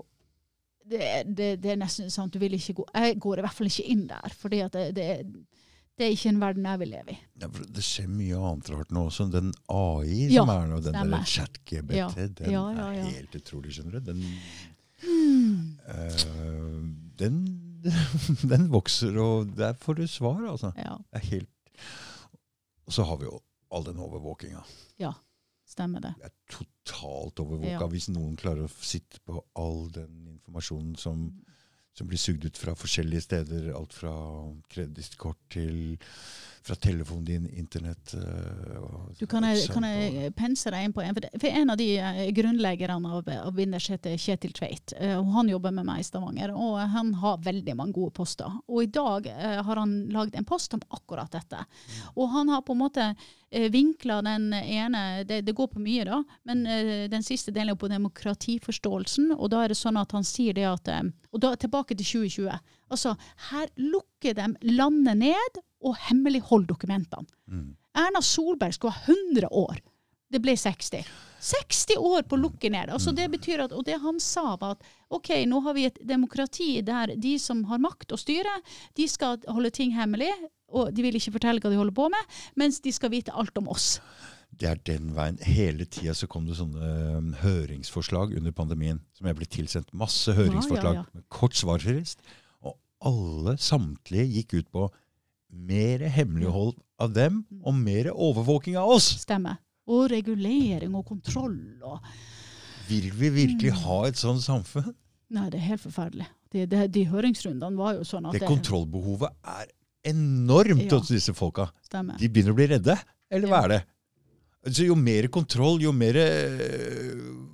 det, 0.89 1.01
det, 1.37 1.51
det 1.61 1.71
er 1.73 1.77
nesten 1.81 2.09
sånn 2.13 2.27
at 2.29 2.33
du 2.33 2.39
vil 2.41 2.53
ikke 2.57 2.75
gå 2.77 2.83
Jeg 2.93 3.15
går 3.21 3.39
i 3.39 3.45
hvert 3.45 3.57
fall 3.57 3.69
ikke 3.69 3.85
inn 3.93 4.03
der, 4.09 4.33
For 4.37 4.53
det, 4.53 4.67
det, 4.97 5.05
det 5.97 6.05
er 6.07 6.11
ikke 6.13 6.29
en 6.33 6.41
verden 6.41 6.65
jeg 6.67 6.79
vil 6.81 6.89
leve 6.91 7.13
i. 7.13 7.17
Ja, 7.41 7.47
det 7.77 7.83
skjer 7.85 8.09
mye 8.11 8.37
annet 8.49 8.69
rart 8.73 8.89
nå 8.93 9.05
også. 9.07 9.25
Den 9.31 9.53
AI 9.71 10.25
Ja, 10.33 10.41
som 10.43 10.51
er 10.51 10.65
nå, 10.67 10.79
den 10.83 10.97
stemmer. 10.97 11.21
der 11.21 11.29
chat-GBT, 11.31 12.49
Ja, 12.51 12.65
den 12.73 12.81
er 12.83 13.13
helt 13.15 13.37
utrolig, 13.39 13.71
skjønner 13.77 14.01
du. 14.01 14.11
Den, 14.11 14.25
Eh, 15.05 16.79
den, 17.19 17.41
den 18.51 18.69
vokser, 18.73 19.17
og 19.21 19.51
der 19.57 19.75
får 19.79 19.99
du 19.99 20.07
svar, 20.09 20.41
altså. 20.49 20.73
Ja, 20.79 20.97
Det 21.11 21.21
er 21.21 21.29
helt 21.35 21.51
Og 22.85 22.93
så 22.93 23.05
har 23.07 23.17
vi 23.21 23.25
jo 23.29 23.39
all 23.73 23.85
den 23.87 23.99
overvåkinga. 23.99 24.63
stemmer 25.65 25.99
det. 26.03 26.13
Det 26.21 26.29
er 26.29 26.35
totalt 26.51 27.41
overvåka. 27.41 27.81
Ja. 27.81 27.89
Hvis 27.91 28.09
noen 28.13 28.37
klarer 28.39 28.67
å 28.67 28.71
sitte 28.71 29.19
på 29.25 29.39
all 29.57 29.89
den 29.95 30.27
informasjonen 30.35 30.95
som, 31.01 31.25
som 31.97 32.07
blir 32.09 32.21
sugd 32.21 32.45
ut 32.45 32.59
fra 32.59 32.75
forskjellige 32.77 33.25
steder, 33.25 33.71
alt 33.75 33.95
fra 33.97 34.13
kredittkort 34.71 35.41
til 35.49 35.97
fra 36.65 36.75
telefonen 36.75 37.25
din, 37.25 37.49
internett 37.49 38.13
eh, 38.13 38.77
og- 38.81 39.15
Du 39.19 39.27
kan 39.27 39.43
jeg, 39.43 39.67
kan 39.69 39.83
jeg 39.83 40.31
pense 40.35 40.71
deg 40.73 40.85
inn 40.85 40.93
på 40.93 41.03
en, 41.03 41.13
for, 41.13 41.21
det, 41.21 41.29
for 41.39 41.47
en 41.47 41.69
av 41.69 41.77
de 41.77 41.87
eh, 41.99 42.31
grunnleggerne 42.33 43.11
av, 43.17 43.29
av 43.29 43.53
Binders 43.53 43.89
heter 43.93 44.17
Kjetil 44.17 44.53
Tveit. 44.57 44.93
eh, 44.97 45.13
og 45.19 45.29
Han 45.35 45.51
jobber 45.51 45.71
med 45.71 45.85
meg 45.85 46.01
i 46.01 46.07
Stavanger, 46.07 46.55
og 46.55 46.79
han 46.89 47.13
har 47.21 47.37
veldig 47.45 47.75
mange 47.77 47.93
gode 47.93 48.15
poster. 48.17 48.49
Og 48.67 48.81
i 48.83 48.89
dag 48.89 49.29
har 49.29 49.75
han 49.77 49.93
lagd 50.09 50.35
en 50.35 50.45
post 50.45 50.73
om 50.73 50.81
akkurat 50.89 51.29
dette. 51.31 51.59
Og 52.15 52.29
han 52.33 52.49
har 52.49 52.63
på 52.65 52.73
en 52.73 52.81
måte 52.81 53.15
vinkla 53.71 54.21
den 54.25 54.49
ene 54.53 55.23
det, 55.23 55.43
det 55.45 55.53
går 55.55 55.69
på 55.71 55.79
mye, 55.79 56.03
da, 56.03 56.17
men 56.43 56.63
den 57.11 57.23
siste 57.23 57.53
delen 57.55 57.71
er 57.75 57.79
på 57.79 57.87
demokratiforståelsen. 57.87 59.35
Og 59.37 59.51
da 59.53 59.63
er 59.63 59.71
det 59.71 59.77
sånn 59.79 59.99
at 60.01 60.11
han 60.17 60.25
sier 60.27 60.57
det 60.57 60.65
at 60.65 60.89
Og 61.31 61.39
da 61.43 61.53
tilbake 61.55 61.95
til 61.95 62.25
2020. 62.25 62.59
Altså, 62.89 63.15
her 63.51 63.69
lukker 63.77 64.35
de 64.37 64.49
landet 64.75 65.17
ned 65.17 65.61
og 65.85 65.97
hemmeligholde 66.07 66.69
dokumentene. 66.71 67.27
Mm. 67.51 67.75
Erna 67.95 68.21
Solberg 68.25 68.75
skulle 68.75 68.95
ha 68.95 69.13
100 69.13 69.51
år. 69.51 69.79
Det 70.33 70.41
ble 70.41 70.55
60. 70.57 71.05
60 71.45 71.99
år 72.01 72.25
på 72.25 72.37
å 72.37 72.41
lukke 72.41 72.71
ned. 72.73 72.89
Altså 72.89 73.13
det 73.15 73.27
betyr 73.31 73.67
at, 73.67 73.73
og 73.75 73.85
det 73.87 73.99
han 74.01 74.17
sa, 74.23 74.55
var 74.59 74.75
at 74.75 74.87
OK, 75.13 75.31
nå 75.47 75.61
har 75.67 75.75
vi 75.77 75.85
et 75.87 75.99
demokrati 76.01 76.79
der 76.85 77.13
de 77.21 77.35
som 77.41 77.61
har 77.69 77.81
makt 77.83 78.15
og 78.15 78.21
styre, 78.21 78.55
de 78.97 79.05
skal 79.09 79.37
holde 79.45 79.71
ting 79.75 79.93
hemmelig, 79.95 80.31
og 80.73 80.89
de 80.95 81.05
vil 81.05 81.19
ikke 81.19 81.35
fortelle 81.37 81.61
hva 81.61 81.71
de 81.71 81.77
holder 81.79 81.95
på 81.95 82.07
med, 82.11 82.39
mens 82.57 82.81
de 82.83 82.93
skal 82.95 83.13
vite 83.13 83.35
alt 83.37 83.55
om 83.61 83.69
oss. 83.71 83.99
Det 84.55 84.67
er 84.69 84.81
den 84.87 85.11
veien. 85.15 85.37
Hele 85.43 85.85
tida 85.85 86.15
så 86.15 86.27
kom 86.31 86.47
det 86.47 86.57
sånne 86.57 86.89
um, 87.19 87.31
høringsforslag 87.41 88.35
under 88.39 88.53
pandemien. 88.55 89.01
Som 89.17 89.27
jeg 89.27 89.37
ble 89.37 89.47
tilsendt 89.51 89.91
masse 89.97 90.31
høringsforslag 90.35 91.01
ja. 91.01 91.05
med 91.11 91.25
kort 91.33 91.57
svarfrist. 91.59 92.23
Og 92.63 92.77
alle, 93.05 93.57
samtlige, 93.61 94.29
gikk 94.39 94.55
ut 94.61 94.71
på 94.71 94.87
mer 95.55 95.99
hemmelighold 96.11 96.75
av 96.99 97.13
dem 97.15 97.45
og 97.63 97.73
mer 97.75 98.11
overvåking 98.13 98.77
av 98.77 98.89
oss. 98.97 99.07
Stemmer. 99.25 99.57
Og 99.87 100.09
regulering 100.11 100.95
og 100.97 101.05
kontroll 101.05 101.57
og 101.85 101.99
Vil 102.87 103.09
vi 103.17 103.29
virkelig 103.33 103.71
Mm. 103.73 103.79
ha 103.83 104.03
et 104.05 104.15
sånt 104.15 104.41
samfunn? 104.43 104.93
Nei, 105.29 105.49
det 105.49 105.57
er 105.59 105.65
helt 105.71 105.81
forferdelig. 105.81 106.27
De, 106.51 106.65
de, 106.69 106.87
de 106.87 107.03
høringsrundene 107.09 107.75
var 107.75 107.95
jo 107.95 108.03
sånn 108.05 108.27
at 108.27 108.33
Det 108.37 108.41
kontrollbehovet 108.47 109.31
er 109.43 109.65
enormt 110.05 110.85
Ja. 110.91 110.99
hos 110.99 111.07
disse 111.09 111.33
folka. 111.33 111.71
Stemmer. 111.83 112.17
De 112.19 112.29
begynner 112.29 112.53
å 112.53 112.55
bli 112.55 112.67
redde. 112.67 112.95
Eller 113.31 113.47
hva 113.47 113.61
Ja. 113.61 113.63
er 113.63 113.67
det? 113.69 113.83
Altså, 114.67 114.85
jo 114.85 114.95
mer 114.95 115.27
kontroll, 115.29 115.79
jo 115.81 115.91
mer 115.91 116.13
øh, 116.13 117.47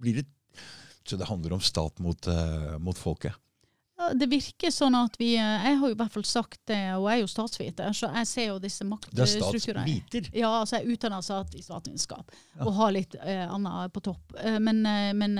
blir 0.00 0.14
det 0.20 0.26
Så 1.06 1.16
det 1.18 1.26
handler 1.26 1.54
om 1.54 1.60
stat 1.60 1.98
mot, 1.98 2.20
øh, 2.28 2.78
mot 2.80 2.96
folket. 2.96 3.32
Det 4.16 4.26
virker 4.30 4.72
sånn 4.72 4.96
at 4.96 5.16
vi 5.20 5.34
eh, 5.36 5.66
Jeg 5.66 5.78
har 5.80 5.90
jo 5.90 5.94
i 5.94 5.98
hvert 5.98 6.14
fall 6.14 6.26
sagt 6.28 6.60
det, 6.70 6.80
og 6.96 7.08
jeg 7.10 7.18
er 7.18 7.22
jo 7.22 7.30
statsviter, 7.30 7.92
så 7.96 8.10
jeg 8.16 8.28
ser 8.30 8.46
jo 8.48 8.58
disse 8.62 8.86
maktstrukturene. 8.88 9.84
statsviter. 9.84 10.30
Ja, 10.32 10.52
altså 10.62 10.80
jeg 10.80 10.94
utdanner 10.96 11.20
utdanna 11.20 11.54
i 11.54 11.62
statsvitenskap 11.62 12.32
og 12.60 12.72
har 12.76 12.94
litt 12.94 13.16
eh, 13.20 13.44
annet 13.46 13.92
på 13.92 14.02
topp. 14.10 14.36
Eh, 14.40 14.58
men, 14.62 14.84
eh, 14.86 15.12
men 15.16 15.36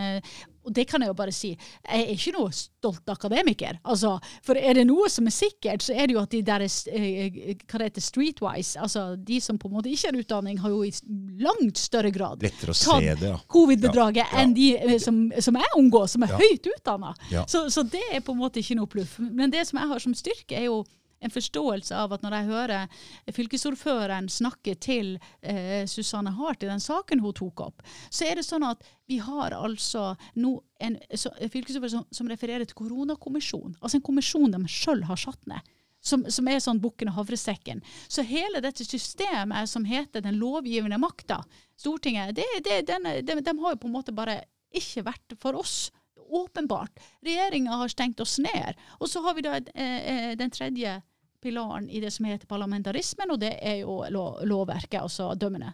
og 0.64 0.74
det 0.76 0.84
kan 0.90 1.00
jeg 1.02 1.08
jo 1.08 1.16
bare 1.16 1.32
si. 1.32 1.50
Jeg 1.54 2.02
er 2.04 2.12
ikke 2.14 2.32
noe 2.36 2.50
stolt 2.54 3.08
akademiker. 3.12 3.78
Altså, 3.84 4.16
for 4.46 4.58
er 4.60 4.74
det 4.76 4.86
noe 4.88 5.08
som 5.12 5.26
er 5.30 5.34
sikkert, 5.34 5.82
så 5.84 5.94
er 5.96 6.06
det 6.10 6.16
jo 6.16 6.20
at 6.22 6.30
de 6.34 6.42
der 6.46 6.64
eh, 6.66 7.56
hva 7.64 7.80
det 7.80 7.88
heter, 7.90 8.04
streetwise, 8.04 8.80
altså 8.80 9.16
de 9.16 9.40
som 9.40 9.58
på 9.60 9.70
en 9.70 9.76
måte 9.78 9.90
ikke 9.92 10.10
har 10.10 10.20
utdanning, 10.20 10.60
har 10.60 10.70
jo 10.74 10.82
i 10.84 10.92
langt 11.40 11.78
større 11.80 12.10
grad 12.12 12.44
tatt 12.44 13.22
ja. 13.24 13.34
covid-bedraget 13.50 14.20
Ja, 14.20 14.28
enn 14.42 14.52
de 14.56 14.72
eh, 14.76 14.96
som, 15.02 15.22
som 15.40 15.56
jeg 15.56 15.74
omgås, 15.78 16.16
som 16.16 16.24
er 16.26 16.34
Ja. 16.34 16.38
høyt 16.38 16.66
utdanna. 16.76 17.14
Så, 17.48 17.64
så 17.72 17.82
det 17.82 18.02
er 18.12 18.20
på 18.20 18.32
en 18.36 18.38
måte 18.42 18.60
ikke 18.60 18.76
noe 18.78 18.86
pluff. 18.90 19.16
Men 19.18 19.50
det 19.50 19.64
som 19.68 19.80
jeg 19.80 19.88
har 19.90 20.02
som 20.02 20.14
styrke, 20.14 20.56
er 20.56 20.68
jo 20.68 20.82
en 21.20 21.32
forståelse 21.32 21.96
av 21.96 22.14
at 22.14 22.22
når 22.24 22.36
jeg 22.36 22.48
hører 22.48 23.00
fylkesordføreren 23.36 24.28
snakke 24.32 24.74
til 24.80 25.16
eh, 25.40 25.84
Susanne 25.90 26.32
Hart 26.36 26.64
i 26.64 26.70
den 26.70 26.80
saken 26.80 27.20
hun 27.20 27.36
tok 27.36 27.64
opp, 27.66 27.84
så 28.08 28.28
er 28.28 28.40
det 28.40 28.46
sånn 28.46 28.64
at 28.66 28.84
vi 29.10 29.20
har 29.22 29.54
altså 29.56 30.14
nå 30.40 30.56
en 30.80 30.96
så, 31.12 31.32
fylkesordfører 31.36 31.92
som, 31.92 32.06
som 32.14 32.30
refererer 32.30 32.64
til 32.68 32.78
koronakommisjonen. 32.78 33.76
Altså 33.80 33.98
en 33.98 34.06
kommisjon 34.06 34.54
de 34.54 34.62
sjøl 34.70 35.04
har 35.10 35.20
satt 35.20 35.44
ned. 35.50 35.76
Som, 36.00 36.22
som 36.32 36.46
er 36.48 36.62
sånn 36.64 36.78
bukken 36.80 37.10
og 37.10 37.18
havresekken. 37.18 37.82
Så 38.08 38.22
hele 38.24 38.62
dette 38.64 38.86
systemet 38.88 39.68
som 39.68 39.84
heter 39.84 40.22
den 40.24 40.38
lovgivende 40.40 40.96
makta, 40.96 41.42
Stortinget, 41.76 42.32
det, 42.38 42.46
det, 42.64 42.78
den, 42.88 43.04
de, 43.20 43.36
de 43.44 43.52
har 43.58 43.74
jo 43.74 43.80
på 43.82 43.90
en 43.90 43.92
måte 43.98 44.14
bare 44.16 44.38
ikke 44.72 45.04
vært 45.04 45.36
for 45.42 45.60
oss. 45.60 45.90
Åpenbart. 46.30 46.96
Regjeringa 47.26 47.76
har 47.82 47.92
stengt 47.92 48.20
oss 48.22 48.38
ned. 48.38 48.80
Og 48.96 49.10
så 49.10 49.20
har 49.24 49.36
vi 49.36 49.44
da 49.44 49.58
eh, 49.74 50.32
den 50.38 50.52
tredje 50.54 51.00
pilaren 51.42 51.88
i 51.90 52.00
det 52.00 52.10
som 52.14 52.28
heter 52.28 52.46
parlamentarismen, 52.50 53.30
og 53.30 53.40
det 53.40 53.56
er 53.62 53.82
jo 53.82 54.02
lov, 54.10 54.40
lovverket, 54.46 55.00
altså 55.02 55.32
dømmende. 55.34 55.72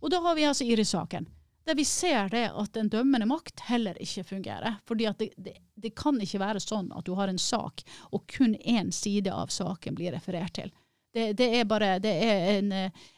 Og 0.00 0.10
da 0.12 0.20
har 0.20 0.36
vi 0.36 0.44
altså 0.44 0.64
Iris-saken, 0.64 1.26
der 1.64 1.74
vi 1.74 1.84
ser 1.88 2.28
det 2.28 2.44
at 2.52 2.72
den 2.76 2.90
dømmende 2.92 3.26
makt 3.26 3.60
heller 3.70 3.96
ikke 4.02 4.24
fungerer. 4.24 4.80
Fordi 4.86 5.08
det, 5.18 5.30
det, 5.36 5.56
det 5.74 5.94
kan 5.96 6.20
ikke 6.20 6.42
være 6.42 6.60
sånn 6.60 6.90
at 6.92 7.06
du 7.06 7.14
har 7.16 7.32
en 7.32 7.40
sak, 7.40 7.84
og 8.12 8.26
kun 8.36 8.56
én 8.60 8.92
side 8.92 9.32
av 9.32 9.52
saken 9.52 9.96
blir 9.96 10.12
referert 10.12 10.58
til. 10.60 10.74
Det, 11.14 11.32
det 11.38 11.48
er 11.60 11.64
bare 11.70 11.96
det 12.02 12.12
er 12.26 12.58
en, 12.58 12.72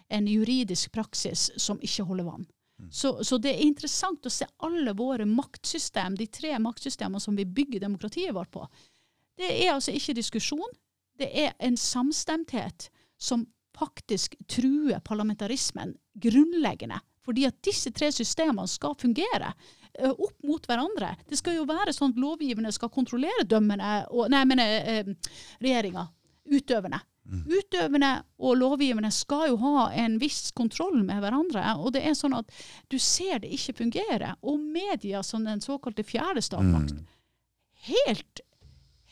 en 0.09 0.28
juridisk 0.28 0.92
praksis 0.92 1.49
som 1.57 1.80
ikke 1.82 2.05
holder 2.07 2.28
vann. 2.28 2.47
Så, 2.92 3.24
så 3.24 3.38
det 3.40 3.55
er 3.55 3.64
interessant 3.64 4.26
å 4.28 4.32
se 4.32 4.47
alle 4.62 4.92
våre 4.97 5.24
maktsystem, 5.24 6.14
de 6.14 6.26
tre 6.28 6.59
maktsystemene 6.61 7.20
som 7.20 7.36
vi 7.36 7.49
bygger 7.49 7.80
demokratiet 7.80 8.34
vårt 8.36 8.53
på. 8.53 8.66
Det 9.36 9.49
er 9.49 9.72
altså 9.72 9.94
ikke 9.97 10.16
diskusjon, 10.16 10.76
det 11.21 11.31
er 11.33 11.55
en 11.59 11.77
samstemthet 11.81 12.91
som 13.19 13.47
faktisk 13.77 14.37
truer 14.49 15.01
parlamentarismen 15.05 15.95
grunnleggende. 16.14 17.01
Fordi 17.27 17.47
at 17.49 17.59
disse 17.67 17.91
tre 17.91 18.12
systemene 18.14 18.69
skal 18.71 18.95
fungere 19.01 19.51
eh, 19.99 20.12
opp 20.12 20.37
mot 20.47 20.69
hverandre. 20.69 21.14
Det 21.29 21.41
skal 21.41 21.59
jo 21.59 21.67
være 21.69 21.95
sånn 21.95 22.14
at 22.14 22.23
lovgivende 22.23 22.73
skal 22.73 22.93
kontrollere 22.95 23.49
dømmerne, 23.49 24.07
og, 24.12 24.31
nei, 24.33 24.45
mener 24.49 24.79
eh, 24.95 25.12
regjeringa, 25.64 26.07
utøverne. 26.53 27.03
Utøvende 27.27 28.12
og 28.39 28.55
lovgivende 28.61 29.11
skal 29.11 29.49
jo 29.51 29.57
ha 29.64 29.89
en 29.99 30.14
viss 30.23 30.53
kontroll 30.55 31.01
med 31.03 31.19
hverandre. 31.25 31.64
Og 31.83 31.97
det 31.97 32.05
er 32.07 32.14
sånn 32.14 32.37
at 32.39 32.53
du 32.93 32.99
ser 33.03 33.41
det 33.43 33.51
ikke 33.57 33.81
fungere. 33.83 34.37
Og 34.47 34.61
media 34.61 35.25
som 35.27 35.47
den 35.47 35.62
såkalte 35.64 36.07
fjerde 36.07 36.45
statsmakt, 36.45 36.95
helt, 37.89 38.45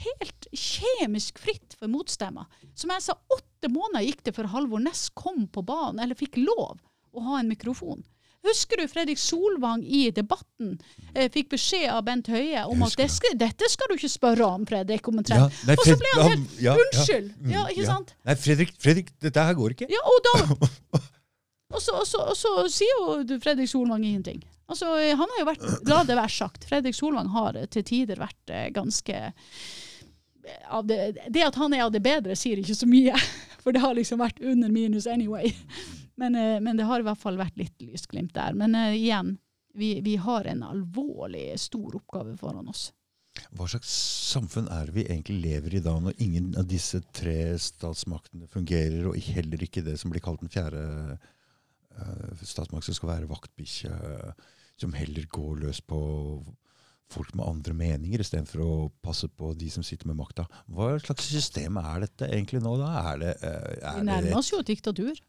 helt 0.04 0.48
kjemisk 0.52 1.38
fritt 1.42 1.76
for 1.78 1.90
motstemmer. 1.92 2.48
Som 2.78 2.92
jeg 2.94 3.04
sa, 3.06 3.16
åtte 3.32 3.70
måneder 3.72 4.06
gikk 4.06 4.24
det 4.26 4.34
før 4.36 4.50
Halvor 4.54 4.82
Næss 4.84 5.08
kom 5.16 5.46
på 5.52 5.64
banen, 5.66 6.02
eller 6.04 6.18
fikk 6.18 6.38
lov 6.42 6.78
å 7.14 7.24
ha 7.28 7.40
en 7.40 7.50
mikrofon. 7.50 8.02
Husker 8.44 8.76
du 8.76 8.88
Fredrik 8.92 9.16
Solvang 9.16 9.80
i 9.88 10.10
Debatten 10.12 10.74
eh, 11.14 11.30
fikk 11.32 11.54
beskjed 11.54 11.86
av 11.88 12.02
Bent 12.04 12.28
Høie 12.28 12.66
om 12.68 12.82
at 12.84 12.92
det 13.00 13.06
skal, 13.08 13.38
dette 13.40 13.70
skal 13.72 13.88
du 13.88 13.94
ikke 13.96 14.10
spørre 14.12 14.48
om, 14.58 14.66
Fredrik, 14.68 15.08
omtrent. 15.08 15.48
Ja, 15.48 15.64
nei, 15.70 15.76
Og 15.80 15.88
så 15.88 15.96
ble 16.02 16.10
han 16.18 16.28
helt 16.28 16.58
ja, 16.58 16.74
ja, 16.74 16.74
Unnskyld! 16.82 17.30
Ja, 17.48 17.54
Ja, 17.54 17.62
ikke 17.72 17.86
sant? 17.88 18.12
Nei, 18.28 18.36
Fredrik, 18.42 18.74
Fredrik, 18.84 19.14
dette 19.24 19.46
her 19.48 19.56
går 19.56 19.76
ikke. 19.78 19.88
Ja, 19.92 20.02
og 20.04 20.20
da 20.28 20.34
Og 21.74 21.80
så, 21.82 21.94
og 21.96 22.04
så, 22.06 22.20
og 22.30 22.36
så 22.38 22.50
sier 22.70 22.92
jo 23.00 23.16
du 23.26 23.38
Fredrik 23.42 23.66
Solvang 23.70 24.04
ingenting. 24.04 24.44
Altså, 24.70 24.92
eh, 25.00 25.16
han 25.16 25.32
har 25.32 25.40
jo 25.40 25.48
vært, 25.48 25.64
La 25.88 26.02
det 26.06 26.16
være 26.16 26.32
sagt, 26.32 26.68
Fredrik 26.68 26.96
Solvang 26.96 27.32
har 27.34 27.58
eh, 27.58 27.66
til 27.72 27.84
tider 27.88 28.20
vært 28.20 28.52
eh, 28.52 28.68
ganske 28.76 29.24
det, 30.84 30.98
det 31.32 31.44
at 31.46 31.58
han 31.60 31.74
er 31.74 31.86
av 31.86 31.92
det 31.94 32.02
bedre, 32.04 32.36
sier 32.36 32.60
ikke 32.60 32.76
så 32.76 32.88
mye. 32.88 33.18
For 33.64 33.72
det 33.72 33.80
har 33.80 33.96
liksom 33.96 34.20
vært 34.20 34.42
under 34.44 34.72
minus 34.72 35.06
anyway. 35.08 35.54
Men, 36.20 36.34
eh, 36.34 36.60
men 36.60 36.76
det 36.76 36.88
har 36.88 37.00
i 37.00 37.06
hvert 37.06 37.20
fall 37.20 37.40
vært 37.40 37.56
litt 37.58 37.80
lysglimt 37.82 38.34
der. 38.36 38.54
Men 38.58 38.76
uh, 38.76 38.92
igjen, 38.94 39.36
vi, 39.74 39.96
vi 40.04 40.18
har 40.20 40.46
en 40.50 40.62
alvorlig 40.66 41.54
stor 41.60 41.96
oppgave 41.98 42.36
foran 42.38 42.68
oss. 42.70 42.90
Hva 43.56 43.66
slags 43.66 43.90
samfunn 44.30 44.68
er 44.70 44.86
det 44.86 44.94
vi 44.94 45.06
egentlig 45.08 45.40
lever 45.42 45.74
i 45.74 45.82
da, 45.82 45.96
når 45.98 46.20
ingen 46.22 46.52
av 46.60 46.68
disse 46.70 47.00
tre 47.16 47.56
statsmaktene 47.58 48.46
fungerer, 48.52 49.08
og 49.10 49.18
heller 49.34 49.64
ikke 49.66 49.82
det 49.86 49.96
som 49.98 50.12
blir 50.12 50.22
kalt 50.22 50.44
den 50.44 50.52
fjerde 50.54 50.84
uh, 51.98 52.44
statsmakt, 52.44 52.86
som 52.86 52.94
skal 52.94 53.16
være 53.16 53.30
vaktbikkje, 53.32 53.96
som 54.78 54.94
heller 54.94 55.26
går 55.30 55.64
løs 55.64 55.80
på 55.82 55.98
folk 57.12 57.34
med 57.36 57.46
andre 57.46 57.74
meninger, 57.76 58.22
istedenfor 58.24 58.62
å 58.64 58.72
passe 59.04 59.28
på 59.28 59.52
de 59.58 59.68
som 59.70 59.84
sitter 59.86 60.08
med 60.10 60.18
makta. 60.18 60.46
Hva 60.72 60.94
slags 61.02 61.28
system 61.30 61.78
er 61.82 62.06
dette 62.06 62.30
egentlig 62.30 62.62
nå, 62.64 62.74
da? 62.80 62.90
Er 63.12 63.20
det, 63.22 63.34
eh, 63.42 63.68
Vi 63.74 63.84
er 63.90 64.00
det 64.00 64.08
nærmer 64.08 64.38
oss 64.40 64.50
jo 64.52 64.62
diktatur. 64.64 65.20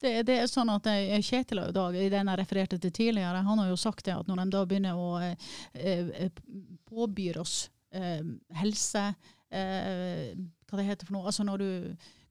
Det, 0.00 0.12
det 0.24 0.38
er 0.40 0.46
sånn 0.48 0.70
at 0.72 0.86
eh, 0.88 1.18
Kjetil 1.20 1.60
i 1.60 1.72
dag, 1.76 1.96
i 1.98 2.08
den 2.12 2.30
jeg 2.32 2.40
refererte 2.40 2.78
til 2.80 2.94
tidligere, 2.96 3.42
han 3.44 3.60
har 3.60 3.68
jo 3.68 3.76
sagt 3.80 4.06
det 4.06 4.16
at 4.16 4.30
når 4.30 4.44
de 4.44 4.46
da 4.54 4.62
begynner 4.68 4.96
å 4.96 5.10
eh, 5.20 5.50
eh, 5.74 6.30
påbyr 6.88 7.42
oss 7.42 7.66
eh, 7.92 8.22
helse 8.62 9.10
eh, 9.50 10.32
Hva 10.70 10.80
det 10.80 10.86
heter 10.88 11.08
for 11.08 11.18
noe? 11.18 11.28
Altså 11.28 11.44
når 11.44 11.60
du 11.60 11.70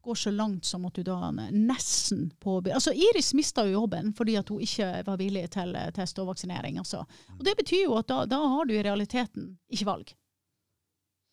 går 0.02 0.16
så 0.16 0.32
langt 0.32 0.66
som 0.66 0.86
at 0.88 0.96
du 0.96 1.04
da 1.04 1.32
nesten 1.32 2.30
påbyr 2.40 2.78
Altså 2.78 2.94
Iris 2.94 3.34
mista 3.34 3.66
jo 3.68 3.82
jobben 3.82 4.14
fordi 4.16 4.38
at 4.40 4.50
hun 4.50 4.64
ikke 4.64 4.88
var 5.06 5.20
villig 5.20 5.46
til 5.56 5.76
eh, 5.76 5.92
test 5.96 6.20
og 6.20 6.32
vaksinering. 6.32 6.80
Altså. 6.80 7.04
Og 7.38 7.44
det 7.46 7.56
betyr 7.60 7.84
jo 7.84 7.98
at 8.00 8.08
da, 8.08 8.24
da 8.30 8.40
har 8.56 8.66
du 8.66 8.74
i 8.78 8.84
realiteten 8.84 9.52
ikke 9.70 9.90
valg. 9.90 10.14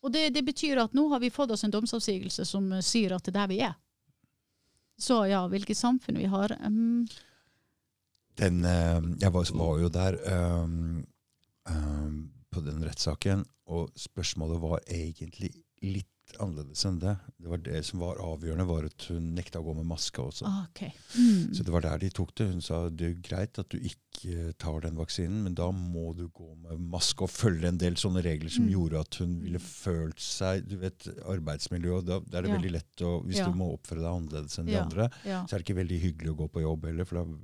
Og 0.03 0.13
det, 0.13 0.29
det 0.35 0.43
betyr 0.45 0.83
at 0.83 0.95
nå 0.95 1.07
har 1.13 1.23
vi 1.23 1.33
fått 1.33 1.51
oss 1.55 1.63
en 1.65 1.73
domsavsigelse 1.73 2.45
som 2.45 2.71
eh, 2.73 2.83
sier 2.85 3.15
at 3.15 3.25
det 3.25 3.33
er 3.33 3.39
der 3.39 3.51
vi 3.51 3.61
er. 3.69 3.77
Så 4.97 5.21
ja, 5.29 5.43
hvilket 5.47 5.77
samfunn 5.77 6.17
vi 6.17 6.25
har 6.25 6.55
um, 6.65 7.05
Den, 8.37 8.65
eh, 8.65 9.01
jeg 9.21 9.33
var, 9.33 9.51
var 9.53 9.79
jo 9.81 9.89
der 9.93 10.17
um, 10.33 11.05
um, 11.69 12.17
på 12.49 12.61
den 12.65 12.83
rettssaken, 12.85 13.45
og 13.69 13.91
spørsmålet 13.95 14.61
var 14.61 14.79
egentlig 14.87 15.51
litt 15.85 16.09
annerledes 16.39 16.85
enn 16.85 16.99
det. 16.99 17.17
Det 17.39 17.47
var 17.49 17.57
det 17.57 17.85
som 17.85 17.99
var 17.99 18.17
avgjørende, 18.17 18.65
var 18.67 18.85
at 18.85 19.05
hun 19.09 19.33
nekta 19.35 19.59
å 19.61 19.63
gå 19.63 19.75
med 19.77 19.85
maske 19.87 20.19
også. 20.21 20.43
ah, 20.45 20.65
OK. 20.69 20.81
Mm. 21.17 21.53
Så 21.55 21.63
det 21.63 21.71
var 21.73 21.81
der 21.81 21.97
de 21.99 22.09
tok 22.09 22.35
det. 22.35 22.47
Hun 22.51 22.61
sa 22.61 22.89
det 22.89 23.07
er 23.07 23.21
greit 23.21 23.57
at 23.59 23.69
du 23.69 23.77
ikke 23.79 24.53
tar 24.57 24.81
den 24.81 24.95
vaksinen, 24.97 25.43
men 25.43 25.53
da 25.55 25.69
må 25.71 26.15
du 26.17 26.27
gå 26.29 26.55
med 26.57 26.79
maske 26.91 27.21
og 27.23 27.29
følge 27.29 27.67
en 27.69 27.77
del 27.77 27.93
sånne 27.95 28.23
regler 28.25 28.49
som 28.49 28.65
Mm. 28.65 28.71
gjorde 28.73 28.99
at 28.99 29.15
hun 29.21 29.39
ville 29.41 29.59
følt 29.59 30.19
seg 30.19 30.67
Du 30.67 30.75
vet, 30.77 31.07
arbeidsmiljø, 31.25 32.01
da, 32.05 32.17
er 32.17 32.41
det 32.41 32.49
Ja. 32.51 32.57
veldig 32.57 32.71
lett 32.71 32.95
å 33.05 33.23
Hvis 33.23 33.37
Ja. 33.37 33.45
du 33.45 33.53
må 33.57 33.77
oppføre 33.77 34.01
deg 34.01 34.11
annerledes 34.11 34.57
enn 34.59 34.65
de 34.65 34.71
Ja. 34.73 34.83
andre, 34.83 35.09
så 35.23 35.53
er 35.53 35.57
det 35.59 35.65
ikke 35.65 35.81
veldig 35.85 36.01
hyggelig 36.01 36.29
å 36.33 36.37
gå 36.37 36.49
på 36.51 36.61
jobb 36.61 36.85
heller, 36.85 37.05
for 37.05 37.23
da 37.23 37.37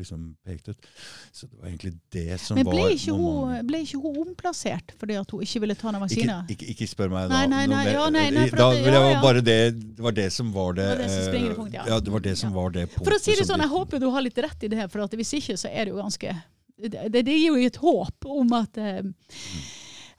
liksom 0.00 0.24
pekt 0.46 0.70
ut. 0.72 0.88
Så 1.32 1.46
det 1.48 1.58
var 1.58 1.68
egentlig 1.68 1.92
det 2.14 2.38
som 2.40 2.58
Men 2.58 2.66
var 2.68 2.74
ble 2.76 2.86
ikke, 2.94 3.14
noe 3.16 3.34
man- 3.44 3.56
hun, 3.56 3.66
ble 3.70 3.80
ikke 3.84 4.00
hun 4.02 4.18
omplassert 4.24 4.94
fordi 5.00 5.18
at 5.20 5.30
hun 5.34 5.44
ikke 5.46 5.62
ville 5.64 5.76
ta 5.78 5.92
den 5.92 6.06
ikke, 6.08 6.38
ikke, 6.54 6.68
ikke 6.74 6.88
spør 6.90 7.12
meg 7.12 7.28
da. 7.30 7.46
nei, 7.46 7.64
nei, 7.70 7.84
ja, 7.92 8.08
nei, 8.14 8.26
nei, 8.34 8.46
for 8.48 8.62
da 8.62 8.68
at 8.70 8.76
det- 8.78 8.84
vil 8.86 8.98
ja, 8.98 9.02
ja. 9.10 9.20
bare 9.22 9.40
det, 9.44 9.58
det 9.96 10.04
var 10.08 10.12
det 10.18 10.28
som 10.32 10.52
var 10.52 10.72
det 10.78 10.88
Det 10.88 10.98
var 10.98 11.04
det 11.04 11.24
som 11.24 11.34
eh, 11.34 11.72
ja. 11.74 11.84
ja. 11.88 12.00
det 12.00 12.12
var 12.14 12.20
det 12.28 12.36
som 12.38 12.52
var 12.54 12.70
det 12.70 12.86
punktet 12.88 13.04
For 13.10 13.18
å 13.18 13.20
si 13.22 13.34
det 13.38 13.46
sånn, 13.48 13.60
jeg 13.66 13.74
håper 13.74 14.00
du 14.00 14.10
har 14.10 14.22
litt 14.22 14.38
rett 14.38 14.62
i 14.64 14.68
det 14.68 14.78
her, 14.78 14.88
for 14.88 15.04
at 15.04 15.18
hvis 15.18 15.34
ikke 15.40 15.56
så 15.60 15.68
er 15.70 15.84
det 15.88 15.94
jo 15.94 16.00
ganske 16.02 16.34
Det, 16.78 17.10
det 17.10 17.26
gir 17.26 17.48
jo 17.50 17.56
et 17.66 17.76
håp 17.82 18.26
om 18.30 18.52
at 18.54 18.78
eh, 18.78 19.02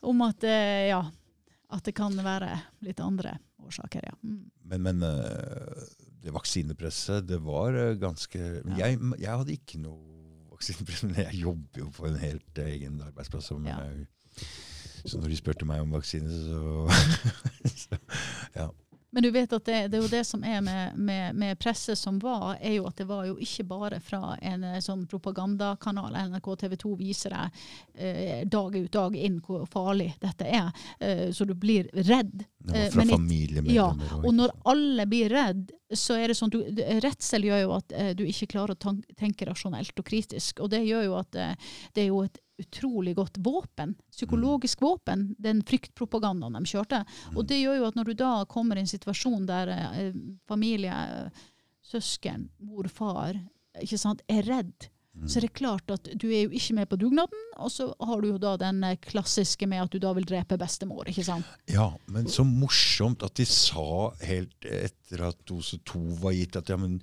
om 0.02 0.22
at 0.28 0.44
eh, 0.44 0.90
ja, 0.90 1.00
at 1.72 1.84
det 1.86 1.94
kan 1.96 2.16
være 2.16 2.50
litt 2.84 3.00
andre 3.00 3.38
årsaker, 3.64 4.02
ja. 4.04 4.16
Mm. 4.24 4.50
Men, 4.70 4.82
men 4.84 5.04
det 6.24 6.34
vaksinepresset, 6.36 7.28
det 7.30 7.40
var 7.46 7.76
eh, 7.80 7.94
ganske 8.02 8.40
Ja. 8.40 8.76
jeg, 8.86 9.00
jeg 9.20 9.38
hadde 9.44 9.54
ikke 9.56 9.80
noe 9.80 10.50
vaksinepress, 10.52 11.04
men 11.08 11.16
jeg 11.24 11.42
jobber 11.46 11.80
jo 11.86 11.90
på 11.96 12.06
en 12.10 12.20
helt 12.20 12.58
egen 12.66 13.02
arbeidsplass. 13.06 13.46
Så, 13.52 13.60
Ja. 13.66 13.78
jeg, 13.86 14.08
så 15.06 15.18
når 15.22 15.30
de 15.32 15.38
spurte 15.40 15.66
meg 15.66 15.80
om 15.82 15.92
vaksine, 15.96 16.30
så, 16.30 16.88
så 17.84 17.98
Ja. 18.56 18.68
Men 19.12 19.24
du 19.26 19.32
vet 19.34 19.54
at 19.58 19.66
det, 19.66 19.78
det 19.90 19.98
er 19.98 20.04
jo 20.04 20.10
det 20.12 20.22
som 20.28 20.44
er 20.46 20.60
med, 20.62 20.98
med, 20.98 21.36
med 21.36 21.58
presset 21.60 21.98
som 21.98 22.20
var, 22.22 22.58
er 22.62 22.76
jo 22.76 22.86
at 22.86 22.96
det 23.02 23.08
var 23.10 23.26
jo 23.26 23.38
ikke 23.42 23.64
bare 23.66 23.98
fra 24.06 24.36
en 24.46 24.64
eh, 24.64 24.80
sånn 24.86 25.08
propagandakanal. 25.10 26.14
NRK 26.30 26.50
TV 26.62 26.76
2 26.84 26.92
viser 27.00 27.34
deg 27.34 27.64
eh, 27.96 28.44
dag 28.46 28.76
ut 28.78 28.92
dag 28.94 29.16
inn 29.18 29.40
hvor 29.46 29.66
farlig 29.72 30.12
dette 30.22 30.46
er. 30.46 30.70
Eh, 31.00 31.32
så 31.34 31.46
du 31.50 31.56
blir 31.58 31.90
redd. 31.94 32.44
Det 32.60 32.74
var 32.74 32.80
Eh, 32.86 32.90
fra 32.92 33.02
i- 33.02 33.08
familiemedlemmer. 33.16 34.26
Og 34.26 34.34
når 34.36 34.52
alle 34.68 35.06
blir 35.10 35.30
redd, 35.34 35.72
så 35.96 36.14
er 36.20 36.28
det 36.30 36.36
sånn 36.38 36.52
du, 36.54 36.60
Redsel 37.02 37.48
gjør 37.48 37.62
jo 37.64 37.72
at 37.80 37.94
eh, 37.98 38.12
du 38.14 38.26
ikke 38.30 38.50
klarer 38.52 38.76
å 38.76 38.94
tenke 39.18 39.48
rasjonelt 39.50 39.98
og 39.98 40.06
kritisk. 40.06 40.60
Og 40.62 40.70
det 40.70 40.84
gjør 40.86 41.08
jo 41.08 41.16
at 41.18 41.36
eh, 41.40 41.56
det 41.96 42.04
er 42.04 42.12
jo 42.12 42.22
et 42.28 42.38
utrolig 42.60 43.16
godt 43.18 43.40
våpen. 43.46 43.96
Psykologisk 44.12 44.82
våpen. 44.84 45.30
Den 45.40 45.64
fryktpropagandaen 45.66 46.60
de 46.60 46.74
kjørte. 46.74 47.04
Og 47.36 47.46
det 47.50 47.62
gjør 47.62 47.80
jo 47.80 47.88
at 47.90 48.00
når 48.00 48.12
du 48.12 48.20
da 48.20 48.34
kommer 48.50 48.78
i 48.78 48.84
en 48.84 48.92
situasjon 48.92 49.48
der 49.50 49.74
eh, 49.76 50.20
familie, 50.50 50.94
eh, 50.94 51.48
søsken, 51.90 52.50
mor, 52.62 52.90
far 52.92 53.38
ikke 53.80 54.00
sant, 54.02 54.24
er 54.30 54.44
redd, 54.48 54.90
så 55.28 55.40
er 55.40 55.48
det 55.48 55.56
klart 55.58 55.92
at 55.92 56.06
du 56.22 56.28
er 56.30 56.46
jo 56.46 56.56
ikke 56.56 56.76
med 56.78 56.88
på 56.90 56.98
dugnaden. 57.00 57.46
Og 57.60 57.72
så 57.74 57.90
har 57.92 58.22
du 58.22 58.30
jo 58.30 58.40
da 58.42 58.54
den 58.62 58.84
eh, 58.88 59.00
klassiske 59.04 59.68
med 59.68 59.84
at 59.84 59.94
du 59.94 60.00
da 60.02 60.14
vil 60.16 60.28
drepe 60.28 60.58
bestemor. 60.60 61.10
ikke 61.10 61.26
sant? 61.28 61.48
Ja, 61.68 61.90
men 62.08 62.30
så 62.32 62.46
morsomt 62.48 63.26
at 63.28 63.36
de 63.40 63.48
sa 63.50 64.14
helt 64.24 64.70
etter 64.70 65.26
at 65.32 65.42
dose 65.50 65.82
to 65.88 66.02
var 66.22 66.38
gitt, 66.38 66.60
at 66.60 66.72
ja, 66.72 66.78
men 66.80 67.02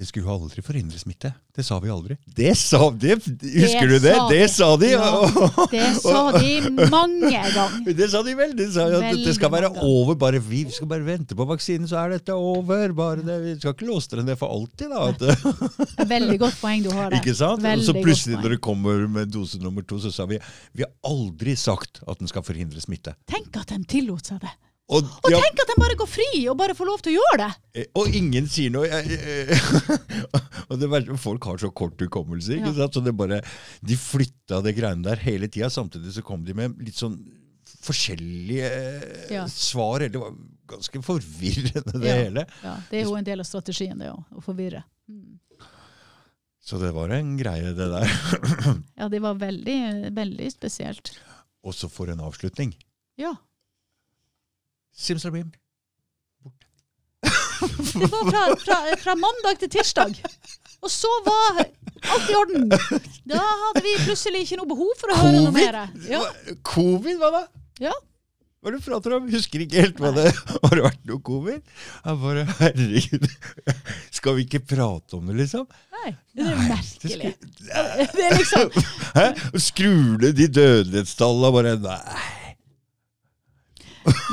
det 0.00 0.06
skulle 0.08 0.24
jo 0.24 0.32
aldri 0.32 0.62
forhindre 0.64 0.96
smitte. 0.96 1.28
Det 1.52 1.60
sa 1.66 1.76
vi 1.82 1.90
aldri. 1.92 2.14
Det 2.24 2.54
sa 2.56 2.86
de! 2.88 3.18
Husker 3.20 3.90
du 3.90 3.98
det? 4.00 4.14
Det 4.30 4.46
sa 4.48 4.68
de! 4.80 4.88
Ja, 4.94 5.66
Det 5.68 5.82
sa 5.98 6.22
de 6.38 6.52
mange 6.88 7.28
ganger. 7.28 7.90
Det 7.98 8.06
sa 8.08 8.22
de 8.24 8.32
vel. 8.38 8.54
De 8.56 8.68
sa 8.72 8.86
at 8.88 8.94
Veldig 9.04 9.26
det 9.26 9.34
skal 9.36 9.52
være 9.52 9.68
over. 9.84 10.16
bare 10.16 10.40
Vi 10.40 10.62
skal 10.72 10.88
bare 10.88 11.04
vente 11.04 11.36
på 11.36 11.44
vaksinen, 11.50 11.84
så 11.90 11.98
er 12.00 12.14
dette 12.16 12.32
over. 12.32 12.94
Bare 12.96 13.20
det. 13.26 13.36
Vi 13.44 13.52
skal 13.58 13.76
ikke 13.76 13.90
låse 13.90 14.08
dere 14.14 14.24
ned 14.30 14.40
for 14.40 14.48
alltid, 14.56 14.88
da. 14.88 16.06
Veldig 16.14 16.38
godt 16.46 16.56
poeng 16.62 16.86
du 16.86 16.90
har 16.96 17.12
der. 17.12 17.20
ikke 17.20 17.36
sant? 17.36 17.60
Veldig 17.66 17.90
så 17.90 17.96
plutselig, 18.00 18.40
når 18.40 18.56
det 18.56 18.60
kommer 18.64 19.04
med 19.20 19.28
dose 19.36 19.60
nummer 19.60 19.84
to, 19.84 20.00
så 20.00 20.14
sa 20.16 20.24
vi 20.30 20.40
vi 20.72 20.86
har 20.86 20.94
aldri 21.04 21.58
sagt 21.60 22.00
at 22.08 22.24
den 22.24 22.30
skal 22.30 22.46
forhindre 22.46 22.80
smitte. 22.80 23.12
Tenk 23.28 23.60
at 23.60 23.68
de 23.74 23.82
tillot 23.84 24.32
seg 24.32 24.40
det. 24.46 24.56
Og, 24.90 25.04
Og 25.22 25.30
ja, 25.30 25.38
tenk 25.38 25.60
at 25.62 25.68
de 25.70 25.74
bare 25.78 25.94
går 26.00 26.08
fri 26.10 26.28
og 26.50 26.56
bare 26.58 26.74
får 26.74 26.88
lov 26.88 27.02
til 27.04 27.12
å 27.14 27.20
gjøre 27.20 27.36
det! 27.44 27.50
Eh, 27.78 27.84
Og 27.94 28.08
ingen 28.18 28.48
sier 28.50 28.72
noe. 28.74 28.88
Jeg- 28.90 29.06
jeg- 29.14 29.98
og 30.70 30.80
det 30.80 30.88
verste, 30.90 31.16
Folk 31.22 31.44
har 31.46 31.58
så 31.62 31.70
kort 31.70 32.00
hukommelse. 32.02 32.56
ikke 32.58 32.72
Ja. 32.72 32.78
sant? 32.80 32.94
Så 32.98 33.04
det 33.04 33.14
bare, 33.16 33.38
De 33.86 33.94
flytta 33.96 34.58
det 34.66 34.74
greiene 34.76 35.02
der 35.06 35.16
hele 35.22 35.46
tida. 35.48 35.70
Samtidig 35.70 36.10
så 36.16 36.24
kom 36.26 36.42
de 36.44 36.54
med 36.58 36.74
litt 36.82 36.98
sånn 36.98 37.14
forskjellige 37.86 38.66
eh, 38.66 39.34
Ja. 39.36 39.44
svar. 39.46 40.02
Det 40.10 40.18
var 40.18 40.34
ganske 40.66 41.02
forvirrende, 41.06 41.94
det 42.00 42.10
hele. 42.24 42.44
Ja, 42.64 42.74
det 42.90 42.98
er 43.00 43.04
jo 43.06 43.14
en 43.16 43.24
del 43.24 43.40
av 43.40 43.46
strategien, 43.46 43.98
det 43.98 44.10
òg. 44.10 44.24
Å 44.34 44.42
forvirre. 44.42 44.82
Mm. 45.08 45.38
Så 46.60 46.78
det 46.82 46.90
var 46.94 47.08
en 47.14 47.36
greie, 47.38 47.70
det 47.74 47.86
der. 47.94 48.10
Ja, 48.98 49.08
det 49.08 49.20
var 49.22 49.34
veldig, 49.40 50.10
veldig 50.14 50.50
spesielt. 50.52 51.14
Og 51.64 51.74
så 51.74 51.88
for 51.90 52.10
en 52.12 52.20
avslutning. 52.20 52.74
Ja. 53.18 53.32
Simsalabim. 55.00 55.50
Det 57.92 58.06
var 58.12 58.30
fra, 58.30 58.42
fra, 58.64 58.76
fra 59.02 59.14
mandag 59.20 59.58
til 59.60 59.70
tirsdag. 59.72 60.14
Og 60.80 60.90
så 60.92 61.08
var 61.26 61.60
alt 61.60 62.30
i 62.30 62.36
orden. 62.36 62.68
Da 63.28 63.40
hadde 63.40 63.82
vi 63.84 63.96
plutselig 64.04 64.44
ikke 64.46 64.60
noe 64.60 64.70
behov 64.70 64.92
for 65.00 65.12
å 65.12 65.18
høre 65.20 65.42
noe 65.44 65.52
mer. 65.52 65.82
Ja. 66.08 66.22
Covid, 66.64 67.18
hva 67.20 67.32
da? 67.34 67.42
Ja. 67.82 67.92
Hva 68.60 68.68
er 68.68 68.74
det 68.76 68.80
du 68.82 68.86
prater 68.90 69.14
om? 69.16 69.28
Husker 69.32 69.62
ikke 69.64 69.80
helt 69.86 70.00
hva 70.02 70.10
det 70.12 70.26
Har 70.66 70.74
det 70.76 70.82
vært 70.84 71.04
noe 71.08 71.22
covid? 71.24 71.60
Jeg 72.04 72.18
bare, 72.24 72.42
herregud. 72.58 73.28
Skal 74.12 74.36
vi 74.36 74.44
ikke 74.44 74.60
prate 74.74 75.16
om 75.16 75.30
det, 75.30 75.38
liksom? 75.38 75.64
Nei, 75.96 76.12
det 76.36 76.48
er 76.48 76.60
merkelig. 76.68 77.30
Det 77.40 78.10
Det 78.16 78.26
er 78.26 78.36
liksom 78.36 78.76
Hæ? 79.16 79.26
Skrur 79.68 80.20
ned 80.20 80.36
de 80.36 80.50
dødelighetstallene 80.60 81.54
bare 81.56 81.74
Nei. 81.88 82.28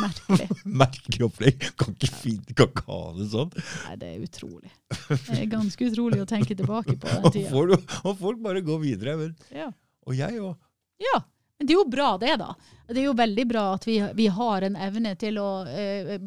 Merkelig. 0.01 0.47
Merkelig 0.83 1.25
opplegg. 1.28 1.66
Kan 1.79 1.96
ikke, 1.96 2.09
fint, 2.13 2.51
kan 2.58 2.70
ikke 2.71 2.83
ha 2.87 3.00
det 3.17 3.28
sånn. 3.32 3.51
Nei, 3.87 3.96
det 4.01 4.12
er 4.13 4.25
utrolig. 4.28 4.71
Det 5.09 5.39
er 5.42 5.50
ganske 5.51 5.87
utrolig 5.92 6.21
å 6.24 6.28
tenke 6.29 6.55
tilbake 6.58 6.96
på 6.97 7.08
den 7.09 7.24
Og 7.28 7.33
tida. 7.36 7.50
folk, 7.51 7.97
og 8.04 8.20
folk 8.21 8.43
bare 8.46 8.62
går 8.67 8.79
videre. 8.83 9.17
Men, 9.24 9.33
Ja. 9.55 9.71
og 10.08 10.16
jeg 10.20 10.39
òg. 10.43 10.55
ja. 11.04 11.20
Men 11.58 11.66
det 11.66 11.74
er 11.74 11.79
jo 11.79 11.87
bra, 11.89 12.08
det, 12.21 12.36
da. 12.37 12.51
Det 12.86 13.00
er 13.01 13.05
jo 13.08 13.13
veldig 13.17 13.43
bra 13.50 13.62
at 13.74 13.86
vi, 13.89 13.96
vi 14.13 14.28
har 14.29 14.62
en 14.67 14.75
evne 14.78 15.16
til 15.17 15.39
å 15.42 15.47
eh, 15.66 16.20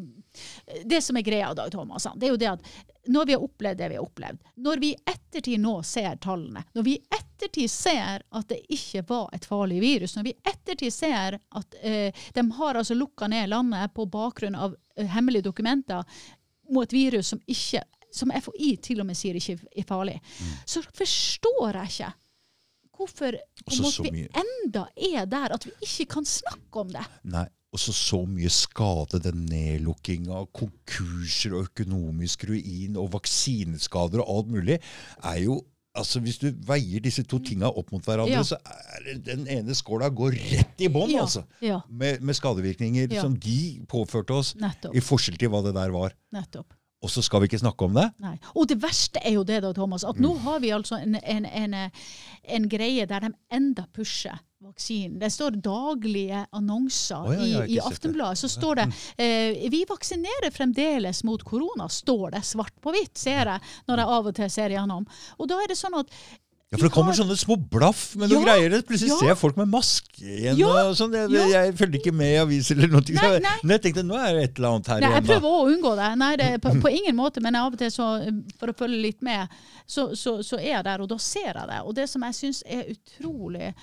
Det 0.85 1.01
som 1.03 1.17
er 1.17 1.25
greia, 1.25 1.53
Dag 1.53 1.71
Thomas, 1.71 2.07
det 2.15 2.27
er 2.27 2.33
jo 2.35 2.39
det 2.39 2.49
at 2.51 2.65
når 3.11 3.25
vi 3.25 3.33
har 3.33 3.43
opplevd 3.43 3.77
det 3.77 3.89
vi 3.89 3.95
har 3.97 4.03
opplevd, 4.05 4.43
når 4.55 4.81
vi 4.81 4.91
i 4.93 4.97
ettertid 5.13 5.59
nå 5.59 5.73
ser 5.83 6.15
tallene, 6.21 6.63
når 6.73 6.85
vi 6.85 6.95
i 6.95 7.01
ettertid 7.17 7.71
ser 7.71 8.23
at 8.29 8.49
det 8.49 8.59
ikke 8.69 9.03
var 9.09 9.29
et 9.35 9.45
farlig 9.45 9.79
virus, 9.81 10.15
når 10.15 10.27
vi 10.27 10.33
i 10.35 10.51
ettertid 10.51 10.93
ser 10.93 11.39
at 11.39 11.79
eh, 11.81 12.23
de 12.33 12.45
har 12.59 12.79
altså 12.79 12.97
lukka 12.97 13.27
ned 13.31 13.49
landet 13.49 13.93
på 13.97 14.05
bakgrunn 14.05 14.55
av 14.55 14.75
eh, 14.95 15.07
hemmelige 15.07 15.49
dokumenter 15.49 16.03
mot 16.71 16.85
et 16.87 16.93
virus 16.93 17.33
som 17.33 17.41
ikke 17.47 17.83
som 18.11 18.31
FHI 18.35 18.73
til 18.83 18.99
og 18.99 19.07
med 19.07 19.15
sier 19.15 19.37
ikke 19.39 19.55
er 19.71 19.85
farlig, 19.87 20.17
så 20.67 20.81
forstår 20.83 21.77
jeg 21.79 21.93
ikke 21.93 22.09
hvorfor 23.01 23.37
vi 24.11 24.25
enda 24.27 24.83
er 24.93 25.25
der 25.31 25.55
at 25.55 25.65
vi 25.65 25.71
ikke 25.87 26.09
kan 26.17 26.27
snakke 26.27 26.83
om 26.83 26.91
det. 26.91 27.05
Nei. 27.23 27.47
Og 27.71 27.79
så 27.79 27.93
så 27.95 28.17
mye 28.27 28.49
skade, 28.51 29.21
den 29.23 29.45
nedlukkinga, 29.47 30.41
konkurser 30.51 31.53
og 31.55 31.69
økonomisk 31.69 32.43
ruin 32.49 32.97
og 32.99 33.13
vaksineskader 33.13 34.19
og 34.25 34.31
alt 34.37 34.55
mulig, 34.57 34.79
er 35.23 35.43
jo 35.45 35.61
Altså 35.93 36.21
Hvis 36.23 36.37
du 36.39 36.45
veier 36.63 37.01
disse 37.03 37.23
to 37.27 37.35
tinga 37.43 37.67
opp 37.67 37.89
mot 37.91 38.05
hverandre, 38.07 38.31
Ja. 38.31 38.41
så 38.47 38.55
er 38.63 39.17
den 39.19 39.41
ene 39.51 39.73
skåla 39.75 40.07
går 40.09 40.31
rett 40.39 40.79
i 40.79 40.87
bånn, 40.87 41.09
Ja, 41.11 41.25
altså. 41.25 41.43
ja, 41.61 41.81
Med, 41.89 42.21
med 42.21 42.33
skadevirkninger 42.33 43.11
som 43.19 43.35
de 43.35 43.81
påførte 43.91 44.31
oss, 44.31 44.53
nettopp. 44.55 44.95
i 44.95 45.01
forskjell 45.03 45.35
til 45.37 45.49
hva 45.51 45.59
det 45.65 45.73
der 45.75 45.91
var. 45.91 46.13
nettopp. 46.31 46.71
Og 47.03 47.09
så 47.09 47.21
skal 47.21 47.41
vi 47.41 47.47
ikke 47.49 47.59
snakke 47.59 47.83
om 47.83 47.93
det? 47.93 48.07
Nei. 48.21 48.37
Og 48.55 48.69
det 48.69 48.79
verste 48.81 49.19
er 49.25 49.33
jo 49.33 49.43
det, 49.43 49.61
da, 49.63 49.73
Thomas, 49.73 50.05
at 50.05 50.15
Mm. 50.15 50.21
nå 50.29 50.37
har 50.39 50.59
vi 50.61 50.69
altså 50.71 50.95
en, 50.95 51.15
en, 51.15 51.45
en, 51.45 51.91
en 52.45 52.69
greie 52.69 53.05
der 53.05 53.19
de 53.19 53.33
enda 53.51 53.83
pusher 53.93 54.39
vaksinen. 54.61 55.19
Det 55.19 55.29
står 55.33 55.57
daglige 55.63 56.45
annonser 56.51 57.25
oh, 57.25 57.33
ja, 57.33 57.45
ja, 57.45 57.63
i, 57.65 57.75
i. 57.75 57.79
Aftenbladet. 57.79 58.37
Så 58.37 58.49
står 58.49 58.75
det 58.75 58.85
eh, 59.17 59.69
'Vi 59.69 59.85
vaksinerer 59.89 60.51
fremdeles 60.51 61.23
mot 61.23 61.43
korona', 61.43 61.89
står 61.89 62.31
det 62.37 62.45
svart 62.45 62.77
på 62.81 62.93
hvitt, 62.93 63.17
ser 63.17 63.55
jeg, 63.55 63.73
når 63.87 64.03
jeg 64.03 64.13
av 64.19 64.29
og 64.31 64.35
til 64.37 64.53
ser 64.53 64.77
gjennom. 64.77 65.07
Og 65.39 65.49
da 65.49 65.57
er 65.63 65.73
det 65.73 65.77
sånn 65.81 65.97
at 65.97 66.13
Ja, 66.71 66.77
for 66.77 66.87
det 66.87 66.93
kommer 66.95 67.11
sånne 67.11 67.35
små 67.35 67.57
blaff 67.57 68.13
med 68.15 68.29
noen 68.31 68.45
Ja, 68.45 68.53
greier. 68.53 68.83
Plutselig 68.87 69.09
ja. 69.09 69.17
ser 69.19 69.27
jeg 69.33 69.39
folk 69.41 69.57
med 69.59 69.67
maske 69.67 70.21
igjen. 70.23 70.55
Ja, 70.55 70.69
og 70.87 70.93
sånn. 70.95 71.11
Jeg, 71.17 71.27
ja. 71.33 71.47
jeg 71.51 71.73
følger 71.75 71.99
ikke 71.99 72.13
med 72.15 72.31
i 72.31 72.37
aviser 72.39 72.77
eller 72.77 72.93
noe. 72.93 73.03
Nei, 73.17 73.31
nei. 73.43 73.55
Men 73.59 73.73
jeg 73.75 73.83
tenkte 73.87 74.05
nå 74.07 74.15
er 74.15 74.37
det 74.37 74.45
et 74.45 74.61
eller 74.61 74.77
annet 74.77 74.91
her 74.93 75.01
Nei, 75.01 75.09
igjen. 75.09 75.17
Jeg 75.17 75.27
prøver 75.33 75.57
å 75.57 75.65
unngå 75.73 75.95
det. 75.99 76.11
Nei, 76.21 76.29
det 76.39 76.47
på, 76.63 76.75
på 76.85 76.93
ingen 77.01 77.17
måte, 77.17 77.43
men 77.43 77.57
av 77.59 77.73
og 77.73 77.81
til, 77.81 77.91
så, 77.91 78.07
for 78.61 78.71
å 78.71 78.77
følge 78.77 79.01
litt 79.03 79.19
med, 79.19 79.51
så, 79.83 80.13
så, 80.15 80.37
så 80.47 80.61
er 80.61 80.77
jeg 80.77 80.85
der, 80.87 81.03
og 81.03 81.11
da 81.11 81.19
ser 81.19 81.49
jeg 81.51 81.73
det. 81.73 81.81
Og 81.83 81.97
det 81.97 82.07
som 82.13 82.23
jeg 82.29 82.39
syns 82.39 82.63
er 82.63 82.93
utrolig 82.93 83.73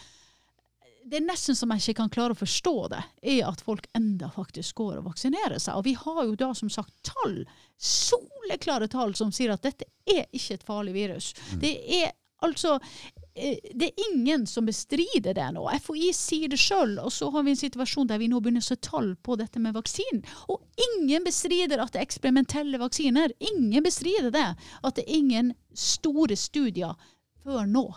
Det 1.08 1.16
er 1.16 1.24
nesten 1.24 1.56
som 1.56 1.70
jeg 1.72 1.80
ikke 1.80 2.02
kan 2.02 2.10
klare 2.12 2.34
å 2.34 2.38
forstå 2.38 2.74
det, 2.92 3.00
er 3.32 3.46
at 3.48 3.62
folk 3.64 3.86
enda 3.96 4.28
faktisk 4.34 4.80
går 4.82 4.98
og 4.98 5.08
vaksinerer 5.08 5.56
seg. 5.62 5.78
Og 5.78 5.86
vi 5.86 5.94
har 5.96 6.22
jo 6.26 6.36
da 6.36 6.50
som 6.56 6.68
sagt 6.72 6.92
tall, 7.06 7.40
soleklare 7.80 8.90
tall, 8.92 9.14
som 9.16 9.32
sier 9.32 9.54
at 9.54 9.64
dette 9.64 9.88
er 10.08 10.26
ikke 10.36 10.58
et 10.58 10.66
farlig 10.68 10.96
virus. 10.96 11.30
Det 11.62 11.72
er 12.02 12.10
altså 12.44 12.76
eh, 13.34 13.56
det 13.74 13.88
er 13.88 14.04
ingen 14.10 14.44
som 14.46 14.68
bestrider 14.68 15.34
det 15.38 15.46
nå. 15.56 15.64
FHI 15.86 16.10
sier 16.16 16.52
det 16.52 16.60
sjøl, 16.60 16.98
og 17.00 17.12
så 17.14 17.30
har 17.34 17.46
vi 17.46 17.54
en 17.54 17.62
situasjon 17.62 18.10
der 18.10 18.20
vi 18.20 18.28
nå 18.28 18.42
begynner 18.44 18.64
å 18.64 18.68
se 18.68 18.76
tall 18.84 19.14
på 19.16 19.38
dette 19.40 19.62
med 19.62 19.78
vaksinen. 19.78 20.20
Og 20.52 20.60
ingen 20.90 21.24
bestrider 21.26 21.80
at 21.82 21.94
det 21.94 22.02
er 22.02 22.08
eksperimentelle 22.10 22.80
vaksiner. 22.82 23.32
Ingen 23.54 23.86
bestrider 23.86 24.34
det. 24.34 24.50
At 24.82 25.00
det 25.00 25.06
er 25.06 25.22
ingen 25.22 25.54
store 25.72 26.36
studier 26.36 26.98
før 27.46 27.64
nå. 27.70 27.88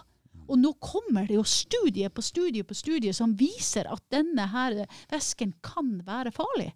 Og 0.52 0.60
nå 0.60 0.74
kommer 0.84 1.28
det 1.30 1.38
jo 1.38 1.44
studie 1.48 2.10
på 2.12 2.24
studie 2.26 2.66
på 2.68 2.76
studie 2.76 3.14
som 3.16 3.34
viser 3.40 3.88
at 3.92 4.04
denne 4.12 4.48
her 4.52 4.82
væsken 5.12 5.54
kan 5.64 5.94
være 6.08 6.34
farlig. 6.36 6.74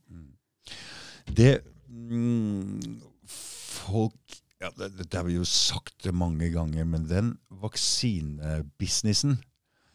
Det 1.27 1.59
mm, 1.89 3.01
Folk 3.27 4.39
ja, 4.61 4.69
det, 4.79 4.93
det 5.11 5.13
har 5.19 5.25
vi 5.27 5.35
jo 5.35 5.43
sagt 5.45 6.05
det 6.05 6.13
mange 6.15 6.47
ganger, 6.53 6.85
men 6.87 7.03
den 7.09 7.33
vaksinebusinessen, 7.51 9.37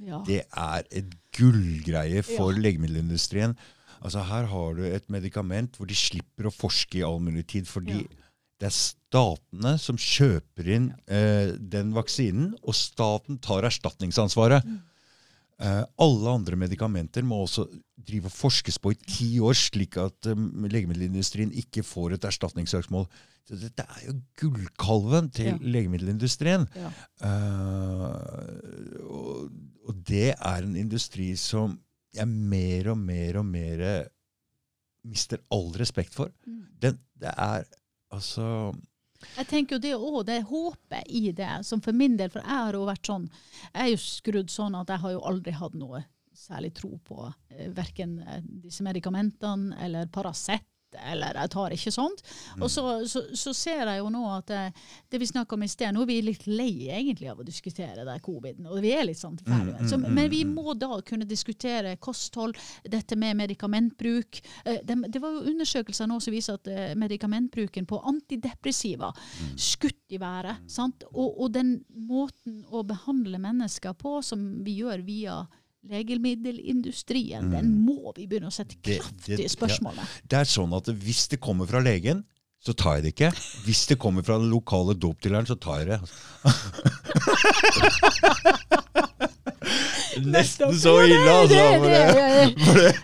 Ja. 0.00 0.20
det 0.26 0.42
er 0.56 0.82
et 0.92 1.14
gullgreie 1.36 2.22
for 2.22 2.52
Ja. 2.52 2.58
legemiddelindustrien. 2.60 3.56
Altså 4.02 4.22
Her 4.24 4.46
har 4.46 4.74
du 4.74 4.82
et 4.84 5.08
medikament 5.10 5.76
hvor 5.76 5.86
de 5.86 5.94
slipper 5.94 6.46
å 6.48 6.54
forske 6.54 6.98
i 6.98 7.02
all 7.02 7.20
mulig 7.20 7.46
tid, 7.46 7.64
fordi 7.66 8.02
Ja. 8.02 8.19
Det 8.60 8.68
er 8.68 8.76
statene 8.76 9.74
som 9.80 9.96
kjøper 9.96 10.68
inn 10.76 10.90
eh, 11.08 11.56
den 11.56 11.94
vaksinen, 11.96 12.52
og 12.60 12.76
staten 12.76 13.40
tar 13.42 13.64
erstatningsansvaret. 13.64 14.66
Mm. 14.68 14.78
Eh, 15.60 15.82
alle 16.00 16.34
andre 16.36 16.56
medikamenter 16.60 17.24
må 17.26 17.42
også 17.44 17.66
drive 18.00 18.30
og 18.30 18.36
forskes 18.36 18.78
på 18.80 18.92
i 18.94 19.00
ti 19.04 19.30
år, 19.44 19.56
slik 19.56 19.96
at 20.00 20.28
eh, 20.28 20.46
legemiddelindustrien 20.72 21.52
ikke 21.64 21.84
får 21.84 22.16
et 22.18 22.28
erstatningssøksmål. 22.30 23.08
Dette 23.50 23.82
er 23.82 24.04
jo 24.06 24.14
gullkalven 24.38 25.32
til 25.34 25.50
Ja. 25.50 25.58
legemiddelindustrien. 25.58 26.68
Ja. 26.76 26.92
Eh, 27.26 29.02
og, 29.08 29.50
og 29.88 30.04
det 30.06 30.30
er 30.36 30.62
en 30.62 30.76
industri 30.78 31.32
som 31.40 31.80
jeg 32.14 32.28
mer 32.28 32.92
og 32.92 32.98
mer 32.98 33.40
og 33.40 33.46
mer 33.46 33.84
mister 35.06 35.40
all 35.50 35.70
respekt 35.80 36.14
for. 36.14 36.30
Mm. 36.46 36.62
Den, 36.82 36.98
det 37.20 37.32
er 37.36 37.64
altså 38.14 38.46
Jeg 39.36 39.46
tenker 39.50 39.76
jo 39.76 39.82
det 39.84 39.96
òg, 39.96 40.22
det 40.28 40.38
er 40.38 40.48
håpet 40.48 41.10
i 41.12 41.30
det. 41.36 41.50
Som 41.68 41.82
for 41.84 41.96
min 41.96 42.16
del, 42.16 42.30
for 42.32 42.40
jeg 42.40 42.64
har 42.64 42.78
jo 42.78 42.86
vært 42.88 43.10
sånn 43.10 43.28
Jeg 43.74 43.82
er 43.82 43.92
jo 43.92 44.00
skrudd 44.04 44.52
sånn 44.52 44.78
at 44.78 44.92
jeg 44.92 45.04
har 45.04 45.16
jo 45.16 45.26
aldri 45.28 45.54
hatt 45.56 45.76
noe 45.78 46.04
særlig 46.40 46.72
tro 46.78 46.94
på 47.04 47.24
eh, 47.26 47.68
verken 47.76 48.18
eh, 48.22 48.40
disse 48.64 48.84
medikamentene 48.86 49.76
eller 49.84 50.08
Paracet. 50.12 50.64
Eller 50.98 51.36
jeg 51.42 51.50
tar 51.52 51.74
ikke 51.76 51.92
sånt. 51.94 52.22
Og 52.60 52.70
så, 52.70 52.84
så, 53.08 53.22
så 53.36 53.52
ser 53.54 53.86
jeg 53.86 54.00
jo 54.00 54.08
nå 54.10 54.24
at 54.34 54.46
det, 54.50 54.62
det 55.12 55.20
vi 55.22 55.28
snakka 55.30 55.54
om 55.54 55.62
i 55.62 55.68
sted, 55.70 55.92
nå 55.94 56.02
er 56.02 56.10
vi 56.10 56.18
litt 56.26 56.46
lei 56.50 56.88
egentlig 56.90 57.30
av 57.30 57.40
å 57.40 57.46
diskutere 57.46 58.04
det 58.08 58.16
coviden. 58.24 58.66
Og 58.66 58.80
vi 58.82 58.92
er 58.96 59.06
litt 59.06 59.20
sånn 59.20 59.38
ferdig 59.38 59.74
med 59.74 59.80
det. 59.84 59.90
Så, 59.92 59.98
Men 60.02 60.30
vi 60.32 60.42
må 60.48 60.74
da 60.74 61.00
kunne 61.06 61.28
diskutere 61.28 61.96
kosthold, 62.02 62.58
dette 62.90 63.16
med 63.16 63.36
medikamentbruk. 63.40 64.42
Eh, 64.64 64.80
Det, 64.84 64.96
det 65.08 65.20
var 65.22 65.36
jo 65.36 65.46
undersøkelser 65.52 66.08
nå 66.10 66.18
som 66.20 66.34
viser 66.34 66.58
at 66.58 66.66
eh, 66.70 66.94
medikamentbruken 66.98 67.86
på 67.86 68.00
antidepressiva 68.10 69.12
skutt 69.56 70.14
i 70.14 70.18
været. 70.18 70.64
Sant? 70.70 71.04
Og, 71.12 71.40
og 71.44 71.52
den 71.54 71.76
måten 71.94 72.64
å 72.70 72.82
behandle 72.86 73.38
mennesker 73.38 73.94
på 73.94 74.18
som 74.26 74.42
vi 74.64 74.80
gjør 74.80 75.04
via 75.06 75.40
legemiddelindustrien, 75.88 77.50
den 77.52 77.70
må 77.86 78.12
vi 78.16 78.26
begynne 78.28 78.50
å 78.50 78.54
sette 78.54 78.76
kraftig 78.84 79.38
i 79.38 79.48
spørsmålet. 79.48 79.96
spørsmål. 79.96 80.28
Det 80.28 80.38
er 80.40 80.50
sånn 80.50 80.76
at 80.76 80.90
hvis 80.92 81.28
det 81.32 81.40
kommer 81.40 81.66
fra 81.70 81.80
legen, 81.84 82.24
så 82.60 82.74
tar 82.76 82.98
jeg 82.98 83.02
det 83.06 83.12
ikke. 83.14 83.30
Hvis 83.64 83.86
det 83.88 83.96
kommer 84.00 84.22
fra 84.26 84.36
den 84.38 84.50
lokale 84.52 84.92
dopdealeren, 84.94 85.48
så 85.48 85.56
tar 85.56 85.80
jeg 85.80 85.86
det. 85.94 86.00
Nesten 90.24 90.72
så 90.78 90.94
ille, 91.06 91.30
altså. 91.30 91.60
for 91.80 91.88
det- 91.90 92.54
for 92.64 92.74
det- 92.80 92.96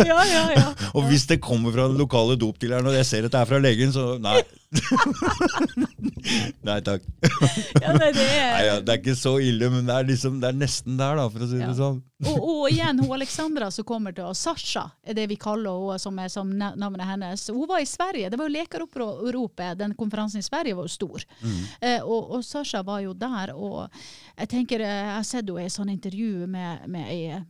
Ja, 0.10 0.20
ja, 0.24 0.44
ja. 0.56 0.66
Og 0.94 1.02
hvis 1.10 1.26
det 1.30 1.40
kommer 1.42 1.72
fra 1.74 1.88
den 1.90 1.98
lokale 2.00 2.36
dopdealeren, 2.40 2.86
og 2.86 2.94
jeg 2.96 3.06
ser 3.06 3.24
at 3.28 3.32
det 3.34 3.40
er 3.40 3.44
fra 3.50 3.58
legen, 3.62 3.92
så 3.94 4.16
nei. 4.22 4.40
Nei 6.62 6.76
takk. 6.86 7.02
ja 7.80 7.94
det 7.96 8.10
er... 8.10 8.14
Nei, 8.20 8.62
ja, 8.68 8.76
det 8.84 8.92
er 8.94 9.00
ikke 9.00 9.16
så 9.18 9.32
ille, 9.42 9.70
men 9.72 9.86
det 9.88 9.94
er, 9.96 10.06
liksom, 10.10 10.38
det 10.42 10.50
er 10.52 10.58
nesten 10.60 10.98
der, 11.00 11.16
da, 11.18 11.24
for 11.32 11.40
å 11.42 11.48
si 11.50 11.56
det 11.58 11.66
Ja. 11.66 11.74
sånn. 11.76 11.98
Og, 12.20 12.36
og 12.44 12.66
igjen, 12.68 12.98
hun 13.00 13.14
Alexandra 13.16 13.70
som 13.72 13.84
kommer 13.88 14.12
til 14.12 14.26
oss, 14.28 14.42
Sasha 14.44 14.82
er 15.08 15.14
det 15.16 15.24
vi 15.30 15.38
kaller 15.40 15.72
henne 15.72 15.98
som 16.02 16.18
er 16.20 16.28
som 16.28 16.50
navnet 16.52 17.06
hennes. 17.08 17.46
Hun 17.48 17.64
var 17.70 17.80
i 17.80 17.86
Sverige. 17.88 18.28
Det 18.28 18.36
var 18.36 18.44
jo 18.50 18.52
Lekeropropet. 18.58 19.78
Den 19.80 19.94
konferansen 19.96 20.38
i 20.42 20.44
Sverige 20.44 20.76
var 20.76 20.84
jo 20.84 20.92
stor. 20.92 21.24
Eh, 21.80 22.02
og, 22.04 22.30
og 22.36 22.44
Sasha 22.44 22.82
var 22.84 23.00
jo 23.06 23.14
der. 23.16 23.54
Og 23.56 23.88
jeg 24.36 24.48
tenker, 24.52 24.69
eh, 24.78 24.86
jeg 24.86 25.14
har 25.16 25.26
sett 25.26 25.48
henne 25.48 25.64
i 25.64 25.66
et 25.66 25.74
sånt 25.74 25.90
intervju 25.90 26.46
med, 26.46 26.86
med 26.88 27.10
ei 27.10 27.40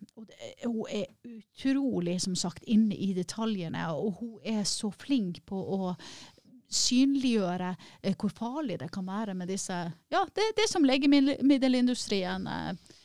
Hun 0.65 0.85
er 0.89 1.07
utrolig, 1.27 2.21
som 2.23 2.37
sagt, 2.39 2.65
inne 2.67 2.97
i 2.97 3.13
detaljene. 3.17 3.85
Og 3.93 4.21
hun 4.21 4.39
er 4.45 4.65
så 4.65 4.91
flink 4.91 5.43
på 5.47 5.61
å 5.61 5.95
synliggjøre 6.71 7.75
eh, 8.03 8.15
hvor 8.15 8.33
farlig 8.33 8.79
det 8.81 8.91
kan 8.95 9.07
være 9.07 9.35
med 9.35 9.51
disse 9.51 9.75
Ja, 10.13 10.25
det, 10.35 10.53
det 10.57 10.69
som 10.71 10.87
legemiddelindustrien 10.87 12.47
eh, 12.47 12.97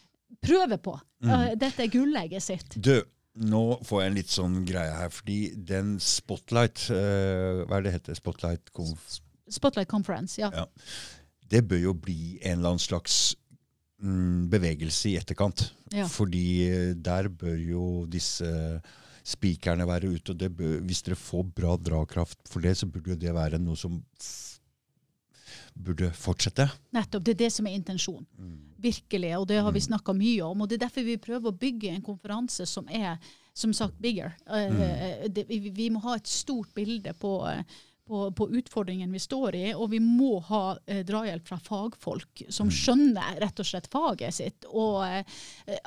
prøver 0.45 0.77
på. 0.77 0.95
Eh, 1.25 1.51
dette 1.59 1.85
er 1.85 1.91
gullegget 1.91 2.43
sitt. 2.45 2.77
Du, 2.77 3.01
nå 3.35 3.63
får 3.85 4.01
jeg 4.01 4.11
en 4.11 4.17
litt 4.19 4.31
sånn 4.31 4.59
greie 4.67 4.93
her, 4.95 5.11
fordi 5.13 5.39
den 5.67 5.97
Spotlight 6.03 6.87
eh, 6.93 7.65
Hva 7.65 7.79
er 7.79 7.87
det 7.87 7.95
heter? 7.97 8.17
Spotlight 8.17 8.71
Conf... 8.75 9.19
Spotlight 9.51 9.89
Conference, 9.91 10.39
ja. 10.41 10.51
Ja. 10.53 10.65
Det 11.45 11.61
bør 11.69 11.81
jo 11.81 11.93
bli 11.93 12.37
en 12.41 12.59
eller 12.59 12.75
annen 12.75 12.81
slags 12.81 13.35
mm, 13.35 13.44
bevegelse 14.51 15.11
i 15.11 15.17
etterkant. 15.19 15.67
Ja. 15.93 16.07
Fordi 16.11 16.45
eh, 16.67 16.93
der 16.95 17.29
bør 17.29 17.57
jo 17.59 17.85
disse 18.09 18.49
spikerne 19.25 19.87
være 19.89 20.11
ute. 20.13 20.31
og 20.31 20.39
det 20.39 20.51
bør, 20.55 20.79
Hvis 20.85 21.01
dere 21.05 21.17
får 21.17 21.47
bra 21.55 21.77
dragkraft 21.77 22.39
for 22.49 22.61
det, 22.61 22.77
så 22.77 22.85
burde 22.85 23.15
jo 23.15 23.21
det 23.21 23.33
være 23.33 23.61
noe 23.61 23.77
som 23.79 24.01
burde 25.75 26.11
fortsette. 26.15 26.69
Nettopp. 26.95 27.25
Det 27.25 27.33
er 27.35 27.41
det 27.45 27.51
som 27.53 27.67
er 27.67 27.75
intensjonen. 27.75 28.27
Virkelig. 28.79 29.33
Og 29.37 29.47
det 29.49 29.59
har 29.61 29.73
vi 29.75 29.83
snakka 29.83 30.13
mye 30.15 30.45
om. 30.45 30.61
Og 30.61 30.69
det 30.69 30.77
er 30.77 30.85
derfor 30.85 31.07
vi 31.07 31.17
prøver 31.21 31.51
å 31.51 31.57
bygge 31.65 31.91
en 31.91 32.05
konferanse 32.05 32.67
som 32.69 32.87
er 32.87 33.17
som 33.55 33.73
sagt 33.73 33.99
bigger. 34.03 34.35
Eh, 34.51 35.27
det, 35.31 35.47
vi, 35.49 35.71
vi 35.71 35.89
må 35.89 36.01
ha 36.03 36.17
et 36.19 36.27
stort 36.27 36.73
bilde 36.75 37.13
på, 37.19 37.37
eh, 37.47 37.63
på, 38.07 38.31
på 38.31 38.49
utfordringen 38.49 39.11
vi 39.11 39.19
står 39.19 39.55
i, 39.55 39.65
og 39.73 39.89
vi 39.89 39.99
må 39.99 40.37
ha 40.49 40.77
eh, 40.85 41.01
drahjelp 41.05 41.47
fra 41.47 41.57
fagfolk 41.61 42.43
som 42.53 42.69
skjønner 42.71 43.39
rett 43.41 43.61
og 43.61 43.67
slett 43.67 43.89
faget 43.91 44.37
sitt. 44.37 44.67
Og 44.69 45.01
eh, 45.07 45.39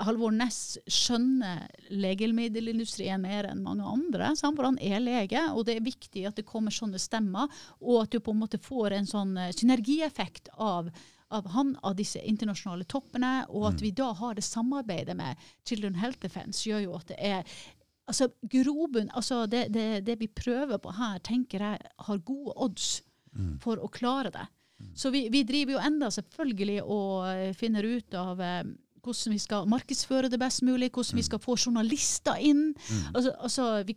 Halvor 0.03 0.35
Ness 0.35 0.79
skjønner 0.87 1.69
legemiddelindustrien 1.95 3.23
mer 3.23 3.51
enn 3.53 3.63
mange 3.63 3.87
andre, 3.87 4.33
for 4.43 4.67
han 4.67 4.81
er 4.83 5.05
lege. 5.05 5.45
Og 5.55 5.69
det 5.69 5.79
er 5.79 5.87
viktig 5.87 6.27
at 6.27 6.41
det 6.41 6.49
kommer 6.49 6.75
sånne 6.75 6.99
stemmer, 7.03 7.47
og 7.79 8.03
at 8.03 8.17
du 8.17 8.19
på 8.19 8.35
en 8.35 8.43
måte 8.43 8.63
får 8.63 8.99
en 8.99 9.09
sånn 9.15 9.39
eh, 9.39 9.55
synergieffekt 9.55 10.53
av 10.59 10.91
av 11.29 11.45
han 11.53 11.75
av 11.85 11.93
disse 11.97 12.21
internasjonale 12.25 12.87
toppene, 12.89 13.43
og 13.53 13.67
at 13.69 13.83
vi 13.85 13.91
da 13.93 14.07
har 14.17 14.33
det 14.37 14.47
samarbeidet 14.47 15.13
med 15.17 15.37
Children 15.69 15.99
Health 16.01 16.23
Defense, 16.23 16.63
gjør 16.65 16.87
jo 16.87 16.95
at 16.97 17.11
det 17.11 17.19
er 17.21 17.59
altså 18.09 18.31
grobunn, 18.51 19.11
altså 19.17 19.45
det, 19.51 19.69
det, 19.75 19.89
det 20.07 20.19
vi 20.21 20.31
prøver 20.33 20.81
på 20.83 20.95
her, 20.97 21.19
tenker 21.25 21.65
jeg 21.65 21.93
har 22.09 22.25
gode 22.27 22.57
odds 22.57 22.89
for 23.63 23.79
å 23.79 23.91
klare 23.93 24.33
det. 24.35 24.47
Så 24.95 25.11
vi, 25.11 25.27
vi 25.31 25.43
driver 25.47 25.77
jo 25.77 25.81
enda 25.83 26.11
selvfølgelig 26.15 26.83
og 26.85 27.27
eh, 27.31 27.55
finner 27.57 27.87
ut 27.87 28.15
av 28.15 28.41
eh, 28.43 28.61
hvordan 29.03 29.35
vi 29.35 29.41
skal 29.43 29.71
markedsføre 29.71 30.31
det 30.31 30.39
best 30.41 30.63
mulig, 30.67 30.91
hvordan 30.95 31.19
vi 31.19 31.27
skal 31.27 31.43
få 31.43 31.57
journalister 31.59 32.39
inn. 32.39 32.71
Altså, 33.15 33.33
altså 33.39 33.67
vi, 33.89 33.97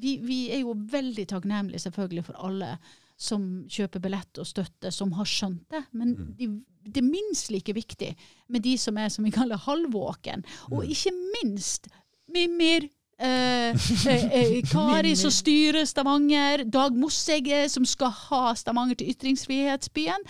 vi, 0.00 0.18
vi 0.24 0.38
er 0.52 0.64
jo 0.64 0.76
veldig 0.76 1.26
takknemlige 1.30 1.86
selvfølgelig 1.86 2.26
for 2.28 2.40
alle 2.46 2.74
som 3.20 3.64
kjøper 3.70 4.02
billett 4.02 4.40
og 4.42 4.48
støtte, 4.48 4.90
som 4.92 5.12
har 5.16 5.28
skjønt 5.28 5.68
det. 5.72 5.84
Men 5.92 6.14
de, 6.38 6.50
det 6.84 7.00
er 7.00 7.08
minst 7.08 7.52
like 7.54 7.72
viktig 7.76 8.10
med 8.52 8.64
de 8.66 8.74
som 8.80 8.98
er 9.00 9.12
som 9.12 9.24
vi 9.24 9.32
kaller 9.34 9.60
halvvåken. 9.64 10.44
Og 10.74 10.84
ikke 10.84 11.14
minst 11.38 11.88
eh, 11.88 12.02
eh, 12.34 12.88
Kari 14.72 15.16
som 15.16 15.30
styrer 15.32 15.84
Stavanger. 15.88 16.64
Dag 16.64 16.96
Mossegge 16.98 17.64
som 17.72 17.86
skal 17.88 18.12
ha 18.28 18.54
Stavanger 18.58 18.98
til 19.00 19.12
ytringsfrihetsbyen. 19.14 20.26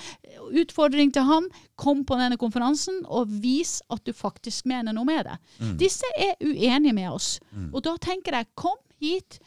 Utfordring 0.63 1.13
til 1.15 1.27
han. 1.29 1.49
Kom 1.81 2.05
på 2.07 2.19
denne 2.21 2.39
konferansen 2.41 3.03
og 3.07 3.29
vis 3.43 3.81
at 3.93 4.05
du 4.07 4.13
faktisk 4.15 4.69
mener 4.71 4.95
noe 4.95 5.09
med 5.09 5.27
det. 5.27 5.37
Disse 5.81 6.09
er 6.19 6.35
uenige 6.45 6.95
med 6.95 7.11
oss. 7.11 7.41
Og 7.73 7.83
da 7.85 7.97
tenker 8.01 8.39
jeg, 8.39 8.53
kom 8.55 8.79
hit, 9.03 9.41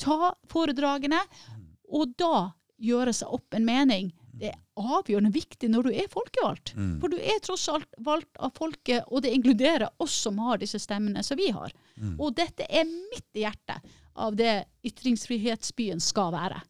ta 0.00 0.32
foredragene, 0.50 1.20
og 1.92 2.14
da 2.18 2.50
gjøre 2.82 3.12
seg 3.16 3.28
opp 3.32 3.54
en 3.56 3.64
mening. 3.64 4.10
Det 4.36 4.50
er 4.52 4.58
avgjørende 4.76 5.32
viktig 5.32 5.70
når 5.72 5.88
du 5.88 5.90
er 5.96 6.08
folkevalgt. 6.12 6.74
For 7.00 7.12
du 7.12 7.16
er 7.16 7.40
tross 7.44 7.68
alt 7.72 7.88
valgt 8.04 8.36
av 8.42 8.52
folket, 8.56 9.04
og 9.08 9.24
det 9.24 9.32
inkluderer 9.36 9.88
oss 10.02 10.16
som 10.26 10.38
har 10.44 10.60
disse 10.62 10.80
stemmene 10.82 11.24
som 11.24 11.38
vi 11.40 11.50
har. 11.56 11.72
Og 12.18 12.34
dette 12.36 12.68
er 12.68 12.84
midt 12.88 13.28
i 13.38 13.46
hjertet 13.46 13.94
av 14.16 14.36
det 14.36 14.64
ytringsfrihetsbyen 14.86 16.00
skal 16.00 16.32
være. 16.36 16.62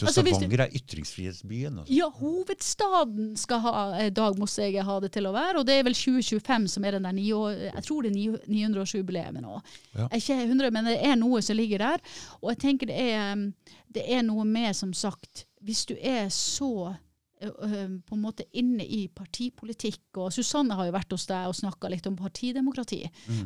Så 0.00 0.06
Altså, 0.06 0.22
Stavanger 0.24 0.62
er 0.64 0.70
ytringsfrihetsbyen. 0.72 1.78
Altså. 1.82 1.92
Ja, 1.92 2.06
hovedstaden 2.08 3.34
skal 3.36 3.60
ha 3.60 3.72
eh, 4.00 4.08
Dag 4.16 4.38
Mosseget 4.40 4.86
ha 4.88 4.96
det 5.04 5.10
til 5.12 5.28
å 5.28 5.32
være, 5.34 5.60
og 5.60 5.66
det 5.68 5.76
er 5.76 5.84
vel 5.84 5.96
2025 5.96 6.68
som 6.72 6.86
er 6.88 6.96
den 6.96 7.04
der 7.04 7.12
ni 7.12 7.26
år, 7.36 7.66
jeg 7.66 7.84
tror 7.84 8.06
det 8.06 8.14
er 8.14 8.38
900-årsjubileet 8.48 9.42
nå. 9.44 9.58
Ja. 9.98 10.08
Ikke 10.16 10.38
100, 10.46 10.70
men 10.72 10.88
det 10.88 10.96
er 11.04 11.20
noe 11.20 11.42
som 11.44 11.58
ligger 11.58 11.84
der. 11.84 12.04
Og 12.40 12.54
jeg 12.54 12.62
tenker 12.64 12.88
det 12.88 12.96
er, 13.12 13.44
det 13.92 14.06
er 14.08 14.24
noe 14.24 14.46
med, 14.48 14.72
som 14.78 14.96
sagt, 14.96 15.44
hvis 15.64 15.86
du 15.88 15.94
er 15.96 16.28
så 16.32 16.96
på 17.40 18.14
en 18.14 18.20
måte 18.20 18.44
inne 18.52 18.84
i 18.84 19.06
partipolitikk, 19.08 20.02
og 20.20 20.32
Susanne 20.34 20.76
har 20.76 20.90
jo 20.90 20.92
vært 20.92 21.14
hos 21.14 21.24
deg 21.30 21.48
og 21.48 21.56
snakka 21.56 21.88
litt 21.88 22.08
om 22.10 22.18
partidemokrati. 22.18 22.98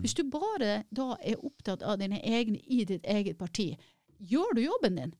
Hvis 0.02 0.16
du 0.18 0.24
bare 0.26 0.80
da 0.90 1.12
er 1.22 1.44
opptatt 1.46 1.84
av 1.86 2.00
dine 2.00 2.18
egne 2.26 2.58
i 2.58 2.82
ditt 2.88 3.06
eget 3.06 3.38
parti, 3.38 3.76
gjør 4.18 4.56
du 4.56 4.64
jobben 4.64 4.98
din? 4.98 5.14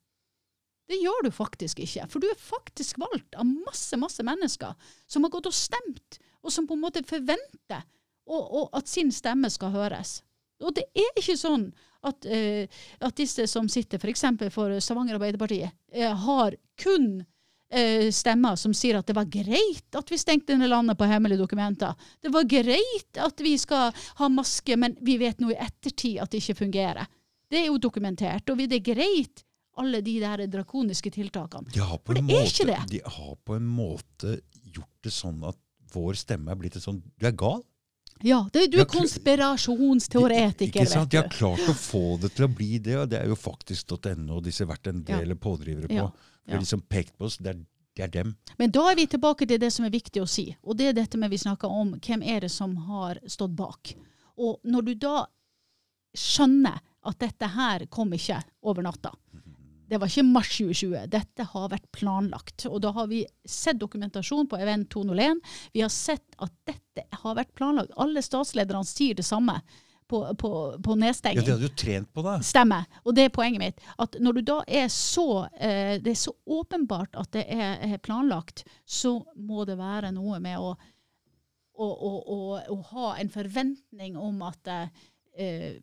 Det 0.90 0.98
gjør 1.00 1.22
du 1.24 1.30
faktisk 1.32 1.78
ikke, 1.80 2.08
for 2.10 2.20
du 2.20 2.26
er 2.28 2.40
faktisk 2.40 2.98
valgt 3.00 3.38
av 3.38 3.46
masse 3.46 3.96
masse 3.96 4.26
mennesker 4.26 4.74
som 5.06 5.24
har 5.24 5.32
gått 5.32 5.48
og 5.48 5.56
stemt, 5.56 6.18
og 6.42 6.52
som 6.52 6.66
på 6.68 6.76
en 6.76 6.82
måte 6.82 7.04
forventer 7.08 7.86
og, 8.26 8.42
og 8.42 8.68
at 8.76 8.90
sin 8.90 9.12
stemme 9.14 9.48
skal 9.52 9.72
høres. 9.72 10.18
Og 10.62 10.74
det 10.76 10.86
er 10.94 11.20
ikke 11.20 11.36
sånn 11.38 11.68
at, 12.04 12.26
uh, 12.28 12.82
at 13.08 13.16
disse 13.18 13.46
som 13.50 13.68
sitter 13.72 13.98
f.eks. 13.98 14.26
For, 14.38 14.50
for 14.54 14.74
Stavanger 14.82 15.18
Arbeiderparti, 15.18 15.62
uh, 15.64 16.10
har 16.26 16.56
kun 16.80 17.08
uh, 17.24 18.06
stemmer 18.14 18.60
som 18.60 18.74
sier 18.76 19.00
at 19.00 19.08
det 19.08 19.16
var 19.16 19.30
greit 19.30 19.98
at 19.98 20.12
vi 20.12 20.20
stengte 20.20 20.56
ned 20.58 20.70
landet 20.72 20.98
på 21.00 21.08
hemmelige 21.10 21.42
dokumenter. 21.42 21.96
Det 22.22 22.32
var 22.34 22.46
greit 22.50 23.20
at 23.24 23.42
vi 23.44 23.56
skal 23.60 23.90
ha 24.20 24.30
maske, 24.32 24.78
men 24.80 24.96
vi 25.02 25.18
vet 25.22 25.42
nå 25.42 25.52
i 25.54 25.58
ettertid 25.58 26.20
at 26.22 26.30
det 26.32 26.44
ikke 26.44 26.62
fungerer. 26.66 27.10
Det 27.50 27.60
er 27.62 27.68
jo 27.70 27.80
dokumentert. 27.82 28.48
Og 28.50 28.62
det 28.62 28.80
er 28.80 28.86
greit, 28.94 29.44
alle 29.80 30.00
de 30.06 30.18
der 30.22 30.44
drakoniske 30.50 31.10
tiltakene. 31.14 31.70
De 31.74 31.82
For 31.82 32.18
en 32.18 32.26
måte, 32.28 32.40
er 32.40 32.50
ikke 32.50 32.66
det. 32.70 32.80
de 32.92 33.00
har 33.16 33.36
på 33.42 33.56
en 33.56 33.66
måte 33.66 34.38
gjort 34.74 35.06
det 35.06 35.12
sånn 35.14 35.42
at 35.46 35.58
vår 35.94 36.18
stemme 36.18 36.50
er 36.50 36.58
blitt 36.58 36.76
et 36.78 36.84
sånn 36.84 37.00
Du 37.02 37.26
er 37.26 37.34
gal. 37.38 37.62
Ja, 38.22 38.48
det, 38.52 38.66
du 38.72 38.78
er 38.80 38.86
konspirasjonsteoretiker, 38.88 40.80
Ikke 40.82 40.86
sant? 40.90 41.10
De 41.10 41.16
har 41.18 41.28
klart 41.28 41.64
å 41.68 41.74
få 41.76 42.16
det 42.22 42.30
til 42.36 42.46
å 42.46 42.48
bli 42.48 42.78
det, 42.78 42.96
og 43.02 43.08
det 43.10 43.20
er 43.20 43.28
jo 43.28 43.36
faktisk.no 43.36 44.40
disse 44.44 44.64
vært 44.68 44.86
en 44.88 45.04
Ja. 45.08 45.18
del 45.20 45.34
pådrivere 45.36 45.88
på. 45.88 45.94
Ja, 45.94 46.10
ja. 46.46 46.58
liksom 46.58 46.80
pekt 46.88 47.16
på 47.18 47.24
oss. 47.26 47.36
Det 47.38 47.50
er, 47.54 47.60
det 47.96 48.02
er 48.04 48.08
dem. 48.08 48.34
Men 48.58 48.70
da 48.70 48.90
er 48.90 48.96
vi 48.96 49.06
tilbake 49.06 49.46
til 49.46 49.58
det 49.58 49.72
som 49.72 49.84
er 49.84 49.90
viktig 49.90 50.22
å 50.22 50.28
si. 50.28 50.56
Og 50.62 50.76
det 50.76 50.86
er 50.88 50.92
dette 50.92 51.18
med 51.18 51.30
vi 51.30 51.38
snakker 51.38 51.68
om 51.68 51.94
hvem 52.00 52.22
er 52.22 52.40
det 52.40 52.50
som 52.50 52.76
har 52.76 53.18
stått 53.26 53.54
bak. 53.56 53.94
Og 54.38 54.60
når 54.64 54.82
du 54.82 54.94
da 54.94 55.26
skjønner 56.14 56.80
at 57.04 57.18
dette 57.18 57.46
her 57.46 57.86
kom 57.90 58.12
ikke 58.14 58.40
over 58.62 58.82
natta. 58.82 59.10
Det 59.88 60.00
var 60.00 60.10
ikke 60.10 60.26
mars 60.26 60.50
2020. 60.56 61.06
Dette 61.12 61.46
har 61.50 61.70
vært 61.72 61.88
planlagt. 61.92 62.66
Og 62.70 62.80
da 62.84 62.92
har 62.96 63.08
vi 63.10 63.22
sett 63.44 63.80
dokumentasjon 63.80 64.48
på 64.48 64.58
Event 64.60 64.88
201. 64.94 65.42
Vi 65.74 65.82
har 65.84 65.92
sett 65.92 66.36
at 66.42 66.54
dette 66.68 67.04
har 67.22 67.36
vært 67.36 67.52
planlagt. 67.58 67.92
Alle 68.00 68.22
statslederne 68.24 68.86
sier 68.88 69.18
det 69.18 69.26
samme 69.28 69.58
på, 70.08 70.34
på, 70.40 70.50
på 70.84 70.96
Ja, 70.96 71.00
nedstenging. 71.04 71.44
De 71.44 71.52
hadde 71.52 71.68
jo 71.68 71.74
trent 71.76 72.10
på 72.14 72.24
det. 72.24 72.38
Stemmer. 72.46 72.88
Og 73.04 73.16
det 73.16 73.28
er 73.28 73.34
poenget 73.34 73.62
mitt. 73.62 73.84
At 74.00 74.16
når 74.20 74.38
du 74.38 74.42
da 74.52 74.58
er 74.66 74.88
så 74.92 75.46
eh, 75.58 76.00
Det 76.00 76.14
er 76.14 76.20
så 76.20 76.34
åpenbart 76.44 77.16
at 77.20 77.32
det 77.36 77.46
er, 77.52 77.78
er 77.84 78.02
planlagt, 78.04 78.64
så 78.84 79.18
må 79.36 79.64
det 79.68 79.78
være 79.80 80.12
noe 80.16 80.40
med 80.44 80.60
å, 80.60 80.74
å, 81.74 81.86
å, 81.88 82.12
å, 82.36 82.40
å 82.72 82.80
ha 82.92 83.14
en 83.20 83.32
forventning 83.32 84.18
om 84.20 84.44
at 84.48 84.74
eh, 84.74 85.80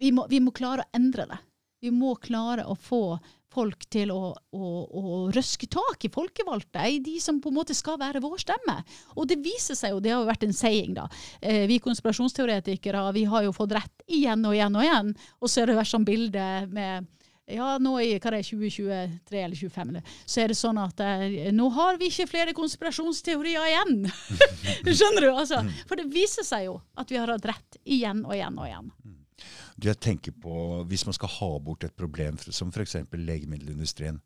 vi, 0.00 0.10
må, 0.14 0.26
vi 0.30 0.40
må 0.42 0.54
klare 0.54 0.86
å 0.86 0.96
endre 0.96 1.28
det. 1.30 1.42
Vi 1.84 1.92
må 1.92 2.14
klare 2.16 2.64
å 2.64 2.76
få 2.80 3.18
folk 3.54 3.86
til 3.92 4.10
å, 4.10 4.32
å, 4.34 4.68
å 4.84 5.16
røske 5.34 5.68
tak 5.70 6.06
i 6.06 6.10
folkevalgte, 6.12 6.82
i 6.90 7.00
de 7.04 7.18
som 7.22 7.40
på 7.42 7.52
en 7.52 7.58
måte 7.60 7.76
skal 7.76 8.00
være 8.00 8.22
vår 8.24 8.40
stemme. 8.42 8.80
Og 9.14 9.28
det 9.30 9.38
viser 9.44 9.78
seg 9.78 9.94
jo, 9.94 10.00
det 10.02 10.14
har 10.14 10.22
jo 10.22 10.30
vært 10.30 10.46
en 10.48 10.56
saying, 10.56 10.96
da. 10.96 11.06
Eh, 11.40 11.64
vi 11.70 11.78
konspirasjonsteoretikere 11.84 13.04
vi 13.14 13.26
har 13.30 13.46
jo 13.46 13.54
fått 13.54 13.76
rett 13.76 14.06
igjen 14.10 14.42
og 14.48 14.56
igjen 14.56 14.78
og 14.80 14.86
igjen. 14.86 15.12
Og 15.40 15.50
så 15.50 15.62
har 15.62 15.70
det 15.70 15.78
vært 15.78 15.92
sånn 15.92 16.08
bilde 16.08 16.48
med 16.72 17.10
ja, 17.52 17.74
nå 17.76 17.98
i 18.00 18.14
hva 18.16 18.30
er 18.30 18.38
det 18.38 18.40
er, 18.40 18.46
2023 18.48 19.40
eller 19.42 19.58
2025, 19.58 19.90
eller, 19.92 20.12
så 20.24 20.40
er 20.40 20.48
det 20.50 20.56
sånn 20.56 20.78
at 20.80 21.02
eh, 21.04 21.50
nå 21.52 21.68
har 21.76 21.98
vi 22.00 22.08
ikke 22.08 22.30
flere 22.30 22.54
konspirasjonsteorier 22.56 23.68
igjen. 23.68 24.06
Skjønner 24.96 25.26
du? 25.26 25.30
Altså, 25.34 25.60
for 25.84 26.00
det 26.00 26.08
viser 26.12 26.46
seg 26.46 26.70
jo 26.70 26.78
at 26.96 27.12
vi 27.12 27.20
har 27.20 27.34
hatt 27.34 27.50
rett 27.52 27.80
igjen 27.84 28.24
og 28.24 28.32
igjen 28.36 28.56
og 28.56 28.70
igjen. 28.70 28.88
Jeg 29.84 30.00
tenker 30.00 30.32
på, 30.32 30.84
Hvis 30.88 31.04
man 31.06 31.12
skal 31.16 31.28
ha 31.28 31.58
bort 31.58 31.84
et 31.84 31.94
problem 31.96 32.38
som 32.38 32.70
f.eks. 32.72 32.96
legemiddelindustrien, 33.12 34.20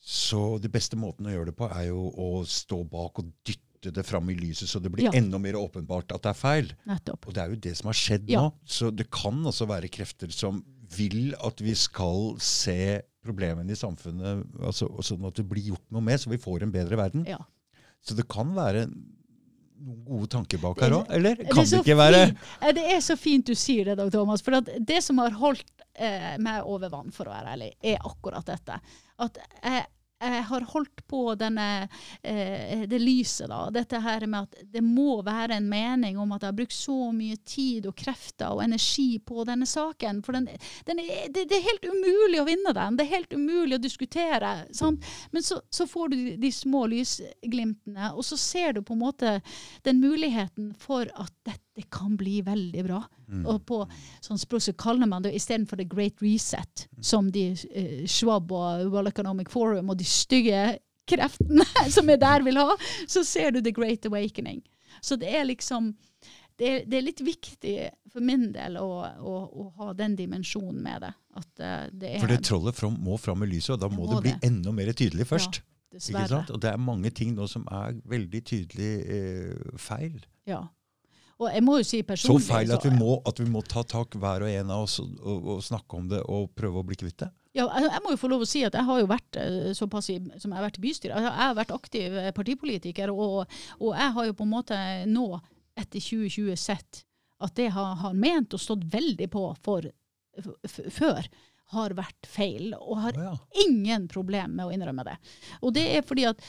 så 0.00 0.58
det 0.62 0.70
beste 0.70 0.96
måten 0.98 1.26
å 1.26 1.32
gjøre 1.34 1.50
det 1.50 1.56
på 1.58 1.66
er 1.74 1.88
jo 1.88 2.04
å 2.14 2.28
stå 2.46 2.82
bak 2.88 3.18
og 3.18 3.30
dytte 3.46 3.90
det 3.94 4.04
fram 4.06 4.28
i 4.30 4.36
lyset, 4.38 4.68
så 4.70 4.80
det 4.82 4.90
blir 4.92 5.04
Ja. 5.08 5.10
enda 5.14 5.38
mer 5.38 5.54
åpenbart 5.58 6.12
at 6.14 6.22
det 6.22 6.30
er 6.30 6.38
feil. 6.38 6.72
Nettopp. 6.86 7.26
Og 7.26 7.34
det 7.34 7.42
er 7.42 7.48
jo 7.50 7.56
det 7.56 7.76
som 7.76 7.86
har 7.88 7.94
skjedd 7.94 8.28
Ja. 8.30 8.40
nå. 8.40 8.52
Så 8.64 8.90
det 8.94 9.10
kan 9.10 9.34
også 9.44 9.66
være 9.66 9.88
krefter 9.90 10.30
som 10.32 10.64
vil 10.96 11.34
at 11.42 11.58
vi 11.60 11.74
skal 11.74 12.36
se 12.38 13.02
problemene 13.24 13.70
i 13.70 13.74
samfunnet, 13.74 14.46
altså, 14.62 14.86
sånn 15.02 15.26
at 15.26 15.34
det 15.34 15.48
blir 15.48 15.72
gjort 15.74 15.90
noe 15.90 16.00
med, 16.00 16.20
så 16.20 16.30
vi 16.30 16.36
får 16.38 16.62
en 16.62 16.72
bedre 16.72 16.96
verden. 16.96 17.26
Ja. 17.26 17.38
Så 18.02 18.14
det 18.14 18.28
kan 18.28 18.54
være 18.54 18.86
noen 19.80 20.02
gode 20.06 20.28
tanker 20.32 20.60
bak 20.62 20.80
her 20.84 20.94
òg, 20.98 21.10
eller? 21.16 21.36
Kan 21.50 21.64
det, 21.64 21.70
det 21.72 21.80
ikke 21.84 21.98
være 21.98 22.20
fint. 22.26 22.44
Eh, 22.62 22.72
Det 22.78 22.84
er 22.94 23.00
så 23.04 23.16
fint 23.20 23.46
du 23.46 23.54
sier 23.54 23.90
det, 23.90 23.96
Dag 24.00 24.12
Thomas. 24.14 24.42
For 24.44 24.60
det 24.62 25.02
som 25.04 25.18
har 25.22 25.36
holdt 25.36 25.66
eh, 25.94 26.36
meg 26.42 26.64
over 26.64 26.92
vann, 26.92 27.12
for 27.12 27.28
å 27.28 27.34
være 27.34 27.52
ærlig, 27.56 27.72
er 27.82 28.00
akkurat 28.04 28.46
dette. 28.48 28.80
At 29.26 29.38
jeg, 29.40 29.84
jeg 30.20 30.44
har 30.48 30.64
holdt 30.72 31.02
på 31.08 31.34
denne, 31.36 31.88
eh, 32.22 32.86
det 32.88 32.98
lyset, 32.98 33.48
da. 33.50 33.66
Dette 33.70 34.00
her 34.00 34.26
med 34.26 34.46
at 34.46 34.62
det 34.72 34.80
må 34.84 35.20
være 35.26 35.58
en 35.58 35.68
mening 35.68 36.18
om 36.18 36.32
at 36.32 36.42
jeg 36.42 36.52
har 36.52 36.56
brukt 36.56 36.76
så 36.76 37.10
mye 37.12 37.36
tid 37.44 37.86
og 37.90 37.96
krefter 38.00 38.54
og 38.54 38.62
energi 38.64 39.18
på 39.20 39.44
denne 39.48 39.68
saken. 39.68 40.22
For 40.24 40.38
den, 40.38 40.48
den 40.88 41.02
er, 41.04 41.28
det, 41.28 41.46
det, 41.50 41.58
er 41.58 41.68
helt 41.68 41.84
umulig 41.90 42.40
å 42.40 42.48
vinne 42.48 42.72
den. 42.76 42.96
Det 42.96 43.04
er 43.06 43.14
helt 43.18 43.36
umulig 43.36 43.76
å 43.76 43.82
diskutere. 43.82 44.54
Sant? 44.72 45.04
Men 45.36 45.44
så, 45.44 45.60
så, 45.70 45.86
får 45.86 46.08
du 46.14 46.18
de 46.40 46.52
små 46.52 46.86
lysglimtene, 46.90 48.14
og 48.16 48.24
så 48.24 48.40
ser 48.40 48.76
du 48.76 48.82
på 48.82 48.96
en 48.96 49.04
måte 49.04 49.38
den 49.84 50.00
muligheten 50.00 50.72
for 50.80 51.12
at 51.12 51.32
dette 51.44 51.65
kan 51.92 52.16
bli 52.16 52.40
veldig 52.46 52.84
bra. 52.86 53.02
Mm. 53.28 53.44
Og 53.52 53.60
på 53.68 53.82
sånn 54.24 54.40
språk 54.40 54.64
så 54.64 54.74
kaller 54.78 55.08
man 55.10 55.26
det 55.26 55.34
istedenfor 55.36 55.80
The 55.80 55.88
Great 55.90 56.22
Reset, 56.24 56.86
som 57.04 57.28
de 57.32 57.50
eh, 57.52 58.06
Schwab 58.08 58.52
og 58.54 58.86
World 58.92 59.12
Economic 59.12 59.52
Forum 59.52 59.92
og 59.92 60.00
de 60.00 60.08
stygge 60.08 60.78
kreftene 61.06 61.66
som 61.96 62.08
er 62.10 62.20
der, 62.22 62.46
vil 62.46 62.58
ha, 62.60 62.72
så 63.06 63.24
ser 63.26 63.54
du 63.54 63.60
The 63.60 63.74
Great 63.76 64.08
Awakening. 64.08 64.62
Så 65.04 65.18
det 65.20 65.30
er 65.36 65.44
liksom 65.48 65.94
det 66.56 66.68
er, 66.68 66.84
det 66.88 66.96
er 66.96 67.04
litt 67.04 67.20
viktig 67.20 67.74
for 68.08 68.24
min 68.24 68.48
del 68.54 68.78
å, 68.80 68.88
å, 69.04 69.34
å 69.44 69.64
ha 69.76 69.90
den 69.96 70.14
dimensjonen 70.16 70.78
med 70.80 71.04
det. 71.04 71.12
Uh, 71.36 71.84
det 71.92 72.14
for 72.22 72.32
det 72.32 72.38
trollet 72.48 72.78
from, 72.78 72.96
må 73.04 73.18
fram 73.20 73.44
i 73.44 73.50
lyset, 73.50 73.74
og 73.74 73.82
da 73.82 73.90
må, 73.92 74.06
må 74.06 74.14
det 74.14 74.22
bli 74.24 74.32
det. 74.32 74.48
enda 74.48 74.72
mer 74.72 74.88
tydelig 74.96 75.26
først. 75.28 75.60
Ja, 75.60 75.98
dessverre. 75.98 76.40
Og 76.54 76.62
det 76.64 76.72
er 76.72 76.80
mange 76.80 77.12
ting 77.12 77.34
nå 77.36 77.48
som 77.50 77.66
er 77.68 78.00
veldig 78.08 78.42
tydelig 78.48 78.92
eh, 79.04 79.76
feil. 79.80 80.16
Ja. 80.48 80.62
Og 81.36 81.50
jeg 81.52 81.64
må 81.64 81.78
jo 81.80 81.84
si 81.84 82.00
personlig... 82.06 82.46
Så 82.46 82.54
feil 82.54 82.70
at 82.72 82.84
vi 82.86 82.92
må, 82.96 83.18
at 83.28 83.40
vi 83.42 83.48
må 83.50 83.60
ta 83.66 83.82
tak 83.84 84.14
hver 84.16 84.46
og 84.46 84.52
en 84.52 84.70
av 84.72 84.86
oss 84.86 84.98
og, 85.02 85.10
og, 85.20 85.50
og, 85.56 85.64
snakke 85.64 85.98
om 85.98 86.06
det 86.08 86.22
og 86.32 86.48
prøve 86.56 86.80
å 86.80 86.86
bli 86.86 86.96
kvitt 87.02 87.18
det? 87.26 87.28
Ja, 87.56 87.66
jeg 87.80 88.02
må 88.04 88.12
jo 88.12 88.20
få 88.20 88.28
lov 88.28 88.44
å 88.44 88.48
si 88.48 88.62
at 88.68 88.76
jeg 88.76 88.84
har 88.84 89.00
jo 89.00 89.08
vært 89.08 89.38
eh, 89.40 89.72
såpass 89.76 90.10
som 90.12 90.50
jeg 90.50 90.56
har 90.56 90.64
vært 90.64 90.78
i 90.80 90.84
bystyret. 90.84 91.26
Jeg 91.26 91.34
har 91.38 91.56
vært 91.56 91.74
aktiv 91.76 92.16
eh, 92.20 92.32
partipolitiker, 92.36 93.12
og, 93.12 93.52
og 93.80 93.92
jeg 93.96 94.14
har 94.16 94.28
jo 94.28 94.36
på 94.36 94.44
en 94.44 94.52
måte 94.52 94.80
nå, 95.08 95.26
etter 95.76 96.00
2020, 96.00 96.56
sett 96.60 97.02
at 97.44 97.56
det 97.56 97.68
har, 97.72 97.96
har 98.00 98.16
ment 98.16 98.56
og 98.56 98.60
stått 98.60 98.84
veldig 98.92 99.28
på 99.32 99.44
for 99.64 99.88
før 100.92 101.28
har 101.74 101.94
vært 101.98 102.28
feil, 102.30 102.74
og 102.78 103.00
har 103.02 103.16
ja. 103.18 103.32
ingen 103.64 104.06
problem 104.10 104.54
med 104.58 104.68
å 104.68 104.74
innrømme 104.74 105.06
det. 105.08 105.16
Og 105.66 105.74
det 105.74 105.86
er 105.96 106.04
fordi 106.06 106.28
at 106.28 106.42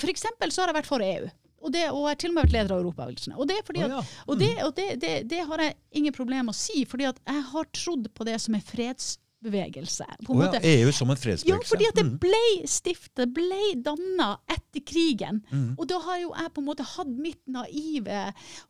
For 0.00 0.08
eksempel 0.08 0.52
så 0.52 0.62
har 0.62 0.72
jeg 0.72 0.78
vært 0.80 0.88
for 0.88 1.04
EU. 1.04 1.28
Og, 1.62 1.72
det, 1.72 1.86
og 1.92 2.04
jeg 2.06 2.10
har 2.10 2.20
til 2.20 2.32
og 2.32 2.36
med 2.36 2.46
vært 2.46 2.54
leder 2.56 2.74
av 2.74 2.82
Europabevegelsen. 2.82 3.34
Og, 3.38 3.48
det, 3.50 3.58
fordi 3.66 3.86
at, 3.86 3.94
oh, 3.94 3.98
ja. 4.02 4.22
og, 4.26 4.38
det, 4.40 4.52
mm. 4.52 4.62
og 4.66 4.78
det, 4.78 5.16
det, 5.30 5.42
har 5.48 5.66
jeg 5.66 5.74
ingen 6.02 6.14
problem 6.14 6.48
med 6.48 6.56
å 6.56 6.58
si, 6.58 6.86
fordi 6.88 7.10
at 7.10 7.20
jeg 7.22 7.50
har 7.52 7.74
trodd 7.76 8.08
på 8.16 8.26
det 8.26 8.38
som 8.42 8.56
er 8.58 8.64
fredsbevegelse. 8.66 10.06
På 10.26 10.34
oh, 10.34 10.42
ja, 10.42 10.62
EU 10.72 10.94
som 10.94 11.12
en 11.12 11.20
fredsbevegelse. 11.20 11.52
Ja, 11.52 11.60
fordi 11.70 11.88
at 11.90 12.00
det 12.00 12.06
mm. 12.08 12.16
ble 12.22 12.42
stiftet, 12.70 13.34
ble 13.36 13.60
danna 13.84 14.32
etter 14.50 14.82
krigen. 14.88 15.42
Mm. 15.52 15.68
Og 15.76 15.86
da 15.90 16.00
har 16.02 16.18
jo 16.24 16.32
jeg 16.32 16.54
på 16.56 16.64
en 16.64 16.68
måte 16.72 16.86
hatt 16.94 17.12
mitt 17.12 17.42
naive 17.46 18.24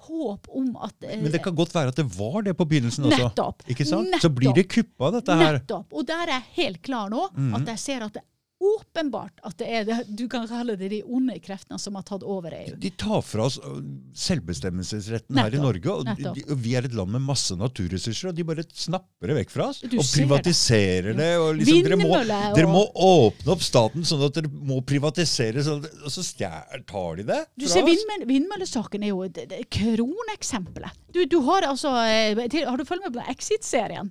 håp 0.09 0.51
om 0.53 0.75
at 0.85 1.09
Men 1.09 1.31
det 1.33 1.41
kan 1.45 1.57
godt 1.57 1.73
være 1.77 1.95
at 1.95 2.03
det 2.03 2.09
var 2.19 2.43
det 2.45 2.57
på 2.59 2.69
begynnelsen 2.69 3.09
også? 3.09 3.31
Nettopp. 3.31 3.65
Ikke 3.73 3.89
sant? 3.89 4.11
Nettopp. 4.11 4.27
Så 4.27 4.35
blir 4.37 4.59
det 4.59 4.69
kuppa, 4.69 5.15
dette 5.17 5.39
her. 5.41 5.57
Nettopp. 5.63 5.89
Og 5.97 6.05
der 6.13 6.27
er 6.27 6.37
jeg 6.37 6.51
helt 6.61 6.85
klar 6.85 7.09
nå, 7.13 7.31
mm. 7.33 7.57
at 7.61 7.73
jeg 7.75 7.85
ser 7.87 8.07
at 8.11 8.21
det 8.21 8.27
åpenbart 8.63 9.43
at 9.47 9.57
det 9.61 9.69
er 9.69 9.87
det, 9.89 9.99
du 10.09 10.25
kan 10.31 10.47
kalle 10.51 10.77
det 10.79 10.91
de 10.93 11.01
onde 11.03 11.37
kreftene 11.43 11.79
som 11.81 11.97
har 11.99 12.07
tatt 12.09 12.23
over 12.23 12.55
EU. 12.57 12.77
De 12.81 12.93
tar 12.99 13.23
fra 13.27 13.47
oss 13.49 13.59
øh, 13.63 13.81
selvbestemmelsesretten 14.17 15.35
nettopp, 15.35 15.51
her 15.51 15.59
i 15.59 15.63
Norge. 15.63 15.97
og 15.97 16.37
de, 16.39 16.47
Vi 16.63 16.75
er 16.79 16.89
et 16.89 16.97
land 16.97 17.13
med 17.15 17.25
masse 17.27 17.57
naturressurser, 17.59 18.31
og 18.31 18.39
de 18.39 18.47
bare 18.47 18.65
snapper 18.69 19.33
det 19.33 19.39
vekk 19.43 19.55
fra 19.55 19.69
oss. 19.73 19.83
Du 19.83 19.99
og 19.99 20.07
privatiserer 20.07 21.11
det. 21.13 21.19
det 21.21 21.31
og 21.41 21.51
liksom, 21.59 21.83
dere, 21.89 22.01
må, 22.01 22.23
dere, 22.57 22.71
må, 22.71 22.85
åpne 23.13 23.55
opp 23.57 23.67
staten 23.67 24.07
sånn 24.09 24.27
at 24.29 24.39
dere 24.39 24.53
må 24.53 24.81
privatisere, 24.87 25.65
sånn 25.67 25.83
og 25.83 26.11
så 26.13 26.25
stjær, 26.27 26.83
tar 26.89 27.21
de 27.21 27.27
det 27.29 27.43
fra 27.43 27.61
du 27.61 27.69
ser, 27.69 27.85
oss. 27.85 28.27
Vindmøllesaken 28.29 29.05
er 29.05 29.13
jo 29.13 29.27
kroneksempelet. 29.73 30.99
Du, 31.13 31.25
du 31.29 31.39
har 31.47 31.67
altså 31.69 31.93
eh, 32.07 32.39
Har 32.65 32.79
du 32.79 32.85
fulgt 32.89 33.05
med 33.07 33.17
på 33.17 33.25
Exit-serien? 33.33 34.11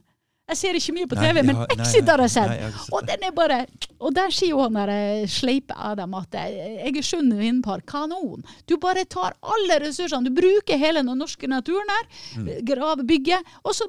Jeg 0.52 0.60
ser 0.60 0.78
ikke 0.78 0.96
mye 0.98 1.08
på 1.08 1.16
TV, 1.16 1.38
nei, 1.40 1.46
men 1.48 1.60
har, 1.62 1.70
Exit 1.78 2.10
har 2.12 2.24
jeg 2.26 2.34
sett. 2.34 2.82
Og 2.92 3.06
den 3.08 3.24
er 3.24 3.32
bare 3.36 3.62
Og 4.02 4.12
der 4.16 4.34
sier 4.36 4.52
jo 4.52 4.60
han 4.64 4.76
der 4.76 4.92
eh, 4.92 5.24
sleipe 5.32 5.76
Adam 5.78 6.18
at 6.20 6.36
eh, 6.42 6.82
Egersund 6.90 7.32
vindpark, 7.40 7.86
kanon. 7.88 8.44
Du 8.68 8.76
bare 8.82 9.06
tar 9.06 9.38
alle 9.40 9.80
ressursene. 9.86 10.28
Du 10.28 10.36
bruker 10.42 10.82
hele 10.82 11.06
den 11.06 11.22
norske 11.22 11.48
naturen 11.48 11.96
her. 11.96 12.10
Mm. 12.42 13.06
Bygger. 13.08 13.48
Og 13.64 13.78
så 13.78 13.88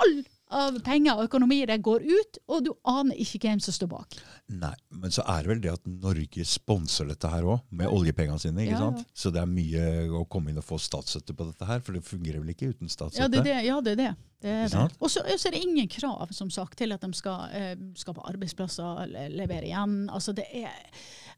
all 0.00 0.20
av 0.50 0.76
penger 0.84 1.18
og 1.18 1.28
økonomi 1.28 1.60
det 1.68 1.78
går 1.84 2.04
ut, 2.04 2.38
og 2.50 2.64
du 2.66 2.70
aner 2.88 3.18
ikke 3.22 3.40
hvem 3.44 3.60
som 3.62 3.74
står 3.74 3.90
bak. 3.92 4.16
Nei, 4.50 4.72
men 4.90 5.14
så 5.14 5.22
er 5.30 5.44
det 5.44 5.52
vel 5.52 5.62
det 5.62 5.72
at 5.72 5.86
Norge 5.86 6.46
sponser 6.48 7.06
dette 7.10 7.30
her 7.30 7.46
òg, 7.46 7.62
med 7.70 7.90
oljepengene 7.90 8.40
sine. 8.42 8.64
ikke 8.64 8.74
ja, 8.74 8.82
sant? 8.82 9.04
Ja. 9.04 9.20
Så 9.22 9.32
det 9.34 9.42
er 9.42 9.50
mye 9.50 9.84
å 10.18 10.24
komme 10.30 10.50
inn 10.50 10.58
og 10.60 10.66
få 10.66 10.80
statsstøtte 10.82 11.36
på 11.38 11.46
dette 11.52 11.68
her, 11.68 11.82
for 11.84 11.96
det 11.96 12.02
fungerer 12.06 12.42
vel 12.42 12.52
ikke 12.54 12.72
uten 12.72 12.90
statsstøtte? 12.90 13.22
Ja, 13.22 13.30
det 13.30 13.42
er 13.42 13.48
det. 13.48 13.58
Ja, 13.68 13.78
det, 13.84 13.94
er 13.94 14.00
det. 14.02 14.10
det, 14.42 14.56
er 14.64 14.74
det. 14.74 14.98
Og 14.98 15.12
så 15.12 15.22
er 15.22 15.54
det 15.54 15.62
ingen 15.62 15.90
krav 15.92 16.34
som 16.36 16.50
sagt, 16.52 16.78
til 16.80 16.96
at 16.96 17.04
de 17.06 17.12
skal 17.16 17.54
eh, 17.56 17.76
skape 18.00 18.24
arbeidsplasser, 18.32 19.04
levere 19.30 19.70
igjen. 19.70 20.02
Altså 20.10 20.34
det 20.36 20.48
er, 20.50 20.74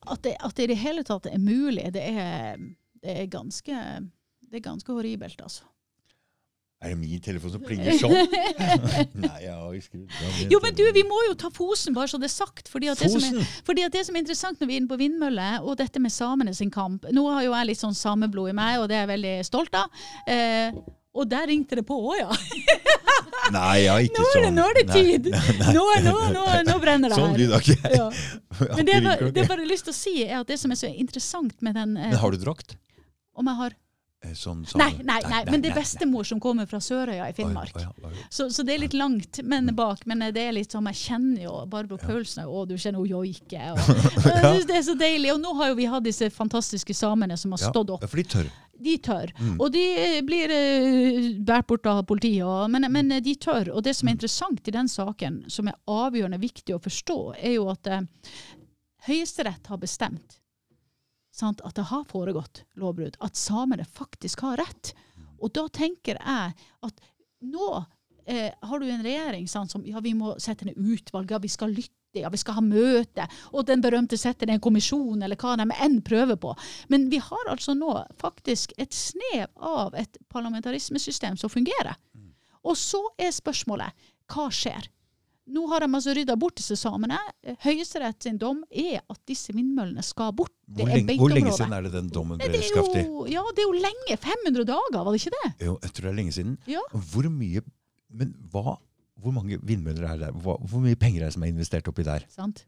at, 0.06 0.24
det, 0.24 0.39
at 0.40 0.56
det 0.56 0.68
i 0.68 0.72
det 0.72 0.80
hele 0.82 1.05
tatt 1.06 1.28
er 1.30 1.43
mulig, 1.43 1.90
det 1.94 2.06
er, 2.09 2.56
det 3.02 3.18
er, 3.24 3.28
ganske, 3.32 3.84
det 4.52 4.64
ganske 4.64 4.97
horribelt, 4.97 5.40
altså. 5.44 5.68
Er 6.82 6.90
det 6.90 6.98
min 6.98 7.20
telefon 7.22 7.52
som 7.54 7.62
plinger 7.62 7.94
sånn? 7.94 8.14
Nei, 9.24 9.36
jeg 9.44 9.52
har 9.54 9.74
ikke 9.76 9.86
skrudd 9.86 10.50
Jo, 10.50 10.59
men 10.64 10.74
du, 10.74 10.82
vi 10.96 11.04
må 11.06 11.20
jo 11.28 11.36
ta 11.38 11.50
Fosen, 11.54 11.94
bare 11.94 12.10
så 12.10 12.18
det 12.18 12.26
er 12.26 12.34
sagt. 12.34 12.70
Fordi 12.72 12.90
at, 12.90 12.98
det 12.98 13.10
som, 13.12 13.22
er, 13.22 13.52
fordi 13.66 13.84
at 13.86 13.94
det 13.94 14.02
som 14.09 14.18
er 14.18 14.24
interessant 14.24 14.59
når 14.59 14.70
vi 14.70 14.74
er 14.74 14.82
inne 14.82 14.90
på 14.90 14.98
vindmølle, 14.98 15.50
og 15.62 15.78
dette 15.78 16.02
med 16.02 16.10
samene 16.14 16.54
sin 16.56 16.72
kamp 16.74 17.06
Nå 17.14 17.22
har 17.30 17.46
jo 17.46 17.54
jeg 17.54 17.70
litt 17.70 17.82
sånn 17.82 17.94
sameblod 17.94 18.50
i 18.50 18.56
meg, 18.59 18.80
og 18.82 18.90
det 18.90 18.98
er 18.98 19.06
jeg 19.06 19.12
veldig 19.12 19.36
stolt 19.46 19.78
av. 19.78 20.02
Eh, 20.26 20.74
og 21.12 21.28
der 21.28 21.46
ringte 21.50 21.76
det 21.76 21.84
på 21.86 21.96
òg, 22.00 22.22
ja. 22.22 22.30
Nei, 23.56 23.84
ja, 23.84 23.98
ikke 24.00 24.24
sånn. 24.32 24.54
Nå 24.56 24.64
er 24.70 24.78
det 24.80 24.84
tid! 24.90 25.28
Nå, 25.76 25.82
nå, 26.06 26.14
nå, 26.32 26.44
nå, 26.66 26.76
brenner 26.82 27.12
det 27.12 27.18
sånn 27.18 27.34
her. 27.36 27.50
Sånn 27.52 27.68
det 27.68 27.76
ikke. 27.76 27.94
Ja. 27.94 28.06
Men 28.78 28.88
det 28.88 28.96
jeg 28.96 29.46
bare 29.46 29.60
har 29.60 29.68
lyst 29.68 29.86
til 29.86 29.94
å 29.94 29.98
si, 29.98 30.14
er 30.24 30.40
at 30.40 30.50
det 30.50 30.59
som 30.62 30.72
er 30.72 30.80
så 30.80 30.90
interessant 30.90 31.54
med 31.62 31.76
den 31.76 31.94
eh, 31.98 32.10
Men 32.14 32.22
har 32.22 32.34
du 32.34 32.40
drakt? 32.40 32.76
Om 33.36 33.48
jeg 33.48 33.60
har 33.60 33.76
sånn, 34.23 34.62
sånn, 34.69 34.78
nei, 34.78 34.93
nei, 35.03 35.19
nei, 35.28 35.40
men 35.51 35.62
det 35.62 35.73
er 35.73 35.78
bestemor 35.81 36.27
som 36.27 36.40
kommer 36.43 36.69
fra 36.70 36.78
Sørøya 36.82 37.27
i 37.31 37.35
Finnmark. 37.36 37.74
Oi, 37.77 37.85
oi, 37.90 38.11
oi. 38.12 38.27
Så, 38.31 38.47
så, 38.55 38.65
det 38.66 38.77
er 38.77 38.82
litt 38.85 38.97
langt 38.97 39.40
men 39.43 39.70
mm. 39.70 39.77
bak. 39.78 40.05
Men 40.09 40.23
det 40.35 40.44
er 40.47 40.55
litt 40.55 40.74
sånn, 40.74 40.86
jeg 40.93 41.01
kjenner 41.01 41.47
jo 41.47 41.55
Barbro 41.70 41.99
Paulsen, 42.01 42.44
og 42.47 42.70
du 42.70 42.77
kjenner 42.77 43.03
jo 43.03 43.19
joike. 43.19 43.73
Og, 43.74 43.81
og 44.53 44.66
det 44.69 44.77
er 44.78 44.85
så 44.86 44.94
deilig. 44.99 45.32
Og 45.35 45.40
nå 45.43 45.55
har 45.59 45.73
jo 45.73 45.78
vi 45.81 45.89
hatt 45.90 46.07
disse 46.07 46.31
fantastiske 46.35 46.94
samene 46.97 47.39
som 47.40 47.55
har 47.57 47.62
stått 47.65 47.90
opp. 47.97 48.07
Ja, 48.07 48.11
for 48.12 48.23
de 48.23 48.27
tør. 48.36 48.53
De 48.82 48.94
tør. 49.03 49.32
Mm. 49.39 49.57
Og 49.59 49.73
de 49.74 49.86
blir 50.27 50.55
uh, 50.55 51.31
båret 51.43 51.69
bort 51.70 51.90
av 51.90 52.03
politiet, 52.09 52.44
og, 52.47 52.70
men, 52.73 52.86
men, 52.94 53.16
de 53.23 53.35
tør. 53.43 53.73
Og 53.74 53.82
det 53.86 53.97
som 53.99 54.09
er 54.09 54.15
mm. 54.15 54.19
interessant 54.20 54.70
i 54.70 54.77
den 54.78 54.90
saken, 54.90 55.43
som 55.53 55.70
er 55.70 55.81
avgjørende 55.90 56.40
viktig 56.43 56.77
å 56.77 56.82
forstå, 56.82 57.19
er 57.43 57.59
jo 57.59 57.66
at 57.74 57.90
uh, 57.90 58.07
Høyesterett 59.09 59.66
har 59.66 59.82
bestemt 59.82 60.39
sant, 61.32 61.62
at 61.64 61.76
det 61.78 61.88
har 61.90 62.04
foregått 62.10 62.64
lovbrudd, 62.78 63.16
at 63.24 63.38
samene 63.38 63.86
faktisk 63.88 64.44
har 64.46 64.60
rett. 64.60 64.92
Og 65.42 65.52
da 65.56 65.66
tenker 65.72 66.20
jeg 66.20 66.54
at 66.86 67.02
nå 67.42 67.70
eh, 68.26 68.52
har 68.52 68.78
du 68.78 68.86
en 68.86 69.02
regjering 69.04 69.48
sant, 69.50 69.72
som 69.72 69.84
ja, 69.86 70.00
vi 70.04 70.14
må 70.14 70.36
sette 70.42 70.68
ned 70.68 70.78
utvalg, 70.78 71.32
ja, 71.32 71.40
vi 71.42 71.50
skal 71.50 71.74
lytte, 71.74 72.20
ja, 72.20 72.30
vi 72.30 72.40
skal 72.40 72.59
ha 72.59 72.64
møte, 72.64 73.26
og 73.50 73.66
den 73.66 73.82
berømte 73.82 74.18
setter 74.20 74.46
ned 74.46 74.60
en 74.60 74.64
kommisjon, 74.68 75.24
eller 75.24 75.40
hva 75.40 75.56
de 75.59 75.66
enn 75.72 76.00
prøver 76.04 76.38
på. 76.38 76.54
Men 76.92 77.09
vi 77.10 77.22
har 77.24 77.50
altså 77.50 77.74
nå 77.74 77.94
faktisk 78.20 78.76
et 78.76 78.92
snev 78.94 79.48
av 79.56 79.96
et 79.98 80.20
parlamentarismesystem 80.32 81.40
som 81.40 81.52
fungerer. 81.52 81.96
Og 82.62 82.76
så 82.78 83.00
er 83.18 83.32
spørsmålet 83.34 84.10
hva 84.30 84.46
skjer? 84.54 84.86
Nå 85.51 85.64
har 85.73 85.82
de 85.82 85.89
altså 85.90 86.12
rydda 86.14 86.36
bort 86.39 86.55
disse 86.60 86.77
samene. 86.78 87.16
Høyesterett 87.64 88.23
sin 88.23 88.36
dom 88.39 88.60
er 88.70 89.01
at 89.01 89.19
disse 89.27 89.51
vindmøllene 89.55 90.05
skal 90.06 90.31
bort. 90.39 90.52
Hvor 90.70 90.86
lenge, 90.86 91.16
hvor 91.19 91.32
lenge, 91.32 91.51
siden 91.56 91.74
er 91.74 91.82
det 91.89 91.93
den 91.97 92.10
dommen 92.14 92.39
ble 92.39 92.60
skaftet? 92.62 93.10
Ja, 93.32 93.43
det 93.51 93.64
er 93.64 93.66
jo 93.66 93.74
lenge. 93.74 94.16
500 94.23 94.69
dager, 94.69 95.01
var 95.02 95.10
det 95.10 95.19
ikke 95.19 95.35
det? 95.35 95.51
Jo, 95.66 95.74
jeg 95.82 95.90
tror 95.97 96.06
det 96.06 96.12
er 96.12 96.19
lenge 96.20 96.36
siden. 96.39 96.55
Ja. 96.70 96.85
Hvor 96.93 97.27
mye 97.32 97.64
Men 98.12 98.35
hva, 98.52 98.77
hvor 99.24 99.32
mange 99.32 99.56
vindmøller 99.64 100.05
er 100.05 100.19
det? 100.20 100.31
Hvor, 100.44 100.59
hvor 100.69 100.82
mye 100.85 100.98
penger 101.01 101.23
er 101.23 101.31
det 101.31 101.35
som 101.39 101.47
er 101.47 101.51
investert 101.55 101.89
oppi 101.89 102.05
der? 102.05 102.27
Sant. 102.28 102.66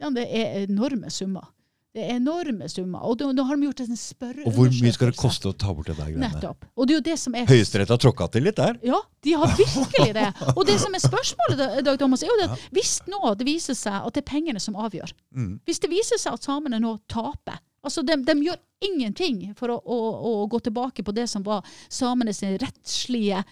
Ja, 0.00 0.08
det 0.10 0.24
er 0.26 0.64
enorme 0.64 1.10
summer. 1.12 1.52
Det 1.96 2.04
er 2.04 2.18
enorme 2.18 2.66
summer. 2.68 3.00
Og 3.08 3.16
da, 3.16 3.30
har 3.48 3.56
de 3.56 3.68
gjort 3.70 3.78
en 3.86 3.96
spørreundersøkelse. 3.96 4.50
Og 4.50 4.56
hvor 4.58 4.82
mye 4.84 4.92
skal 4.92 5.08
det 5.08 5.16
koste 5.16 5.48
å 5.48 5.54
ta 5.56 5.72
bort 5.72 5.88
det 5.88 5.94
der 5.96 6.10
greiene? 6.10 6.28
Nettopp. 6.34 6.66
Og 6.76 6.88
det 6.88 6.92
er 6.92 6.98
jo 6.98 7.04
det 7.06 7.14
som 7.22 7.38
er... 7.38 7.46
Høyesterett 7.48 7.92
har 7.94 8.00
tråkka 8.02 8.26
til 8.34 8.44
litt 8.44 8.58
der? 8.60 8.76
Ja, 8.84 8.98
de 9.24 9.36
har 9.40 9.54
virkelig 9.56 10.10
det. 10.18 10.26
Og 10.52 10.66
det 10.68 10.76
som 10.82 10.92
er 10.92 11.00
spørsmålet, 11.00 11.62
Dag 11.86 11.96
Thomas, 12.02 12.26
er 12.26 12.34
jo 12.34 12.36
det 12.42 12.50
at 12.50 12.66
hvis 12.76 12.98
nå 13.08 13.32
det 13.40 13.48
viser 13.48 13.78
seg 13.78 13.96
at 13.96 14.12
det 14.12 14.26
er 14.26 14.28
pengene 14.28 14.60
som 14.60 14.76
avgjør, 14.76 15.14
mm. 15.32 15.54
hvis 15.64 15.80
det 15.80 15.90
viser 15.94 16.20
seg 16.20 16.36
at 16.36 16.50
samene 16.50 16.82
nå 16.84 16.98
taper 17.08 17.56
Altså, 17.86 18.02
de, 18.02 18.16
de 18.26 18.34
gjør 18.42 18.58
ingenting 18.82 19.52
for 19.56 19.70
å, 19.70 19.76
å, 19.78 19.96
å, 20.26 20.30
gå 20.50 20.58
tilbake 20.66 21.04
på 21.06 21.14
det 21.14 21.28
som 21.30 21.44
var 21.46 21.62
samenes 21.86 22.42
rettslige 22.60 23.44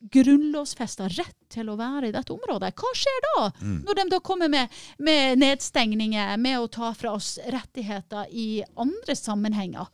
grunnlovfesta 0.00 1.08
rett 1.12 1.36
til 1.52 1.68
å 1.70 1.76
være 1.78 2.08
i 2.08 2.14
dette 2.14 2.32
området. 2.32 2.72
Hva 2.78 2.92
skjer 2.96 3.20
da? 3.26 3.44
Mm. 3.60 3.78
Når 3.86 3.98
de 3.98 4.04
da 4.14 4.20
kommer 4.24 4.48
med, 4.52 4.80
med 4.98 5.40
nedstengninger, 5.42 6.36
med 6.40 6.58
å 6.60 6.68
ta 6.72 6.92
fra 6.96 7.12
oss 7.18 7.34
rettigheter 7.52 8.30
i 8.32 8.62
andre 8.80 9.16
sammenhenger. 9.18 9.90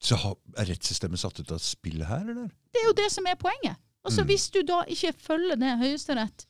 Så 0.00 0.16
er 0.56 0.70
rettssystemet 0.70 1.20
satt 1.20 1.42
ut 1.42 1.52
av 1.52 1.60
spillet 1.60 2.08
her, 2.08 2.24
eller? 2.24 2.48
Det 2.72 2.80
er 2.80 2.88
jo 2.88 2.96
det 2.96 3.10
som 3.12 3.26
er 3.28 3.36
poenget. 3.40 3.76
Altså 4.00 4.22
Mm. 4.22 4.26
Hvis 4.30 4.46
du 4.50 4.62
da 4.64 4.78
ikke 4.88 5.12
følger 5.12 5.58
det 5.60 5.74
Høyesterett 5.76 6.46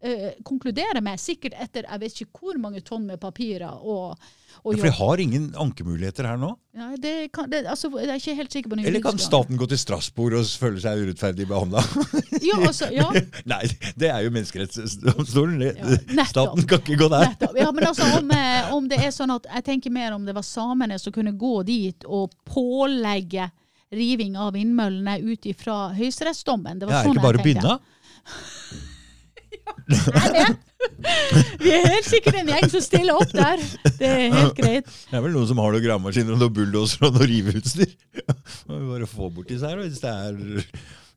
eh, 0.00 0.32
konkluderer 0.46 1.02
med, 1.04 1.20
sikkert 1.20 1.56
etter 1.60 1.86
jeg 1.86 2.02
vet 2.02 2.20
ikke 2.24 2.42
hvor 2.42 2.58
mange 2.60 2.82
tonn 2.84 3.06
med 3.08 3.20
papirer 3.22 3.72
og, 3.80 4.16
og 4.62 4.72
Ja, 4.72 4.78
for 4.80 4.86
de 4.88 4.92
har 4.98 5.22
ingen 5.22 5.48
ankemuligheter 5.60 6.28
her 6.28 6.38
nå? 6.40 6.52
Ja, 6.76 6.90
det 7.00 7.14
kan, 7.34 7.48
det, 7.50 7.62
altså, 7.70 7.90
jeg 8.00 8.10
er 8.12 8.20
ikke 8.20 8.36
helt 8.38 8.56
sikker 8.56 8.72
på 8.72 8.78
Eller 8.82 9.02
kan 9.04 9.20
staten 9.20 9.58
gå 9.60 9.68
til 9.70 9.80
Strasbourg 9.80 10.38
og 10.40 10.48
føle 10.60 10.80
seg 10.82 11.02
urettferdig 11.04 11.48
behandla? 11.48 11.84
Ja, 12.46 12.58
altså, 12.60 12.88
ja, 12.94 13.08
Nei, 13.52 13.62
det 13.98 14.10
er 14.12 14.24
jo 14.26 14.32
menneskerettsdomstolen. 14.34 15.62
Ja, 15.66 16.26
staten 16.28 16.66
kan 16.68 16.82
ikke 16.82 16.98
gå 17.00 17.08
der. 17.10 17.30
nettopp. 17.32 17.56
Ja, 17.58 17.70
men 17.74 17.88
altså, 17.88 18.08
om, 18.20 18.30
eh, 18.36 18.72
om 18.76 18.88
det 18.90 19.00
er 19.02 19.14
sånn 19.14 19.32
at 19.34 19.48
Jeg 19.56 19.64
tenker 19.66 19.94
mer 19.94 20.14
om 20.14 20.26
det 20.28 20.34
var 20.36 20.44
samene 20.46 20.98
som 21.02 21.14
kunne 21.14 21.32
gå 21.36 21.54
dit 21.66 22.06
og 22.06 22.34
pålegge 22.46 23.48
riving 23.96 24.36
av 24.36 24.52
vindmøllene 24.56 25.20
ut 25.22 25.46
ifra 25.46 25.92
høyesterettsdommen. 25.96 26.80
Det 26.80 26.88
var 26.88 27.00
er 27.00 27.08
sånn 27.08 27.16
ikke 27.16 27.26
bare 27.26 27.40
å 27.40 27.46
begynne. 27.46 27.78
Nei, 29.86 30.28
det- 30.34 30.56
Vi 31.60 31.70
er 31.72 31.86
helt 31.88 32.06
sikkert 32.06 32.36
en 32.40 32.48
gjeng 32.52 32.68
som 32.70 32.82
stiller 32.84 33.16
opp 33.18 33.32
der. 33.34 33.62
Det 33.98 34.06
er 34.08 34.34
helt 34.34 34.54
greit. 34.58 34.86
Det 35.10 35.16
er 35.18 35.22
vel 35.24 35.34
noen 35.34 35.48
som 35.50 35.58
har 35.62 35.72
noen 35.74 35.84
gravemaskiner 35.84 36.36
og 36.36 36.40
noen 36.42 36.54
bulldosere 36.56 37.08
og 37.08 37.16
noe 37.18 37.26
riveutstyr. 37.30 37.92
Bare 38.68 39.08
få 39.10 39.30
bort 39.34 39.48
disse 39.50 39.66
her. 39.68 39.80
Hvis, 39.82 40.00
det 40.02 40.12
er, 40.12 40.38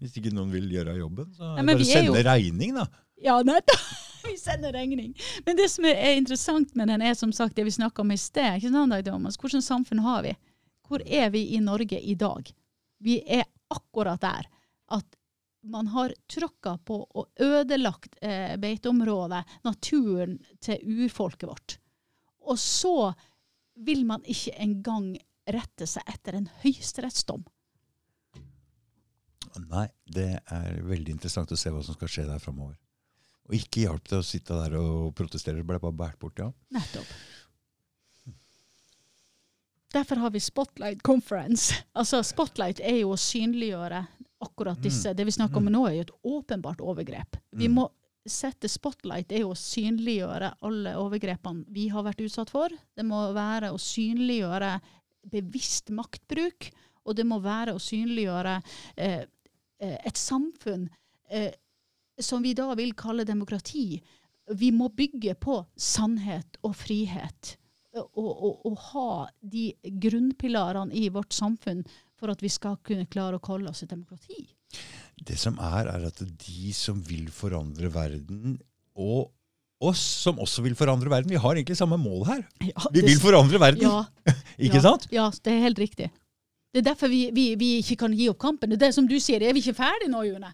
hvis 0.02 0.18
ikke 0.20 0.34
noen 0.36 0.52
vil 0.53 0.68
gjøre 0.74 0.98
jobben, 0.99 1.30
så 1.38 1.53
Ja, 1.57 1.66
bare 1.68 1.86
sende 1.88 2.16
jo- 2.18 2.26
regning, 2.30 2.76
da. 2.80 2.88
Ja, 3.24 3.38
nettopp. 3.45 3.84
Vi 4.30 4.36
sender 4.40 4.74
regning. 4.76 5.14
Men 5.45 5.56
det 5.60 5.70
som 5.72 5.86
er, 5.88 5.95
er 6.10 6.18
interessant 6.20 6.74
med 6.76 6.90
den, 6.91 7.02
er 7.06 7.16
som 7.16 7.32
sagt 7.36 7.56
det 7.56 7.64
vi 7.68 7.72
snakka 7.72 8.03
om 8.03 8.11
i 8.11 8.18
sted. 8.20 8.57
ikke 8.60 8.72
sant, 8.74 8.95
Thomas? 9.07 9.38
Hvilket 9.40 9.64
samfunn 9.64 10.02
har 10.03 10.24
vi? 10.26 10.34
Hvor 10.90 11.03
er 11.06 11.30
vi 11.32 11.45
i 11.56 11.60
Norge 11.64 11.99
i 12.02 12.16
dag? 12.20 12.49
Vi 12.99 13.22
er 13.28 13.45
akkurat 13.72 14.20
der 14.22 14.48
at 14.91 15.06
man 15.61 15.88
har 15.88 16.14
tråkka 16.27 16.77
på 16.86 16.98
og 17.03 17.41
ødelagt 17.44 18.18
eh, 18.22 18.56
beiteområdet, 18.60 19.44
naturen 19.64 20.38
til 20.64 20.84
urfolket 20.84 21.49
vårt. 21.49 21.77
Og 22.48 22.60
så 22.60 23.14
vil 23.80 24.06
man 24.07 24.23
ikke 24.27 24.56
engang 24.60 25.14
rette 25.49 25.88
seg 25.90 26.06
etter 26.10 26.38
en 26.40 26.49
høyesterettsdom. 26.64 27.44
Nei, 29.69 29.88
det 30.06 30.30
er 30.45 30.84
veldig 30.86 31.15
interessant 31.15 31.52
å 31.52 31.57
se 31.57 31.72
hva 31.73 31.81
som 31.84 31.98
skal 31.98 32.11
skje 32.11 32.27
der 32.30 32.41
framover. 32.44 32.77
Og 33.49 33.57
ikke 33.57 33.88
hjalp 33.88 34.06
det 34.11 34.19
å 34.19 34.26
sitte 34.26 34.56
der 34.56 34.76
og 34.77 35.10
protestere. 35.18 35.57
Det 35.57 35.68
ble 35.68 35.80
bare 35.81 35.95
båret 35.95 36.19
bort, 36.22 36.38
ja. 36.38 36.52
Nettopp. 36.76 37.14
Derfor 39.90 40.22
har 40.22 40.31
vi 40.36 40.40
Spotlight 40.40 41.02
Conference. 41.02 41.73
Altså, 41.98 42.22
Spotlight 42.23 42.77
er 42.86 42.99
jo 42.99 43.15
å 43.15 43.18
synliggjøre 43.18 44.03
akkurat 44.41 44.82
disse. 44.82 45.14
Det 45.14 45.26
vi 45.26 45.32
snakker 45.32 45.57
om 45.57 45.66
nå, 45.72 45.88
er 45.88 45.95
jo 45.99 46.06
et 46.07 46.18
åpenbart 46.24 46.82
overgrep. 46.82 47.38
Vi 47.52 47.68
Mm. 47.68 47.76
må 47.76 47.90
sette 48.28 48.70
spotlight 48.70 49.32
er 49.32 49.40
jo 49.44 49.52
å 49.53 49.57
synliggjøre 49.57 50.53
alle 50.61 50.94
overgrepene 50.99 51.66
vi 51.68 51.88
har 51.90 52.03
vært 52.03 52.22
utsatt 52.22 52.49
for. 52.49 52.70
Det 52.95 53.06
må 53.06 53.34
være 53.34 53.72
å 53.72 53.80
synliggjøre 53.80 54.80
bevisst 55.32 55.90
maktbruk, 55.90 56.70
og 57.06 57.16
det 57.16 57.26
må 57.26 57.40
være 57.44 57.74
å 57.74 57.82
synliggjøre 57.82 58.61
eh, 58.98 59.26
eh, 59.80 59.98
et 60.06 60.20
samfunn 60.20 60.90
eh, 61.30 61.52
som 62.20 62.44
vi 62.44 62.53
da 62.53 62.74
vil 62.76 62.94
kalle 62.94 63.26
demokrati. 63.26 64.02
Vi 64.56 64.72
må 64.72 64.90
bygge 64.90 65.36
på 65.40 65.66
sannhet 65.78 66.60
og 66.64 66.76
frihet. 66.76 67.56
Og, 67.95 68.30
og, 68.30 68.66
og 68.70 68.78
ha 68.91 69.28
de 69.41 69.74
grunnpilarene 69.84 70.94
i 70.94 71.07
vårt 71.10 71.34
samfunn 71.34 71.82
for 72.20 72.32
at 72.34 72.44
vi 72.44 72.52
skal 72.52 72.78
kunne 72.86 73.08
klare 73.12 73.40
å 73.40 73.44
kalle 73.44 73.72
oss 73.72 73.84
et 73.86 73.91
demokrati. 73.91 74.46
Det 75.26 75.36
som 75.40 75.58
er, 75.58 75.90
er 75.91 76.08
at 76.10 76.22
de 76.22 76.72
som 76.76 77.02
vil 77.08 77.28
forandre 77.34 77.90
verden, 77.94 78.58
og 79.00 79.32
oss 79.80 80.02
som 80.26 80.40
også 80.44 80.64
vil 80.66 80.76
forandre 80.76 81.12
verden, 81.12 81.32
vi 81.32 81.40
har 81.40 81.56
egentlig 81.56 81.78
samme 81.80 81.98
mål 82.00 82.26
her. 82.28 82.41
Ja, 82.68 82.90
Vi 82.91 83.04
vil 83.08 83.20
forandre 83.22 83.62
verden, 83.62 83.86
ja, 83.88 84.34
ikke 84.66 84.80
ja, 84.80 84.86
sant? 84.86 85.08
Ja, 85.16 85.30
det 85.32 85.56
er 85.56 85.64
helt 85.68 85.80
riktig. 85.80 86.10
Det 86.70 86.84
er 86.84 86.91
derfor 86.91 87.10
vi, 87.10 87.30
vi, 87.34 87.54
vi 87.58 87.70
ikke 87.82 87.98
kan 88.04 88.14
gi 88.14 88.28
opp 88.30 88.41
kampen. 88.44 88.76
Det 88.76 88.91
er 88.91 88.94
som 88.94 89.08
du 89.10 89.18
sier, 89.18 89.41
er 89.41 89.56
vi 89.58 89.64
ikke 89.64 89.80
ferdige 89.80 90.12
nå, 90.12 90.22
June? 90.28 90.52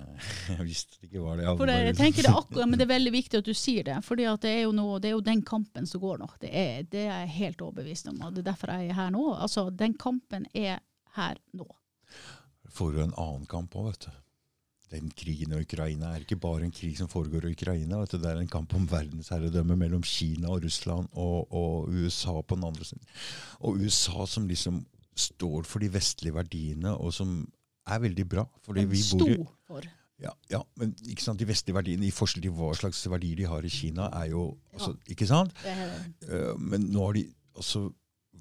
Jeg 0.52 0.64
visste 0.66 0.98
det 1.00 1.08
ikke 1.10 1.24
var 1.24 1.38
det. 1.40 1.46
For 1.58 1.72
jeg 1.72 1.96
tenker 1.98 2.24
det 2.24 2.30
er 2.30 2.38
akkurat, 2.38 2.70
men 2.70 2.80
det 2.80 2.86
er 2.86 2.92
veldig 2.94 3.12
viktig 3.14 3.40
at 3.42 3.48
du 3.48 3.54
sier 3.56 3.86
det. 3.86 3.98
For 4.06 4.18
det, 4.18 4.28
det 4.44 4.54
er 4.58 5.12
jo 5.12 5.20
den 5.24 5.42
kampen 5.46 5.86
som 5.88 6.02
går 6.02 6.22
nå. 6.22 6.30
Det 6.42 6.50
er, 6.50 6.82
det 6.88 7.06
er 7.06 7.22
jeg 7.24 7.36
helt 7.36 7.62
overbevist 7.64 8.10
om. 8.12 8.20
og 8.22 8.34
Det 8.34 8.44
er 8.44 8.50
derfor 8.52 8.74
jeg 8.74 8.90
er 8.90 8.98
her 8.98 9.14
nå. 9.14 9.26
Altså, 9.34 9.68
Den 9.70 9.94
kampen 10.00 10.46
er 10.54 10.82
her 11.16 11.40
nå. 11.52 11.68
får 12.72 12.92
du 12.92 13.02
en 13.02 13.16
annen 13.20 13.46
kamp 13.46 13.74
òg, 13.76 13.90
vet 13.90 14.06
du. 14.08 14.20
Den 14.92 15.08
krigen 15.16 15.54
i 15.56 15.62
Ukraina 15.64 16.10
er 16.12 16.24
ikke 16.24 16.36
bare 16.40 16.66
en 16.66 16.74
krig 16.74 16.98
som 16.98 17.08
foregår 17.08 17.46
i 17.48 17.54
Ukraina. 17.56 18.00
Vet 18.02 18.12
du. 18.12 18.18
Det 18.20 18.28
er 18.30 18.40
en 18.40 18.50
kamp 18.52 18.74
om 18.76 18.84
verdensherredømme 18.88 19.76
mellom 19.80 20.02
Kina 20.04 20.50
og 20.52 20.64
Russland 20.66 21.08
og, 21.12 21.52
og 21.52 21.88
USA 21.88 22.34
på 22.42 22.58
den 22.58 22.68
andre 22.68 22.84
siden. 22.84 23.06
Og 23.60 23.80
USA 23.80 24.26
som 24.28 24.48
liksom 24.48 24.82
står 25.16 25.64
for 25.68 25.82
de 25.82 25.90
vestlige 25.92 26.34
verdiene, 26.36 26.94
og 26.96 27.12
som 27.12 27.42
er 27.86 27.98
veldig 27.98 28.28
bra. 28.28 28.44
Fordi 28.62 28.80
Den 28.80 28.90
vi 28.90 29.02
bor 29.18 29.28
jo, 29.28 29.46
for. 29.66 29.82
ja, 30.20 30.30
ja, 30.50 30.60
men 30.76 30.94
ikke 31.08 31.22
sant, 31.22 31.38
de 31.38 31.46
vestlige 31.48 31.74
verdiene, 31.74 32.06
i 32.06 32.10
forskjell 32.14 32.42
til 32.42 32.52
hva 32.52 32.72
slags 32.78 33.00
verdier 33.10 33.36
de 33.36 33.44
har 33.50 33.62
i 33.64 33.68
Kina, 33.68 34.08
er 34.12 34.30
jo 34.30 34.56
altså, 34.72 34.96
Ikke 35.08 35.26
sant? 35.26 35.52
Det 35.62 35.70
er 35.72 35.98
Eh, 36.28 36.56
men 36.58 36.80
nå 36.92 37.06
har 37.06 37.12
de 37.14 37.26
også 37.54 37.92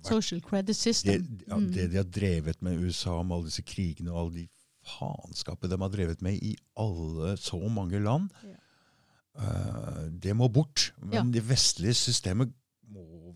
social 0.06 0.42
credit 0.42 0.68
det, 0.68 0.76
system. 0.76 1.40
ja, 1.48 1.56
Mm. 1.58 1.72
det 1.74 1.90
de 1.92 1.98
har 1.98 2.04
drevet 2.06 2.62
med 2.62 2.80
USA, 2.84 3.22
med 3.24 3.36
alle 3.36 3.46
disse 3.46 3.62
krigene 3.64 4.12
og 4.12 4.20
alle 4.26 4.34
de 4.42 4.48
faenskapet 4.86 5.70
de 5.70 5.78
har 5.78 5.90
drevet 5.90 6.22
med 6.22 6.34
i 6.42 6.56
alle 6.78 7.36
så 7.38 7.60
mange 7.70 8.00
land, 8.00 8.30
Ja. 8.44 8.56
eh, 9.40 10.10
det 10.10 10.36
må 10.36 10.48
bort. 10.52 10.92
Men 11.02 11.14
Ja. 11.14 11.24
det 11.40 11.44
vestlige 11.50 11.94
systemet 11.94 12.52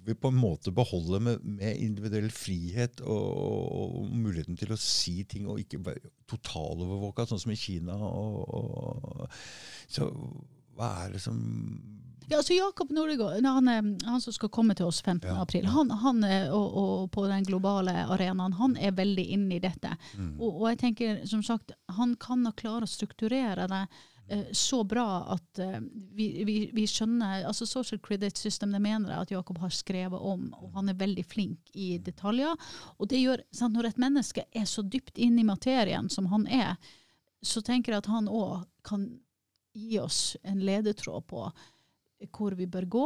vi 0.05 0.13
på 0.13 0.29
en 0.29 0.37
måte 0.37 0.71
beholde 0.75 1.19
med, 1.23 1.43
med 1.57 1.77
individuell 1.81 2.29
frihet 2.33 3.01
og, 3.01 3.25
og 3.99 4.09
muligheten 4.13 4.57
til 4.59 4.73
å 4.75 4.79
si 4.79 5.23
ting 5.29 5.47
og 5.49 5.59
ikke 5.63 5.79
være 5.85 6.11
totalovervåka, 6.29 7.25
sånn 7.29 7.41
som 7.41 7.53
i 7.53 7.59
Kina. 7.59 7.95
Og, 7.97 8.41
og, 8.59 9.27
så 9.89 10.09
hva 10.75 10.89
er 11.05 11.13
det 11.15 11.21
som 11.23 11.37
Ja, 12.25 12.39
altså 12.39 12.55
Jakob 12.57 12.89
Nordegård, 12.89 13.37
han, 13.45 13.67
er- 13.69 14.05
han 14.09 14.21
som 14.23 14.33
skal 14.33 14.49
komme 14.49 14.73
til 14.75 14.87
oss 14.89 14.97
15. 15.05 15.27
Ja. 15.29 15.35
april, 15.43 15.67
han, 15.69 15.91
han 16.01 16.23
er, 16.25 16.47
og, 16.57 16.73
og 16.81 17.11
på 17.13 17.27
den 17.29 17.45
globale 17.45 17.93
arenaen, 18.09 18.55
han 18.57 18.73
er 18.81 18.95
veldig 18.97 19.25
inne 19.35 19.59
i 19.59 19.61
dette. 19.61 19.91
mm, 20.17 20.31
Og, 20.41 20.49
og 20.63 20.65
jeg 20.71 20.79
tenker, 20.81 21.19
som 21.29 21.43
sagt, 21.45 21.71
han 21.99 22.15
kan 22.17 22.41
klare 22.57 22.87
å 22.87 22.89
strukturere 22.89 23.67
det 23.69 23.83
eh, 23.85 24.14
så 24.51 24.83
bra 24.83 25.33
at 25.35 25.59
eh, 25.59 25.81
vi, 26.17 26.27
vi, 26.47 26.55
vi 26.73 26.85
skjønner 26.89 27.45
altså 27.45 27.67
Social 27.69 27.99
credit 28.01 28.37
system 28.37 28.71
det 28.73 28.81
mener 28.81 29.11
jeg 29.11 29.27
at 29.27 29.33
Jakob 29.35 29.59
har 29.61 29.73
skrevet 29.73 30.21
om, 30.21 30.47
og 30.57 30.71
han 30.79 30.89
er 30.89 30.97
veldig 30.97 31.25
flink 31.29 31.69
i 31.73 31.95
detaljer. 32.01 32.55
Og 32.97 33.09
det 33.11 33.21
gjør, 33.21 33.43
sant, 33.53 33.75
Når 33.77 33.91
et 33.91 34.01
menneske 34.01 34.45
er 34.49 34.65
så 34.69 34.81
dypt 34.81 35.19
inn 35.21 35.37
i 35.39 35.45
materien 35.45 36.09
som 36.09 36.31
han 36.33 36.47
er, 36.47 36.73
så 37.45 37.61
tenker 37.61 37.93
jeg 37.93 38.05
at 38.05 38.09
han 38.09 38.31
òg 38.31 38.65
kan 38.85 39.05
gi 39.75 39.99
oss 39.99 40.37
en 40.43 40.63
ledetråd 40.63 41.27
på 41.29 41.45
hvor 42.33 42.55
vi 42.57 42.65
bør 42.65 42.89
gå. 42.89 43.05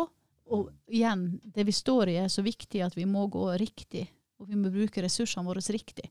Og 0.55 0.69
igjen, 0.87 1.39
det 1.43 1.65
vi 1.67 1.75
står 1.75 2.13
i 2.13 2.19
er 2.23 2.31
så 2.31 2.45
viktig 2.45 2.81
at 2.85 2.95
vi 2.97 3.05
må 3.09 3.25
gå 3.27 3.43
riktig. 3.59 4.07
Og 4.39 4.47
vi 4.47 4.55
må 4.55 4.71
bruke 4.71 5.03
ressursene 5.03 5.43
våre 5.45 5.61
riktig. 5.73 6.07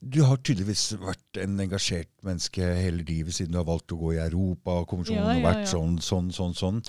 Du 0.00 0.20
har 0.22 0.36
tydeligvis 0.38 0.92
vært 1.02 1.40
en 1.42 1.58
engasjert 1.60 2.10
menneske 2.26 2.62
hele 2.62 3.02
livet 3.08 3.34
siden 3.34 3.52
du 3.52 3.58
har 3.58 3.66
valgt 3.68 3.90
å 3.92 3.98
gå 3.98 4.12
i 4.14 4.20
Europakonvensjonen 4.28 5.24
Ja, 5.24 5.32
og 5.34 5.40
ja, 5.42 5.48
vært 5.50 5.72
sånn, 5.72 5.96
sånn, 6.02 6.30
sånn. 6.34 6.54
sånn. 6.54 6.82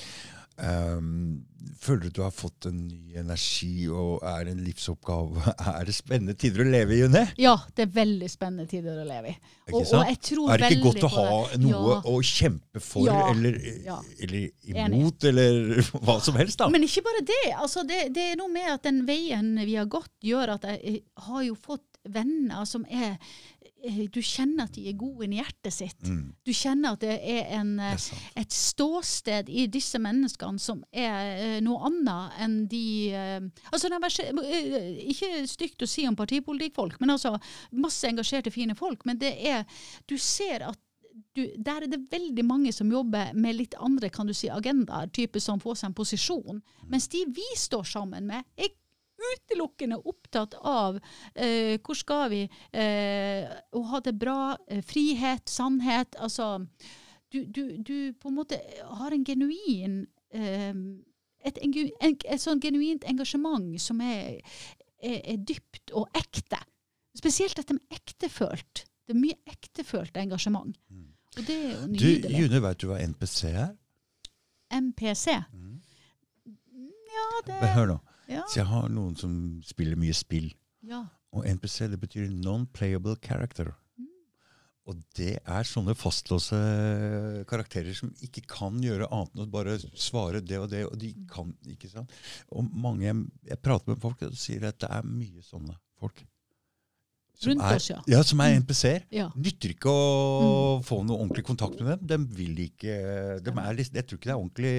Um, 0.60 1.46
føler 1.80 2.10
du 2.10 2.18
du 2.18 2.22
har 2.26 2.34
fått 2.36 2.66
en 2.68 2.82
ny 2.90 3.14
energi 3.16 3.86
og 3.88 4.20
er 4.28 4.50
en 4.52 4.60
livsoppgave? 4.66 5.40
Er 5.80 5.86
det 5.88 5.94
spennende 5.96 6.36
tider 6.36 6.66
å 6.66 6.68
leve 6.68 6.98
i, 6.98 7.00
June? 7.00 7.22
Ja, 7.40 7.54
det 7.78 7.86
er 7.86 7.94
veldig 7.96 8.28
spennende 8.32 8.68
tider 8.68 9.00
å 9.00 9.06
leve 9.08 9.32
i. 9.32 9.36
Og, 9.72 9.80
og 9.86 10.04
jeg 10.10 10.20
tror 10.28 10.52
Er 10.52 10.60
det 10.66 10.72
ikke 10.76 10.84
godt 10.90 11.06
å 11.08 11.12
ha 11.16 11.26
noe 11.64 11.72
Ja. 11.96 12.02
å 12.12 12.16
kjempe 12.28 12.84
for, 12.84 13.08
Ja. 13.08 13.22
eller, 13.32 13.56
Ja. 13.86 14.02
eller 14.20 14.50
Enig. 14.68 15.00
imot, 15.00 15.24
eller 15.32 15.80
hva 16.04 16.20
som 16.22 16.36
helst? 16.36 16.60
da? 16.60 16.68
Men 16.70 16.84
ikke 16.84 17.06
bare 17.08 17.24
det. 17.32 17.42
Altså, 17.56 17.88
det. 17.88 18.02
Det 18.14 18.28
er 18.34 18.36
noe 18.44 18.52
med 18.52 18.68
at 18.76 18.84
den 18.84 19.06
veien 19.08 19.56
vi 19.64 19.76
har 19.80 19.88
gått, 19.88 20.12
gjør 20.22 20.58
at 20.60 20.68
jeg 20.76 21.04
har 21.30 21.44
jo 21.48 21.56
fått 21.56 21.86
venner 22.08 22.66
som 22.66 22.86
er 22.88 23.18
eh, 23.84 24.06
du 24.12 24.20
kjenner 24.24 24.68
at 24.68 24.76
de 24.76 24.86
er 24.90 24.98
gode 25.00 25.26
inni 25.26 25.40
hjertet 25.40 25.74
sitt. 25.74 26.02
Mm. 26.08 26.34
Du 26.46 26.52
kjenner 26.56 26.96
at 26.96 27.04
det 27.04 27.16
er 27.18 27.54
en, 27.60 27.76
Det 27.80 27.92
eh, 27.94 28.24
er 28.34 28.42
et 28.44 28.56
ståsted 28.56 29.50
i 29.50 29.68
disse 29.72 30.00
menneskene 30.02 30.60
som 30.60 30.84
er 30.92 31.32
eh, 31.36 31.58
noe 31.66 31.90
annet 31.90 32.40
enn 32.44 32.60
de 32.72 32.84
altså 33.72 33.90
det 33.92 34.28
Ikke 35.12 35.32
stygt 35.48 35.84
å 35.84 35.90
si 35.90 36.08
om 36.08 36.18
partipolitikkfolk, 36.20 37.00
men 37.00 37.16
altså 37.16 37.36
masse 37.72 38.08
engasjerte, 38.08 38.52
fine 38.52 38.76
folk. 38.76 39.06
Men 39.06 39.20
det 39.20 39.36
er 39.40 39.66
Du 40.08 40.18
ser 40.18 40.64
at 40.68 40.80
du, 41.36 41.44
der 41.58 41.84
er 41.84 41.92
det 41.92 42.08
veldig 42.12 42.46
mange 42.46 42.72
som 42.74 42.92
jobber 42.92 43.34
med 43.34 43.58
litt 43.58 43.76
andre 43.80 44.10
kan 44.14 44.28
du 44.28 44.34
si, 44.34 44.50
agendaer, 44.50 45.10
type 45.14 45.40
som 45.44 45.60
får 45.62 45.82
seg 45.82 45.90
en 45.90 45.98
posisjon. 45.98 46.62
Mens 46.88 47.10
de 47.12 47.26
vi 47.36 47.46
står 47.58 47.84
sammen 47.84 48.30
med, 48.30 48.48
er 48.58 48.72
utelukkende 49.34 49.98
opptatt 50.08 50.56
av 50.66 51.00
eh, 51.36 51.78
hvor 51.84 51.98
skal 51.98 52.30
vi 52.32 52.42
eh, 52.72 53.46
å 53.76 53.84
ha 53.92 54.00
det 54.06 54.16
bra, 54.20 54.56
eh, 54.68 54.82
frihet, 54.86 55.50
sannhet. 55.50 56.16
Altså 56.20 56.56
du, 57.30 57.44
du, 57.46 57.64
du 57.78 57.96
på 58.18 58.32
en 58.32 58.38
måte 58.40 58.58
har 59.02 59.14
en 59.14 59.26
genuin 59.28 60.02
eh, 60.34 60.74
et, 61.46 61.58
en, 61.64 61.74
en, 62.02 62.16
et 62.26 62.42
sånn 62.42 62.60
genuint 62.64 63.06
engasjement 63.08 63.70
som 63.80 64.02
er, 64.04 64.40
er, 65.00 65.20
er 65.24 65.38
dypt 65.48 65.94
og 65.96 66.10
ekte. 66.18 66.60
Spesielt 67.18 67.56
dette 67.60 67.76
med 67.78 67.96
ektefølt. 67.96 68.86
Det 69.08 69.16
er 69.16 69.22
mye 69.22 69.38
ektefølt 69.50 70.18
engasjement. 70.22 70.76
Og 71.38 71.46
det 71.48 71.56
er 71.56 71.70
jo 71.72 71.86
Du, 71.88 71.94
nydelig. 71.96 72.42
June, 72.44 72.60
vet 72.66 72.82
du 72.82 72.90
hva 72.90 73.00
NPC 73.06 73.40
er? 73.54 73.72
MPC. 74.70 75.38
Mm. 75.54 75.80
Ja, 77.10 77.26
det 77.48 77.72
Hør 77.74 77.88
nå. 77.94 77.98
Ja, 78.30 78.44
Så 78.48 78.62
jeg 78.62 78.70
har 78.70 78.90
noen 78.94 79.16
som 79.20 79.34
spiller 79.66 80.00
mye 80.00 80.16
spill. 80.18 80.52
ja. 80.86 81.06
Og 81.30 81.44
NPC 81.46 81.86
det 81.92 82.00
betyr 82.02 82.26
non-playable 82.34 83.14
character. 83.22 83.68
Og 84.90 84.98
det 85.14 85.36
er 85.46 85.68
sånne 85.70 85.94
fastlåse 85.94 86.58
karakterer 87.46 87.94
som 87.94 88.10
ikke 88.26 88.42
kan 88.50 88.80
gjøre 88.82 89.06
annet 89.14 89.36
enn 89.36 89.44
å 89.44 89.52
bare 89.54 89.76
svare 89.94 90.42
det 90.42 90.58
og 90.58 90.72
det, 90.72 90.80
og 90.88 90.96
de 90.98 91.12
kan 91.30 91.52
ikke 91.70 91.92
sant. 91.92 92.10
Og 92.50 92.66
mange 92.66 93.06
jeg, 93.06 93.60
prater 93.62 93.94
med 93.94 94.02
folk 94.02 94.24
og 94.26 94.34
sier 94.42 94.66
at 94.72 94.80
det 94.82 94.90
er 94.90 95.06
mye 95.06 95.46
sånne 95.46 95.76
folk. 96.02 96.24
Som 97.38 97.54
Rundt 97.54 97.68
er, 97.70 97.78
oss, 97.78 97.92
ja. 97.92 98.00
Ja, 98.10 98.24
som 98.26 98.42
er 98.44 98.58
NPC-er. 98.58 99.06
ja. 99.14 99.28
Nytter 99.38 99.76
ikke 99.76 99.94
å 99.94 100.80
få 100.84 101.04
noe 101.06 101.22
ordentlig 101.22 101.46
kontakt 101.48 101.78
med 101.86 102.02
dem. 102.10 102.26
De 102.26 102.40
vil 102.42 102.58
ikke 102.66 102.98
de 103.46 103.54
er 103.54 103.84
Jeg 103.86 104.08
tror 104.10 104.18
ikke 104.18 104.32
det 104.32 104.34
er 104.34 104.42
ordentlig 104.42 104.74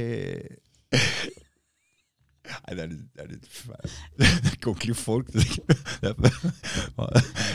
Nei, 2.51 2.74
det 2.77 2.82
er 2.85 2.90
litt, 2.90 3.06
det 3.14 3.24
er 3.24 3.31
litt. 3.35 3.47
Det 4.20 4.27
er 4.27 4.68
ordentlige 4.70 4.98
folk. 4.98 5.31
Det 5.32 5.40
er, 5.40 6.14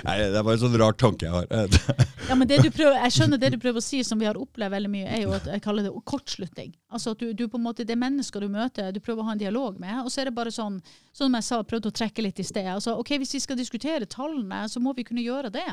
det 0.05 0.39
er 0.39 0.43
bare 0.43 0.55
en 0.55 0.61
sånn 0.61 0.77
rar 0.79 0.95
tanke 0.99 1.27
jeg 1.27 1.33
har. 1.35 1.45
Ja, 2.29 2.35
men 2.37 2.49
prøver, 2.49 2.95
jeg 2.97 3.13
skjønner 3.13 3.41
det 3.41 3.51
du 3.53 3.59
prøver 3.61 3.81
å 3.81 3.85
si, 3.85 4.01
som 4.07 4.17
vi 4.21 4.25
har 4.27 4.37
opplevd 4.39 4.73
veldig 4.73 4.91
mye, 4.91 5.05
er 5.05 5.25
jo 5.25 5.35
at 5.37 5.45
jeg 5.51 5.61
kaller 5.65 5.85
det 5.85 5.93
kortslutning. 6.09 6.73
Altså 6.95 7.11
at 7.11 7.19
du, 7.19 7.33
du 7.35 7.47
på 7.51 7.59
en 7.59 7.65
måte, 7.65 7.83
Det 7.83 7.91
er 7.91 7.99
mennesker 7.99 8.39
du 8.39 8.47
møter, 8.47 8.93
du 8.95 9.01
prøver 9.03 9.19
å 9.21 9.27
ha 9.27 9.33
en 9.35 9.41
dialog 9.41 9.77
med, 9.83 9.97
og 10.05 10.07
så 10.13 10.21
er 10.23 10.29
det 10.29 10.35
bare 10.37 10.53
sånn 10.55 10.79
Som 11.15 11.35
jeg 11.35 11.43
sa, 11.43 11.61
prøvde 11.67 11.91
å 11.91 11.95
trekke 11.95 12.23
litt 12.23 12.39
i 12.39 12.43
sted. 12.47 12.65
altså 12.71 12.95
ok, 12.99 13.17
Hvis 13.19 13.33
vi 13.35 13.39
skal 13.43 13.59
diskutere 13.59 14.07
tallene, 14.07 14.63
så 14.71 14.79
må 14.79 14.95
vi 14.95 15.03
kunne 15.03 15.23
gjøre 15.25 15.51
det. 15.51 15.67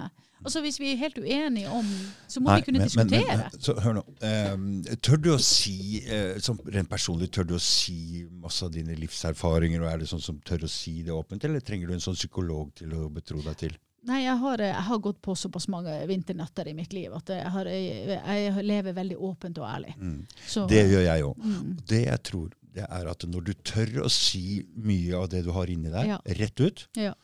Altså 0.45 0.61
Hvis 0.65 0.81
vi 0.83 0.91
er 0.93 0.97
helt 0.99 1.19
uenige 1.23 1.71
om 1.71 1.87
Så 2.27 2.41
må 2.43 2.51
Nei, 2.51 2.57
vi 2.61 2.67
kunne 2.67 2.79
men- 2.83 2.91
men- 2.97 3.07
diskutere. 3.09 3.37
men- 3.39 3.61
så 3.63 3.75
hør 3.81 3.95
nå. 4.01 4.05
Ehm, 4.23 4.83
tør 5.01 5.23
du 5.23 5.31
å 5.37 5.41
si, 5.41 6.03
eh, 6.07 6.39
som 6.41 6.59
rent 6.67 6.89
personlig, 6.91 7.29
tør 7.31 7.47
du 7.47 7.55
å 7.55 7.61
si 7.61 8.27
masse 8.31 8.63
av 8.65 8.73
dine 8.73 8.97
livserfaringer, 8.97 9.81
og 9.83 9.93
er 9.93 9.99
det 9.99 10.09
sånn 10.09 10.21
som 10.21 10.41
tør 10.45 10.65
å 10.67 10.69
si 10.69 11.03
det 11.03 11.13
åpent, 11.13 11.45
eller 11.45 11.61
trenger 11.61 11.87
du 11.87 11.93
en 11.95 12.01
sånn 12.01 12.17
psykolog 12.19 12.75
til 12.75 12.89
å 12.91 13.09
betro 13.13 13.41
deg 13.43 13.57
til? 13.57 13.77
Nei, 14.05 14.23
jeg 14.25 14.37
har, 14.41 14.59
jeg 14.59 14.83
har 14.89 14.99
gått 14.99 15.21
på 15.23 15.35
såpass 15.39 15.69
mange 15.71 15.93
vinternetter 16.11 16.67
i 16.67 16.75
mitt 16.75 16.93
liv 16.93 17.13
at 17.15 17.29
jeg, 17.31 17.51
har, 17.55 17.69
jeg, 17.71 18.17
jeg 18.19 18.65
lever 18.67 18.97
veldig 18.97 19.19
åpent 19.31 19.59
og 19.63 19.69
ærlig. 19.69 19.93
Mm. 20.01 20.25
Så, 20.49 20.65
Det 20.71 20.81
gjør 20.91 21.05
jeg 21.07 21.23
òg. 21.29 21.37
mm, 21.39 21.69
Det 21.87 22.01
jeg 22.09 22.23
tror, 22.23 22.49
det 22.75 22.87
er 22.89 23.11
at 23.13 23.27
når 23.29 23.45
du 23.45 23.53
tør 23.63 23.93
å 24.03 24.11
si 24.11 24.65
mye 24.75 25.15
av 25.21 25.29
det 25.31 25.45
du 25.47 25.53
har 25.55 25.71
inni 25.71 25.93
deg, 25.93 26.07
Ja. 26.09 26.19
rett 26.41 26.61
ut, 26.61 26.89
Ja. 26.99 27.15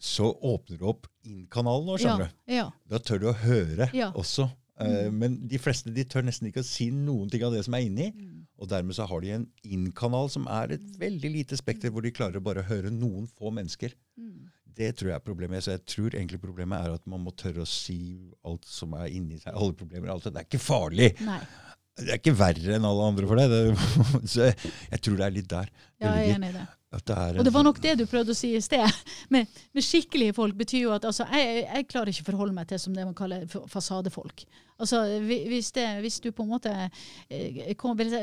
så 0.00 0.30
åpner 0.40 0.78
du 0.80 0.86
opp 0.88 1.06
inn-kanalen 1.28 1.84
nå, 1.86 1.98
ja, 1.98 2.06
skjønner 2.06 2.30
du. 2.30 2.54
ja, 2.54 2.70
Da 2.88 2.98
tør 2.98 3.20
du 3.20 3.26
å 3.32 3.36
høre 3.36 3.90
også. 4.14 4.50
Eh, 4.80 5.10
Mm. 5.10 5.18
Men 5.18 5.34
de 5.46 5.58
fleste 5.60 5.92
de 5.92 6.04
tør 6.08 6.22
nesten 6.24 6.48
ikke 6.48 6.62
å 6.62 6.64
si 6.64 6.86
noen 6.90 7.28
ting 7.30 7.42
av 7.44 7.52
det 7.52 7.66
som 7.66 7.74
er 7.74 7.80
inni. 7.84 8.06
Mm. 8.16 8.46
Og 8.58 8.68
dermed 8.70 8.94
så 8.96 9.06
har 9.06 9.20
de 9.20 9.30
en 9.34 9.46
inn-kanal 9.62 10.30
som 10.30 10.46
er 10.48 10.72
et 10.72 10.86
veldig 10.98 11.30
lite 11.34 11.56
spekter, 11.60 11.90
hvor 11.92 12.00
de 12.00 12.10
klarer 12.10 12.36
å 12.40 12.42
bare 12.42 12.62
høre 12.64 12.88
noen 12.90 13.28
få 13.28 13.52
mennesker. 13.52 13.92
mm. 14.18 14.48
Det 14.76 14.92
tror 14.98 15.12
jeg 15.12 15.16
er 15.18 15.24
problemet. 15.24 15.64
Så 15.64 15.74
jeg 15.74 15.84
tror 15.88 16.14
egentlig 16.14 16.40
problemet 16.42 16.80
er 16.80 16.94
at 16.98 17.06
man 17.10 17.22
må 17.24 17.34
tørre 17.38 17.64
å 17.64 17.68
si 17.68 18.00
alt 18.46 18.66
som 18.68 18.94
er 18.98 19.10
inni 19.12 19.40
seg. 19.40 19.54
Alle 19.54 19.76
problemer. 19.76 20.12
Alt 20.12 20.28
det. 20.28 20.34
det 20.36 20.44
er 20.44 20.50
ikke 20.50 20.62
farlig. 20.62 21.12
Nei. 21.26 21.40
Det 22.00 22.12
er 22.14 22.20
ikke 22.20 22.36
verre 22.38 22.76
enn 22.76 22.86
alle 22.86 23.08
andre 23.12 23.28
for 23.28 23.40
det. 23.40 23.48
det 23.52 23.62
så 24.32 24.46
jeg, 24.48 24.74
jeg 24.92 25.02
tror 25.04 25.18
det 25.18 25.26
er 25.26 25.34
litt 25.34 25.50
der. 25.50 25.72
Ja, 26.00 26.12
jeg 26.16 26.30
er 26.30 26.36
enig 26.38 26.52
i 26.52 26.58
det. 26.60 26.68
Det 26.90 27.14
Og 27.38 27.44
det 27.46 27.52
var 27.54 27.62
nok 27.62 27.78
det 27.78 27.92
du 28.00 28.02
prøvde 28.10 28.34
å 28.34 28.36
si 28.38 28.48
i 28.58 28.62
sted. 28.64 28.82
Men, 29.34 29.46
men 29.70 29.84
skikkelige 29.84 30.34
folk 30.34 30.56
betyr 30.58 30.88
jo 30.88 30.94
at 30.96 31.04
altså, 31.06 31.22
jeg, 31.30 31.60
jeg 31.62 31.86
klarer 31.86 32.10
ikke 32.10 32.24
å 32.24 32.30
forholde 32.32 32.54
meg 32.56 32.66
til 32.66 32.80
som 32.82 32.96
det 32.96 33.04
man 33.06 33.14
kaller 33.14 33.44
fasadefolk. 33.70 34.42
Altså, 34.80 35.04
hvis, 35.22 35.70
det, 35.76 35.86
hvis 36.02 36.18
du 36.24 36.32
på 36.34 36.42
en 36.42 36.50
måte 36.50 36.72
eh, 37.30 37.76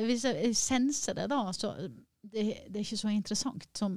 hvis 0.04 0.26
jeg 0.28 0.52
senser 0.60 1.16
det, 1.16 1.30
da, 1.32 1.40
så 1.56 1.72
det, 1.80 2.44
det 2.68 2.82
er 2.82 2.84
ikke 2.84 3.00
så 3.00 3.14
interessant 3.14 3.70
som 3.78 3.96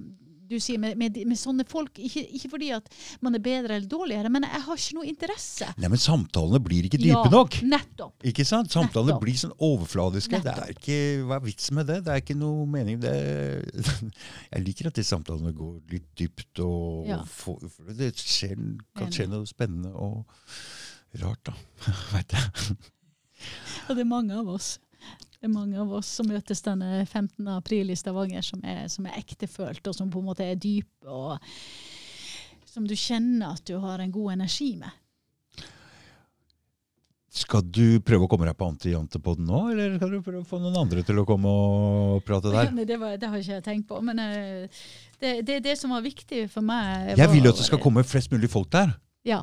du 0.50 0.56
sier 0.62 0.80
med, 0.82 0.96
med, 1.00 1.16
med 1.30 1.38
sånne 1.38 1.64
folk. 1.68 1.96
Ikke, 2.02 2.22
ikke 2.36 2.50
fordi 2.52 2.70
at 2.76 2.88
man 3.24 3.36
er 3.38 3.42
bedre 3.44 3.76
eller 3.78 3.88
dårligere, 3.90 4.30
men 4.34 4.46
jeg 4.48 4.62
har 4.66 4.80
ikke 4.82 4.96
noe 4.98 5.08
interesse. 5.10 5.68
Nei, 5.80 5.90
men 5.92 6.02
samtalene 6.02 6.60
blir 6.64 6.88
ikke 6.90 7.00
dype 7.00 7.14
Ja, 7.14 7.22
nok. 7.32 7.56
Nettopp. 7.70 8.26
Ikke 8.26 8.44
sant? 8.48 8.72
Samtalene 8.74 9.14
Nettopp. 9.14 9.24
blir 9.24 9.38
sånn 9.40 9.54
overfladiske. 9.56 10.42
Det 10.44 10.54
er 10.56 10.74
ikke, 10.74 10.98
hva 11.28 11.38
er 11.40 11.46
vitsen 11.46 11.78
med 11.80 11.88
det? 11.90 12.00
Det 12.06 12.14
er 12.16 12.22
ikke 12.24 12.38
noe 12.40 12.66
mening. 12.70 13.00
Det, 13.02 13.14
jeg 14.54 14.64
liker 14.66 14.90
at 14.90 14.98
de 15.00 15.06
samtalene 15.06 15.54
går 15.56 15.78
litt 15.94 16.08
dypt, 16.18 16.62
og, 16.66 17.06
Ja. 17.08 17.20
og 17.22 17.28
for 17.30 17.94
det 17.96 18.12
skjer, 18.20 18.56
kan 18.98 19.12
skje 19.14 19.28
noe 19.30 19.46
spennende 19.48 19.94
og 19.94 20.26
rart, 21.22 21.40
da. 21.48 21.54
Vet 22.14 22.36
jeg. 22.36 22.76
Og 23.88 23.96
det 23.96 24.02
er 24.04 24.08
mange 24.10 24.36
av 24.36 24.48
oss. 24.52 24.74
Det 25.40 25.48
er 25.48 25.52
mange 25.54 25.78
av 25.80 25.92
oss 25.96 26.08
som 26.18 26.28
møtes 26.28 26.60
denne 26.60 27.00
15. 27.06 27.46
april 27.48 27.88
i 27.88 27.96
Stavanger, 27.96 28.44
som 28.44 28.60
er, 28.60 28.82
som 28.92 29.06
er 29.08 29.16
ektefølt, 29.16 29.80
og 29.88 29.94
som 29.96 30.10
på 30.12 30.20
en 30.20 30.26
måte 30.28 30.44
er 30.44 30.58
dype, 30.60 31.08
og 31.08 31.40
som 32.68 32.84
du 32.84 32.92
kjenner 32.92 33.54
at 33.54 33.62
du 33.64 33.78
har 33.80 34.02
en 34.04 34.12
god 34.12 34.34
energi 34.34 34.74
med. 34.76 34.92
Skal 37.40 37.62
du 37.64 38.02
prøve 38.04 38.26
å 38.26 38.28
komme 38.28 38.44
deg 38.48 38.56
på 38.58 38.66
anti-jantepodden 38.68 39.46
nå, 39.48 39.60
eller 39.72 39.94
skal 39.96 40.12
du 40.12 40.18
prøve 40.26 40.42
å 40.42 40.48
få 40.50 40.58
noen 40.60 40.76
andre 40.82 41.04
til 41.06 41.22
å 41.22 41.24
komme 41.24 41.48
og 41.48 42.24
prate 42.26 42.50
der? 42.52 42.68
Ja, 42.68 42.86
det, 42.90 42.98
var, 43.00 43.14
det 43.22 43.30
har 43.30 43.40
ikke 43.40 43.54
jeg 43.54 43.64
tenkt 43.68 43.86
på, 43.88 44.00
men 44.04 44.20
uh, 44.20 44.82
det, 45.22 45.32
det 45.46 45.60
det 45.64 45.76
som 45.80 45.94
var 45.94 46.04
viktig 46.04 46.48
for 46.52 46.66
meg. 46.66 47.14
Jeg 47.14 47.32
vil 47.32 47.48
jo 47.48 47.54
at 47.54 47.62
det 47.62 47.68
skal 47.70 47.80
komme 47.80 48.04
flest 48.04 48.34
mulig 48.34 48.50
folk 48.52 48.68
der. 48.74 48.92
Ja. 49.24 49.40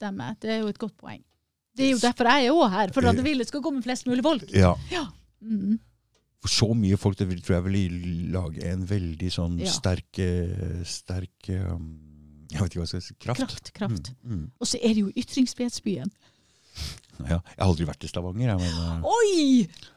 Det 0.00 0.48
er 0.48 0.62
jo 0.62 0.70
et 0.70 0.78
godt 0.80 0.94
poeng. 1.00 1.24
Det 1.76 1.86
er 1.86 1.92
jo 1.94 2.00
derfor 2.02 2.28
jeg 2.30 2.46
er 2.48 2.56
òg 2.56 2.70
her, 2.72 2.92
for 2.94 3.06
at 3.08 3.16
det 3.16 3.24
vil 3.24 3.38
det 3.38 3.46
skal 3.48 3.62
komme 3.62 3.82
flest 3.84 4.06
mulig 4.10 4.24
folk. 4.26 4.50
Ja. 4.54 4.74
Ja. 4.90 5.04
Mm. 5.40 5.78
For 6.40 6.48
så 6.52 6.68
mye 6.74 6.96
folk, 6.96 7.18
det 7.20 7.28
vil, 7.28 7.40
tror 7.44 7.58
jeg 7.58 7.64
vil 7.68 7.96
lage 8.32 8.64
en 8.72 8.86
veldig 8.88 9.30
sånn 9.32 9.58
Ja. 9.60 9.68
sterk, 9.70 10.18
eh, 10.18 10.80
sterk 10.88 11.50
um, 11.52 11.90
Jeg 12.50 12.60
vet 12.62 12.72
ikke 12.72 12.80
hva 12.80 12.86
jeg 12.88 12.92
skal 12.94 13.02
si. 13.04 13.14
Kraft. 13.20 13.40
Kraft, 13.40 13.72
kraft. 13.76 14.12
Mm, 14.24 14.32
mm. 14.38 14.46
Og 14.58 14.66
så 14.66 14.80
er 14.82 14.94
det 14.96 15.04
jo 15.04 15.12
ytringsfrihetsbyen. 15.14 16.10
Ja, 17.20 17.36
jeg 17.36 17.60
har 17.60 17.66
aldri 17.68 17.86
vært 17.86 18.04
i 18.04 18.08
Stavanger. 18.10 18.56
Jeg, 18.56 18.58
men, 18.58 19.02
eh, 19.04 19.04
Oi! 19.04 19.90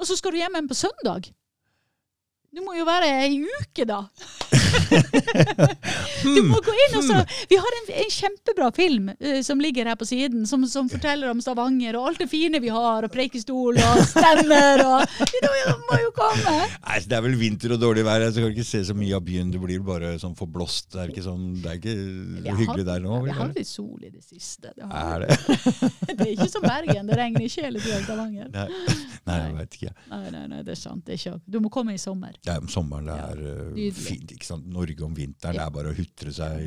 Og 0.00 0.08
så 0.08 0.16
skal 0.16 0.32
du 0.32 0.40
hjem 0.40 0.56
igjen 0.56 0.70
på 0.70 0.78
søndag. 0.78 1.28
Du 2.50 2.64
må 2.66 2.74
jo 2.74 2.82
være 2.82 3.06
ei 3.22 3.36
uke, 3.46 3.84
da. 3.86 4.00
Du 6.20 6.42
må 6.46 6.58
gå 6.62 6.72
inn 6.84 6.96
og 6.98 7.04
så 7.06 7.18
Vi 7.50 7.56
har 7.58 7.76
en, 7.78 7.86
en 8.02 8.10
kjempebra 8.12 8.68
film 8.74 9.10
uh, 9.12 9.38
som 9.46 9.60
ligger 9.62 9.88
her 9.88 9.96
på 9.98 10.06
siden, 10.08 10.42
som, 10.48 10.64
som 10.68 10.88
forteller 10.90 11.30
om 11.30 11.40
Stavanger 11.42 11.96
og 11.98 12.10
alt 12.10 12.24
det 12.24 12.28
fine 12.30 12.60
vi 12.62 12.72
har, 12.72 13.06
og 13.06 13.12
Preikestol 13.14 13.78
og 13.78 14.02
stemmer 14.10 14.82
og 14.84 15.06
Du 15.30 15.48
må 15.86 16.00
jo 16.02 16.10
komme! 16.16 16.56
Nei, 16.86 16.98
Det 17.06 17.16
er 17.16 17.24
vel 17.24 17.36
vinter 17.38 17.76
og 17.76 17.80
dårlig 17.82 18.04
vær. 18.06 18.24
Jeg 18.26 18.34
skal 18.36 18.50
ikke 18.50 18.66
se 18.66 18.82
så 18.90 18.96
mye 18.98 19.14
av 19.16 19.24
byen. 19.26 19.52
Det 19.54 19.60
blir 19.62 19.82
bare 19.86 20.12
sånn 20.20 20.34
forblåst. 20.38 20.90
Det 20.94 21.00
er 21.04 21.14
ikke, 21.14 21.24
sånn, 21.24 21.46
det 21.62 21.70
er 21.70 21.78
ikke 21.78 21.96
har 22.48 22.60
hyggelig 22.60 22.86
der 22.90 23.04
nå. 23.04 23.20
Vi 23.28 23.36
har 23.38 23.54
litt 23.54 23.70
sol 23.70 24.02
i 24.02 24.10
det 24.10 24.24
siste. 24.26 24.74
Det, 24.74 24.90
har, 24.90 25.24
Er 25.24 25.26
det? 25.26 25.38
det 26.18 26.26
er 26.26 26.34
ikke 26.34 26.50
som 26.50 26.66
Bergen. 26.66 27.10
Det 27.10 27.20
regner 27.20 27.46
ikke 27.46 27.66
hele 27.68 27.82
tida 27.82 28.00
i 28.02 28.06
Stavanger. 28.08 28.50
Nei, 28.54 28.68
nei 29.30 29.40
jeg 29.40 29.56
vet 29.60 29.80
ikke. 29.80 29.94
Nei, 30.10 30.22
nei, 30.34 30.44
nei, 30.54 30.62
det 30.66 30.74
er 30.76 30.82
sant. 30.82 31.06
Det 31.06 31.16
er 31.16 31.22
ikke, 31.22 31.38
du 31.46 31.60
må 31.62 31.72
komme 31.72 31.96
i 31.96 32.02
sommer. 32.02 32.39
Det 32.40 32.54
er 32.54 32.62
om 32.62 32.70
sommeren 32.72 33.10
det 33.10 33.16
er 33.20 33.42
ja, 33.76 33.90
fint. 33.92 34.32
ikke 34.32 34.48
sant? 34.48 34.64
Norge 34.72 35.04
om 35.04 35.12
vinteren. 35.16 35.58
Det 35.58 35.64
er 35.64 35.74
bare 35.74 35.92
å 35.92 35.96
hutre 35.96 36.32
seg 36.32 36.62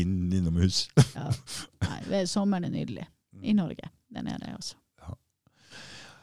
inn 0.00 0.16
innomhus. 0.40 0.88
Ja. 1.14 1.28
Nei, 2.10 2.24
sommeren 2.26 2.66
er 2.66 2.74
nydelig. 2.74 3.06
I 3.38 3.54
Norge. 3.54 3.92
Den 4.10 4.26
er 4.32 4.40
det, 4.42 4.56
altså. 4.56 4.78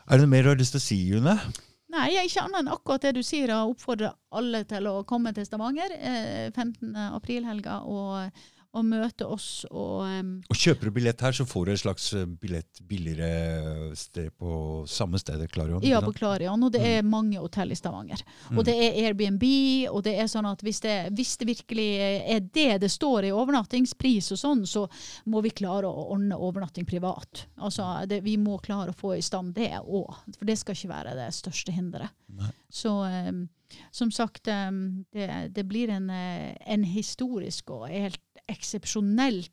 Er 0.05 0.19
det 0.19 0.25
noe 0.27 0.33
mer 0.35 0.43
du 0.45 0.51
har 0.51 0.59
lyst 0.59 0.75
til 0.75 0.81
å 0.81 0.85
si, 0.85 0.97
June? 1.09 1.33
Nei, 1.95 2.09
jeg 2.13 2.29
ikke 2.29 2.43
annet 2.43 2.59
enn 2.61 2.73
akkurat 2.73 3.05
det 3.07 3.13
du 3.15 3.21
sier, 3.25 3.53
og 3.55 3.71
oppfordrer 3.73 4.13
alle 4.37 4.61
til 4.69 4.89
å 4.89 4.99
komme 5.07 5.31
til 5.33 5.47
Stavanger 5.47 5.95
eh, 5.95 6.51
15. 6.51 6.91
aprilhelga 7.15 7.79
og, 7.89 8.43
og 8.75 8.85
møte 8.87 9.27
oss. 9.27 9.47
Og, 9.71 10.03
um, 10.03 10.31
Og 10.51 10.59
kjøper 10.59 10.89
du 10.89 10.95
billett 10.97 11.21
her, 11.23 11.35
så 11.35 11.45
får 11.47 11.65
du 11.65 11.71
et 11.73 11.81
slags 11.81 12.07
eh, 12.17 12.25
billett 12.27 12.81
billigere 12.87 13.95
sted 13.97 14.33
på 14.39 14.83
samme 14.89 15.19
stedet, 15.21 15.47
Klarion. 15.53 15.83
ja, 15.85 16.01
på 16.03 16.13
Klarion, 16.15 16.67
og 16.67 16.73
det 16.73 16.83
er 16.83 17.07
mange 17.07 17.39
hotell 17.39 17.71
i 17.71 17.79
Stavanger. 17.79 18.21
Mm. 18.49 18.59
Og 18.59 18.67
det 18.67 18.75
er 18.75 18.99
Airbnb, 19.05 19.45
og 19.91 20.03
det 20.07 20.17
er 20.19 20.29
sånn 20.31 20.49
at 20.49 20.63
hvis 20.65 20.83
det, 20.83 20.95
hvis 21.15 21.35
det 21.41 21.49
virkelig 21.49 21.89
er 22.35 22.43
det 22.45 22.69
det 22.83 22.91
står 22.91 23.29
i 23.29 23.33
overnattingspris 23.35 24.33
og 24.35 24.41
sånn, 24.41 24.65
så 24.69 24.85
må 25.31 25.43
vi 25.45 25.53
klare 25.55 25.89
å 25.89 26.07
ordne 26.15 26.37
overnatting 26.37 26.87
privat. 26.89 27.45
Altså, 27.55 27.87
det, 28.09 28.21
vi 28.25 28.37
må 28.41 28.59
klare 28.63 28.91
å 28.91 28.97
få 28.97 29.15
i 29.15 29.25
stand 29.25 29.55
det 29.55 29.73
òg, 29.79 30.11
for 30.35 30.47
det 30.47 30.59
skal 30.59 30.77
ikke 30.77 30.93
være 30.93 31.17
det 31.19 31.31
største 31.35 31.75
hinderet. 31.75 32.15
Nei. 32.35 32.51
Så 32.73 32.91
um, 33.05 33.45
som 33.91 34.11
sagt, 34.11 34.45
det, 34.45 35.49
det 35.55 35.63
blir 35.63 35.89
en, 35.89 36.09
eh, 36.09 36.55
en 36.65 36.83
historisk 36.83 37.71
og 37.73 37.87
helt 37.89 38.21
eksepsjonell 38.51 39.45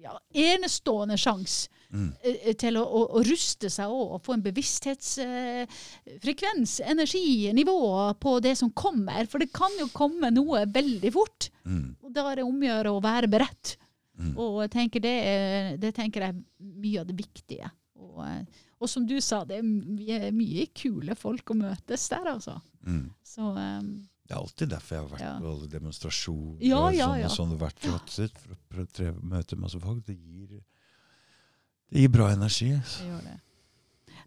ja, 0.00 0.14
enestående 0.32 1.18
sjanse 1.20 1.68
Mm. 1.90 2.12
eh, 2.22 2.52
til 2.54 2.76
å, 2.78 2.84
å, 2.86 3.00
å 3.18 3.20
ruste 3.26 3.66
seg 3.72 3.90
og 3.90 4.20
få 4.22 4.34
en 4.36 4.42
bevissthetsfrekvens, 4.44 6.76
energi, 6.86 7.50
nivå 7.56 7.74
på 8.22 8.36
det 8.44 8.52
som 8.60 8.70
kommer. 8.70 9.26
For 9.26 9.38
det 9.42 9.50
kan 9.54 9.72
jo 9.80 9.88
komme 9.90 10.30
noe 10.30 10.66
veldig 10.70 11.10
fort. 11.14 11.48
Mm. 11.66 11.96
Og 11.98 12.12
da 12.14 12.28
er 12.30 12.36
det 12.38 12.44
om 12.46 12.60
å 12.62 12.66
gjøre 12.68 12.90
å 12.94 13.02
være 13.02 13.26
beredt. 13.32 13.74
Mm. 14.20 14.34
Og 14.38 14.70
tenker 14.70 15.00
det, 15.02 15.16
er, 15.32 15.76
det 15.82 15.90
tenker 15.96 16.20
jeg 16.28 16.34
er 16.36 16.40
mye 16.60 17.00
av 17.02 17.06
det 17.10 17.16
viktige. 17.18 17.70
Og, 17.98 18.22
eh, 18.28 18.44
og 18.78 18.86
som 18.88 19.06
du 19.08 19.16
sa, 19.24 19.42
det 19.48 19.56
er 19.58 19.66
mye, 19.66 20.30
mye 20.36 20.66
kule 20.76 21.14
folk 21.18 21.50
å 21.50 21.54
møtes 21.58 22.06
der, 22.12 22.26
altså. 22.36 22.54
Mm. 22.86 23.08
Så 23.26 23.42
em, 23.58 23.90
Det 24.30 24.36
er 24.36 24.42
alltid 24.44 24.68
derfor 24.70 24.94
jeg 24.94 25.02
har 25.02 25.08
vært 25.10 25.22
Ja. 25.26 25.30
på 25.42 25.48
alle 25.50 25.66
demonstrasjoner 25.68 26.60
Ja, 26.62 26.82
ja, 26.94 27.06
ja. 27.18 27.26
og 27.26 27.32
sånne, 27.34 27.56
vært 27.58 27.80
flott 27.82 28.10
for 28.70 28.84
å 29.10 29.14
møte 29.26 29.56
masse 29.58 29.80
folk. 29.82 30.04
Det 30.06 30.14
gir, 30.14 30.60
det 31.90 32.04
gir 32.04 32.12
bra 32.14 32.28
energi. 32.30 32.68
det 32.70 33.08
gjør 33.08 33.24
det. 33.26 33.40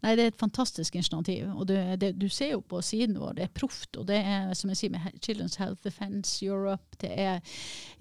Nei, 0.03 0.15
det 0.19 0.23
er 0.25 0.31
et 0.33 0.39
fantastisk 0.39 0.95
initiativ. 0.99 1.47
Og 1.55 1.67
det, 1.69 1.77
det, 2.01 2.09
du 2.19 2.27
ser 2.29 2.51
jo 2.53 2.59
på 2.67 2.81
siden 2.83 3.15
vår, 3.21 3.33
det 3.37 3.43
er 3.47 3.51
proft. 3.55 3.95
Og 4.01 4.07
det 4.09 4.17
er, 4.19 4.53
som 4.59 4.69
jeg 4.73 4.77
sier, 4.81 4.91
med 4.91 5.19
Children's 5.23 5.55
Health 5.61 5.79
Defense 5.85 6.43
Europe 6.45 6.97
Det 7.01 7.11
er 7.19 7.39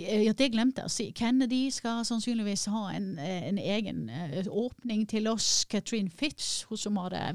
Ja, 0.02 0.32
det 0.32 0.48
glemte 0.52 0.82
jeg 0.82 0.90
å 0.90 0.92
si. 0.92 1.06
Kennedy 1.16 1.68
skal 1.70 2.02
sannsynligvis 2.08 2.64
ha 2.72 2.88
en, 2.96 3.06
en 3.22 3.58
egen 3.62 4.08
eh, 4.10 4.42
åpning 4.50 5.04
til 5.10 5.28
oss. 5.30 5.64
Catherine 5.70 6.10
Fitz, 6.10 6.64
hun 6.68 6.78
som 6.80 6.98
har 6.98 7.14
eh, 7.14 7.30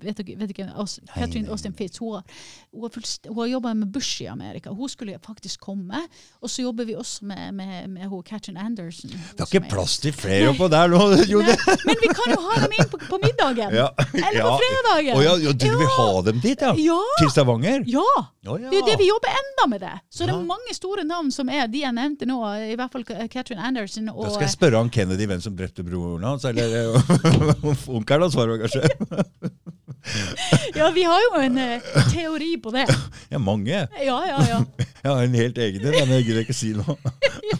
Vet 0.00 0.22
vet 0.24 0.54
ikke, 0.54 0.70
Aus- 0.80 0.98
Nei, 1.04 1.12
Catherine 1.18 1.50
Austin. 1.52 1.76
Fitz 1.76 2.00
hun 2.00 2.16
har, 2.16 2.24
hun 2.72 2.86
har, 2.88 2.94
fullst- 2.96 3.28
hun 3.28 3.38
har 3.42 3.50
jobba 3.52 3.74
med 3.82 3.92
Bush 3.92 4.22
i 4.24 4.30
Amerika. 4.32 4.72
Hun 4.72 4.88
skulle 4.88 5.18
faktisk 5.26 5.60
komme. 5.60 6.00
Og 6.40 6.50
så 6.50 6.62
jobber 6.64 6.88
vi 6.88 6.96
også 6.96 7.24
med, 7.28 7.52
med, 7.60 7.88
med 7.98 8.08
hun 8.08 8.22
Catherine 8.24 8.60
Anderson. 8.64 9.10
Det 9.12 9.44
er 9.44 9.50
ikke 9.52 9.68
plass 9.76 9.98
til 10.00 10.16
flere 10.16 10.54
oppå 10.54 10.68
der 10.72 10.88
nå, 10.96 11.02
Jone! 11.34 11.52
Men 11.84 12.00
vi 12.00 12.08
kan 12.16 12.32
jo 12.34 12.40
ha 12.48 12.56
dem 12.64 12.78
inn 12.80 12.88
på, 12.92 13.02
på 13.10 13.20
middagen! 13.26 13.76
Ja. 13.76 13.89
Eller 13.98 14.42
på 14.44 14.52
fredagen! 14.60 15.16
Å 15.16 15.22
ja, 15.24 15.34
ja, 15.44 15.52
du 15.52 15.66
vil 15.80 15.90
ha 15.96 16.08
dem 16.26 16.40
dit, 16.42 16.60
ja? 16.60 16.72
Ja! 16.78 16.98
Til 17.20 17.30
Stavanger? 17.32 17.84
Ja! 17.90 18.06
Det 18.40 18.56
er 18.56 18.76
jo 18.78 18.84
det 18.86 18.96
vi 19.00 19.08
jobber 19.10 19.34
enda 19.42 19.66
med 19.68 19.82
det. 19.84 19.92
Så 20.08 20.26
det 20.28 20.34
er 20.34 20.44
mange 20.48 20.74
store 20.76 21.04
navn 21.04 21.28
som 21.34 21.50
er 21.52 21.68
de 21.70 21.82
jeg 21.84 21.92
nevnte 21.96 22.28
nå, 22.28 22.38
i 22.72 22.76
hvert 22.78 22.94
fall 22.94 23.04
Katrin 23.32 23.60
Anderson 23.60 24.08
og 24.12 24.24
Da 24.24 24.32
skal 24.34 24.46
jeg 24.48 24.54
spørre 24.56 24.80
han 24.80 24.92
Kennedy 24.92 25.28
hvem 25.28 25.42
som 25.44 25.56
drepte 25.58 25.84
broren 25.86 26.24
hans, 26.24 26.46
eller 26.48 26.94
onkelen 27.98 28.26
hans, 28.26 28.38
var 28.38 28.52
det 28.54 28.62
kanskje? 28.64 28.82
Ja, 30.74 30.90
vi 30.94 31.02
har 31.02 31.20
jo 31.20 31.40
en 31.40 31.58
eh, 31.58 31.82
teori 32.12 32.56
på 32.62 32.70
det. 32.70 32.86
Ja, 33.28 33.38
mange. 33.38 33.86
Ja, 34.04 34.16
ja, 34.26 34.38
ja. 34.48 34.64
Jeg 35.02 35.12
har 35.12 35.22
en 35.24 35.34
helt 35.34 35.58
egen 35.58 35.86
en, 35.86 35.94
men 35.96 36.10
jeg 36.18 36.24
gidder 36.26 36.42
ikke 36.44 36.54
si 36.56 36.74
noe. 36.76 36.96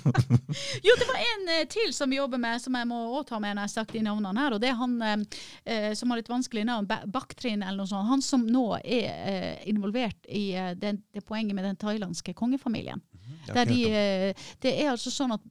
Jo, 0.84 0.94
det 0.98 1.06
var 1.08 1.20
en 1.22 1.52
eh, 1.54 1.62
til 1.72 1.92
som 1.96 2.10
vi 2.12 2.18
jobber 2.18 2.40
med, 2.42 2.60
som 2.60 2.74
jeg 2.76 2.88
må 2.90 2.98
også 3.14 3.30
ta 3.30 3.38
med 3.40 3.54
når 3.54 3.62
jeg 3.62 3.68
har 3.68 3.72
sagt 3.72 3.94
de 3.96 4.02
navnene 4.04 4.42
her. 4.44 4.56
Og 4.56 4.60
det 4.60 4.68
er 4.68 4.76
han 4.76 4.96
eh, 5.06 5.22
eh, 5.64 5.86
som 5.96 6.12
har 6.12 6.20
litt 6.20 6.28
vanskelig 6.28 6.66
navn, 6.68 6.88
Baktrin 7.08 7.62
eller 7.64 7.80
noe 7.80 7.88
sånt. 7.88 8.10
Han 8.10 8.24
som 8.24 8.44
nå 8.44 8.66
er 8.80 9.08
eh, 9.08 9.54
involvert 9.72 10.28
i 10.28 10.50
eh, 10.52 10.74
den, 10.76 11.00
det 11.14 11.24
poenget 11.24 11.56
med 11.56 11.64
den 11.64 11.80
thailandske 11.80 12.34
kongefamilien. 12.36 13.00
Har 13.46 13.62
Der 13.62 13.70
de, 13.70 14.34
det 14.60 14.72
er 14.82 14.90
altså 14.90 15.08
sånn 15.12 15.32
at 15.32 15.44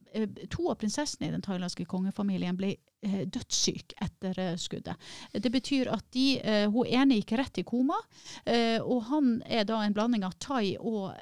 to 0.52 0.68
av 0.70 0.78
prinsessene 0.78 1.26
i 1.26 1.32
den 1.34 1.42
thailandske 1.42 1.84
kongefamilien 1.90 2.54
ble 2.58 2.76
eh, 2.76 2.78
dødssyk 3.02 3.94
etter 4.04 4.38
eh, 4.38 4.56
skuddet. 4.60 4.96
Det 5.32 5.50
betyr 5.52 5.90
at 5.92 6.04
de, 6.12 6.26
eh, 6.40 6.66
hun 6.70 6.86
ene 6.86 7.20
gikk 7.20 7.36
rett 7.40 7.60
i 7.62 7.64
koma, 7.66 7.96
eh, 8.44 8.78
og 8.80 9.06
han 9.08 9.38
er 9.46 9.64
da 9.68 9.80
en 9.84 9.96
blanding 9.96 10.26
av 10.26 10.36
thai 10.38 10.76
og 10.76 11.14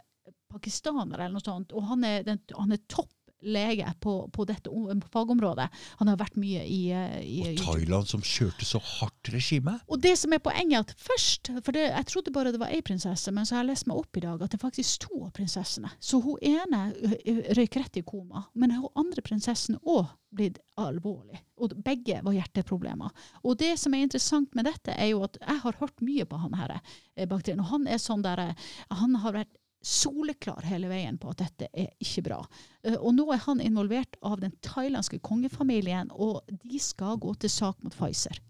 pakistaner 0.49 1.19
eller 1.19 1.37
noe 1.37 1.45
sånt, 1.45 1.75
og 1.77 1.87
han 1.91 2.05
er, 2.09 2.25
den, 2.27 2.41
han 2.57 2.73
er 2.75 2.83
topp 2.89 3.13
lege 3.43 3.87
på, 4.03 4.15
på 4.35 4.45
dette 4.49 4.71
fagområdet. 5.13 5.69
Han 6.01 6.09
har 6.11 6.19
vært 6.21 6.37
mye 6.41 6.65
i, 6.67 6.81
eh, 6.91 7.19
i 7.23 7.37
Og 7.53 7.61
Thailand 7.63 8.09
som 8.11 8.23
kjørte 8.25 8.67
så 8.67 8.81
hardt 8.83 9.31
regime? 9.33 9.77
og 9.89 10.01
det 10.03 10.17
som 10.19 10.33
er 10.35 10.43
poenget, 10.43 10.89
at 10.91 10.95
først 10.99 11.51
For 11.65 11.73
det, 11.73 11.87
jeg 11.89 12.07
trodde 12.11 12.33
bare 12.35 12.53
det 12.53 12.61
var 12.61 12.73
ei 12.75 12.81
prinsesse, 12.83 13.31
men 13.33 13.47
så 13.47 13.57
har 13.57 13.65
jeg 13.65 13.71
lest 13.73 13.87
meg 13.91 13.99
opp 14.01 14.17
i 14.17 14.25
dag 14.25 14.43
at 14.43 14.51
det 14.51 14.59
er 14.59 14.65
faktisk 14.67 15.05
to 15.07 15.23
av 15.25 15.33
prinsessene. 15.37 15.91
Så 16.01 16.21
hun 16.25 16.39
ene 16.43 16.93
ø, 16.95 17.13
ø, 17.15 17.35
røyk 17.59 17.77
rett 17.81 18.01
i 18.01 18.03
koma, 18.07 18.45
men 18.55 18.75
hun 18.77 18.89
andre 18.99 19.23
prinsessen 19.23 19.79
òg 19.85 20.07
blitt 20.35 20.59
alvorlig. 20.77 21.39
Og 21.63 21.73
begge 21.85 22.21
var 22.25 22.35
hjerteproblemer. 22.37 23.15
Og 23.45 23.57
det 23.59 23.79
som 23.81 23.95
er 23.95 24.05
interessant 24.05 24.55
med 24.55 24.69
dette, 24.69 24.93
er 24.93 25.13
jo 25.13 25.23
at 25.25 25.39
jeg 25.41 25.63
har 25.63 25.79
hørt 25.81 26.03
mye 26.05 26.27
på 26.29 26.37
han 26.43 26.59
her, 26.59 26.81
eh, 27.17 27.27
Bakterien, 27.27 27.61
og 27.65 27.71
han 27.73 27.87
er 27.89 27.99
sånn 28.03 28.23
der 28.23 28.39
eh, 28.51 28.69
Han 28.91 29.15
har 29.23 29.33
vært 29.33 29.55
soleklar 29.89 30.67
hele 30.69 30.91
veien 30.91 31.17
på 31.21 31.31
at 31.33 31.41
dette 31.41 31.69
er 31.73 31.89
ikke 32.03 32.25
bra. 32.29 32.39
Eh, 32.85 32.97
Og 33.01 33.15
nå 33.17 33.25
er 33.33 33.41
han 33.47 33.63
involvert 33.65 34.19
av 34.23 34.41
den 34.43 34.53
thailandske 34.65 35.21
kongefamilien, 35.25 36.11
og 36.13 36.43
de 36.63 36.81
skal 36.83 37.17
gå 37.21 37.35
til 37.41 37.51
sak 37.53 37.81
mot 37.83 37.95
Pfizer. 37.97 38.41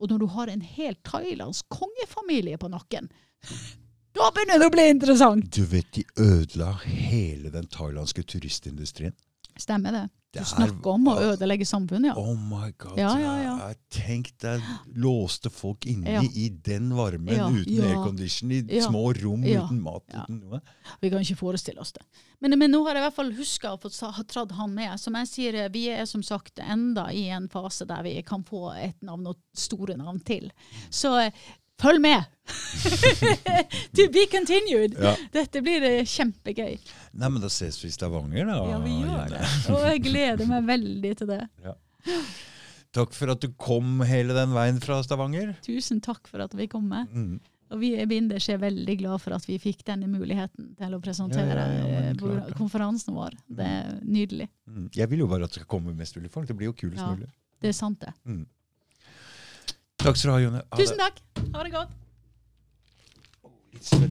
Og 0.00 0.10
når 0.10 0.18
du 0.22 0.26
har 0.34 0.50
en 0.52 0.60
helt 0.60 1.00
thailandsk 1.06 1.66
kongefamilie 1.72 2.58
på 2.58 2.70
nakken, 2.70 3.08
da 4.16 4.30
begynner 4.34 4.60
det 4.62 4.68
å 4.70 4.74
bli 4.74 4.88
interessant! 4.92 5.50
Du 5.54 5.64
vet, 5.66 5.90
de 5.96 6.04
ødela 6.20 6.72
hele 6.84 7.50
den 7.50 7.66
thailandske 7.66 8.22
turistindustrien. 8.22 9.14
Stemmer 9.58 9.94
det. 9.94 10.04
Du 10.34 10.40
er- 10.42 10.48
snakker 10.50 10.90
om 10.96 11.08
å 11.12 11.14
ødelegge 11.30 11.66
samfunnet, 11.68 12.10
ja. 12.10 12.14
Oh 12.18 12.34
my 12.34 12.72
god. 12.78 12.98
Ja, 12.98 13.12
ja, 13.20 13.34
ja. 13.42 13.54
Jeg 13.68 13.76
Tenk 13.94 14.32
deg 14.42 14.62
låste 14.98 15.50
folk 15.54 15.86
inne 15.86 16.24
i 16.34 16.48
den 16.50 16.90
varmen 16.96 17.60
uten 17.60 17.84
aircondition, 17.86 18.50
i 18.50 18.80
små 18.82 19.04
rom 19.22 19.44
uten 19.46 19.80
mat. 19.84 20.02
Uten 20.10 20.40
noe. 20.42 20.60
Vi 21.00 21.10
kan 21.12 21.22
ikke 21.22 21.38
forestille 21.38 21.80
oss 21.80 21.94
det. 21.94 22.02
Men, 22.42 22.58
men 22.58 22.74
nå 22.74 22.82
har 22.84 22.98
jeg 22.98 23.04
i 23.04 23.06
hvert 23.06 23.18
fall 23.20 23.32
huska 23.38 23.74
å 23.76 23.78
få 23.80 23.92
tradd 24.26 24.52
han 24.58 24.74
med. 24.74 24.98
Som 25.00 25.14
jeg 25.20 25.30
sier, 25.30 25.60
vi 25.72 25.86
er 25.94 26.04
som 26.10 26.22
sagt 26.26 26.58
enda 26.58 27.06
i 27.14 27.28
en 27.32 27.46
fase 27.48 27.86
der 27.86 28.02
vi 28.02 28.18
kan 28.26 28.42
få 28.44 28.72
et 28.74 28.98
navn 29.06 29.30
og 29.30 29.38
store 29.54 29.96
navn 29.96 30.18
til. 30.26 30.50
Så 30.90 31.14
følg 31.80 32.02
med! 32.02 32.24
to 33.96 34.08
be 34.12 34.26
continued! 34.30 34.98
Dette 35.32 35.62
blir 35.64 35.82
eh, 35.88 36.04
kjempegøy. 36.04 36.76
Nei, 37.14 37.28
men 37.30 37.42
da 37.42 37.48
ses 37.52 37.76
vi 37.82 37.88
i 37.92 37.94
Stavanger, 37.94 38.48
da. 38.48 38.56
Ja, 38.72 38.78
vi 38.82 38.94
gjør 39.04 39.28
det. 39.30 39.42
Og 39.70 39.84
jeg 39.86 40.02
gleder 40.08 40.48
meg 40.50 40.66
veldig 40.66 41.12
til 41.20 41.30
det. 41.30 41.42
Takk 42.94 43.14
for 43.16 43.32
at 43.34 43.42
du 43.42 43.48
kom 43.58 44.02
hele 44.06 44.34
den 44.36 44.52
veien 44.54 44.78
fra 44.82 45.00
Stavanger. 45.02 45.54
Tusen 45.66 45.98
takk 46.04 46.28
for 46.30 46.44
at 46.44 46.52
vi 46.54 46.68
kom 46.70 46.84
med. 46.90 47.10
Mm. 47.10 47.40
Og 47.74 47.80
vi 47.80 47.88
i 47.98 48.04
Binders 48.06 48.46
er 48.52 48.60
veldig 48.62 48.94
glad 49.00 49.22
for 49.22 49.34
at 49.34 49.46
vi 49.48 49.56
fikk 49.58 49.80
denne 49.88 50.06
muligheten 50.06 50.74
til 50.78 50.94
å 50.94 51.00
presentere 51.02 51.64
Ja, 51.64 51.88
ja, 51.90 52.12
ja, 52.12 52.44
konferansen 52.58 53.16
vår. 53.16 53.34
Det 53.50 53.66
er 53.66 53.96
nydelig. 54.04 54.46
Mm. 54.70 54.86
Jeg 54.94 55.10
vil 55.10 55.24
jo 55.24 55.28
bare 55.30 55.48
at 55.48 55.54
det 55.54 55.62
skal 55.62 55.70
komme 55.74 55.94
mest 55.98 56.14
mulig 56.18 56.30
folk. 56.30 56.46
Det 56.46 56.54
blir 56.60 56.70
jo 56.70 56.76
kulest 56.84 57.02
Ja. 57.02 57.10
mulig. 57.16 57.30
Det 57.64 57.72
er 57.72 57.76
sant, 57.78 57.98
det. 58.04 58.12
Mm. 58.28 58.44
Takk 60.04 60.16
skal 60.20 60.28
du 60.30 60.34
ha, 60.36 60.40
Jone. 60.44 60.62
Tusen 60.78 61.00
takk. 61.00 61.18
Ha 61.54 61.66
det 61.66 61.72
godt. 61.74 61.90